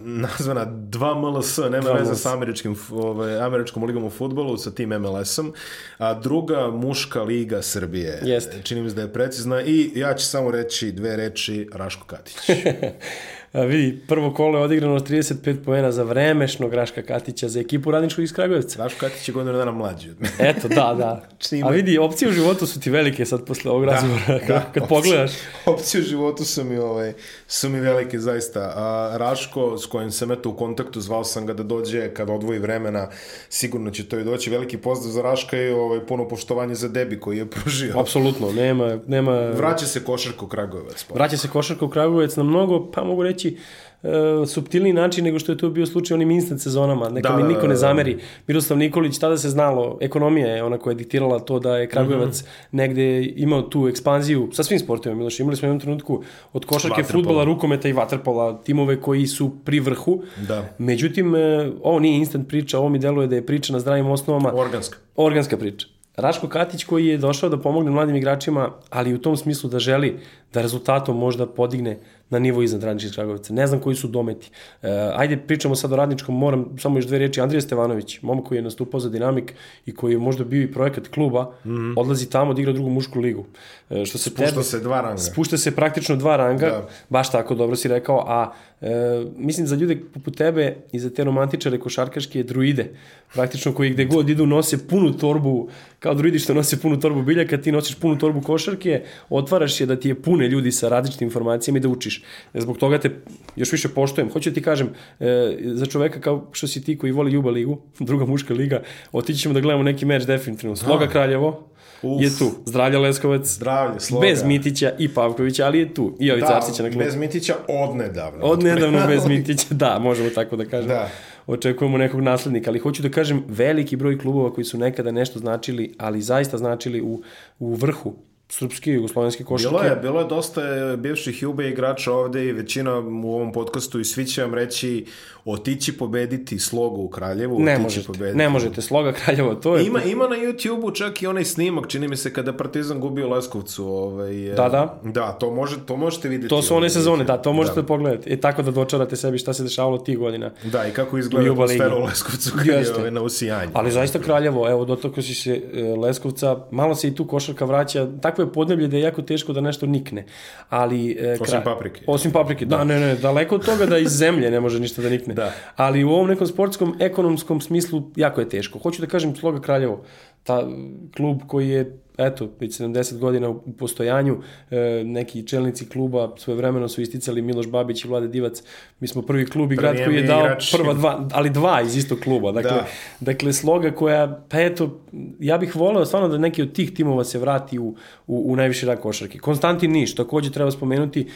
nazvana 0.00 0.66
2 0.66 1.14
MLS, 1.14 1.58
nema 1.70 1.90
veze 1.90 2.14
sa 2.14 2.32
američkim, 2.32 2.76
ove, 2.90 3.40
američkom 3.40 3.84
ligom 3.84 4.04
u 4.04 4.10
futbolu, 4.10 4.56
sa 4.56 4.70
tim 4.70 4.88
MLS-om, 4.88 5.52
a 5.98 6.14
druga 6.14 6.70
muška 6.70 7.22
liga 7.22 7.62
Srbije. 7.62 8.20
Jeste. 8.24 8.62
Čini 8.62 8.82
mi 8.82 8.90
se 8.90 8.96
da 8.96 9.02
je 9.02 9.12
precizna 9.12 9.62
i 9.62 9.92
ja 9.94 10.14
ću 10.14 10.26
samo 10.26 10.50
reći 10.50 10.92
dve 10.92 11.16
reči 11.16 11.68
Raško 11.72 12.06
Katić. 12.06 12.36
A 13.52 13.60
vidi, 13.60 14.00
prvo 14.08 14.34
kolo 14.34 14.58
je 14.58 14.64
odigrano 14.64 14.98
35 14.98 15.64
poena 15.64 15.92
za 15.92 16.02
vremešnog 16.02 16.74
Raška 16.74 17.02
Katića 17.02 17.48
za 17.48 17.60
ekipu 17.60 17.90
Radničkog 17.90 18.24
iz 18.24 18.32
Kragujevca. 18.32 18.82
Raško 18.82 19.00
Katić 19.00 19.28
je 19.28 19.32
godinu 19.32 19.58
dana 19.58 19.72
mlađi 19.72 20.10
od 20.10 20.16
Eto, 20.38 20.68
da, 20.68 20.94
da. 20.98 21.28
A 21.66 21.70
vidi, 21.70 21.98
opcije 21.98 22.28
u 22.28 22.32
životu 22.32 22.66
su 22.66 22.80
ti 22.80 22.90
velike 22.90 23.24
sad 23.24 23.44
posle 23.44 23.70
ovog 23.70 23.84
da, 23.84 23.92
razgovora, 23.92 24.24
da, 24.26 24.38
kad, 24.46 24.56
opcije, 24.56 24.88
pogledaš. 24.88 25.32
Opcije 25.66 26.00
u 26.00 26.04
životu 26.04 26.44
su 26.44 26.64
mi, 26.64 26.78
ovaj, 26.78 27.12
su 27.48 27.68
mi 27.68 27.80
velike, 27.80 28.18
zaista. 28.18 28.60
A 28.76 29.16
Raško, 29.16 29.78
s 29.78 29.86
kojim 29.86 30.10
sam 30.10 30.32
eto 30.32 30.50
u 30.50 30.56
kontaktu, 30.56 31.00
zvao 31.00 31.24
sam 31.24 31.46
ga 31.46 31.54
da 31.54 31.62
dođe 31.62 32.14
kad 32.14 32.30
odvoji 32.30 32.58
vremena, 32.58 33.08
sigurno 33.48 33.90
će 33.90 34.08
to 34.08 34.18
i 34.18 34.24
doći. 34.24 34.50
Veliki 34.50 34.76
pozdrav 34.76 35.12
za 35.12 35.22
Raška 35.22 35.56
i 35.56 35.70
ovaj, 35.70 36.06
puno 36.06 36.28
poštovanje 36.28 36.74
za 36.74 36.88
Debi 36.88 37.20
koji 37.20 37.38
je 37.38 37.50
pružio. 37.50 38.00
Apsolutno, 38.00 38.52
nema... 38.52 38.98
nema... 39.06 39.32
Vraća 39.40 39.86
se 39.86 40.04
košarka 40.04 40.44
u 40.44 40.48
Kragujevac. 40.48 41.06
Vraća 41.14 41.36
se 41.36 41.48
košarka 41.48 41.84
u 41.84 41.88
Kragujevac 41.88 42.36
na 42.36 42.42
mnogo, 42.42 42.90
pa 42.90 43.04
mogu 43.04 43.22
reći, 43.22 43.35
reći 43.36 43.56
uh, 44.02 44.48
subtilni 44.48 44.92
način 44.92 45.24
nego 45.24 45.38
što 45.38 45.52
je 45.52 45.58
to 45.58 45.70
bio 45.70 45.86
slučaj 45.86 46.14
onim 46.14 46.30
instant 46.30 46.60
sezonama. 46.60 47.08
Neka 47.08 47.28
da, 47.28 47.36
mi 47.36 47.54
niko 47.54 47.66
ne 47.66 47.76
zameri. 47.76 48.18
Miroslav 48.46 48.78
Nikolić, 48.78 49.18
tada 49.18 49.36
se 49.36 49.50
znalo, 49.50 49.98
ekonomija 50.00 50.46
je 50.46 50.62
ona 50.62 50.78
koja 50.78 50.92
je 50.92 50.96
diktirala 50.96 51.38
to 51.38 51.58
da 51.58 51.76
je 51.76 51.88
Kragujevac 51.88 52.42
mm 52.42 52.44
-hmm. 52.44 52.66
negde 52.72 53.24
imao 53.36 53.62
tu 53.62 53.88
ekspanziju 53.88 54.48
sa 54.52 54.62
svim 54.62 54.78
sportovima, 54.78 55.18
Miloš. 55.18 55.40
Imali 55.40 55.56
smo 55.56 55.66
u 55.66 55.68
jednom 55.68 55.80
trenutku 55.80 56.22
od 56.52 56.64
košarke, 56.64 57.02
futbola, 57.02 57.44
rukometa 57.44 57.88
i 57.88 57.92
vaterpola, 57.92 58.62
timove 58.64 59.00
koji 59.00 59.26
su 59.26 59.50
pri 59.64 59.80
vrhu. 59.80 60.22
Da. 60.48 60.64
Međutim, 60.78 61.34
uh, 61.34 61.40
ovo 61.82 61.98
nije 61.98 62.18
instant 62.18 62.48
priča, 62.48 62.78
ovo 62.78 62.88
mi 62.88 62.98
deluje 62.98 63.26
da 63.26 63.34
je 63.34 63.46
priča 63.46 63.72
na 63.72 63.80
zdravim 63.80 64.06
osnovama. 64.06 64.52
Organska. 64.54 64.98
Organska 65.16 65.56
priča. 65.56 65.86
Raško 66.16 66.48
Katić 66.48 66.84
koji 66.84 67.06
je 67.06 67.18
došao 67.18 67.48
da 67.48 67.58
pomogne 67.60 67.90
mladim 67.90 68.16
igračima, 68.16 68.70
ali 68.90 69.14
u 69.14 69.18
tom 69.18 69.36
smislu 69.36 69.70
da 69.70 69.78
želi 69.78 70.18
da 70.52 70.62
rezultatom 70.62 71.18
možda 71.18 71.46
podigne 71.46 71.98
na 72.30 72.38
nivo 72.38 72.62
iznad 72.62 72.82
Radničkih 72.82 73.14
Kragovica. 73.14 73.52
Ne 73.52 73.66
znam 73.66 73.80
koji 73.80 73.96
su 73.96 74.08
dometi. 74.08 74.50
E, 74.82 74.88
ajde, 75.16 75.36
pričamo 75.36 75.74
sad 75.76 75.92
o 75.92 75.96
Radničkom, 75.96 76.38
moram 76.38 76.76
samo 76.78 76.98
još 76.98 77.06
dve 77.06 77.18
reči. 77.18 77.40
Andrija 77.40 77.60
Stevanović, 77.60 78.22
momak 78.22 78.44
koji 78.44 78.58
je 78.58 78.62
nastupao 78.62 79.00
za 79.00 79.08
Dinamik 79.08 79.54
i 79.86 79.94
koji 79.94 80.12
je 80.12 80.18
možda 80.18 80.44
bio 80.44 80.62
i 80.62 80.72
projekat 80.72 81.08
kluba, 81.08 81.42
mm 81.64 81.70
-hmm. 81.70 81.94
odlazi 81.96 82.30
tamo 82.30 82.54
da 82.54 82.60
igra 82.60 82.72
drugu 82.72 82.90
mušku 82.90 83.20
ligu. 83.20 83.44
E, 83.90 84.04
što 84.04 84.18
se 84.18 84.30
spušta 84.30 84.50
tebe, 84.50 84.62
se 84.62 84.80
dva 84.80 85.00
ranga. 85.00 85.18
Spušta 85.18 85.58
se 85.58 85.76
praktično 85.76 86.16
dva 86.16 86.36
ranga, 86.36 86.66
da. 86.66 86.88
baš 87.08 87.30
tako 87.30 87.54
dobro 87.54 87.76
si 87.76 87.88
rekao, 87.88 88.24
a 88.26 88.52
e, 88.80 88.88
mislim 89.36 89.66
za 89.66 89.76
ljude 89.76 89.96
poput 90.14 90.36
tebe 90.36 90.76
i 90.92 90.98
za 90.98 91.10
te 91.10 91.24
romantičare 91.24 91.78
košarkaške 91.78 92.42
druide, 92.42 92.90
praktično 93.34 93.72
koji 93.72 93.90
gde 93.90 94.04
god 94.04 94.28
idu 94.28 94.46
nose 94.46 94.88
punu 94.88 95.12
torbu, 95.12 95.68
kao 95.98 96.14
druidi 96.14 96.38
što 96.38 96.54
nose 96.54 96.80
punu 96.80 97.00
torbu 97.00 97.22
biljaka, 97.22 97.60
ti 97.60 97.72
nosiš 97.72 97.96
punu 97.96 98.18
torbu 98.18 98.40
košarke, 98.40 99.02
otvaraš 99.30 99.80
je 99.80 99.86
da 99.86 99.96
ti 99.96 100.08
je 100.08 100.22
pune 100.22 100.48
ljudi 100.48 100.72
sa 100.72 100.88
različitim 100.88 101.26
informacijama 101.28 101.78
i 101.78 101.80
da 101.80 101.88
učiš. 101.88 102.15
E, 102.54 102.60
zbog 102.60 102.78
toga 102.78 102.98
te 102.98 103.10
još 103.56 103.72
više 103.72 103.88
poštojem. 103.88 104.30
Hoću 104.30 104.50
da 104.50 104.54
ti 104.54 104.62
kažem, 104.62 104.88
e, 105.20 105.58
za 105.62 105.86
čoveka 105.86 106.20
kao 106.20 106.48
što 106.52 106.66
si 106.66 106.84
ti 106.84 106.98
koji 106.98 107.12
voli 107.12 107.32
Juba 107.32 107.50
ligu, 107.50 107.78
druga 108.08 108.24
muška 108.24 108.54
liga, 108.54 108.82
otići 109.12 109.40
ćemo 109.40 109.54
da 109.54 109.60
gledamo 109.60 109.82
neki 109.82 110.04
meč 110.04 110.22
definitivno. 110.22 110.76
Sloga 110.76 111.06
Kraljevo, 111.06 111.68
Uf. 112.02 112.22
je 112.22 112.38
tu. 112.38 112.50
Zdravlja 112.64 112.98
Leskovac. 112.98 113.46
Zdravlje, 113.46 114.00
sloga. 114.00 114.26
Bez 114.26 114.44
Mitića 114.44 114.92
i 114.98 115.08
Pavkovića, 115.08 115.66
ali 115.66 115.78
je 115.78 115.94
tu. 115.94 116.16
I 116.20 116.26
Jovica 116.26 116.46
da, 116.46 116.56
Arsića 116.56 116.82
klubu. 116.82 116.98
Bez 116.98 117.16
Mitića 117.16 117.54
odnedavno. 117.68 118.44
Odnedavno 118.44 119.06
bez 119.06 119.26
Mitića, 119.32 119.66
da, 119.70 119.98
možemo 119.98 120.30
tako 120.30 120.56
da 120.56 120.64
kažemo. 120.64 120.94
Da. 120.94 121.10
Očekujemo 121.46 121.98
nekog 121.98 122.20
naslednika, 122.20 122.70
ali 122.70 122.78
hoću 122.78 123.02
da 123.02 123.08
kažem 123.08 123.44
veliki 123.48 123.96
broj 123.96 124.18
klubova 124.18 124.52
koji 124.52 124.64
su 124.64 124.78
nekada 124.78 125.10
nešto 125.10 125.38
značili, 125.38 125.94
ali 125.98 126.22
zaista 126.22 126.58
značili 126.58 127.02
u, 127.02 127.22
u 127.58 127.74
vrhu 127.74 128.14
srpske 128.48 128.90
i 128.90 128.94
jugoslovenske 128.94 129.44
košarke. 129.44 129.76
Bilo 129.76 129.82
je, 129.82 129.96
bilo 129.96 130.20
je 130.20 130.26
dosta 130.26 130.62
bivših 130.96 131.42
Jube 131.42 131.68
igrača 131.68 132.12
ovde 132.12 132.44
i 132.44 132.52
većina 132.52 132.98
u 132.98 133.34
ovom 133.34 133.52
podcastu 133.52 134.00
i 134.00 134.04
svi 134.04 134.26
će 134.26 134.42
vam 134.42 134.54
reći 134.54 135.06
otići 135.44 135.98
pobediti 135.98 136.58
slogu 136.58 137.02
u 137.02 137.08
Kraljevu. 137.08 137.60
Ne 137.60 137.78
možete, 137.78 138.06
pobediti. 138.06 138.38
ne 138.38 138.48
možete, 138.48 138.82
sloga 138.82 139.12
Kraljevo, 139.12 139.54
to 139.54 139.76
je... 139.76 139.86
Ima, 139.86 140.02
ima 140.02 140.28
na 140.28 140.36
YouTube-u 140.36 140.90
čak 140.90 141.22
i 141.22 141.26
onaj 141.26 141.44
snimak, 141.44 141.88
čini 141.88 142.08
mi 142.08 142.16
se 142.16 142.32
kada 142.32 142.52
Partizan 142.52 143.00
gubio 143.00 143.28
Leskovcu. 143.28 143.86
Ovaj, 143.86 144.34
da, 144.34 144.68
da. 144.68 145.00
Da, 145.04 145.32
to, 145.32 145.50
može, 145.50 145.86
to 145.86 145.96
možete 145.96 146.28
videti. 146.28 146.48
To 146.48 146.62
su 146.62 146.76
one 146.76 146.90
sezone, 146.90 147.24
da, 147.24 147.36
to 147.36 147.52
možete 147.52 147.80
da. 147.80 147.86
pogledati. 147.86 148.32
E 148.32 148.40
tako 148.40 148.62
da 148.62 148.70
dočarate 148.70 149.16
sebi 149.16 149.38
šta 149.38 149.52
se 149.52 149.62
dešavalo 149.62 149.98
tih 149.98 150.18
godina. 150.18 150.50
Da, 150.64 150.86
i 150.86 150.90
kako 150.90 151.18
izgleda 151.18 151.52
atmosfera 151.52 151.96
u 151.96 152.04
Leskovcu 152.04 152.50
kad 152.56 152.66
je 152.66 152.94
ovaj, 152.98 153.10
na 153.10 153.22
usijanju. 153.22 153.70
Ali 153.74 153.90
zaista 153.90 154.18
Kraljevo, 154.18 154.70
evo, 154.70 154.84
dotoko 154.84 155.22
si 155.22 155.34
se 155.34 155.62
e, 155.74 155.82
Leskovca, 155.82 156.56
malo 156.70 156.94
se 156.94 157.08
i 157.08 157.14
tu 157.14 157.26
košarka 157.26 157.64
vraća, 157.64 158.06
takvo 158.36 158.44
je 158.44 158.52
podneblje 158.52 158.88
da 158.88 158.96
je 158.96 159.02
jako 159.02 159.22
teško 159.22 159.52
da 159.52 159.60
nešto 159.60 159.86
nikne. 159.86 160.26
Ali, 160.68 161.16
e, 161.20 161.36
osim 161.40 161.60
paprike. 161.64 162.04
Osim 162.06 162.32
paprike, 162.32 162.64
da, 162.64 162.76
da, 162.76 162.84
ne, 162.84 163.00
ne, 163.00 163.14
daleko 163.14 163.54
od 163.54 163.64
toga 163.64 163.86
da 163.86 163.98
iz 163.98 164.08
zemlje 164.08 164.50
ne 164.50 164.60
može 164.60 164.80
ništa 164.80 165.02
da 165.02 165.08
nikne. 165.08 165.34
Da. 165.34 165.52
Ali 165.76 166.04
u 166.04 166.10
ovom 166.10 166.28
nekom 166.28 166.46
sportskom, 166.46 166.96
ekonomskom 167.00 167.60
smislu 167.60 168.02
jako 168.16 168.40
je 168.40 168.48
teško. 168.48 168.78
Hoću 168.78 169.00
da 169.00 169.06
kažem 169.06 169.36
Sloga 169.36 169.60
Kraljevo, 169.60 170.04
ta 170.42 170.68
klub 171.16 171.40
koji 171.46 171.68
je 171.68 171.98
eto, 172.18 172.50
već 172.60 172.80
70 172.80 173.18
godina 173.18 173.48
u 173.48 173.72
postojanju, 173.78 174.38
e, 174.70 175.02
neki 175.04 175.46
čelnici 175.46 175.88
kluba 175.88 176.34
svoje 176.36 176.56
vremeno 176.56 176.88
su 176.88 177.00
isticali 177.00 177.42
Miloš 177.42 177.66
Babić 177.66 178.04
i 178.04 178.08
Vlade 178.08 178.28
Divac. 178.28 178.62
Mi 179.00 179.08
smo 179.08 179.22
prvi 179.22 179.46
klub 179.46 179.72
i 179.72 179.76
grad 179.76 179.96
koji 180.04 180.16
je 180.16 180.22
dao 180.22 180.40
igrač. 180.40 180.72
prva 180.76 180.94
dva, 180.94 181.28
ali 181.32 181.50
dva 181.50 181.82
iz 181.82 181.96
istog 181.96 182.18
kluba. 182.18 182.52
Dakle, 182.52 182.70
da. 182.70 182.86
dakle 183.20 183.52
sloga 183.52 183.90
koja, 183.90 184.44
pa 184.48 184.60
eto, 184.60 185.00
ja 185.40 185.58
bih 185.58 185.76
voleo 185.76 186.04
stvarno 186.04 186.28
da 186.28 186.38
neki 186.38 186.62
od 186.62 186.72
tih 186.72 186.94
timova 186.94 187.24
se 187.24 187.38
vrati 187.38 187.78
u, 187.78 187.94
u, 188.26 188.52
u 188.52 188.56
najviši 188.56 188.86
rak 188.86 189.00
košarke. 189.00 189.38
Konstantin 189.38 189.92
Niš, 189.92 190.14
takođe 190.14 190.52
treba 190.52 190.70
spomenuti, 190.70 191.20
e, 191.20 191.26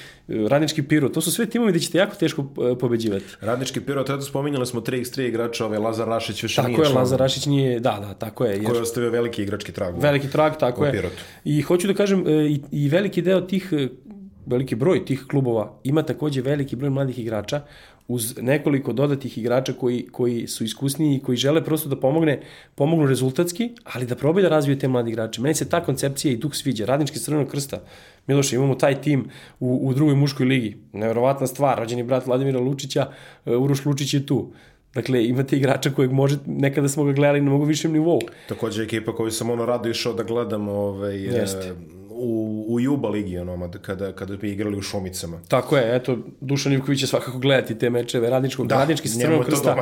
Radnički 0.48 0.82
Piro, 0.82 1.08
to 1.08 1.20
su 1.20 1.32
sve 1.32 1.46
timovi 1.46 1.72
gde 1.72 1.80
ćete 1.80 1.98
jako 1.98 2.16
teško 2.16 2.42
e, 2.72 2.78
pobeđivati. 2.78 3.24
Radnički 3.40 3.80
Piro, 3.80 4.04
tada 4.04 4.22
spominjali 4.22 4.66
smo 4.66 4.80
3x3 4.80 5.28
igrača, 5.28 5.66
ovaj 5.66 5.78
Lazar 5.78 6.08
Rašić 6.08 6.42
više 6.42 6.56
tako 6.56 6.68
nije. 6.68 6.78
Tako 6.78 6.88
je, 6.88 6.94
Lazar 6.94 7.18
Rašić 7.18 7.46
nije, 7.46 7.80
da, 7.80 7.98
da, 8.00 8.14
tako 8.14 8.44
je. 8.44 8.56
Jer... 8.56 8.64
Koji 8.64 8.76
je 8.76 8.82
ostavio 8.82 9.10
veliki 9.10 9.42
igrački 9.42 9.72
trag. 9.72 9.94
Veliki 10.02 10.30
trag, 10.30 10.52
tako 10.60 10.69
je. 10.78 11.10
I 11.44 11.62
hoću 11.62 11.86
da 11.86 11.94
kažem, 11.94 12.26
e, 12.26 12.32
i, 12.32 12.60
i 12.70 12.88
veliki 12.88 13.22
deo 13.22 13.40
tih 13.40 13.72
veliki 14.46 14.74
broj 14.74 15.04
tih 15.04 15.24
klubova 15.30 15.80
ima 15.84 16.02
takođe 16.02 16.42
veliki 16.42 16.76
broj 16.76 16.90
mladih 16.90 17.18
igrača 17.18 17.62
uz 18.10 18.34
nekoliko 18.42 18.92
dodatih 18.92 19.38
igrača 19.38 19.72
koji, 19.72 20.06
koji 20.12 20.46
su 20.46 20.64
iskusniji 20.64 21.16
i 21.16 21.20
koji 21.22 21.36
žele 21.38 21.64
prosto 21.64 21.88
da 21.88 21.96
pomogne, 22.00 22.40
pomognu 22.74 23.06
rezultatski, 23.06 23.68
ali 23.84 24.06
da 24.06 24.16
probaju 24.16 24.42
da 24.42 24.50
razviju 24.50 24.78
te 24.78 24.88
mladi 24.88 25.10
igrače. 25.10 25.42
Meni 25.42 25.54
se 25.54 25.68
ta 25.68 25.78
koncepcija 25.84 26.32
i 26.32 26.36
duh 26.36 26.54
sviđa. 26.54 26.84
Radnički 26.90 27.18
crvenog 27.18 27.48
krsta. 27.48 27.78
Miloše, 28.26 28.56
imamo 28.56 28.74
taj 28.74 29.00
tim 29.00 29.28
u, 29.60 29.78
u 29.88 29.94
drugoj 29.94 30.14
muškoj 30.14 30.46
ligi. 30.46 30.76
Neverovatna 30.92 31.46
stvar. 31.46 31.78
Rođeni 31.78 32.02
brat 32.02 32.26
Vladimira 32.26 32.60
Lučića, 32.60 33.06
e, 33.46 33.56
Uroš 33.56 33.84
Lučić 33.84 34.14
je 34.14 34.26
tu. 34.26 34.52
Dakle, 34.94 35.26
imate 35.26 35.56
igrača 35.56 35.90
kojeg 35.90 36.12
može, 36.12 36.38
nekada 36.46 36.88
smo 36.88 37.04
ga 37.04 37.12
gledali 37.12 37.40
na 37.40 37.50
mnogo 37.50 37.64
višem 37.64 37.92
nivou. 37.92 38.20
Takođe 38.48 38.82
ekipa 38.82 39.14
koju 39.14 39.30
sam 39.30 39.50
ono 39.50 39.66
rado 39.66 39.88
išao 39.88 40.12
da 40.12 40.22
gledam 40.22 40.68
ovaj, 40.68 41.16
Jeste 41.16 41.74
u, 42.20 42.64
u 42.68 42.80
Juba 42.80 43.08
ligi, 43.08 43.38
ono, 43.38 43.70
kada, 43.82 44.12
kada 44.12 44.36
bi 44.36 44.50
igrali 44.50 44.76
u 44.76 44.82
Šumicama. 44.82 45.40
Tako 45.48 45.76
je, 45.76 45.96
eto, 45.96 46.18
Dušan 46.40 46.72
Ivković 46.72 47.00
će 47.00 47.06
svakako 47.06 47.38
gledati 47.38 47.78
te 47.78 47.90
mečeve 47.90 48.30
radničkog, 48.30 48.66
da, 48.66 48.74
radnički 48.74 49.08
sa 49.08 49.20
Crvenog 49.20 49.44
krsta. 49.44 49.76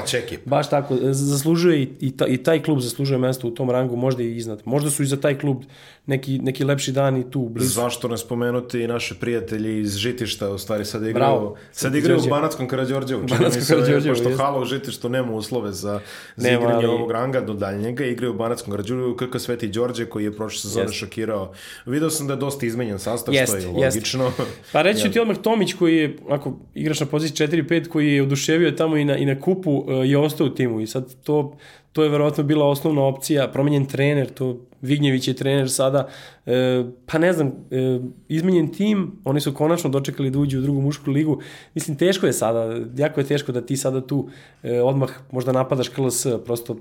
Baš 0.45 0.71
tako, 0.71 0.97
zaslužuje 1.03 1.83
i, 1.83 1.89
i, 2.01 2.17
ta, 2.17 2.27
i 2.27 2.37
taj 2.37 2.63
klub 2.63 2.81
zaslužuje 2.81 3.19
mesto 3.19 3.49
u 3.49 3.51
tom 3.51 3.71
rangu, 3.71 3.97
možda 3.97 4.23
i 4.23 4.37
iznad. 4.37 4.63
Možda 4.65 4.91
su 4.91 5.03
i 5.03 5.07
za 5.07 5.17
taj 5.17 5.39
klub 5.39 5.63
neki, 6.07 6.39
neki 6.39 6.65
lepši 6.65 6.93
dan 6.93 7.17
i 7.17 7.31
tu 7.31 7.49
blizu. 7.49 7.73
Zašto 7.73 8.09
ne 8.09 8.19
spomenuti 8.19 8.81
i 8.81 8.87
naše 8.87 9.15
prijatelji 9.15 9.81
iz 9.81 9.97
Žitišta, 9.97 10.51
u 10.51 10.59
stvari 10.59 10.85
sad 10.85 11.03
igraju, 11.03 11.15
Bravo. 11.15 11.57
sad 11.73 11.95
igraju 11.95 12.21
u 12.27 12.29
Banackom 12.29 12.69
Karadžorđevu. 12.69 13.23
Banatskom 13.29 13.65
Karadžorđevu, 13.69 14.15
Pošto 14.17 14.37
hala 14.37 14.61
u 14.61 14.65
Žitištu 14.65 15.09
nema 15.09 15.33
uslove 15.33 15.73
za, 15.73 16.01
za 16.37 16.49
nema, 16.49 16.63
igranje 16.63 16.87
ali... 16.87 16.95
ovog 16.95 17.11
ranga 17.11 17.41
do 17.41 17.55
daljnjega, 17.55 18.05
igraju 18.05 18.33
u 18.33 18.37
Banatskom 18.37 18.71
Karadžorđevu, 18.71 19.17
KK 19.17 19.41
Sveti 19.41 19.69
Đorđe 19.69 20.07
koji 20.07 20.25
je 20.25 20.37
prošle 20.37 20.61
sezone 20.61 20.93
šokirao. 20.93 21.53
Video 21.87 22.11
sam 22.11 22.28
da 22.29 22.35
je 22.35 22.41
dosta 22.41 22.67
izmenjen 22.67 22.99
sastav, 22.99 23.35
jest, 23.35 23.53
što 23.53 23.57
je 23.57 23.67
logično. 23.67 24.25
Jest. 24.25 24.41
Pa 24.73 24.83
reći 24.83 25.11
ti 25.11 25.21
odmah 25.21 25.37
Tomić 25.37 25.75
koji 25.75 25.97
je, 25.97 26.17
ako 26.29 26.59
igraš 26.75 27.01
na 27.01 27.07
poziciji 27.07 27.47
4-5, 27.47 27.89
koji 27.89 28.13
je 28.13 28.23
oduševio 28.23 28.71
tamo 28.71 28.97
i 28.97 29.05
na, 29.05 29.17
i 29.17 29.27
na 29.27 29.41
kupu, 29.41 29.85
e, 29.89 29.93
je 29.93 30.19
ostao 30.19 30.47
u 30.47 30.51
timu 30.51 30.81
i 30.81 30.87
sad 30.87 31.15
to, 31.23 31.57
to 31.93 32.03
je 32.03 32.09
verovatno 32.09 32.45
bila 32.45 32.69
osnovna 32.69 33.03
opcija, 33.03 33.49
promenjen 33.49 33.87
trener, 33.87 34.31
to 34.31 34.57
Vignjević 34.83 35.29
je 35.29 35.35
trener 35.35 35.71
sada, 35.71 36.09
e, 36.47 36.85
pa 37.07 37.19
ne 37.19 37.33
znam, 37.33 37.49
e, 37.71 38.01
izmenjen 38.29 38.73
tim, 38.73 39.13
oni 39.25 39.41
su 39.41 39.55
konačno 39.55 39.91
dočekali 39.91 40.31
da 40.31 40.39
uđu 40.39 40.59
u 40.59 40.63
drugu 40.63 40.81
mušku 40.81 41.11
ligu. 41.11 41.41
Mislim, 41.75 41.97
teško 41.97 42.27
je 42.27 42.33
sada, 42.33 42.77
jako 42.97 43.21
je 43.21 43.27
teško 43.27 43.53
da 43.53 43.61
ti 43.61 43.77
sada 43.77 44.07
tu 44.07 44.29
e, 44.63 44.81
odmah 44.81 45.11
možda 45.33 45.53
napadaš 45.53 45.89
KLS, 45.89 46.27
prosto 46.45 46.77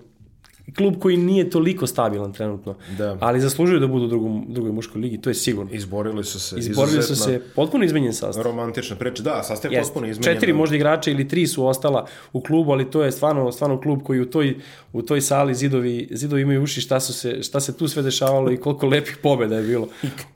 klub 0.76 0.96
koji 1.00 1.18
nije 1.18 1.50
toliko 1.50 1.88
stabilan 1.88 2.34
trenutno, 2.34 2.76
da. 2.98 3.18
ali 3.20 3.40
zaslužuju 3.40 3.80
da 3.80 3.88
budu 3.88 4.06
u 4.06 4.08
drugom, 4.08 4.46
drugoj 4.50 4.72
muškoj 4.72 5.02
ligi, 5.02 5.22
to 5.22 5.30
je 5.30 5.34
sigurno. 5.34 5.72
Izborili 5.74 6.24
su 6.24 6.40
se. 6.40 6.60
Izborili 6.60 7.04
su 7.04 7.16
se, 7.16 7.42
potpuno 7.56 7.86
izmenjen 7.86 8.14
sastav. 8.14 8.44
Romantična 8.44 8.96
priča, 8.96 9.24
da, 9.24 9.44
sastav 9.44 9.74
je 9.74 9.82
potpuno 9.82 10.08
izmenjen. 10.08 10.36
Četiri 10.36 10.54
možda 10.54 10.76
igrača 10.76 11.12
ili 11.12 11.28
tri 11.28 11.48
su 11.48 11.68
ostala 11.68 12.08
u 12.34 12.42
klubu, 12.42 12.72
ali 12.72 12.92
to 12.92 13.04
je 13.04 13.12
stvarno, 13.12 13.52
stvarno 13.52 13.82
klub 13.82 14.04
koji 14.04 14.22
u 14.22 14.26
toj, 14.26 14.56
u 14.94 15.02
toj 15.02 15.22
sali 15.22 15.56
zidovi, 15.56 16.08
zidovi 16.12 16.42
imaju 16.42 16.64
uši 16.64 16.82
šta, 16.82 17.00
su 17.00 17.14
se, 17.14 17.44
šta 17.44 17.60
se 17.60 17.78
tu 17.78 17.88
sve 17.88 18.04
dešavalo 18.04 18.52
i 18.52 18.58
koliko 18.58 18.88
lepih 18.88 19.18
pobeda 19.24 19.56
je 19.56 19.64
bilo 19.64 19.88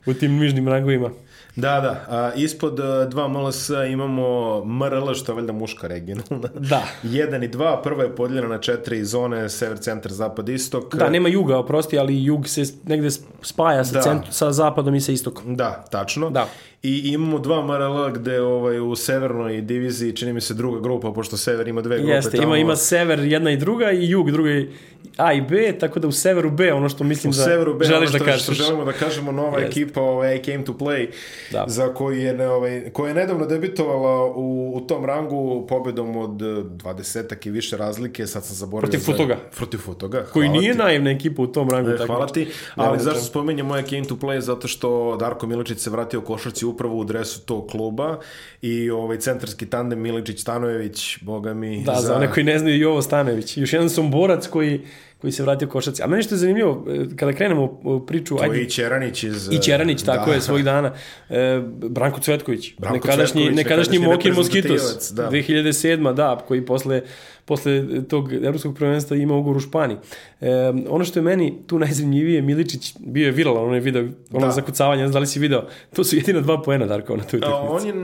u 0.06 0.14
tim 0.14 0.38
nižnim 0.38 0.68
rangovima. 0.68 1.10
Da, 1.56 1.80
da. 1.80 2.04
A, 2.08 2.32
ispod 2.36 2.80
a, 2.80 3.06
dva 3.10 3.28
MLS 3.28 3.70
imamo 3.90 4.58
MRL, 4.64 5.14
što 5.14 5.32
je 5.32 5.36
valjda 5.36 5.52
muška 5.52 5.86
regionalna. 5.86 6.48
Da. 6.54 6.82
Jedan 7.02 7.42
i 7.42 7.48
dva. 7.48 7.82
Prva 7.82 8.02
je 8.02 8.16
podijeljena 8.16 8.48
na 8.48 8.60
četiri 8.60 9.04
zone, 9.04 9.48
sever, 9.48 9.78
centar, 9.78 10.12
zapad, 10.12 10.48
istok. 10.48 10.94
Da, 10.94 11.10
nema 11.10 11.28
juga, 11.28 11.58
oprosti, 11.58 11.98
ali 11.98 12.24
jug 12.24 12.48
se 12.48 12.62
negde 12.84 13.08
spaja 13.42 13.84
sa, 13.84 13.92
da. 13.92 14.02
centru, 14.02 14.32
sa 14.32 14.52
zapadom 14.52 14.94
i 14.94 15.00
sa 15.00 15.12
istokom. 15.12 15.56
Da, 15.56 15.84
tačno. 15.90 16.30
Da. 16.30 16.46
I 16.82 17.12
imamo 17.12 17.38
dva 17.38 17.66
MRL 17.66 18.12
gde 18.12 18.40
ovaj, 18.40 18.80
u 18.80 18.96
severnoj 18.96 19.60
diviziji 19.60 20.12
čini 20.12 20.32
mi 20.32 20.40
se 20.40 20.54
druga 20.54 20.80
grupa, 20.80 21.12
pošto 21.12 21.36
sever 21.36 21.68
ima 21.68 21.80
dve 21.80 21.96
grupe. 21.96 22.12
Jeste, 22.12 22.36
tamo. 22.36 22.42
ima, 22.42 22.56
ima 22.56 22.76
sever 22.76 23.18
jedna 23.18 23.50
i 23.50 23.56
druga 23.56 23.92
i 23.92 24.10
jug 24.10 24.30
druga 24.30 24.50
i 24.50 24.68
A 25.16 25.32
i 25.32 25.40
B, 25.40 25.78
tako 25.80 26.00
da 26.00 26.08
u 26.08 26.12
severu 26.12 26.50
B, 26.50 26.72
ono 26.72 26.88
što 26.88 27.04
mislim 27.04 27.30
u 27.30 27.34
da 27.34 27.42
severu 27.42 27.74
B, 27.74 27.84
želiš 27.84 28.08
ono 28.08 28.08
što, 28.08 28.18
da 28.18 28.24
kažeš. 28.24 28.42
Što 28.42 28.52
želimo 28.52 28.84
da 28.84 28.92
kažemo, 28.92 29.32
nova 29.32 29.58
Jest. 29.58 29.70
ekipa 29.70 30.00
ovaj, 30.00 30.36
I 30.36 30.42
came 30.44 30.64
to 30.64 30.72
play, 30.72 31.08
da. 31.52 31.64
za 31.68 31.94
koju 31.94 32.20
je, 32.20 32.34
ne, 32.34 32.48
ovaj, 32.48 32.90
koja 32.92 33.08
je 33.08 33.14
nedavno 33.14 33.46
debitovala 33.46 34.32
u, 34.36 34.72
u 34.76 34.80
tom 34.80 35.04
rangu 35.04 35.66
pobedom 35.68 36.16
od 36.16 36.30
20 36.30 37.46
i 37.46 37.50
više 37.50 37.76
razlike, 37.76 38.26
sad 38.26 38.44
sam 38.44 38.56
zaboravio. 38.56 38.90
Protiv 38.90 39.12
Futoga. 39.12 39.38
Protiv 39.56 39.78
Futoga. 39.78 40.24
Koji 40.32 40.48
nije 40.48 40.74
naivna 40.74 41.10
ekipa 41.10 41.42
u 41.42 41.46
tom 41.46 41.70
rangu. 41.70 41.90
E, 41.90 42.06
hvala 42.06 42.26
ti, 42.26 42.48
ali 42.74 42.98
zašto 42.98 43.20
spomenjem 43.20 43.66
I 43.66 43.88
came 43.88 44.04
to 44.04 44.14
play? 44.14 44.40
Zato 44.40 44.68
što 44.68 45.16
Darko 45.20 45.46
Miličić 45.46 45.78
se 45.78 45.90
vratio 45.90 46.20
u 46.20 46.22
košarci 46.22 46.66
upravo 46.72 46.96
u 46.96 47.04
dresu 47.04 47.40
tog 47.46 47.66
kluba 47.70 48.18
i 48.62 48.90
ovaj 48.90 49.18
centarski 49.18 49.66
tandem 49.66 49.98
Miličić-Stanojević, 49.98 51.18
boga 51.24 51.54
mi. 51.54 51.82
Da, 51.84 51.94
za, 51.94 52.00
za 52.00 52.16
one 52.16 52.30
koji 52.30 52.44
ne 52.44 52.58
znaju 52.58 52.78
Jovo 52.78 53.02
Stanojević. 53.02 53.56
Još 53.56 53.72
jedan 53.72 53.90
sam 53.90 54.10
borac 54.10 54.46
koji 54.46 54.80
koji 55.22 55.32
se 55.32 55.42
vratio 55.42 55.68
košarci. 55.68 56.02
A 56.02 56.06
meni 56.06 56.22
što 56.22 56.34
je 56.34 56.38
zanimljivo, 56.38 56.84
e, 56.88 57.16
kada 57.16 57.32
krenemo 57.32 57.80
u 57.82 58.00
priču... 58.06 58.36
To 58.36 58.42
ajde, 58.42 58.62
i 58.62 58.70
Čeranić 58.70 59.24
iz... 59.24 59.48
I 59.52 59.58
Čeranić, 59.62 60.02
tako 60.02 60.30
da. 60.30 60.34
je, 60.34 60.40
svojih 60.40 60.64
dana. 60.64 60.92
E, 61.30 61.60
Branko 61.88 62.20
Cvetković, 62.20 62.74
Branko 62.78 62.94
nekadašnji, 62.94 63.42
Cvetković, 63.42 63.56
nekadašnji 63.56 63.98
Mokin 63.98 64.34
Moskitos, 64.34 65.12
da. 65.12 65.30
2007. 65.30 66.14
da, 66.14 66.44
koji 66.48 66.66
posle, 66.66 67.02
posle 67.44 67.84
tog 68.08 68.32
evropskog 68.32 68.76
prvenstva 68.76 69.16
ima 69.16 69.36
ugovor 69.36 69.56
u 69.56 69.60
Španiji. 69.60 69.96
E, 70.40 70.48
ono 70.88 71.04
što 71.04 71.18
je 71.18 71.22
meni 71.22 71.58
tu 71.66 71.78
najzanimljivije, 71.78 72.42
Miličić 72.42 72.94
bio 72.98 73.26
je 73.26 73.32
viralan, 73.32 73.64
onaj 73.64 73.80
video, 73.80 74.02
ono 74.32 74.46
da. 74.46 74.52
zakucavanje, 74.52 75.08
da 75.08 75.18
li 75.18 75.26
si 75.26 75.38
video, 75.38 75.66
to 75.96 76.04
su 76.04 76.16
jedina 76.16 76.40
dva 76.40 76.62
poena, 76.62 76.86
Darko, 76.86 77.16
na 77.16 77.24
toj 77.24 77.38
utakmici. 77.38 77.66
On 77.70 77.86
je 77.86 77.94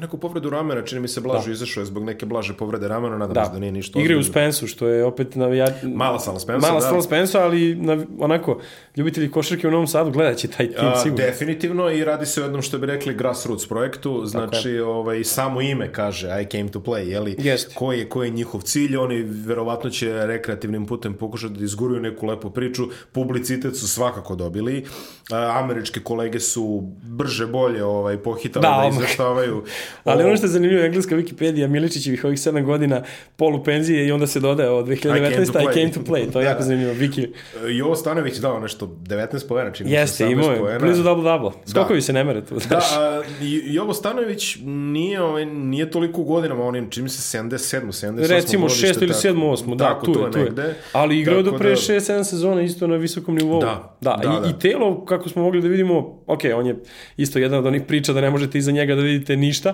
neku 0.00 0.18
povredu 0.18 0.50
ramena, 0.50 0.82
čini 0.82 1.00
mi 1.00 1.08
se 1.08 1.20
Blažu 1.20 1.46
da. 1.46 1.52
izašao 1.52 1.80
je 1.80 1.84
zbog 1.84 2.04
neke 2.04 2.26
blaže 2.26 2.56
povrede 2.56 2.88
ramena, 2.88 3.18
nadam 3.18 3.34
da. 3.34 3.44
se 3.44 3.52
da 3.52 3.58
nije 3.58 3.72
ništa. 3.72 4.00
Igre 4.00 4.16
u 4.16 4.22
Spensu, 4.22 4.66
što 4.66 4.88
je 4.88 5.04
opet 5.04 5.34
navija... 5.34 5.68
Mala 5.82 6.18
sala 6.18 6.38
Spensa, 6.38 6.66
Mala 6.66 6.80
da. 6.80 6.86
sala 6.86 7.02
Spensa, 7.02 7.42
ali 7.42 7.74
na, 7.74 8.04
onako, 8.18 8.60
ljubitelji 8.96 9.30
košarke 9.30 9.68
u 9.68 9.70
Novom 9.70 9.86
Sadu 9.86 10.10
gledat 10.10 10.36
će 10.36 10.48
taj 10.48 10.68
tim 10.68 10.90
sigurno. 11.02 11.26
Definitivno 11.26 11.90
i 11.90 12.04
radi 12.04 12.26
se 12.26 12.40
o 12.40 12.44
jednom 12.44 12.62
što 12.62 12.78
bi 12.78 12.86
rekli 12.86 13.14
grassroots 13.14 13.68
projektu, 13.68 14.26
znači 14.26 14.78
ovaj, 14.78 15.24
samo 15.24 15.60
ime 15.60 15.92
kaže 15.92 16.28
I 16.42 16.46
came 16.50 16.68
to 16.70 16.80
play, 16.80 17.08
jeli? 17.08 17.36
Jest. 17.38 17.74
Koji 17.74 17.98
je, 17.98 18.08
koji 18.08 18.28
je 18.28 18.32
njihov 18.32 18.60
cilj, 18.60 18.96
oni 18.96 19.22
verovatno 19.22 19.90
će 19.90 20.26
rekreativnim 20.26 20.86
putem 20.86 21.14
pokušati 21.14 21.54
da 21.54 21.64
izguruju 21.64 22.00
neku 22.00 22.26
lepu 22.26 22.50
priču, 22.50 22.82
publicitet 23.12 23.76
su 23.76 23.88
svakako 23.88 24.34
dobili, 24.34 24.84
američke 25.30 26.00
kolege 26.00 26.40
su 26.40 26.80
brže 27.02 27.46
bolje 27.46 27.84
ovaj, 27.84 28.18
pohitali 28.18 28.62
da, 28.62 28.80
da 28.82 28.88
izveštavaju 28.88 29.64
Ali 30.04 30.24
ono 30.24 30.36
što 30.36 30.46
je 30.46 30.50
zanimljivo, 30.50 30.84
engleska 30.84 31.16
Wikipedia, 31.16 31.68
Miličićevih 31.68 32.24
ovih 32.24 32.38
7 32.38 32.64
godina 32.64 33.02
polu 33.36 33.64
penzije 33.64 34.06
i 34.06 34.12
onda 34.12 34.26
se 34.26 34.40
dodaje 34.40 34.70
od 34.70 34.86
2019. 34.86 35.42
I 35.42 35.74
came 35.74 35.92
to 35.92 36.00
play. 36.00 36.32
To 36.32 36.40
je 36.40 36.44
da, 36.44 36.50
jako 36.50 36.58
da. 36.58 36.64
zanimljivo. 36.64 36.92
Viki. 36.92 37.28
Jovo 37.68 37.94
Stanović 37.94 38.36
dao 38.36 38.60
nešto 38.60 38.86
19 38.86 39.48
poena, 39.48 39.72
čini 39.72 39.92
Jeste, 39.92 40.30
imao 40.30 40.50
je. 40.50 40.78
Blizu 40.78 41.02
double-double. 41.02 41.52
Skokovi 41.66 41.98
da. 41.98 42.02
se 42.02 42.12
ne 42.12 42.24
mere 42.24 42.44
tu. 42.44 42.54
Da, 42.68 42.76
a, 42.76 43.22
Jovo 43.64 43.94
Stanović 43.94 44.56
nije, 44.64 45.22
ovaj, 45.22 45.46
nije 45.46 45.90
toliko 45.90 46.20
u 46.20 46.24
godinama, 46.24 46.64
on 46.64 46.76
je, 46.76 46.86
čini 46.90 47.08
se 47.08 47.38
77, 47.38 47.86
78. 47.86 48.28
Recimo 48.28 48.68
6 48.68 49.02
ili 49.02 49.12
7, 49.12 49.34
8, 49.34 49.76
da, 49.76 50.00
tu 50.04 50.10
je, 50.10 50.30
tu 50.30 50.60
je. 50.60 50.74
Ali 50.92 51.20
igrao 51.20 51.42
do 51.42 51.58
pre 51.58 51.70
6-7 51.70 52.16
da- 52.16 52.24
sezona 52.24 52.62
isto 52.62 52.86
na 52.86 52.96
visokom 52.96 53.34
nivou. 53.34 53.60
Da, 53.60 53.96
da, 54.00 54.20
da, 54.22 54.28
i, 54.28 54.42
da. 54.42 54.48
i 54.48 54.60
telo, 54.60 55.04
kako 55.04 55.28
smo 55.28 55.42
mogli 55.42 55.62
da 55.62 55.68
vidimo, 55.68 56.22
ok, 56.26 56.40
on 56.56 56.66
je 56.66 56.76
isto 57.16 57.38
jedan 57.38 57.58
od 57.58 57.66
onih 57.66 57.82
priča 57.82 58.12
da 58.12 58.20
ne 58.20 58.30
možete 58.30 58.58
iza 58.58 58.72
njega 58.72 58.94
da 58.94 59.02
vidite 59.02 59.36
ništa, 59.36 59.73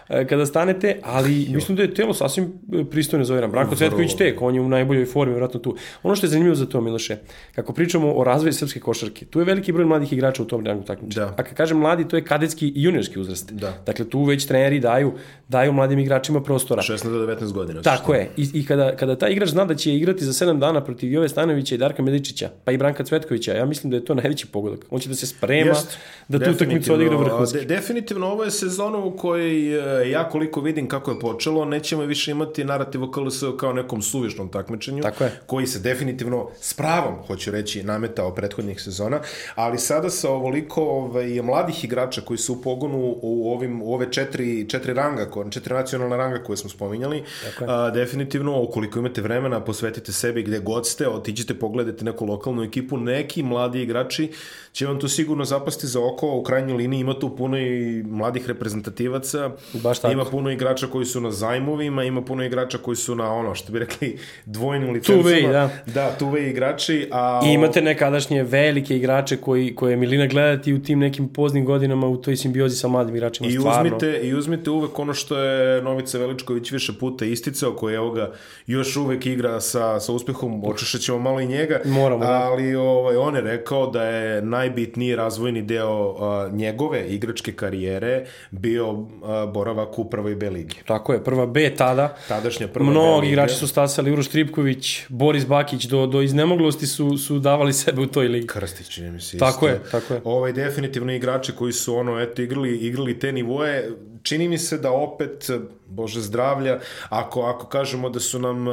kada 0.29 0.45
stanete, 0.45 0.99
ali 1.03 1.43
jo. 1.43 1.51
mislim 1.53 1.75
da 1.75 1.83
je 1.83 1.93
telo 1.93 2.13
sasvim 2.13 2.53
e, 2.73 2.83
pristojno 2.91 3.25
za 3.25 3.33
ovaj 3.33 3.47
Branko 3.47 3.75
Cvetković 3.75 4.15
tek, 4.15 4.41
on 4.41 4.55
je 4.55 4.61
u 4.61 4.69
najboljoj 4.69 5.05
formi, 5.05 5.33
vjerojatno 5.33 5.59
tu. 5.59 5.75
Ono 6.03 6.15
što 6.15 6.25
je 6.25 6.29
zanimljivo 6.29 6.55
za 6.55 6.65
to, 6.65 6.81
Miloše, 6.81 7.17
kako 7.55 7.73
pričamo 7.73 8.13
o 8.13 8.23
razvoju 8.23 8.53
srpske 8.53 8.79
košarke, 8.79 9.25
tu 9.25 9.39
je 9.39 9.45
veliki 9.45 9.71
broj 9.71 9.85
mladih 9.85 10.13
igrača 10.13 10.43
u 10.43 10.45
tom 10.45 10.65
rangu 10.65 10.83
takmičenja. 10.83 11.25
Da. 11.25 11.33
A 11.37 11.43
kad 11.43 11.53
kažem 11.53 11.77
mladi, 11.77 12.07
to 12.07 12.15
je 12.15 12.23
kadetski 12.23 12.67
i 12.67 12.83
juniorski 12.83 13.19
uzrast. 13.19 13.51
Da. 13.51 13.73
Dakle, 13.85 14.09
tu 14.09 14.23
već 14.23 14.45
treneri 14.45 14.79
daju, 14.79 15.13
daju 15.47 15.73
mladim 15.73 15.99
igračima 15.99 16.43
prostora. 16.43 16.81
16 16.81 17.03
do 17.03 17.27
19 17.27 17.51
godina. 17.51 17.81
Tako 17.81 18.13
je. 18.13 18.29
I, 18.37 18.49
i 18.53 18.65
kada, 18.65 18.95
kada 18.95 19.15
taj 19.15 19.31
igrač 19.31 19.49
zna 19.49 19.65
da 19.65 19.75
će 19.75 19.95
igrati 19.95 20.25
za 20.25 20.45
7 20.45 20.59
dana 20.59 20.83
protiv 20.83 21.11
Jove 21.11 21.29
Stanovića 21.29 21.75
i 21.75 21.77
Darka 21.77 22.03
Medičića, 22.03 22.49
pa 22.65 22.71
i 22.71 22.77
Branka 22.77 23.03
Cvetkovića, 23.03 23.53
ja 23.53 23.65
mislim 23.65 23.91
da 23.91 23.97
je 23.97 24.05
to 24.05 24.15
najveći 24.15 24.47
pogodak. 24.47 24.85
On 24.89 24.99
će 24.99 25.09
da 25.09 25.15
se 25.15 25.27
sprema 25.27 25.69
Jest, 25.69 25.97
da 26.27 26.39
tu 26.39 26.51
utakmicu 26.51 26.93
odigra 26.93 27.17
vrhunski. 27.17 27.57
De, 27.57 27.65
definitivno 27.65 28.27
ovo 28.27 28.43
je 28.43 28.51
sezona 28.51 28.97
u 28.97 29.17
kojoj 29.17 30.00
e, 30.00 30.00
ja 30.09 30.29
koliko 30.29 30.61
vidim 30.61 30.87
kako 30.87 31.11
je 31.11 31.19
počelo, 31.19 31.65
nećemo 31.65 32.03
više 32.03 32.31
imati 32.31 32.63
narativ 32.63 33.03
o 33.03 33.11
KLS 33.11 33.43
kao 33.59 33.73
nekom 33.73 34.01
suvišnom 34.01 34.49
takmičenju, 34.49 35.03
Tako 35.03 35.23
je. 35.23 35.31
koji 35.45 35.67
se 35.67 35.79
definitivno 35.79 36.49
s 36.59 36.73
pravom, 36.73 37.15
hoću 37.27 37.51
reći, 37.51 37.83
nametao 37.83 38.35
prethodnih 38.35 38.81
sezona, 38.81 39.19
ali 39.55 39.77
sada 39.77 40.09
sa 40.09 40.29
ovoliko 40.29 40.81
ovaj, 40.81 41.41
mladih 41.41 41.83
igrača 41.83 42.21
koji 42.21 42.37
su 42.37 42.53
u 42.53 42.61
pogonu 42.61 43.15
u, 43.21 43.51
ovim, 43.53 43.81
u 43.81 43.93
ove 43.93 44.11
četiri, 44.11 44.69
četiri 44.69 44.93
ranga, 44.93 45.27
četiri 45.51 45.73
nacionalna 45.73 46.17
ranga 46.17 46.43
koje 46.43 46.57
smo 46.57 46.69
spominjali, 46.69 47.23
a, 47.59 47.89
definitivno, 47.89 48.61
ukoliko 48.61 48.99
imate 48.99 49.21
vremena, 49.21 49.63
posvetite 49.63 50.11
sebi 50.11 50.43
gde 50.43 50.59
god 50.59 50.87
ste, 50.87 51.07
otiđite, 51.07 51.53
pogledajte 51.53 52.05
neku 52.05 52.25
lokalnu 52.25 52.63
ekipu, 52.63 52.97
neki 52.97 53.43
mladi 53.43 53.81
igrači 53.81 54.31
će 54.73 54.85
vam 54.85 54.99
to 54.99 55.07
sigurno 55.07 55.45
zapasti 55.45 55.87
za 55.87 55.99
oko, 56.05 56.37
u 56.37 56.43
krajnjoj 56.43 56.77
liniji 56.77 56.99
ima 56.99 57.19
tu 57.19 57.35
puno 57.35 57.57
i 57.57 58.03
mladih 58.03 58.47
reprezentativaca, 58.47 59.51
Baš 59.91 59.99
tako. 59.99 60.13
ima 60.13 60.25
puno 60.25 60.51
igrača 60.51 60.87
koji 60.87 61.05
su 61.05 61.21
na 61.21 61.31
zajmovima, 61.31 62.03
ima 62.03 62.21
puno 62.21 62.43
igrača 62.43 62.77
koji 62.77 62.95
su 62.95 63.15
na 63.15 63.33
ono, 63.33 63.55
što 63.55 63.71
bi 63.71 63.79
rekli, 63.79 64.17
dvojnim 64.45 64.93
licencama. 64.93 65.29
Two-way, 65.29 65.51
da. 65.51 65.69
Da, 65.85 66.15
two-way 66.19 66.49
igrači. 66.49 67.07
A... 67.11 67.41
I 67.45 67.53
imate 67.53 67.81
nekadašnje 67.81 68.43
velike 68.43 68.97
igrače 68.97 69.37
koji, 69.37 69.75
koje 69.75 69.91
je 69.91 69.97
Milina 69.97 70.27
gledati 70.27 70.73
u 70.73 70.83
tim 70.83 70.99
nekim 70.99 71.27
poznim 71.27 71.65
godinama 71.65 72.07
u 72.07 72.17
toj 72.17 72.35
simbiozi 72.35 72.75
sa 72.75 72.87
mladim 72.87 73.15
igračima. 73.15 73.49
I 73.49 73.51
stvarno. 73.51 73.95
uzmite, 73.95 74.19
I 74.23 74.33
uzmite 74.33 74.69
uvek 74.69 74.99
ono 74.99 75.13
što 75.13 75.37
je 75.37 75.81
Novica 75.81 76.17
Veličković 76.17 76.71
više 76.71 76.93
puta 76.99 77.25
isticao, 77.25 77.75
koji 77.75 77.95
evo 77.95 78.11
ga 78.11 78.31
još 78.67 78.97
uvek 78.97 79.25
igra 79.25 79.61
sa, 79.61 79.99
sa 79.99 80.13
uspehom, 80.13 80.63
očešat 80.65 81.01
ćemo 81.01 81.19
malo 81.19 81.39
i 81.39 81.47
njega. 81.47 81.79
Moramo, 81.85 82.25
da. 82.25 82.31
Ali 82.31 82.75
ovaj, 82.75 83.15
on 83.15 83.35
je 83.35 83.41
rekao 83.41 83.87
da 83.87 84.03
je 84.03 84.41
najbitniji 84.41 85.15
razvojni 85.15 85.61
deo 85.61 86.09
uh, 86.09 86.53
njegove 86.53 87.07
igračke 87.07 87.51
karijere 87.51 88.25
bio 88.51 88.91
uh, 88.91 89.07
boravak 89.53 89.70
u 89.97 90.09
prvoj 90.09 90.35
B 90.35 90.49
ligi. 90.49 90.75
Tako 90.85 91.13
je, 91.13 91.23
prva 91.23 91.45
B 91.45 91.75
tada. 91.75 92.15
Tadašnja 92.27 92.67
prva 92.67 92.89
Mnogi 92.89 93.27
igrači 93.27 93.55
su 93.55 93.67
stasali, 93.67 94.11
Uroš 94.11 94.27
Tripković, 94.27 95.01
Boris 95.09 95.47
Bakić, 95.47 95.85
do, 95.85 96.05
do 96.07 96.21
iznemoglosti 96.21 96.87
su, 96.87 97.17
su 97.17 97.39
davali 97.39 97.73
sebe 97.73 98.01
u 98.01 98.07
toj 98.07 98.27
ligi. 98.27 98.47
Krstić, 98.47 98.89
čini 98.89 99.11
mi 99.11 99.21
se. 99.21 99.37
Tako 99.37 99.67
je, 99.67 99.81
tako 99.91 100.13
je. 100.13 100.21
Ovaj, 100.23 100.53
definitivno 100.53 101.13
igrači 101.13 101.51
koji 101.51 101.73
su 101.73 101.95
ono, 101.95 102.19
eto, 102.19 102.41
igrali, 102.41 102.77
igrali 102.77 103.19
te 103.19 103.31
nivoje, 103.31 103.91
čini 104.23 104.47
mi 104.47 104.57
se 104.57 104.77
da 104.77 104.91
opet, 104.91 105.49
bože 105.87 106.21
zdravlja, 106.21 106.79
ako, 107.09 107.41
ako 107.41 107.67
kažemo 107.67 108.09
da 108.09 108.19
su 108.19 108.39
nam 108.39 108.65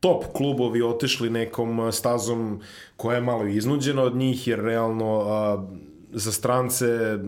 top 0.00 0.24
klubovi 0.32 0.82
otišli 0.82 1.30
nekom 1.30 1.92
stazom 1.92 2.60
koja 2.96 3.14
je 3.14 3.22
malo 3.22 3.46
iznuđena 3.46 4.02
od 4.02 4.16
njih, 4.16 4.48
jer 4.48 4.60
realno 4.60 5.24
a, 5.26 5.64
za 6.12 6.32
strance 6.32 7.18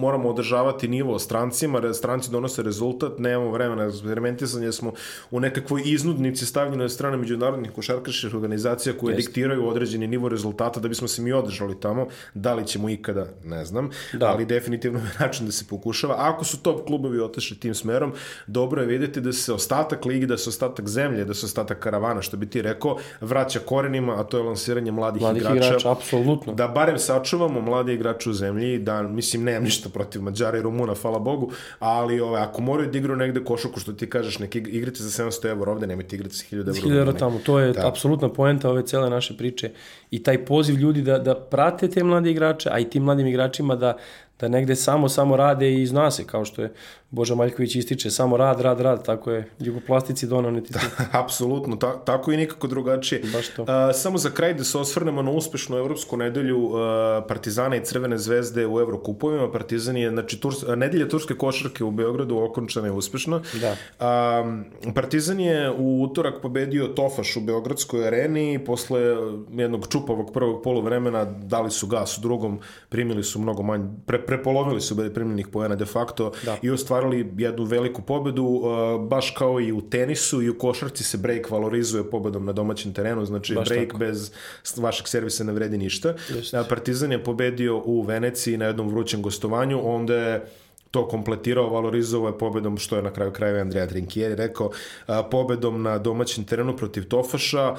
moramo 0.00 0.28
održavati 0.28 0.88
nivo 0.88 1.18
strancima, 1.18 1.94
stranci 1.94 2.30
donose 2.30 2.62
rezultat, 2.62 3.18
nemamo 3.18 3.50
vremena 3.50 3.90
za 3.90 3.96
eksperimentisanje, 3.96 4.72
smo 4.72 4.92
u 5.30 5.40
nekakvoj 5.40 5.82
iznudnici 5.84 6.46
stavljeni 6.46 6.84
od 6.84 6.92
strane 6.92 7.16
međunarodnih 7.16 7.72
košarkaških 7.72 8.34
organizacija 8.34 8.94
koje 9.00 9.12
Jest. 9.12 9.26
diktiraju 9.26 9.68
određeni 9.68 10.06
nivo 10.06 10.28
rezultata 10.28 10.80
da 10.80 10.88
bismo 10.88 11.08
se 11.08 11.22
mi 11.22 11.32
održali 11.32 11.80
tamo, 11.80 12.06
da 12.34 12.54
li 12.54 12.66
ćemo 12.66 12.88
ikada, 12.88 13.26
ne 13.44 13.64
znam, 13.64 13.90
da. 14.12 14.26
ali 14.26 14.44
definitivno 14.44 14.98
je 14.98 15.10
način 15.20 15.46
da 15.46 15.52
se 15.52 15.64
pokušava. 15.68 16.14
Ako 16.18 16.44
su 16.44 16.62
top 16.62 16.86
klubovi 16.86 17.20
otešli 17.20 17.56
tim 17.56 17.74
smerom, 17.74 18.12
dobro 18.46 18.80
je 18.82 18.86
videti 18.86 19.20
da 19.20 19.32
se 19.32 19.52
ostatak 19.52 20.04
ligi, 20.04 20.26
da 20.26 20.36
se 20.36 20.48
ostatak 20.48 20.88
zemlje, 20.88 21.24
da 21.24 21.34
se 21.34 21.46
ostatak 21.46 21.78
karavana, 21.78 22.22
što 22.22 22.36
bi 22.36 22.50
ti 22.50 22.62
rekao, 22.62 22.96
vraća 23.20 23.58
korenima, 23.58 24.20
a 24.20 24.24
to 24.24 24.38
je 24.38 24.44
lansiranje 24.44 24.92
mladih, 24.92 25.22
mladih 25.22 25.42
igrača. 25.42 25.66
igrača 25.66 25.92
apsolutno. 25.92 26.54
Da 26.54 26.68
barem 26.68 26.98
sačuvamo 26.98 27.60
mladi 27.60 27.92
igrače 27.92 28.29
u 28.30 28.32
zemlji, 28.32 28.78
da, 28.78 29.02
mislim, 29.02 29.44
nemam 29.44 29.64
ništa 29.64 29.88
protiv 29.88 30.22
Mađara 30.22 30.58
i 30.58 30.62
Rumuna, 30.62 30.94
hvala 30.94 31.18
Bogu, 31.18 31.52
ali 31.78 32.20
ove, 32.20 32.40
ako 32.40 32.62
moraju 32.62 32.90
da 32.90 32.98
igraju 32.98 33.16
negde 33.16 33.44
košuku, 33.44 33.80
što 33.80 33.92
ti 33.92 34.10
kažeš, 34.10 34.38
neki 34.38 34.58
igrate 34.58 35.02
za 35.02 35.24
700 35.24 35.50
evra 35.50 35.72
ovde, 35.72 35.86
nemojte 35.86 36.16
igrati 36.16 36.36
za 36.36 36.44
1000 36.50 36.60
evra. 36.60 36.72
1000 36.72 37.00
evra 37.00 37.12
tamo, 37.12 37.38
to 37.46 37.58
je 37.58 37.72
da. 37.72 37.88
apsolutna 37.88 38.28
poenta 38.28 38.70
ove 38.70 38.86
cele 38.86 39.10
naše 39.10 39.36
priče 39.36 39.70
i 40.10 40.22
taj 40.22 40.44
poziv 40.44 40.76
ljudi 40.76 41.02
da, 41.02 41.18
da 41.18 41.34
prate 41.34 41.88
te 41.88 42.04
mlade 42.04 42.30
igrače, 42.30 42.68
a 42.72 42.78
i 42.78 42.90
tim 42.90 43.02
mladim 43.02 43.26
igračima 43.26 43.76
da, 43.76 43.96
da 44.40 44.48
negde 44.48 44.76
samo, 44.76 45.08
samo 45.08 45.36
rade 45.36 45.74
i 45.74 45.86
zna 45.86 46.10
se, 46.10 46.26
kao 46.26 46.44
što 46.44 46.62
je 46.62 46.72
Boža 47.10 47.34
Maljković 47.34 47.74
ističe, 47.76 48.10
samo 48.10 48.36
rad, 48.36 48.60
rad, 48.60 48.80
rad, 48.80 49.04
tako 49.06 49.30
je 49.30 49.50
jugoplastici 49.58 50.26
donaniti. 50.26 50.74
Apsolutno, 51.22 51.76
ta, 51.76 52.04
tako 52.04 52.32
i 52.32 52.36
nikako 52.36 52.66
drugačije. 52.66 53.22
Baš 53.32 53.48
to. 53.48 53.64
A, 53.68 53.92
samo 53.92 54.18
za 54.18 54.30
kraj 54.30 54.54
da 54.54 54.64
se 54.64 54.78
osvrnemo 54.78 55.22
na 55.22 55.30
uspešnu 55.30 55.76
evropsku 55.76 56.16
nedelju 56.16 56.70
a, 56.74 57.22
Partizana 57.28 57.76
i 57.76 57.84
Crvene 57.84 58.18
zvezde 58.18 58.66
u 58.66 58.80
Evrokupovima. 58.80 59.50
Partizan 59.50 59.96
je, 59.96 60.10
znači, 60.10 60.40
turs, 60.40 60.62
a, 60.62 60.74
nedelja 60.74 61.08
turske 61.08 61.34
košarke 61.34 61.84
u 61.84 61.90
Beogradu 61.90 62.38
okončana 62.38 62.86
je 62.86 62.92
uspešno. 62.92 63.42
Da. 63.60 63.76
A, 64.00 64.62
Partizan 64.94 65.40
je 65.40 65.70
u 65.70 66.02
utorak 66.02 66.42
pobedio 66.42 66.86
Tofaš 66.86 67.36
u 67.36 67.40
Beogradskoj 67.40 68.06
areni 68.06 68.64
posle 68.64 69.00
jednog 69.52 69.86
čupavog 69.88 70.30
prvog 70.32 70.62
poluvremena 70.62 71.24
dali 71.24 71.70
su 71.70 71.86
gas 71.86 72.18
u 72.18 72.20
drugom, 72.20 72.60
primili 72.88 73.24
su 73.24 73.38
mnogo 73.38 73.62
manje, 73.62 73.84
pre, 74.06 74.26
prepolovili 74.26 74.80
su 74.80 74.96
primljenih 75.14 75.48
poena 75.48 75.76
de 75.76 75.84
facto 75.84 76.32
da. 76.44 76.56
i 76.62 76.70
ostvarili 76.70 76.99
jednu 77.38 77.64
veliku 77.64 78.02
pobedu, 78.02 78.44
uh, 78.44 79.08
baš 79.08 79.30
kao 79.30 79.60
i 79.60 79.72
u 79.72 79.80
tenisu 79.80 80.42
i 80.42 80.48
u 80.48 80.58
košarci 80.58 81.04
se 81.04 81.18
break 81.18 81.50
valorizuje 81.50 82.10
pobedom 82.10 82.44
na 82.44 82.52
domaćem 82.52 82.92
terenu, 82.92 83.24
znači 83.24 83.54
baš 83.54 83.68
break 83.68 83.88
tako. 83.88 83.98
bez 83.98 84.32
vašeg 84.76 85.08
servisa 85.08 85.44
ne 85.44 85.52
vredi 85.52 85.78
ništa. 85.78 86.14
Just. 86.28 86.54
Partizan 86.68 87.12
je 87.12 87.24
pobedio 87.24 87.82
u 87.84 88.02
Veneciji 88.02 88.56
na 88.56 88.66
jednom 88.66 88.88
vrućem 88.88 89.22
gostovanju, 89.22 89.80
onda 89.84 90.14
je 90.14 90.46
to 90.90 91.08
kompletirao, 91.08 91.70
valorizovao 91.70 92.28
je 92.28 92.38
pobedom, 92.38 92.78
što 92.78 92.96
je 92.96 93.02
na 93.02 93.12
kraju 93.12 93.32
krajeva 93.32 93.60
Andrea 93.60 93.86
Trinkieri 93.86 94.34
rekao, 94.34 94.70
pobedom 95.30 95.82
na 95.82 95.98
domaćem 95.98 96.44
terenu 96.44 96.76
protiv 96.76 97.08
Tofaša, 97.08 97.76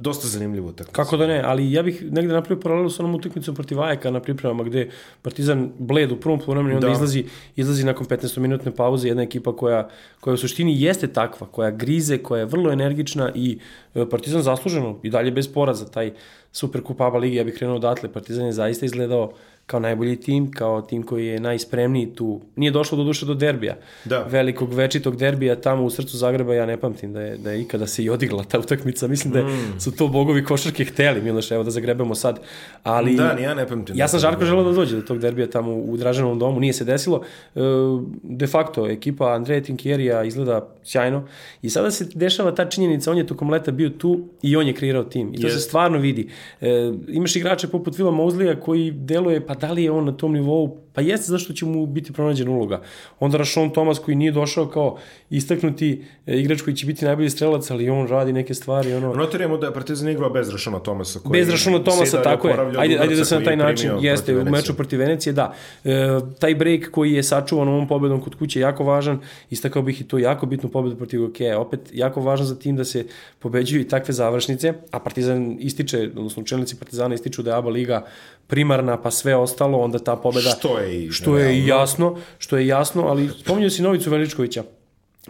dosta 0.00 0.28
zanimljivo 0.28 0.72
tako. 0.72 0.92
Kako 0.92 1.16
da 1.16 1.26
ne, 1.26 1.42
ali 1.44 1.72
ja 1.72 1.82
bih 1.82 2.02
negde 2.10 2.32
napravio 2.34 2.60
paralelu 2.60 2.90
sa 2.90 3.02
onom 3.02 3.14
utakmicom 3.14 3.54
protiv 3.54 3.80
Ajeka 3.80 4.10
na 4.10 4.20
pripremama 4.20 4.64
gde 4.64 4.90
Partizan 5.22 5.72
bled 5.78 6.12
u 6.12 6.16
prvom 6.16 6.38
poluvremenu 6.38 6.72
i 6.72 6.76
onda 6.76 6.86
da. 6.86 6.92
izlazi 6.92 7.24
izlazi 7.56 7.84
nakon 7.84 8.06
15 8.06 8.38
minutne 8.38 8.70
pauze 8.70 9.08
jedna 9.08 9.22
ekipa 9.22 9.56
koja 9.56 9.88
koja 10.20 10.34
u 10.34 10.36
suštini 10.36 10.82
jeste 10.82 11.06
takva, 11.06 11.46
koja 11.46 11.70
grize, 11.70 12.18
koja 12.18 12.38
je 12.38 12.46
vrlo 12.46 12.72
energična 12.72 13.32
i 13.34 13.58
e, 13.94 14.08
Partizan 14.10 14.42
zasluženo 14.42 14.98
i 15.02 15.10
dalje 15.10 15.30
bez 15.30 15.52
poraza 15.52 15.86
taj 15.86 16.12
Super 16.52 16.82
Kup 16.82 17.00
ABA 17.00 17.18
ligi, 17.18 17.36
ja 17.36 17.44
bih 17.44 17.54
krenuo 17.54 17.76
odatle, 17.76 18.12
Partizan 18.12 18.46
je 18.46 18.52
zaista 18.52 18.86
izgledao 18.86 19.32
kao 19.68 19.80
najbolji 19.80 20.16
tim, 20.16 20.50
kao 20.50 20.82
tim 20.82 21.02
koji 21.02 21.26
je 21.26 21.40
najspremniji 21.40 22.14
tu. 22.14 22.40
Nije 22.56 22.70
došlo 22.70 22.98
do 22.98 23.04
duše 23.04 23.26
do 23.26 23.34
derbija. 23.34 23.76
Da. 24.04 24.22
Velikog 24.22 24.72
večitog 24.74 25.16
derbija 25.16 25.60
tamo 25.60 25.84
u 25.84 25.90
srcu 25.90 26.16
Zagreba 26.16 26.54
ja 26.54 26.66
ne 26.66 26.76
pamtim 26.76 27.12
da 27.12 27.20
je, 27.20 27.36
da 27.36 27.52
je 27.52 27.60
ikada 27.60 27.86
se 27.86 28.04
i 28.04 28.10
odigla 28.10 28.44
ta 28.44 28.58
utakmica. 28.58 29.08
Mislim 29.08 29.32
da 29.32 29.42
mm. 29.42 29.80
su 29.80 29.96
to 29.96 30.08
bogovi 30.08 30.44
košarke 30.44 30.84
hteli, 30.84 31.22
Miloš, 31.22 31.50
evo 31.50 31.62
da 31.62 31.70
zagrebemo 31.70 32.14
sad. 32.14 32.40
Ali, 32.82 33.16
da, 33.16 33.34
ni 33.34 33.42
ja 33.42 33.54
ne 33.54 33.66
pamtim. 33.68 33.96
Ja 33.96 34.08
sam 34.08 34.20
žarko 34.20 34.44
želeo 34.44 34.64
da 34.64 34.72
dođe 34.72 34.96
do 34.96 35.02
tog 35.02 35.18
derbija 35.18 35.50
tamo 35.50 35.74
u 35.74 35.96
Dražanovom 35.96 36.38
domu, 36.38 36.60
nije 36.60 36.72
se 36.72 36.84
desilo. 36.84 37.22
E, 37.54 37.60
de 38.22 38.46
facto, 38.46 38.88
ekipa 38.88 39.34
Andreja 39.34 39.62
Tinkjerija 39.62 40.24
izgleda 40.24 40.68
sjajno 40.84 41.28
i 41.62 41.70
sada 41.70 41.90
se 41.90 42.08
dešava 42.14 42.54
ta 42.54 42.68
činjenica, 42.68 43.10
on 43.10 43.18
je 43.18 43.26
tokom 43.26 43.50
leta 43.50 43.70
bio 43.70 43.90
tu 43.90 44.28
i 44.42 44.56
on 44.56 44.66
je 44.66 44.72
kreirao 44.72 45.04
tim. 45.04 45.34
I 45.34 45.40
to 45.40 45.48
yes. 45.48 45.50
se 45.50 45.60
stvarno 45.60 45.98
vidi. 45.98 46.28
E, 46.60 46.92
imaš 47.08 47.36
igrače 47.36 47.68
poput 47.68 47.98
Vila 47.98 48.10
Mouzlija 48.10 48.60
koji 48.60 48.90
deluje, 48.90 49.46
pa 49.46 49.57
da 49.60 49.72
li 49.72 49.84
je 49.84 49.90
on 49.90 50.04
na 50.04 50.12
tom 50.12 50.32
nivou 50.32 50.76
Pa 50.92 51.00
jeste 51.00 51.26
zašto 51.32 51.52
će 51.52 51.66
mu 51.66 51.86
biti 51.86 52.12
pronađena 52.12 52.50
uloga. 52.50 52.80
Onda 53.20 53.38
Rašon 53.38 53.70
Tomas 53.70 53.98
koji 53.98 54.14
nije 54.14 54.32
došao 54.32 54.66
kao 54.66 54.98
istaknuti 55.30 56.04
e, 56.26 56.38
igrač 56.40 56.60
koji 56.60 56.76
će 56.76 56.86
biti 56.86 57.04
najbolji 57.04 57.30
strelac, 57.30 57.70
ali 57.70 57.90
on 57.90 58.08
radi 58.08 58.32
neke 58.32 58.54
stvari. 58.54 58.94
Ono... 58.94 59.14
Notiramo 59.14 59.56
da 59.56 59.66
je 59.66 59.74
Partizan 59.74 60.08
igrao 60.08 60.30
bez 60.30 60.50
Rašona 60.50 60.78
Tomasa. 60.78 61.18
Koji 61.18 61.40
bez 61.40 61.50
Rašona 61.50 61.84
Tomasa, 61.84 62.22
tako 62.22 62.48
je. 62.48 62.54
Ajde, 62.78 62.98
ajde 62.98 63.16
da 63.16 63.24
se 63.24 63.38
na 63.38 63.44
taj 63.44 63.56
način, 63.56 63.90
jeste, 64.00 64.36
u 64.36 64.44
meču 64.44 64.74
protiv 64.74 64.98
Venecije, 64.98 65.32
da. 65.32 65.54
E, 65.84 66.18
taj 66.38 66.54
break 66.54 66.90
koji 66.90 67.12
je 67.12 67.22
sačuvan 67.22 67.68
ovom 67.68 67.88
pobedom 67.88 68.20
kod 68.20 68.34
kuće 68.34 68.58
je 68.58 68.62
jako 68.62 68.84
važan. 68.84 69.18
Istakao 69.50 69.82
bih 69.82 70.00
i 70.00 70.04
to 70.04 70.18
jako 70.18 70.46
bitnu 70.46 70.68
pobedu 70.68 70.96
protiv 70.96 71.20
Gokeja. 71.20 71.58
Opet, 71.60 71.80
jako 71.92 72.20
važno 72.20 72.46
za 72.46 72.58
tim 72.58 72.76
da 72.76 72.84
se 72.84 73.06
pobeđuju 73.38 73.80
i 73.80 73.88
takve 73.88 74.14
završnice, 74.14 74.72
a 74.90 74.98
Partizan 74.98 75.56
ističe, 75.60 76.10
odnosno 76.16 76.42
čelnici 76.42 76.76
Partizana 76.76 77.14
ističu 77.14 77.42
da 77.42 77.50
je 77.50 77.56
ABA 77.56 77.70
liga 77.70 78.06
primarna, 78.48 78.96
pa 78.96 79.10
sve 79.10 79.36
ostalo, 79.36 79.78
onda 79.78 79.98
ta 79.98 80.16
pobeda... 80.16 80.50
Što 80.50 80.78
je 80.78 80.87
je 80.88 81.04
i 81.04 81.10
Što 81.10 81.38
je 81.38 81.44
realno. 81.44 81.66
jasno, 81.66 82.16
što 82.38 82.56
je 82.56 82.66
jasno, 82.66 83.02
ali 83.02 83.28
spominjao 83.28 83.70
si 83.70 83.82
Novicu 83.82 84.10
Veličkovića. 84.10 84.62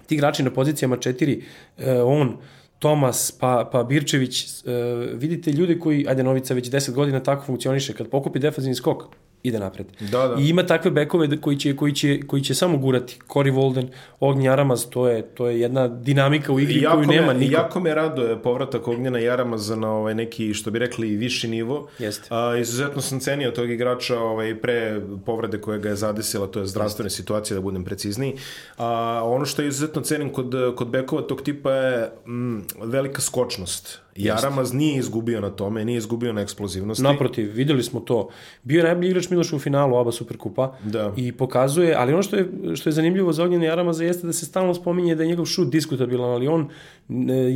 Ti 0.07 0.15
igrači 0.15 0.43
na 0.43 0.51
pozicijama 0.51 0.97
četiri, 0.97 1.43
eh, 1.79 2.03
on, 2.03 2.37
Tomas, 2.79 3.31
pa, 3.41 3.69
pa 3.73 3.83
Birčević, 3.83 4.45
eh, 4.45 4.71
vidite 5.15 5.53
ljude 5.53 5.79
koji, 5.79 6.07
ajde 6.09 6.23
Novica 6.23 6.55
već 6.55 6.71
10 6.71 6.93
godina 6.93 7.21
tako 7.21 7.45
funkcioniše, 7.45 7.93
kad 7.93 8.09
pokupi 8.09 8.39
defanzivni 8.39 8.75
skok, 8.75 9.03
ide 9.43 9.59
napred. 9.59 9.87
Da, 10.01 10.29
da. 10.29 10.37
I 10.41 10.49
ima 10.49 10.67
takve 10.67 10.91
bekove 10.91 11.27
da- 11.27 11.41
koji 11.41 11.57
će, 11.57 11.77
koji 11.77 11.93
će, 11.93 12.21
koji 12.27 12.43
će 12.43 12.55
samo 12.55 12.79
gurati. 12.79 13.19
Cory 13.29 13.53
Walden, 13.53 13.87
Ognjen 14.21 14.53
Aramaz, 14.53 14.87
to 14.91 15.09
je, 15.09 15.23
to 15.23 15.49
je 15.49 15.61
jedna 15.61 15.89
dinamika 15.89 16.53
u 16.53 16.61
igri 16.61 16.83
jako 16.83 16.97
koju 16.97 17.07
nema 17.07 17.27
me, 17.27 17.35
niko. 17.35 17.53
Jako 17.53 17.81
me 17.81 17.95
raduje 17.95 18.43
povratak 18.43 18.89
Ognjena 18.89 19.19
Jaramaza 19.19 19.77
na 19.77 19.91
ovaj 19.93 20.15
neki, 20.15 20.55
što 20.55 20.71
bi 20.71 20.79
rekli, 20.79 21.17
viši 21.17 21.49
nivo. 21.49 21.89
Jeste. 21.99 22.29
A, 22.31 22.57
izuzetno 22.57 23.03
sam 23.03 23.21
cenio 23.21 23.51
tog 23.51 23.71
igrača 23.71 24.21
ovaj, 24.21 24.61
pre 24.61 25.01
povrede 25.27 25.61
koje 25.61 25.79
ga 25.79 25.89
je 25.89 25.97
zadesila, 25.97 26.47
to 26.47 26.61
je 26.61 26.67
zdravstvene 26.67 27.11
situacije, 27.11 27.55
da 27.55 27.61
budem 27.61 27.85
precizniji. 27.85 28.37
A, 28.79 29.21
ono 29.25 29.45
što 29.45 29.63
je 29.63 29.69
izuzetno 29.69 30.03
cenim 30.03 30.33
kod, 30.33 30.55
kod 30.77 30.89
bekova 30.89 31.23
tog 31.23 31.43
tipa 31.43 31.73
je 31.73 32.11
mm, 32.27 32.59
velika 32.83 33.21
skočnost. 33.21 34.01
Jaramaz 34.25 34.73
nije 34.73 34.99
izgubio 34.99 35.41
na 35.41 35.51
tome, 35.51 35.85
nije 35.85 35.99
izgubio 35.99 36.33
na 36.33 36.41
eksplozivnosti. 36.41 37.03
Naprotiv, 37.03 37.51
videli 37.55 37.83
smo 37.83 38.01
to. 38.01 38.29
Bio 38.63 38.79
je 38.79 38.85
najbolji 38.85 39.09
igrač 39.09 39.31
Miloša 39.31 39.57
u 39.57 39.59
finalu 39.59 39.97
ABA 39.97 40.13
Superkupa 40.13 40.77
Da. 40.85 41.13
i 41.17 41.33
pokazuje, 41.33 41.95
ali 41.99 42.13
ono 42.13 42.23
što 42.23 42.37
je, 42.37 42.49
što 42.75 42.89
je 42.89 42.93
zanimljivo 42.93 43.33
za 43.33 43.45
Ognjena 43.45 43.65
Jaramaza 43.65 44.05
jeste 44.05 44.27
da 44.27 44.33
se 44.33 44.47
stalno 44.47 44.75
spominje 44.75 45.15
da 45.15 45.23
je 45.23 45.29
njegov 45.29 45.47
šut 45.47 45.71
diskutabilan, 45.71 46.31
ali 46.31 46.49
on 46.49 46.69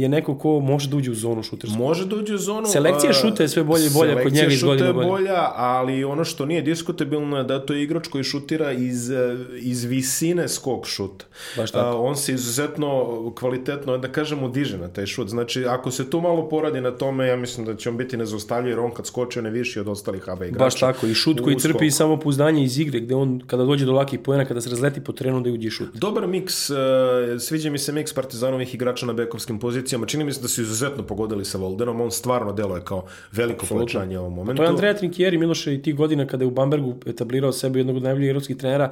je 0.00 0.09
neko 0.09 0.38
ko 0.38 0.61
može 0.61 0.88
da 0.88 0.96
uđe 0.96 1.11
u 1.11 1.14
zonu 1.14 1.42
šutersku. 1.42 1.78
Može 1.78 2.07
da 2.07 2.16
uđe 2.16 2.34
u 2.34 2.38
zonu... 2.38 2.66
Selekcija 2.66 3.12
šuta 3.12 3.42
je 3.42 3.48
sve 3.48 3.64
bolje 3.64 3.86
i 3.86 3.90
bolja 3.94 4.22
kod 4.22 4.32
njega 4.32 4.53
iz 4.53 4.62
godine 4.62 4.88
je 4.88 4.92
bolja, 4.92 5.53
ali 5.55 6.05
ono 6.05 6.24
što 6.24 6.46
nije 6.46 6.62
diskutabilno 6.62 7.36
je 7.36 7.44
da 7.44 7.66
to 7.66 7.72
je 7.72 7.82
igrač 7.82 8.09
koji 8.09 8.24
šutira 8.24 8.72
iz, 8.72 9.11
e, 9.11 9.36
iz 9.57 9.84
visine 9.84 10.48
skok 10.48 10.86
šuta. 10.86 11.24
Baš 11.57 11.70
tako. 11.70 11.88
A, 11.88 12.00
on 12.00 12.16
se 12.16 12.32
izuzetno 12.32 13.32
kvalitetno, 13.38 13.98
da 13.98 14.09
kažemo, 14.09 14.48
diže 14.48 14.78
na 14.78 14.88
taj 14.88 15.07
šut. 15.07 15.28
Znači, 15.28 15.64
ako 15.64 15.90
se 15.90 16.11
tu 16.11 16.20
malo 16.20 16.48
poradi 16.48 16.80
na 16.80 16.90
tome, 16.90 17.26
ja 17.26 17.36
mislim 17.36 17.66
da 17.66 17.76
će 17.76 17.88
on 17.88 17.96
biti 17.96 18.16
nezaustavljiv, 18.16 18.70
jer 18.70 18.78
on 18.80 18.90
kad 18.90 19.07
skoče 19.07 19.42
ne 19.42 19.50
viši 19.50 19.80
od 19.80 19.88
ostalih 19.88 20.28
ABA 20.28 20.46
igrača. 20.46 20.64
Baš 20.64 20.80
tako, 20.80 21.07
i 21.07 21.14
šut 21.14 21.40
koji 21.40 21.57
u 21.57 21.59
crpi 21.59 21.90
skoku. 21.90 21.90
samo 21.90 22.16
pouzdanje 22.16 22.64
iz 22.64 22.78
igre, 22.78 23.00
gde 23.00 23.14
on 23.14 23.40
kada 23.46 23.64
dođe 23.64 23.84
do 23.84 23.92
lakih 23.92 24.20
poena, 24.20 24.44
kada 24.44 24.61
se 24.61 24.70
razleti 24.70 25.00
po 25.00 25.12
terenu 25.12 25.40
da 25.40 25.50
uđe 25.50 25.70
šut. 25.70 25.88
Dobar 25.94 26.26
miks, 26.26 26.70
uh, 26.70 26.76
sviđa 27.38 27.70
mi 27.70 27.78
se 27.78 27.92
miks 27.92 28.12
Partizanovih 28.12 28.74
igrača 28.74 29.07
na 29.07 29.12
bekovskim 29.43 29.59
pozicijama. 29.59 30.07
Čini 30.07 30.24
mi 30.24 30.32
se 30.32 30.40
da 30.40 30.49
su 30.49 30.62
izuzetno 30.62 31.03
pogodili 31.03 31.45
sa 31.45 31.59
Voldenom, 31.59 32.01
on 32.01 32.11
stvarno 32.11 32.53
deluje 32.53 32.82
kao 32.84 33.05
veliko 33.32 33.66
pojačanje 33.66 34.18
u 34.18 34.20
ovom 34.20 34.34
momentu. 34.34 34.57
To 34.57 34.62
je 34.62 34.68
Andreja 34.68 34.95
Trinkieri, 34.95 35.38
Miloše, 35.38 35.74
i 35.74 35.82
tih 35.82 35.95
godina 35.95 36.26
kada 36.26 36.45
je 36.45 36.49
u 36.49 36.51
Bambergu 36.51 36.95
etablirao 37.07 37.53
sebe 37.53 37.80
jednog 37.80 37.97
od 37.97 38.03
najboljih 38.03 38.28
evropskih 38.28 38.57
trenera, 38.57 38.90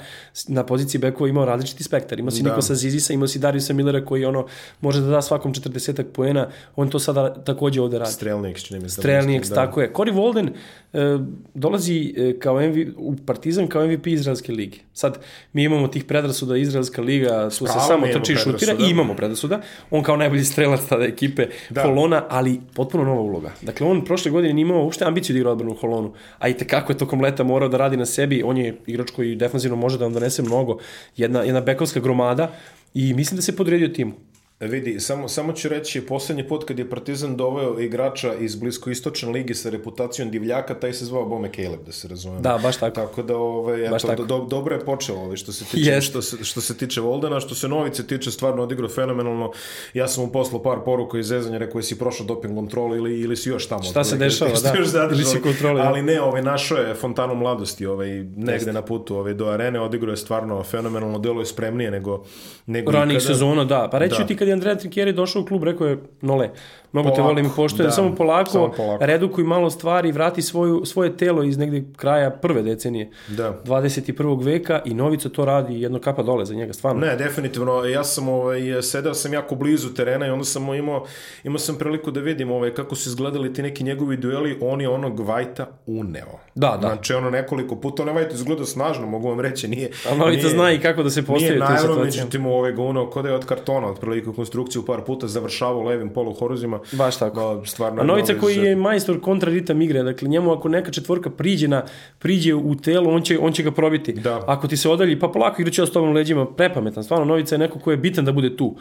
na 0.48 0.66
poziciji 0.66 1.00
bekova 1.00 1.28
imao 1.28 1.44
različiti 1.44 1.84
spektar. 1.84 2.18
Imao 2.18 2.30
si 2.30 2.42
Da. 2.42 2.50
Nikosa 2.50 2.74
Zizisa, 2.74 3.12
imao 3.12 3.28
si 3.28 3.38
Dariusa 3.38 3.72
Millera 3.72 4.04
koji 4.04 4.24
ono 4.24 4.46
može 4.80 5.00
da 5.00 5.06
da 5.06 5.22
svakom 5.22 5.54
40 5.54 6.02
poena, 6.02 6.48
on 6.76 6.90
to 6.90 6.98
sada 6.98 7.34
takođe 7.44 7.80
ovde 7.80 7.98
radi. 7.98 8.12
Strelnik, 8.12 8.58
čini 8.58 8.80
mi 8.80 8.88
se. 8.88 8.96
da 8.96 9.02
Strelnik, 9.02 9.40
mislim, 9.40 9.54
tako 9.54 9.80
je. 9.80 9.92
Cory 9.92 10.14
Walden 10.14 10.48
e, 10.92 11.18
dolazi 11.54 12.14
e, 12.16 12.38
kao 12.38 12.60
MV, 12.60 12.76
u 12.96 13.16
Partizan 13.26 13.68
kao 13.68 13.86
MVP 13.86 14.06
Izraelske 14.06 14.52
lige. 14.52 14.78
Sad, 15.00 15.18
mi 15.52 15.64
imamo 15.64 15.88
tih 15.88 16.04
predrasuda 16.04 16.56
Izraelska 16.56 17.02
liga, 17.02 17.48
tu 17.48 17.54
se 17.54 17.64
pravom 17.64 17.86
samo 17.88 18.06
trči 18.06 18.32
i 18.32 18.36
šutira 18.36 18.72
i 18.72 18.90
imamo 18.90 19.14
predrasuda. 19.14 19.60
On 19.90 20.02
kao 20.02 20.16
najbolji 20.16 20.44
strelac 20.44 20.80
tada 20.88 21.04
ekipe 21.04 21.46
Da. 21.70 21.82
Holona, 21.82 22.24
ali 22.28 22.60
potpuno 22.74 23.04
nova 23.04 23.20
uloga. 23.20 23.52
Dakle, 23.62 23.86
on 23.86 24.04
prošle 24.04 24.30
godine 24.30 24.52
nije 24.52 24.62
imao 24.62 24.84
uopšte 24.84 25.04
ambiciju 25.04 25.34
da 25.34 25.38
igra 25.38 25.50
odbranu 25.50 25.72
u 25.72 25.76
Holonu, 25.76 26.12
a 26.38 26.48
i 26.48 26.54
tekako 26.54 26.92
je 26.92 26.98
tokom 26.98 27.20
leta 27.20 27.44
morao 27.44 27.68
da 27.68 27.76
radi 27.76 27.96
na 27.96 28.06
sebi. 28.06 28.42
On 28.42 28.56
je 28.56 28.76
igrač 28.86 29.10
koji 29.10 29.36
defanzivno 29.36 29.76
može 29.76 29.98
da 29.98 30.04
vam 30.04 30.12
donese 30.12 30.42
mnogo. 30.42 30.78
Jedna, 31.16 31.42
jedna 31.42 31.60
bekovska 31.60 32.00
gromada 32.00 32.52
i 32.94 33.14
mislim 33.14 33.36
da 33.36 33.42
se 33.42 33.56
podredio 33.56 33.88
timu. 33.88 34.12
Vidi, 34.60 35.00
samo, 35.00 35.28
samo 35.28 35.52
ću 35.52 35.68
reći, 35.68 36.00
poslednji 36.00 36.48
put 36.48 36.64
kad 36.64 36.78
je 36.78 36.90
Partizan 36.90 37.36
doveo 37.36 37.80
igrača 37.80 38.34
iz 38.34 38.56
bliskoistočne 38.56 39.30
ligi 39.30 39.54
sa 39.54 39.70
reputacijom 39.70 40.30
divljaka, 40.30 40.74
taj 40.74 40.92
se 40.92 41.04
zvao 41.04 41.24
Bome 41.24 41.50
Caleb, 41.56 41.80
da 41.86 41.92
se 41.92 42.08
razumemo. 42.08 42.40
Da, 42.40 42.58
baš 42.62 42.76
tako. 42.76 42.94
Tako 42.94 43.22
da, 43.22 43.36
ovaj, 43.36 43.88
Baš 43.90 44.04
eto, 44.04 44.12
tako. 44.12 44.24
do, 44.24 44.46
dobro 44.50 44.74
je 44.74 44.84
počelo 44.84 45.20
ovaj, 45.20 45.36
što 45.36 45.52
se 45.52 45.64
tiče, 45.64 45.90
Jest. 45.90 46.08
što 46.08 46.22
se, 46.22 46.44
što 46.44 46.60
se 46.60 46.76
tiče 46.76 47.00
Voldena, 47.00 47.40
što 47.40 47.54
se 47.54 47.68
Novice 47.68 48.06
tiče, 48.06 48.30
stvarno 48.30 48.62
odigrao 48.62 48.88
fenomenalno. 48.88 49.52
Ja 49.94 50.08
sam 50.08 50.24
mu 50.24 50.32
poslao 50.32 50.62
par 50.62 50.78
poruka 50.84 51.18
iz 51.18 51.26
zezanja, 51.26 51.58
rekao 51.58 51.78
jesi 51.78 51.98
prošao 51.98 52.26
doping 52.26 52.54
kontrolu 52.54 52.96
ili, 52.96 53.20
ili 53.20 53.36
si 53.36 53.48
još 53.48 53.68
tamo. 53.68 53.82
Šta 53.82 54.04
se 54.04 54.16
dešava, 54.16 54.50
da. 54.50 54.78
još 54.78 54.88
zadržao. 54.88 55.14
Ili 55.14 55.24
si 55.24 55.38
u 55.38 55.42
kontroli. 55.42 55.80
Ali 55.80 56.02
ne, 56.02 56.20
ovaj, 56.20 56.42
našao 56.42 56.78
je 56.78 56.94
fontanu 56.94 57.34
mladosti 57.34 57.86
ovaj, 57.86 58.08
negde 58.36 58.72
na 58.72 58.82
putu 58.82 59.16
ovaj, 59.16 59.34
do 59.34 59.46
arene, 59.46 59.80
odigrao 59.80 60.12
je 60.12 60.16
stvarno 60.16 60.62
fenomenalno, 60.62 61.18
delo 61.18 61.40
je 61.40 61.46
spremnije 61.46 61.90
nego, 61.90 62.24
nego 62.66 62.90
ikada. 62.90 63.20
sezona, 63.20 63.64
da. 63.64 63.88
Pa 63.92 63.98
reći 63.98 64.16
Da. 64.18 64.26
ti 64.26 64.36
kad 64.36 64.49
je 64.50 64.54
Andrea 64.54 64.74
Trinkieri 64.74 65.12
došao 65.12 65.42
u 65.42 65.46
klub, 65.46 65.64
rekao 65.64 65.86
je, 65.86 65.98
Nole, 66.20 66.50
mnogo 66.92 67.08
te 67.08 67.12
Polako, 67.12 67.28
volim 67.28 67.46
i 67.46 67.56
poštujem, 67.56 67.86
da, 67.86 67.90
samo 67.90 68.14
polako, 68.14 68.50
samo 68.50 68.72
polako. 68.72 69.06
redukuj 69.06 69.44
malo 69.44 69.70
stvari, 69.70 70.12
vrati 70.12 70.42
svoju, 70.42 70.82
svoje 70.84 71.16
telo 71.16 71.42
iz 71.42 71.58
negde 71.58 71.82
kraja 71.96 72.30
prve 72.32 72.62
decenije 72.62 73.10
Da. 73.28 73.60
21. 73.66 74.10
veka 74.44 74.82
i 74.84 74.94
Novica 74.94 75.28
to 75.28 75.44
radi 75.44 75.80
jedno 75.82 75.98
kapa 76.00 76.22
dole 76.22 76.44
za 76.44 76.54
njega, 76.54 76.72
stvarno. 76.72 77.00
Ne, 77.00 77.16
definitivno. 77.16 77.84
Ja 77.84 78.04
sam 78.04 78.28
ovaj 78.28 78.60
sedeo 78.82 79.14
sam 79.14 79.32
jako 79.32 79.54
blizu 79.54 79.88
terena 79.90 80.26
i 80.26 80.30
onda 80.30 80.44
sam 80.44 80.74
imao 80.74 81.04
imao 81.44 81.58
sam 81.58 81.76
priliku 81.76 82.10
da 82.10 82.20
vidim 82.20 82.50
ovaj 82.50 82.74
kako 82.74 82.94
su 82.94 83.08
izgledali 83.08 83.52
ti 83.52 83.62
neki 83.62 83.84
njegovi 83.84 84.16
dueli, 84.16 84.58
on 84.60 84.80
je 84.80 84.88
onog 84.88 85.20
Vajta 85.20 85.66
uneo. 85.86 86.38
Da, 86.54 86.68
da. 86.72 86.88
Znači 86.88 87.14
ono 87.14 87.30
nekoliko 87.30 87.76
puta 87.76 88.02
on 88.02 88.08
Vajta 88.10 88.34
izgledao 88.34 88.66
snažno, 88.66 89.06
mogu 89.06 89.28
vam 89.28 89.40
reći, 89.40 89.68
nije. 89.68 89.90
Ali 90.08 90.18
Novica 90.18 90.42
nije- 90.42 90.50
zna 90.50 90.72
i 90.72 90.78
kako 90.78 91.02
da 91.02 91.10
se 91.10 91.22
postavi 91.22 91.40
Nije 91.42 91.50
u 91.52 91.54
tim 91.56 91.60
naravno, 91.64 91.80
situacijama. 91.82 92.04
međutim 92.24 92.46
ovaj 92.46 92.72
ga 92.72 92.82
uneo 92.82 93.10
kod 93.10 93.24
je 93.24 93.32
od 93.32 93.44
kartona, 93.44 93.86
otprilike 93.88 94.30
konstrukciju 94.40 94.84
par 94.86 95.00
puta 95.06 95.28
završavao 95.28 95.82
levim 95.82 96.08
poluhoruzima. 96.08 96.80
Baš 96.92 97.18
tako. 97.18 97.40
Ba, 97.40 97.66
stvarno 97.66 98.02
A 98.02 98.04
Novica 98.04 98.34
koji 98.40 98.56
je 98.56 98.76
majstor 98.76 99.20
kontraritam 99.20 99.82
igre, 99.82 100.02
dakle 100.02 100.28
njemu 100.28 100.52
ako 100.52 100.68
neka 100.68 100.90
četvorka 100.90 101.30
priđe, 101.30 101.68
na, 101.68 101.82
priđe 102.18 102.54
u 102.54 102.74
telo, 102.74 103.10
on 103.10 103.22
će, 103.22 103.38
on 103.38 103.52
će 103.52 103.62
ga 103.62 103.70
probiti. 103.70 104.12
Da. 104.12 104.44
Ako 104.46 104.68
ti 104.68 104.76
se 104.76 104.88
odalji, 104.88 105.18
pa 105.18 105.28
polako 105.28 105.62
igraće 105.62 105.86
s 105.86 105.92
tobom 105.92 106.12
leđima, 106.12 106.46
prepametan. 106.46 107.04
Stvarno, 107.04 107.24
Novica 107.24 107.54
je 107.54 107.58
neko 107.58 107.78
ko 107.78 107.90
je 107.90 107.96
bitan 107.96 108.24
da 108.24 108.32
bude 108.32 108.56
tu. 108.56 108.76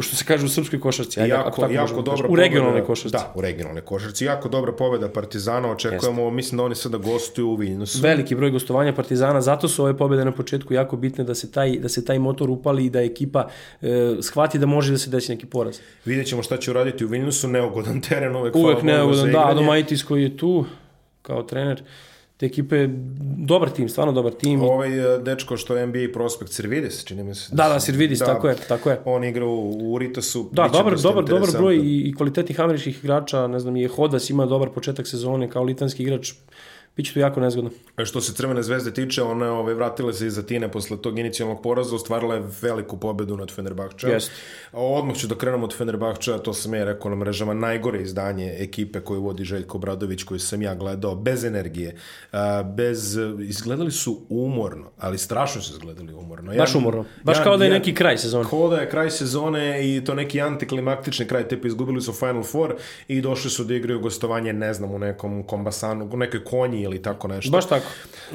Što 0.00 0.16
se 0.16 0.24
kaže 0.24 0.46
u 0.46 0.48
srpskoj 0.48 0.80
košarci. 0.80 1.20
Ajde, 1.20 1.34
ako 1.34 1.46
jako, 1.46 1.60
tako 1.60 1.72
jako 1.72 2.02
da 2.02 2.10
dobra. 2.10 2.28
U 2.28 2.36
regionalnoj 2.36 2.84
košarci. 2.84 3.12
Da, 3.12 3.32
u 3.34 3.40
regionalnoj 3.40 3.82
košarci. 3.82 4.24
Jako 4.24 4.48
dobra 4.48 4.72
pobeda 4.72 5.08
Partizana, 5.08 5.70
očekujemo, 5.70 6.30
mislim 6.30 6.56
da 6.56 6.64
oni 6.64 6.74
sada 6.74 6.98
gostuju 6.98 7.48
u 7.48 7.54
Vilnusu. 7.56 8.02
veliki 8.02 8.34
broj 8.34 8.50
gostovanja 8.50 8.92
Partizana, 8.92 9.40
zato 9.40 9.68
su 9.68 9.82
ove 9.82 9.96
pobede 9.96 10.24
na 10.24 10.32
početku 10.32 10.74
jako 10.74 10.96
bitne 10.96 11.24
da 11.24 11.34
se 11.34 11.52
taj, 11.52 11.78
da 11.78 11.88
se 11.88 12.04
taj 12.04 12.18
motor 12.18 12.50
upali 12.50 12.84
i 12.84 12.90
da 12.90 13.00
ekipa 13.02 13.48
e, 13.82 14.16
shvati 14.20 14.58
da 14.58 14.66
može 14.66 14.92
da 14.92 14.98
se 14.98 15.03
desi 15.10 15.32
neki 15.32 15.46
poraz. 15.46 15.78
Vidjet 16.04 16.26
ćemo 16.26 16.42
šta 16.42 16.56
će 16.56 16.70
uraditi 16.70 17.04
u 17.04 17.08
Vilnusu, 17.08 17.48
neugodan 17.48 18.00
teren, 18.08 18.36
uvek, 18.36 18.56
Uvek 18.56 18.82
neugodan, 18.82 19.32
da. 19.32 19.48
Adomaitis 19.48 20.02
koji 20.02 20.22
je 20.22 20.36
tu 20.36 20.64
kao 21.22 21.42
trener 21.42 21.82
te 22.36 22.46
ekipe 22.46 22.76
je 22.76 22.90
dobar 23.46 23.70
tim, 23.70 23.88
stvarno 23.88 24.12
dobar 24.12 24.32
tim. 24.32 24.62
Ovaj 24.62 25.14
e, 25.14 25.18
dečko 25.18 25.56
što 25.56 25.76
je 25.76 25.86
NBA 25.86 26.12
prospekt 26.12 26.52
Servidis, 26.52 27.04
čini 27.04 27.22
mi 27.22 27.34
se. 27.34 27.54
Da, 27.54 27.68
da, 27.68 27.80
Sirvidis, 27.80 28.18
tako 28.18 28.48
je, 28.48 28.56
tako 28.68 28.90
je. 28.90 29.00
On 29.04 29.24
igra 29.24 29.46
u, 29.46 29.70
u 29.70 29.92
Uritasu. 29.92 30.48
Da, 30.52 30.68
dobar, 30.68 30.96
dobar, 31.00 31.24
dobar 31.24 31.48
broj 31.58 31.76
i, 31.76 32.02
i 32.08 32.14
kvalitetnih 32.14 32.60
američkih 32.60 33.04
igrača, 33.04 33.46
ne 33.46 33.60
znam, 33.60 33.76
je 33.76 33.88
Hodas 33.88 34.30
ima 34.30 34.46
dobar 34.46 34.70
početak 34.70 35.06
sezone 35.06 35.50
kao 35.50 35.62
litanski 35.62 36.02
igrač, 36.02 36.32
biće 36.96 37.14
to 37.14 37.20
jako 37.20 37.40
nezgodno. 37.40 37.70
E, 37.98 38.04
Što 38.04 38.20
se 38.20 38.32
Crvene 38.34 38.62
zvezde 38.62 38.90
tiče, 38.92 39.22
ona 39.22 39.44
je 39.44 39.50
ovaj, 39.50 39.74
vratila 39.74 40.12
se 40.12 40.26
iz 40.26 40.38
Atine 40.38 40.70
posle 40.72 40.96
tog 40.96 41.18
inicijalnog 41.18 41.62
poraza, 41.62 41.94
ostvarila 41.94 42.34
je 42.34 42.42
veliku 42.62 42.96
pobedu 42.96 43.36
nad 43.36 43.50
Fenerbahča. 43.50 44.08
Jeste. 44.08 44.32
Odmah 44.72 45.16
ću 45.16 45.26
da 45.26 45.34
krenem 45.34 45.62
od 45.62 45.76
Fenerbahča, 45.76 46.38
to 46.38 46.54
sam 46.54 46.74
ja 46.74 46.84
rekao 46.84 47.10
na 47.10 47.16
mrežama, 47.16 47.54
najgore 47.54 48.02
izdanje 48.02 48.54
ekipe 48.58 49.00
koju 49.00 49.22
vodi 49.22 49.44
Željko 49.44 49.78
Bradović, 49.78 50.22
koju 50.22 50.38
sam 50.38 50.62
ja 50.62 50.74
gledao, 50.74 51.14
bez 51.14 51.44
energije, 51.44 51.96
a, 52.32 52.62
bez, 52.62 53.16
izgledali 53.40 53.90
su 53.90 54.20
umorno, 54.28 54.90
ali 54.98 55.18
strašno 55.18 55.62
su 55.62 55.72
izgledali 55.72 56.14
umorno. 56.14 56.52
Ja- 56.52 56.58
Baš 56.58 56.74
umorno. 56.74 57.04
Baš 57.22 57.38
kao 57.40 57.56
da 57.56 57.64
je 57.64 57.70
neki 57.70 57.94
kraj 57.94 58.18
sezone. 58.18 58.44
Kao 58.50 58.68
da 58.68 58.76
je 58.76 58.90
kraj 58.90 59.10
sezone 59.10 59.64
i 59.88 60.04
to 60.04 60.14
neki 60.14 60.40
antiklimaktični 60.40 61.26
kraj, 61.26 61.48
tipa 61.48 61.68
izgubili 61.68 62.02
su 62.02 62.12
Final 62.12 62.42
Four 62.42 62.74
i 63.08 63.20
došli 63.20 63.50
su 63.50 63.64
da 63.64 63.74
igraju 63.74 64.00
gostovanje, 64.00 64.52
ne 64.52 64.74
znam, 64.74 64.90
u 64.90 64.98
nekom 64.98 65.42
kombasanu, 65.42 66.08
u 66.12 66.16
nekoj 66.16 66.44
konji 66.44 66.83
ili 66.84 67.02
tako 67.02 67.28
nešto. 67.28 67.50
Baš 67.50 67.68
tako. 67.68 67.86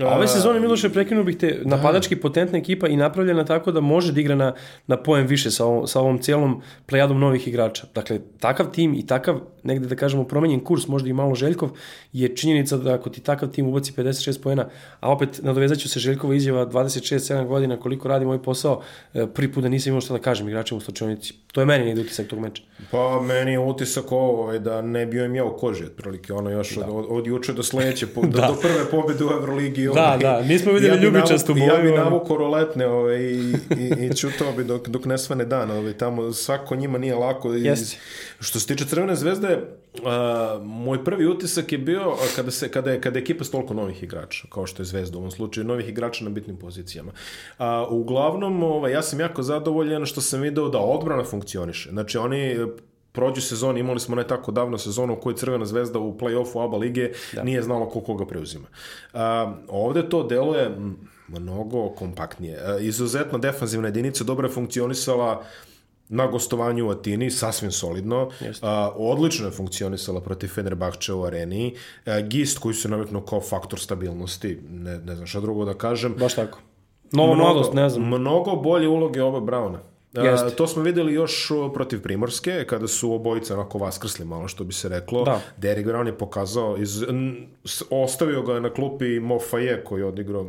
A 0.01 0.15
ove 0.15 0.27
sezone, 0.27 0.59
Miloše, 0.59 0.89
prekinuo 0.89 1.23
bih 1.23 1.37
te, 1.37 1.61
napadački 1.65 2.15
potentna 2.15 2.57
ekipa 2.57 2.87
i 2.87 2.95
napravljena 2.95 3.45
tako 3.45 3.71
da 3.71 3.81
može 3.81 4.13
da 4.13 4.19
igra 4.19 4.35
na, 4.35 4.53
na 4.87 4.97
pojem 4.97 5.27
više 5.27 5.51
sa 5.51 5.65
ovom, 5.65 5.87
sa 5.87 5.99
ovom 5.99 6.21
cijelom 6.21 6.61
plejadom 6.85 7.19
novih 7.19 7.47
igrača. 7.47 7.87
Dakle, 7.95 8.19
takav 8.39 8.71
tim 8.71 8.93
i 8.93 9.07
takav 9.07 9.39
negde 9.63 9.87
da 9.87 9.95
kažemo 9.95 10.23
promenjen 10.23 10.59
kurs, 10.59 10.87
možda 10.87 11.09
i 11.09 11.13
malo 11.13 11.35
Željkov, 11.35 11.69
je 12.13 12.35
činjenica 12.35 12.77
da 12.77 12.93
ako 12.93 13.09
ti 13.09 13.21
takav 13.21 13.49
tim 13.49 13.67
ubaci 13.67 13.93
56 13.97 14.41
poena, 14.41 14.69
a 14.99 15.11
opet 15.11 15.39
nadovezaću 15.43 15.89
se 15.89 15.99
Željkova 15.99 16.35
izjava 16.35 16.65
26-7 16.65 17.47
godina 17.47 17.79
koliko 17.79 18.07
radi 18.07 18.25
moj 18.25 18.43
posao, 18.43 18.81
e, 19.13 19.27
prvi 19.27 19.51
put 19.51 19.63
da 19.63 19.69
nisam 19.69 19.89
imao 19.89 20.01
šta 20.01 20.13
da 20.13 20.19
kažem 20.19 20.47
igračima 20.47 20.77
u 20.77 20.81
slučajnici. 20.81 21.33
To 21.51 21.61
je 21.61 21.65
meni 21.65 21.85
negde 21.85 22.01
utisak 22.01 22.27
tog 22.27 22.39
meča. 22.39 22.63
Pa 22.91 23.21
meni 23.21 23.51
je 23.51 23.59
utisak 23.59 24.11
ovo 24.11 24.43
ovaj, 24.43 24.59
da 24.59 24.81
ne 24.81 25.05
bio 25.05 25.25
im 25.25 25.35
ja 25.35 25.45
u 25.45 25.57
koži, 25.57 25.85
otprilike 25.85 26.33
ono 26.33 26.49
još 26.49 26.75
da. 26.75 26.85
od, 26.85 27.05
od, 27.09 27.27
juče 27.27 27.53
do 27.53 27.63
sledeće, 27.63 28.07
po, 28.07 28.21
da. 28.35 28.47
do, 28.47 28.55
prve 28.61 28.85
pobede 28.91 29.25
u 29.25 29.29
Euroligi. 29.29 29.85
Da, 29.85 29.91
ovaj, 29.91 30.17
da, 30.17 30.41
nismo 30.41 30.71
videli 30.71 30.97
ja 30.97 31.03
ljubičastu 31.03 31.53
boju. 31.53 31.65
Ja 31.65 31.81
bi 31.81 31.91
navukao 31.91 32.37
roletne 32.37 32.87
ovaj, 32.87 33.19
i, 33.19 33.53
i, 33.77 34.05
i 34.05 34.15
čutao 34.15 34.53
bi 34.53 34.63
dok, 34.63 34.87
dok 34.87 35.05
ne 35.05 35.17
svane 35.17 35.45
dan. 35.45 35.71
Ovaj, 35.71 35.93
tamo 35.93 36.33
svako 36.33 36.75
njima 36.75 36.97
nije 36.97 37.15
lako. 37.15 37.53
Iz, 37.53 37.95
što 38.39 38.59
se 38.59 38.67
tiče 38.67 38.85
Crvene 38.85 39.15
zvezde, 39.15 39.61
uh, 39.93 40.65
moj 40.65 41.03
prvi 41.03 41.27
utisak 41.27 41.71
je 41.71 41.77
bio 41.77 42.15
kada, 42.35 42.51
se, 42.51 42.71
kada, 42.71 42.91
je, 42.91 43.01
kada 43.01 43.19
je 43.19 43.21
ekipa 43.21 43.43
s 43.43 43.51
toliko 43.51 43.73
novih 43.73 44.03
igrača, 44.03 44.47
kao 44.49 44.67
što 44.67 44.81
je 44.81 44.85
Zvezda 44.85 45.17
u 45.17 45.19
ovom 45.19 45.31
slučaju, 45.31 45.67
novih 45.67 45.89
igrača 45.89 46.23
na 46.23 46.29
bitnim 46.29 46.57
pozicijama. 46.57 47.11
Uh, 47.59 47.65
uglavnom, 47.89 48.63
ovaj, 48.63 48.91
ja 48.91 49.01
sam 49.01 49.19
jako 49.19 49.43
zadovoljan 49.43 50.05
što 50.05 50.21
sam 50.21 50.41
video 50.41 50.69
da 50.69 50.79
odbrana 50.79 51.23
funkcioniše. 51.23 51.89
Znači, 51.89 52.17
oni 52.17 52.57
prođu 53.11 53.41
sezon, 53.41 53.77
imali 53.77 53.99
smo 53.99 54.15
ne 54.15 54.27
tako 54.27 54.51
davno 54.51 54.77
sezonu 54.77 55.13
u 55.13 55.15
kojoj 55.15 55.35
Crvena 55.35 55.65
zvezda 55.65 55.99
u 55.99 56.17
play-offu 56.17 56.65
ABA 56.65 56.77
lige 56.77 57.11
da. 57.33 57.43
nije 57.43 57.61
znala 57.61 57.89
ko 57.89 58.01
koga 58.01 58.25
preuzima. 58.25 58.67
Uh, 59.13 59.19
ovde 59.67 60.09
to 60.09 60.23
deluje 60.23 60.71
mnogo 61.27 61.89
kompaktnije. 61.89 62.57
Uh, 62.57 62.83
izuzetno 62.85 63.37
defanzivna 63.37 63.87
jedinica 63.87 64.23
dobro 64.23 64.47
je 64.47 64.53
funkcionisala 64.53 65.43
na 66.09 66.27
gostovanju 66.27 66.87
u 66.87 66.89
Atini, 66.89 67.31
sasvim 67.31 67.71
solidno. 67.71 68.23
Uh, 68.23 68.31
odlično 68.95 69.45
je 69.45 69.51
funkcionisala 69.51 70.21
protiv 70.21 70.47
Fenerbahče 70.47 71.13
u 71.13 71.23
areni. 71.23 71.75
Uh, 72.05 72.13
Gist 72.27 72.59
koji 72.59 72.75
se 72.75 72.89
nametno 72.89 73.25
kao 73.25 73.41
faktor 73.41 73.79
stabilnosti, 73.79 74.59
ne, 74.69 74.99
ne 74.99 75.15
znam 75.15 75.27
šta 75.27 75.39
drugo 75.39 75.65
da 75.65 75.73
kažem. 75.73 76.15
Baš 76.19 76.35
tako. 76.35 76.59
Novo 77.11 77.35
mladost, 77.35 77.73
ne 77.73 77.89
znam. 77.89 78.07
Mnogo 78.07 78.55
bolje 78.55 78.87
uloge 78.87 79.23
oba 79.23 79.39
Brauna. 79.39 79.79
Jeste. 80.13 80.49
to 80.49 80.67
smo 80.67 80.83
videli 80.83 81.13
još 81.13 81.51
protiv 81.73 82.01
Primorske, 82.01 82.65
kada 82.69 82.87
su 82.87 83.13
obojica 83.13 83.53
onako 83.53 83.77
vaskrsli 83.77 84.25
malo, 84.25 84.47
što 84.47 84.63
bi 84.63 84.73
se 84.73 84.89
reklo. 84.89 85.23
Da. 85.23 85.41
Derek 85.57 85.85
Brown 85.85 86.05
je 86.05 86.17
pokazao, 86.17 86.77
iz, 86.77 87.03
ostavio 87.89 88.41
ga 88.41 88.59
na 88.59 88.73
klupi 88.73 89.19
Mofaje, 89.19 89.83
koji 89.83 90.01
je 90.01 90.05
odigrao 90.05 90.45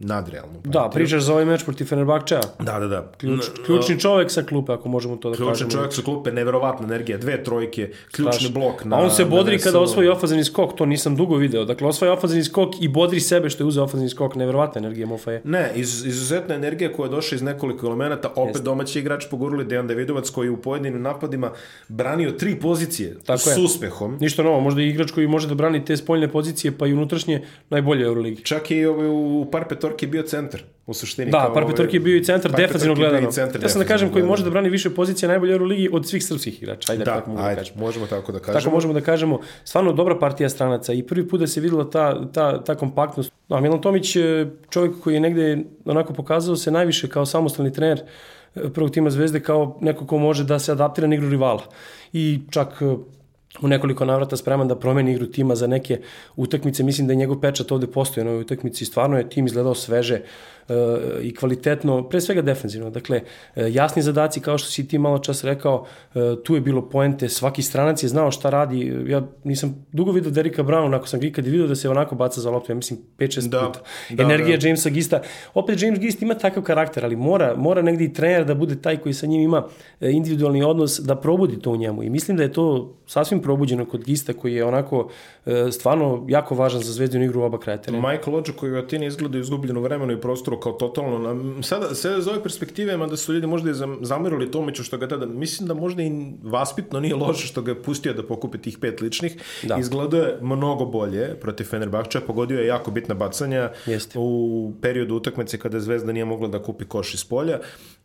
nadrealnu 0.00 0.54
partiju. 0.54 0.72
Da, 0.72 0.90
pričaš 0.94 1.22
za 1.22 1.32
ovaj 1.32 1.44
meč 1.44 1.64
protiv 1.64 1.84
Fenerbahčeja. 1.84 2.40
Da, 2.58 2.78
da, 2.78 2.86
da. 2.86 3.12
Ključ, 3.18 3.44
ključni 3.66 4.00
čovek 4.00 4.30
sa 4.30 4.42
klupe, 4.42 4.72
ako 4.72 4.88
možemo 4.88 5.16
to 5.16 5.30
da 5.30 5.36
ključni 5.36 5.50
kažemo. 5.50 5.68
Ključni 5.68 5.78
čovek 5.78 5.92
sa 5.94 6.02
klupe, 6.02 6.32
neverovatna 6.32 6.86
energija, 6.86 7.18
dve 7.18 7.44
trojke, 7.44 7.90
ključni 8.12 8.32
Straš. 8.32 8.52
blok. 8.52 8.84
Na, 8.84 8.96
A 8.96 9.00
on 9.00 9.10
se 9.10 9.24
bodri 9.24 9.58
kada 9.58 9.80
osvoji 9.80 10.08
ofazivni 10.08 10.44
skok, 10.44 10.76
to 10.76 10.86
nisam 10.86 11.16
dugo 11.16 11.36
video. 11.36 11.64
Dakle, 11.64 11.88
osvoji 11.88 12.10
ofazivni 12.12 12.44
skok 12.44 12.70
iodri 12.80 13.20
sebe 13.20 13.50
što 13.50 13.64
je 13.64 13.68
uzeo 13.68 13.84
ofazivni 13.84 14.10
skok, 14.10 14.34
neverovatna 14.34 14.78
energija 14.78 15.06
Mofaje. 15.06 15.40
Ne, 15.44 15.72
iz, 15.74 16.06
izuzetna 16.06 16.54
energija 16.54 16.92
koja 16.92 17.06
je 17.06 17.10
došla 17.10 17.34
iz 17.34 17.42
nekoliko 17.42 17.86
elemenata, 17.86 18.28
opet 18.28 18.46
Jeste. 18.46 18.62
domaći 18.62 18.98
igrač 18.98 19.24
poguruli 19.30 19.64
Dejan 19.64 19.86
Davidovac 19.86 20.30
koji 20.30 20.48
u 20.50 20.56
pojedinim 20.56 21.02
napadima 21.02 21.50
branio 21.88 22.30
tri 22.30 22.60
pozicije 22.60 23.16
Tako 23.26 23.38
s 23.38 23.46
je. 23.46 23.64
uspehom. 23.64 24.16
Ništa 24.20 24.42
novo, 24.42 24.60
možda 24.60 24.82
i 24.82 24.88
igrač 24.88 25.10
koji 25.10 25.26
može 25.26 25.48
da 25.48 25.54
brani 25.54 25.84
te 25.84 25.96
spoljne 25.96 26.28
pozicije 26.28 26.78
pa 26.78 26.86
i 26.86 26.92
unutrašnje 26.92 27.42
najbolje 27.70 28.04
Euroligi. 28.04 28.44
Čak 28.44 28.70
i 28.70 28.84
ovaj, 28.86 29.08
u 29.08 29.46
par 29.52 29.64
petorki 29.90 30.06
bio 30.06 30.22
centar 30.22 30.62
u 30.86 30.94
suštini. 30.94 31.30
Da, 31.30 31.50
par 31.54 31.66
petorki 31.66 31.96
je 31.96 32.00
bio 32.00 32.16
i 32.16 32.24
centar 32.24 32.52
defanzivno 32.52 32.94
gledano. 32.94 33.28
Ja 33.62 33.68
sam 33.68 33.80
da 33.80 33.84
kažem 33.84 34.12
koji 34.12 34.24
može 34.24 34.44
da 34.44 34.50
brani 34.50 34.68
više 34.68 34.90
pozicija 34.94 35.28
najbolje 35.28 35.56
u 35.56 35.64
ligi 35.64 35.88
od 35.92 36.08
svih 36.08 36.24
srpskih 36.24 36.62
igrača. 36.62 36.92
Ajde, 36.92 37.04
da, 37.04 37.14
tako 37.14 37.30
ajde, 37.30 37.42
da 37.42 37.56
kažemo. 37.56 37.80
možemo 37.80 38.06
tako 38.06 38.32
da 38.32 38.38
kažemo. 38.38 38.60
Tako 38.60 38.74
možemo 38.74 38.92
da 38.92 39.00
kažemo. 39.00 39.40
Stvarno 39.64 39.92
dobra 39.92 40.18
partija 40.18 40.48
stranaca 40.48 40.92
i 40.92 41.02
prvi 41.02 41.28
put 41.28 41.40
da 41.40 41.46
se 41.46 41.60
videla 41.60 41.90
ta, 41.90 42.32
ta, 42.32 42.64
ta 42.64 42.74
kompaktnost. 42.74 43.32
No, 43.48 43.60
Milan 43.60 43.80
Tomić 43.80 44.16
čovjek 44.70 45.00
koji 45.02 45.14
je 45.14 45.20
negde 45.20 45.58
onako 45.84 46.12
pokazao 46.12 46.56
se 46.56 46.70
najviše 46.70 47.08
kao 47.08 47.26
samostalni 47.26 47.72
trener 47.72 48.02
e, 48.54 48.68
prvog 48.74 48.90
tima 48.90 49.10
Zvezde 49.10 49.40
kao 49.40 49.78
neko 49.80 50.06
ko 50.06 50.18
može 50.18 50.44
da 50.44 50.58
se 50.58 50.72
adaptira 50.72 51.08
na 51.08 51.14
igru 51.14 51.28
rivala. 51.28 51.62
I 52.12 52.40
čak 52.50 52.82
e, 52.82 52.96
u 53.62 53.68
nekoliko 53.68 54.04
navrata 54.04 54.36
spreman 54.36 54.68
da 54.68 54.76
promeni 54.76 55.12
igru 55.12 55.26
tima 55.26 55.54
za 55.54 55.66
neke 55.66 56.00
utakmice. 56.36 56.82
Mislim 56.82 57.06
da 57.06 57.12
je 57.12 57.16
njegov 57.16 57.40
pečat 57.40 57.72
ovde 57.72 57.86
postoje 57.86 58.24
na 58.24 58.30
ovoj 58.30 58.42
utakmici. 58.42 58.84
Stvarno 58.84 59.18
je 59.18 59.28
tim 59.28 59.46
izgledao 59.46 59.74
sveže, 59.74 60.20
i 61.22 61.34
kvalitetno, 61.34 62.08
pre 62.08 62.20
svega 62.20 62.42
defensivno. 62.42 62.90
Dakle, 62.90 63.20
e, 63.56 63.72
jasni 63.72 64.02
zadaci, 64.02 64.40
kao 64.40 64.58
što 64.58 64.70
si 64.70 64.88
ti 64.88 64.98
malo 64.98 65.18
čas 65.18 65.44
rekao, 65.44 65.86
e, 66.14 66.18
tu 66.44 66.54
je 66.54 66.60
bilo 66.60 66.88
poente, 66.88 67.28
svaki 67.28 67.62
stranac 67.62 68.02
je 68.02 68.08
znao 68.08 68.30
šta 68.30 68.50
radi. 68.50 69.04
Ja 69.06 69.22
nisam 69.44 69.86
dugo 69.92 70.12
vidio 70.12 70.30
Derika 70.30 70.62
Brown, 70.62 70.96
ako 70.96 71.06
sam 71.06 71.20
ga 71.20 71.26
ikad 71.26 71.44
vidio 71.44 71.66
da 71.66 71.74
se 71.74 71.90
onako 71.90 72.14
baca 72.14 72.40
za 72.40 72.50
loptu, 72.50 72.72
ja 72.72 72.76
mislim 72.76 72.98
5-6 73.18 73.48
da, 73.48 73.66
puta. 73.66 73.80
Da, 74.10 74.22
Energija 74.22 74.56
da. 74.56 74.66
Jamesa 74.66 74.90
Gista. 74.90 75.22
Opet 75.54 75.82
James 75.82 76.00
Gist 76.00 76.22
ima 76.22 76.34
takav 76.34 76.62
karakter, 76.62 77.04
ali 77.04 77.16
mora, 77.16 77.56
mora 77.56 77.82
negdje 77.82 78.06
i 78.06 78.12
trener 78.12 78.44
da 78.44 78.54
bude 78.54 78.82
taj 78.82 78.96
koji 78.96 79.12
sa 79.12 79.26
njim 79.26 79.40
ima 79.40 79.66
individualni 80.00 80.62
odnos, 80.62 81.00
da 81.00 81.16
probudi 81.16 81.58
to 81.58 81.70
u 81.70 81.76
njemu. 81.76 82.02
I 82.02 82.10
mislim 82.10 82.36
da 82.36 82.42
je 82.42 82.52
to 82.52 82.94
sasvim 83.06 83.42
probuđeno 83.42 83.84
kod 83.84 84.04
Gista, 84.04 84.32
koji 84.32 84.54
je 84.54 84.64
onako 84.64 85.10
stvarno 85.72 86.24
jako 86.28 86.54
važan 86.54 86.80
za 86.80 86.92
zvezdinu 86.92 87.24
igru 87.24 87.40
u 87.40 87.44
oba 87.44 87.58
kraja 87.58 87.78
terena. 87.78 88.10
Michael 88.10 88.36
Ođo 88.36 88.52
koji 88.52 88.72
u 88.72 88.78
Atini 88.78 89.06
izgleda 89.06 89.38
izgubljeno 89.38 89.80
vremenu 89.80 90.12
i 90.12 90.20
prostoru 90.20 90.59
kao 90.60 90.72
totalno, 90.72 91.18
na, 91.18 91.62
sada, 91.62 91.94
sada 91.94 92.16
iz 92.16 92.28
ove 92.28 92.42
perspektive, 92.42 92.96
mada 92.96 93.16
su 93.16 93.32
ljudi 93.32 93.46
možda 93.46 93.70
i 93.70 93.74
zamerili 94.00 94.50
Tomiću 94.50 94.84
što 94.84 94.98
ga 94.98 95.08
tada, 95.08 95.26
mislim 95.26 95.68
da 95.68 95.74
možda 95.74 96.02
i 96.02 96.10
vaspitno 96.42 97.00
nije 97.00 97.14
loše 97.14 97.46
što 97.46 97.62
ga 97.62 97.70
je 97.70 97.82
pustio 97.82 98.12
da 98.12 98.26
pokupi 98.26 98.58
tih 98.58 98.78
pet 98.78 99.00
ličnih, 99.00 99.36
da. 99.62 99.76
izgledao 99.78 100.20
je 100.20 100.38
mnogo 100.40 100.84
bolje 100.84 101.34
protiv 101.40 101.64
Fenerbahča, 101.64 102.20
pogodio 102.20 102.60
je 102.60 102.66
jako 102.66 102.90
bitna 102.90 103.14
bacanja 103.14 103.70
Jeste. 103.86 104.18
u 104.18 104.72
periodu 104.82 105.14
utakmice 105.14 105.58
kada 105.58 105.80
Zvezda 105.80 106.12
nije 106.12 106.24
mogla 106.24 106.48
da 106.48 106.62
kupi 106.62 106.84
koš 106.84 107.14
iz 107.14 107.24
polja 107.24 107.58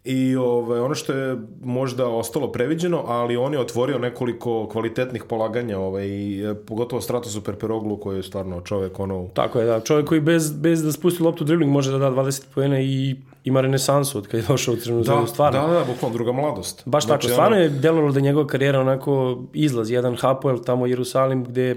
i 0.06 0.36
ove, 0.36 0.48
ovaj, 0.48 0.80
ono 0.80 0.96
što 0.96 1.14
je 1.14 1.38
možda 1.64 2.08
ostalo 2.08 2.52
previđeno, 2.52 3.04
ali 3.08 3.38
on 3.38 3.54
je 3.54 3.60
otvorio 3.60 3.98
nekoliko 4.00 4.68
kvalitetnih 4.72 5.24
polaganja, 5.24 5.80
ovaj, 5.80 6.08
pogotovo 6.68 7.02
Stratos 7.02 7.44
Perperoglu 7.44 7.98
koji 7.98 8.18
je 8.18 8.24
stvarno 8.24 8.62
čovek 8.62 9.00
ono... 9.00 9.28
Tako 9.34 9.60
je, 9.60 9.66
da, 9.66 9.80
čovek 9.80 10.08
koji 10.08 10.22
bez, 10.22 10.52
bez 10.52 10.84
da 10.84 10.92
spusti 10.92 11.24
loptu 11.24 11.44
dribling 11.44 11.72
može 11.72 11.92
da 11.92 11.98
da 11.98 12.12
20 12.12 12.44
pojene 12.56 12.86
i 12.86 13.16
ima 13.44 13.62
renesansu 13.62 14.18
od 14.18 14.28
kada 14.28 14.38
je 14.38 14.48
došao 14.48 14.74
u 14.74 14.78
Crvenu 14.78 15.04
da, 15.04 15.14
zvezdu, 15.14 15.28
stvarno. 15.28 15.68
Da, 15.68 15.74
da, 15.74 15.86
bukvalno 15.86 16.18
druga 16.18 16.32
mladost. 16.32 16.84
Baš 16.86 17.06
znači, 17.06 17.28
tako, 17.28 17.34
stvarno 17.34 17.56
ono... 17.56 17.64
je 17.64 17.70
delovalo 17.70 18.12
da 18.12 18.20
njegova 18.20 18.48
karijera 18.48 18.80
onako 18.80 19.44
izlaz, 19.54 19.92
jedan 19.92 20.16
Hapoel 20.16 20.60
tamo 20.60 20.88
Jerusalim 20.88 21.44
gde 21.44 21.76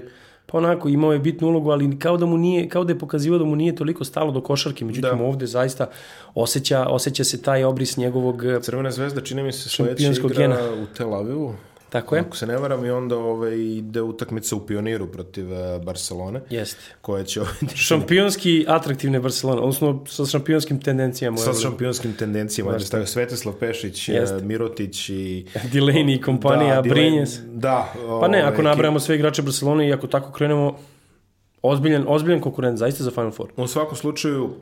pa 0.51 0.57
onako 0.57 0.89
imao 0.89 1.13
je 1.13 1.19
bitnu 1.19 1.47
ulogu, 1.47 1.71
ali 1.71 1.99
kao 1.99 2.17
da 2.17 2.25
mu 2.25 2.37
nije, 2.37 2.69
kao 2.69 2.83
da 2.83 2.93
je 2.93 2.99
pokazivao 2.99 3.39
da 3.39 3.45
mu 3.45 3.55
nije 3.55 3.75
toliko 3.75 4.03
stalo 4.03 4.31
do 4.31 4.41
košarke, 4.41 4.85
međutim 4.85 5.17
da. 5.17 5.23
ovde 5.23 5.45
zaista 5.45 5.89
osjeća, 6.35 6.85
osjeća 6.85 7.23
se 7.23 7.41
taj 7.41 7.63
obris 7.63 7.97
njegovog 7.97 8.43
Crvena 8.61 8.91
zvezda 8.91 9.21
čini 9.21 9.43
mi 9.43 9.51
se 9.51 9.69
sledeća 9.69 10.11
igra 10.11 10.29
gena. 10.37 10.57
u 10.83 10.85
Tel 10.97 11.13
Avivu. 11.13 11.53
Tako 11.89 12.15
je. 12.15 12.21
Ako 12.21 12.37
se 12.37 12.47
ne 12.47 12.57
varam 12.57 12.85
i 12.85 12.89
onda 12.89 13.17
ovaj, 13.17 13.55
ide 13.57 14.01
utakmica 14.01 14.55
u 14.55 14.65
pioniru 14.65 15.07
protiv 15.07 15.51
uh, 15.51 15.83
Barcelone. 15.85 16.41
Jeste. 16.49 16.81
Koja 17.01 17.23
će 17.23 17.41
ovaj... 17.41 17.53
Šampionski 17.75 18.65
atraktivne 18.67 19.19
Barcelone, 19.19 19.61
odnosno 19.61 20.03
sa 20.07 20.25
šampionskim 20.25 20.81
tendencijama. 20.81 21.37
Sa 21.37 21.53
šampionskim 21.53 22.13
tendencijama. 22.13 22.71
Baš 22.71 22.83
stavio 22.83 23.07
Svetislav 23.07 23.55
Pešić, 23.55 24.09
Jeste. 24.09 24.41
Mirotić 24.41 25.09
i... 25.09 25.45
Delaney 25.73 26.15
i 26.15 26.21
kompanija, 26.21 26.75
da, 26.75 26.89
Brinjes. 26.89 27.39
Da. 27.45 27.93
Pa 28.21 28.27
ne, 28.27 28.41
ako 28.41 28.61
ovaj, 28.61 28.63
nabrajamo 28.63 28.99
sve 28.99 29.15
igrače 29.15 29.41
Barcelone 29.41 29.87
i 29.87 29.93
ako 29.93 30.07
tako 30.07 30.31
krenemo, 30.31 30.77
ozbiljan, 31.61 32.05
ozbiljan 32.07 32.41
konkurent, 32.41 32.77
zaista 32.77 33.03
za 33.03 33.11
Final 33.11 33.31
Four. 33.31 33.49
U 33.57 33.67
svakom 33.67 33.95
slučaju, 33.95 34.55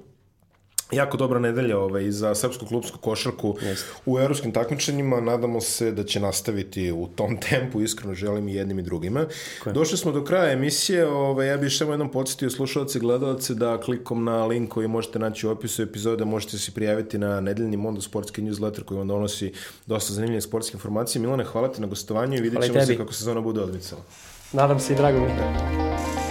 jako 0.92 1.18
dobra 1.18 1.40
nedelja 1.40 1.80
ovaj, 1.80 2.12
za 2.12 2.36
srpsku 2.36 2.66
klubsku 2.66 2.98
košarku 2.98 3.56
Jeste. 3.62 3.88
u 4.06 4.20
evropskim 4.20 4.52
takmičenjima. 4.52 5.22
Nadamo 5.22 5.62
se 5.62 5.92
da 5.92 6.04
će 6.04 6.20
nastaviti 6.20 6.92
u 6.92 7.08
tom 7.08 7.38
tempu, 7.50 7.82
iskreno 7.82 8.14
želim 8.14 8.48
i 8.48 8.54
jednim 8.54 8.80
i 8.80 8.82
drugima. 8.82 9.26
Koje? 9.64 9.74
Došli 9.74 9.98
smo 9.98 10.12
do 10.12 10.24
kraja 10.24 10.52
emisije. 10.52 11.08
Ovaj, 11.08 11.48
ja 11.48 11.58
bih 11.58 11.74
samo 11.74 11.92
jednom 11.92 12.12
podsjetio 12.12 12.50
slušalce 12.50 12.98
i 12.98 13.02
gledalce 13.02 13.54
da 13.54 13.82
klikom 13.82 14.24
na 14.24 14.46
link 14.46 14.70
koji 14.70 14.88
možete 14.88 15.20
naći 15.20 15.48
u 15.48 15.50
opisu 15.50 15.82
epizode 15.82 16.26
možete 16.26 16.58
se 16.58 16.72
prijaviti 16.72 17.18
na 17.18 17.42
nedeljni 17.42 17.78
Mondo 17.78 18.02
sportski 18.02 18.42
newsletter 18.42 18.84
koji 18.84 18.98
vam 18.98 19.08
donosi 19.08 19.54
dosta 19.86 20.14
zanimljive 20.14 20.42
sportske 20.42 20.76
informacije. 20.76 21.22
Milane, 21.22 21.44
hvala 21.44 21.72
ti 21.72 21.82
na 21.82 21.88
gostovanju 21.88 22.38
i 22.38 22.42
vidjet 22.42 22.66
ćemo 22.66 22.86
se 22.86 22.98
kako 22.98 23.14
sezona 23.14 23.42
bude 23.42 23.62
odmicala. 23.62 24.02
Nadam 24.54 24.80
se 24.80 24.94
i 24.94 24.96
drago 24.96 25.20
mi. 25.20 26.27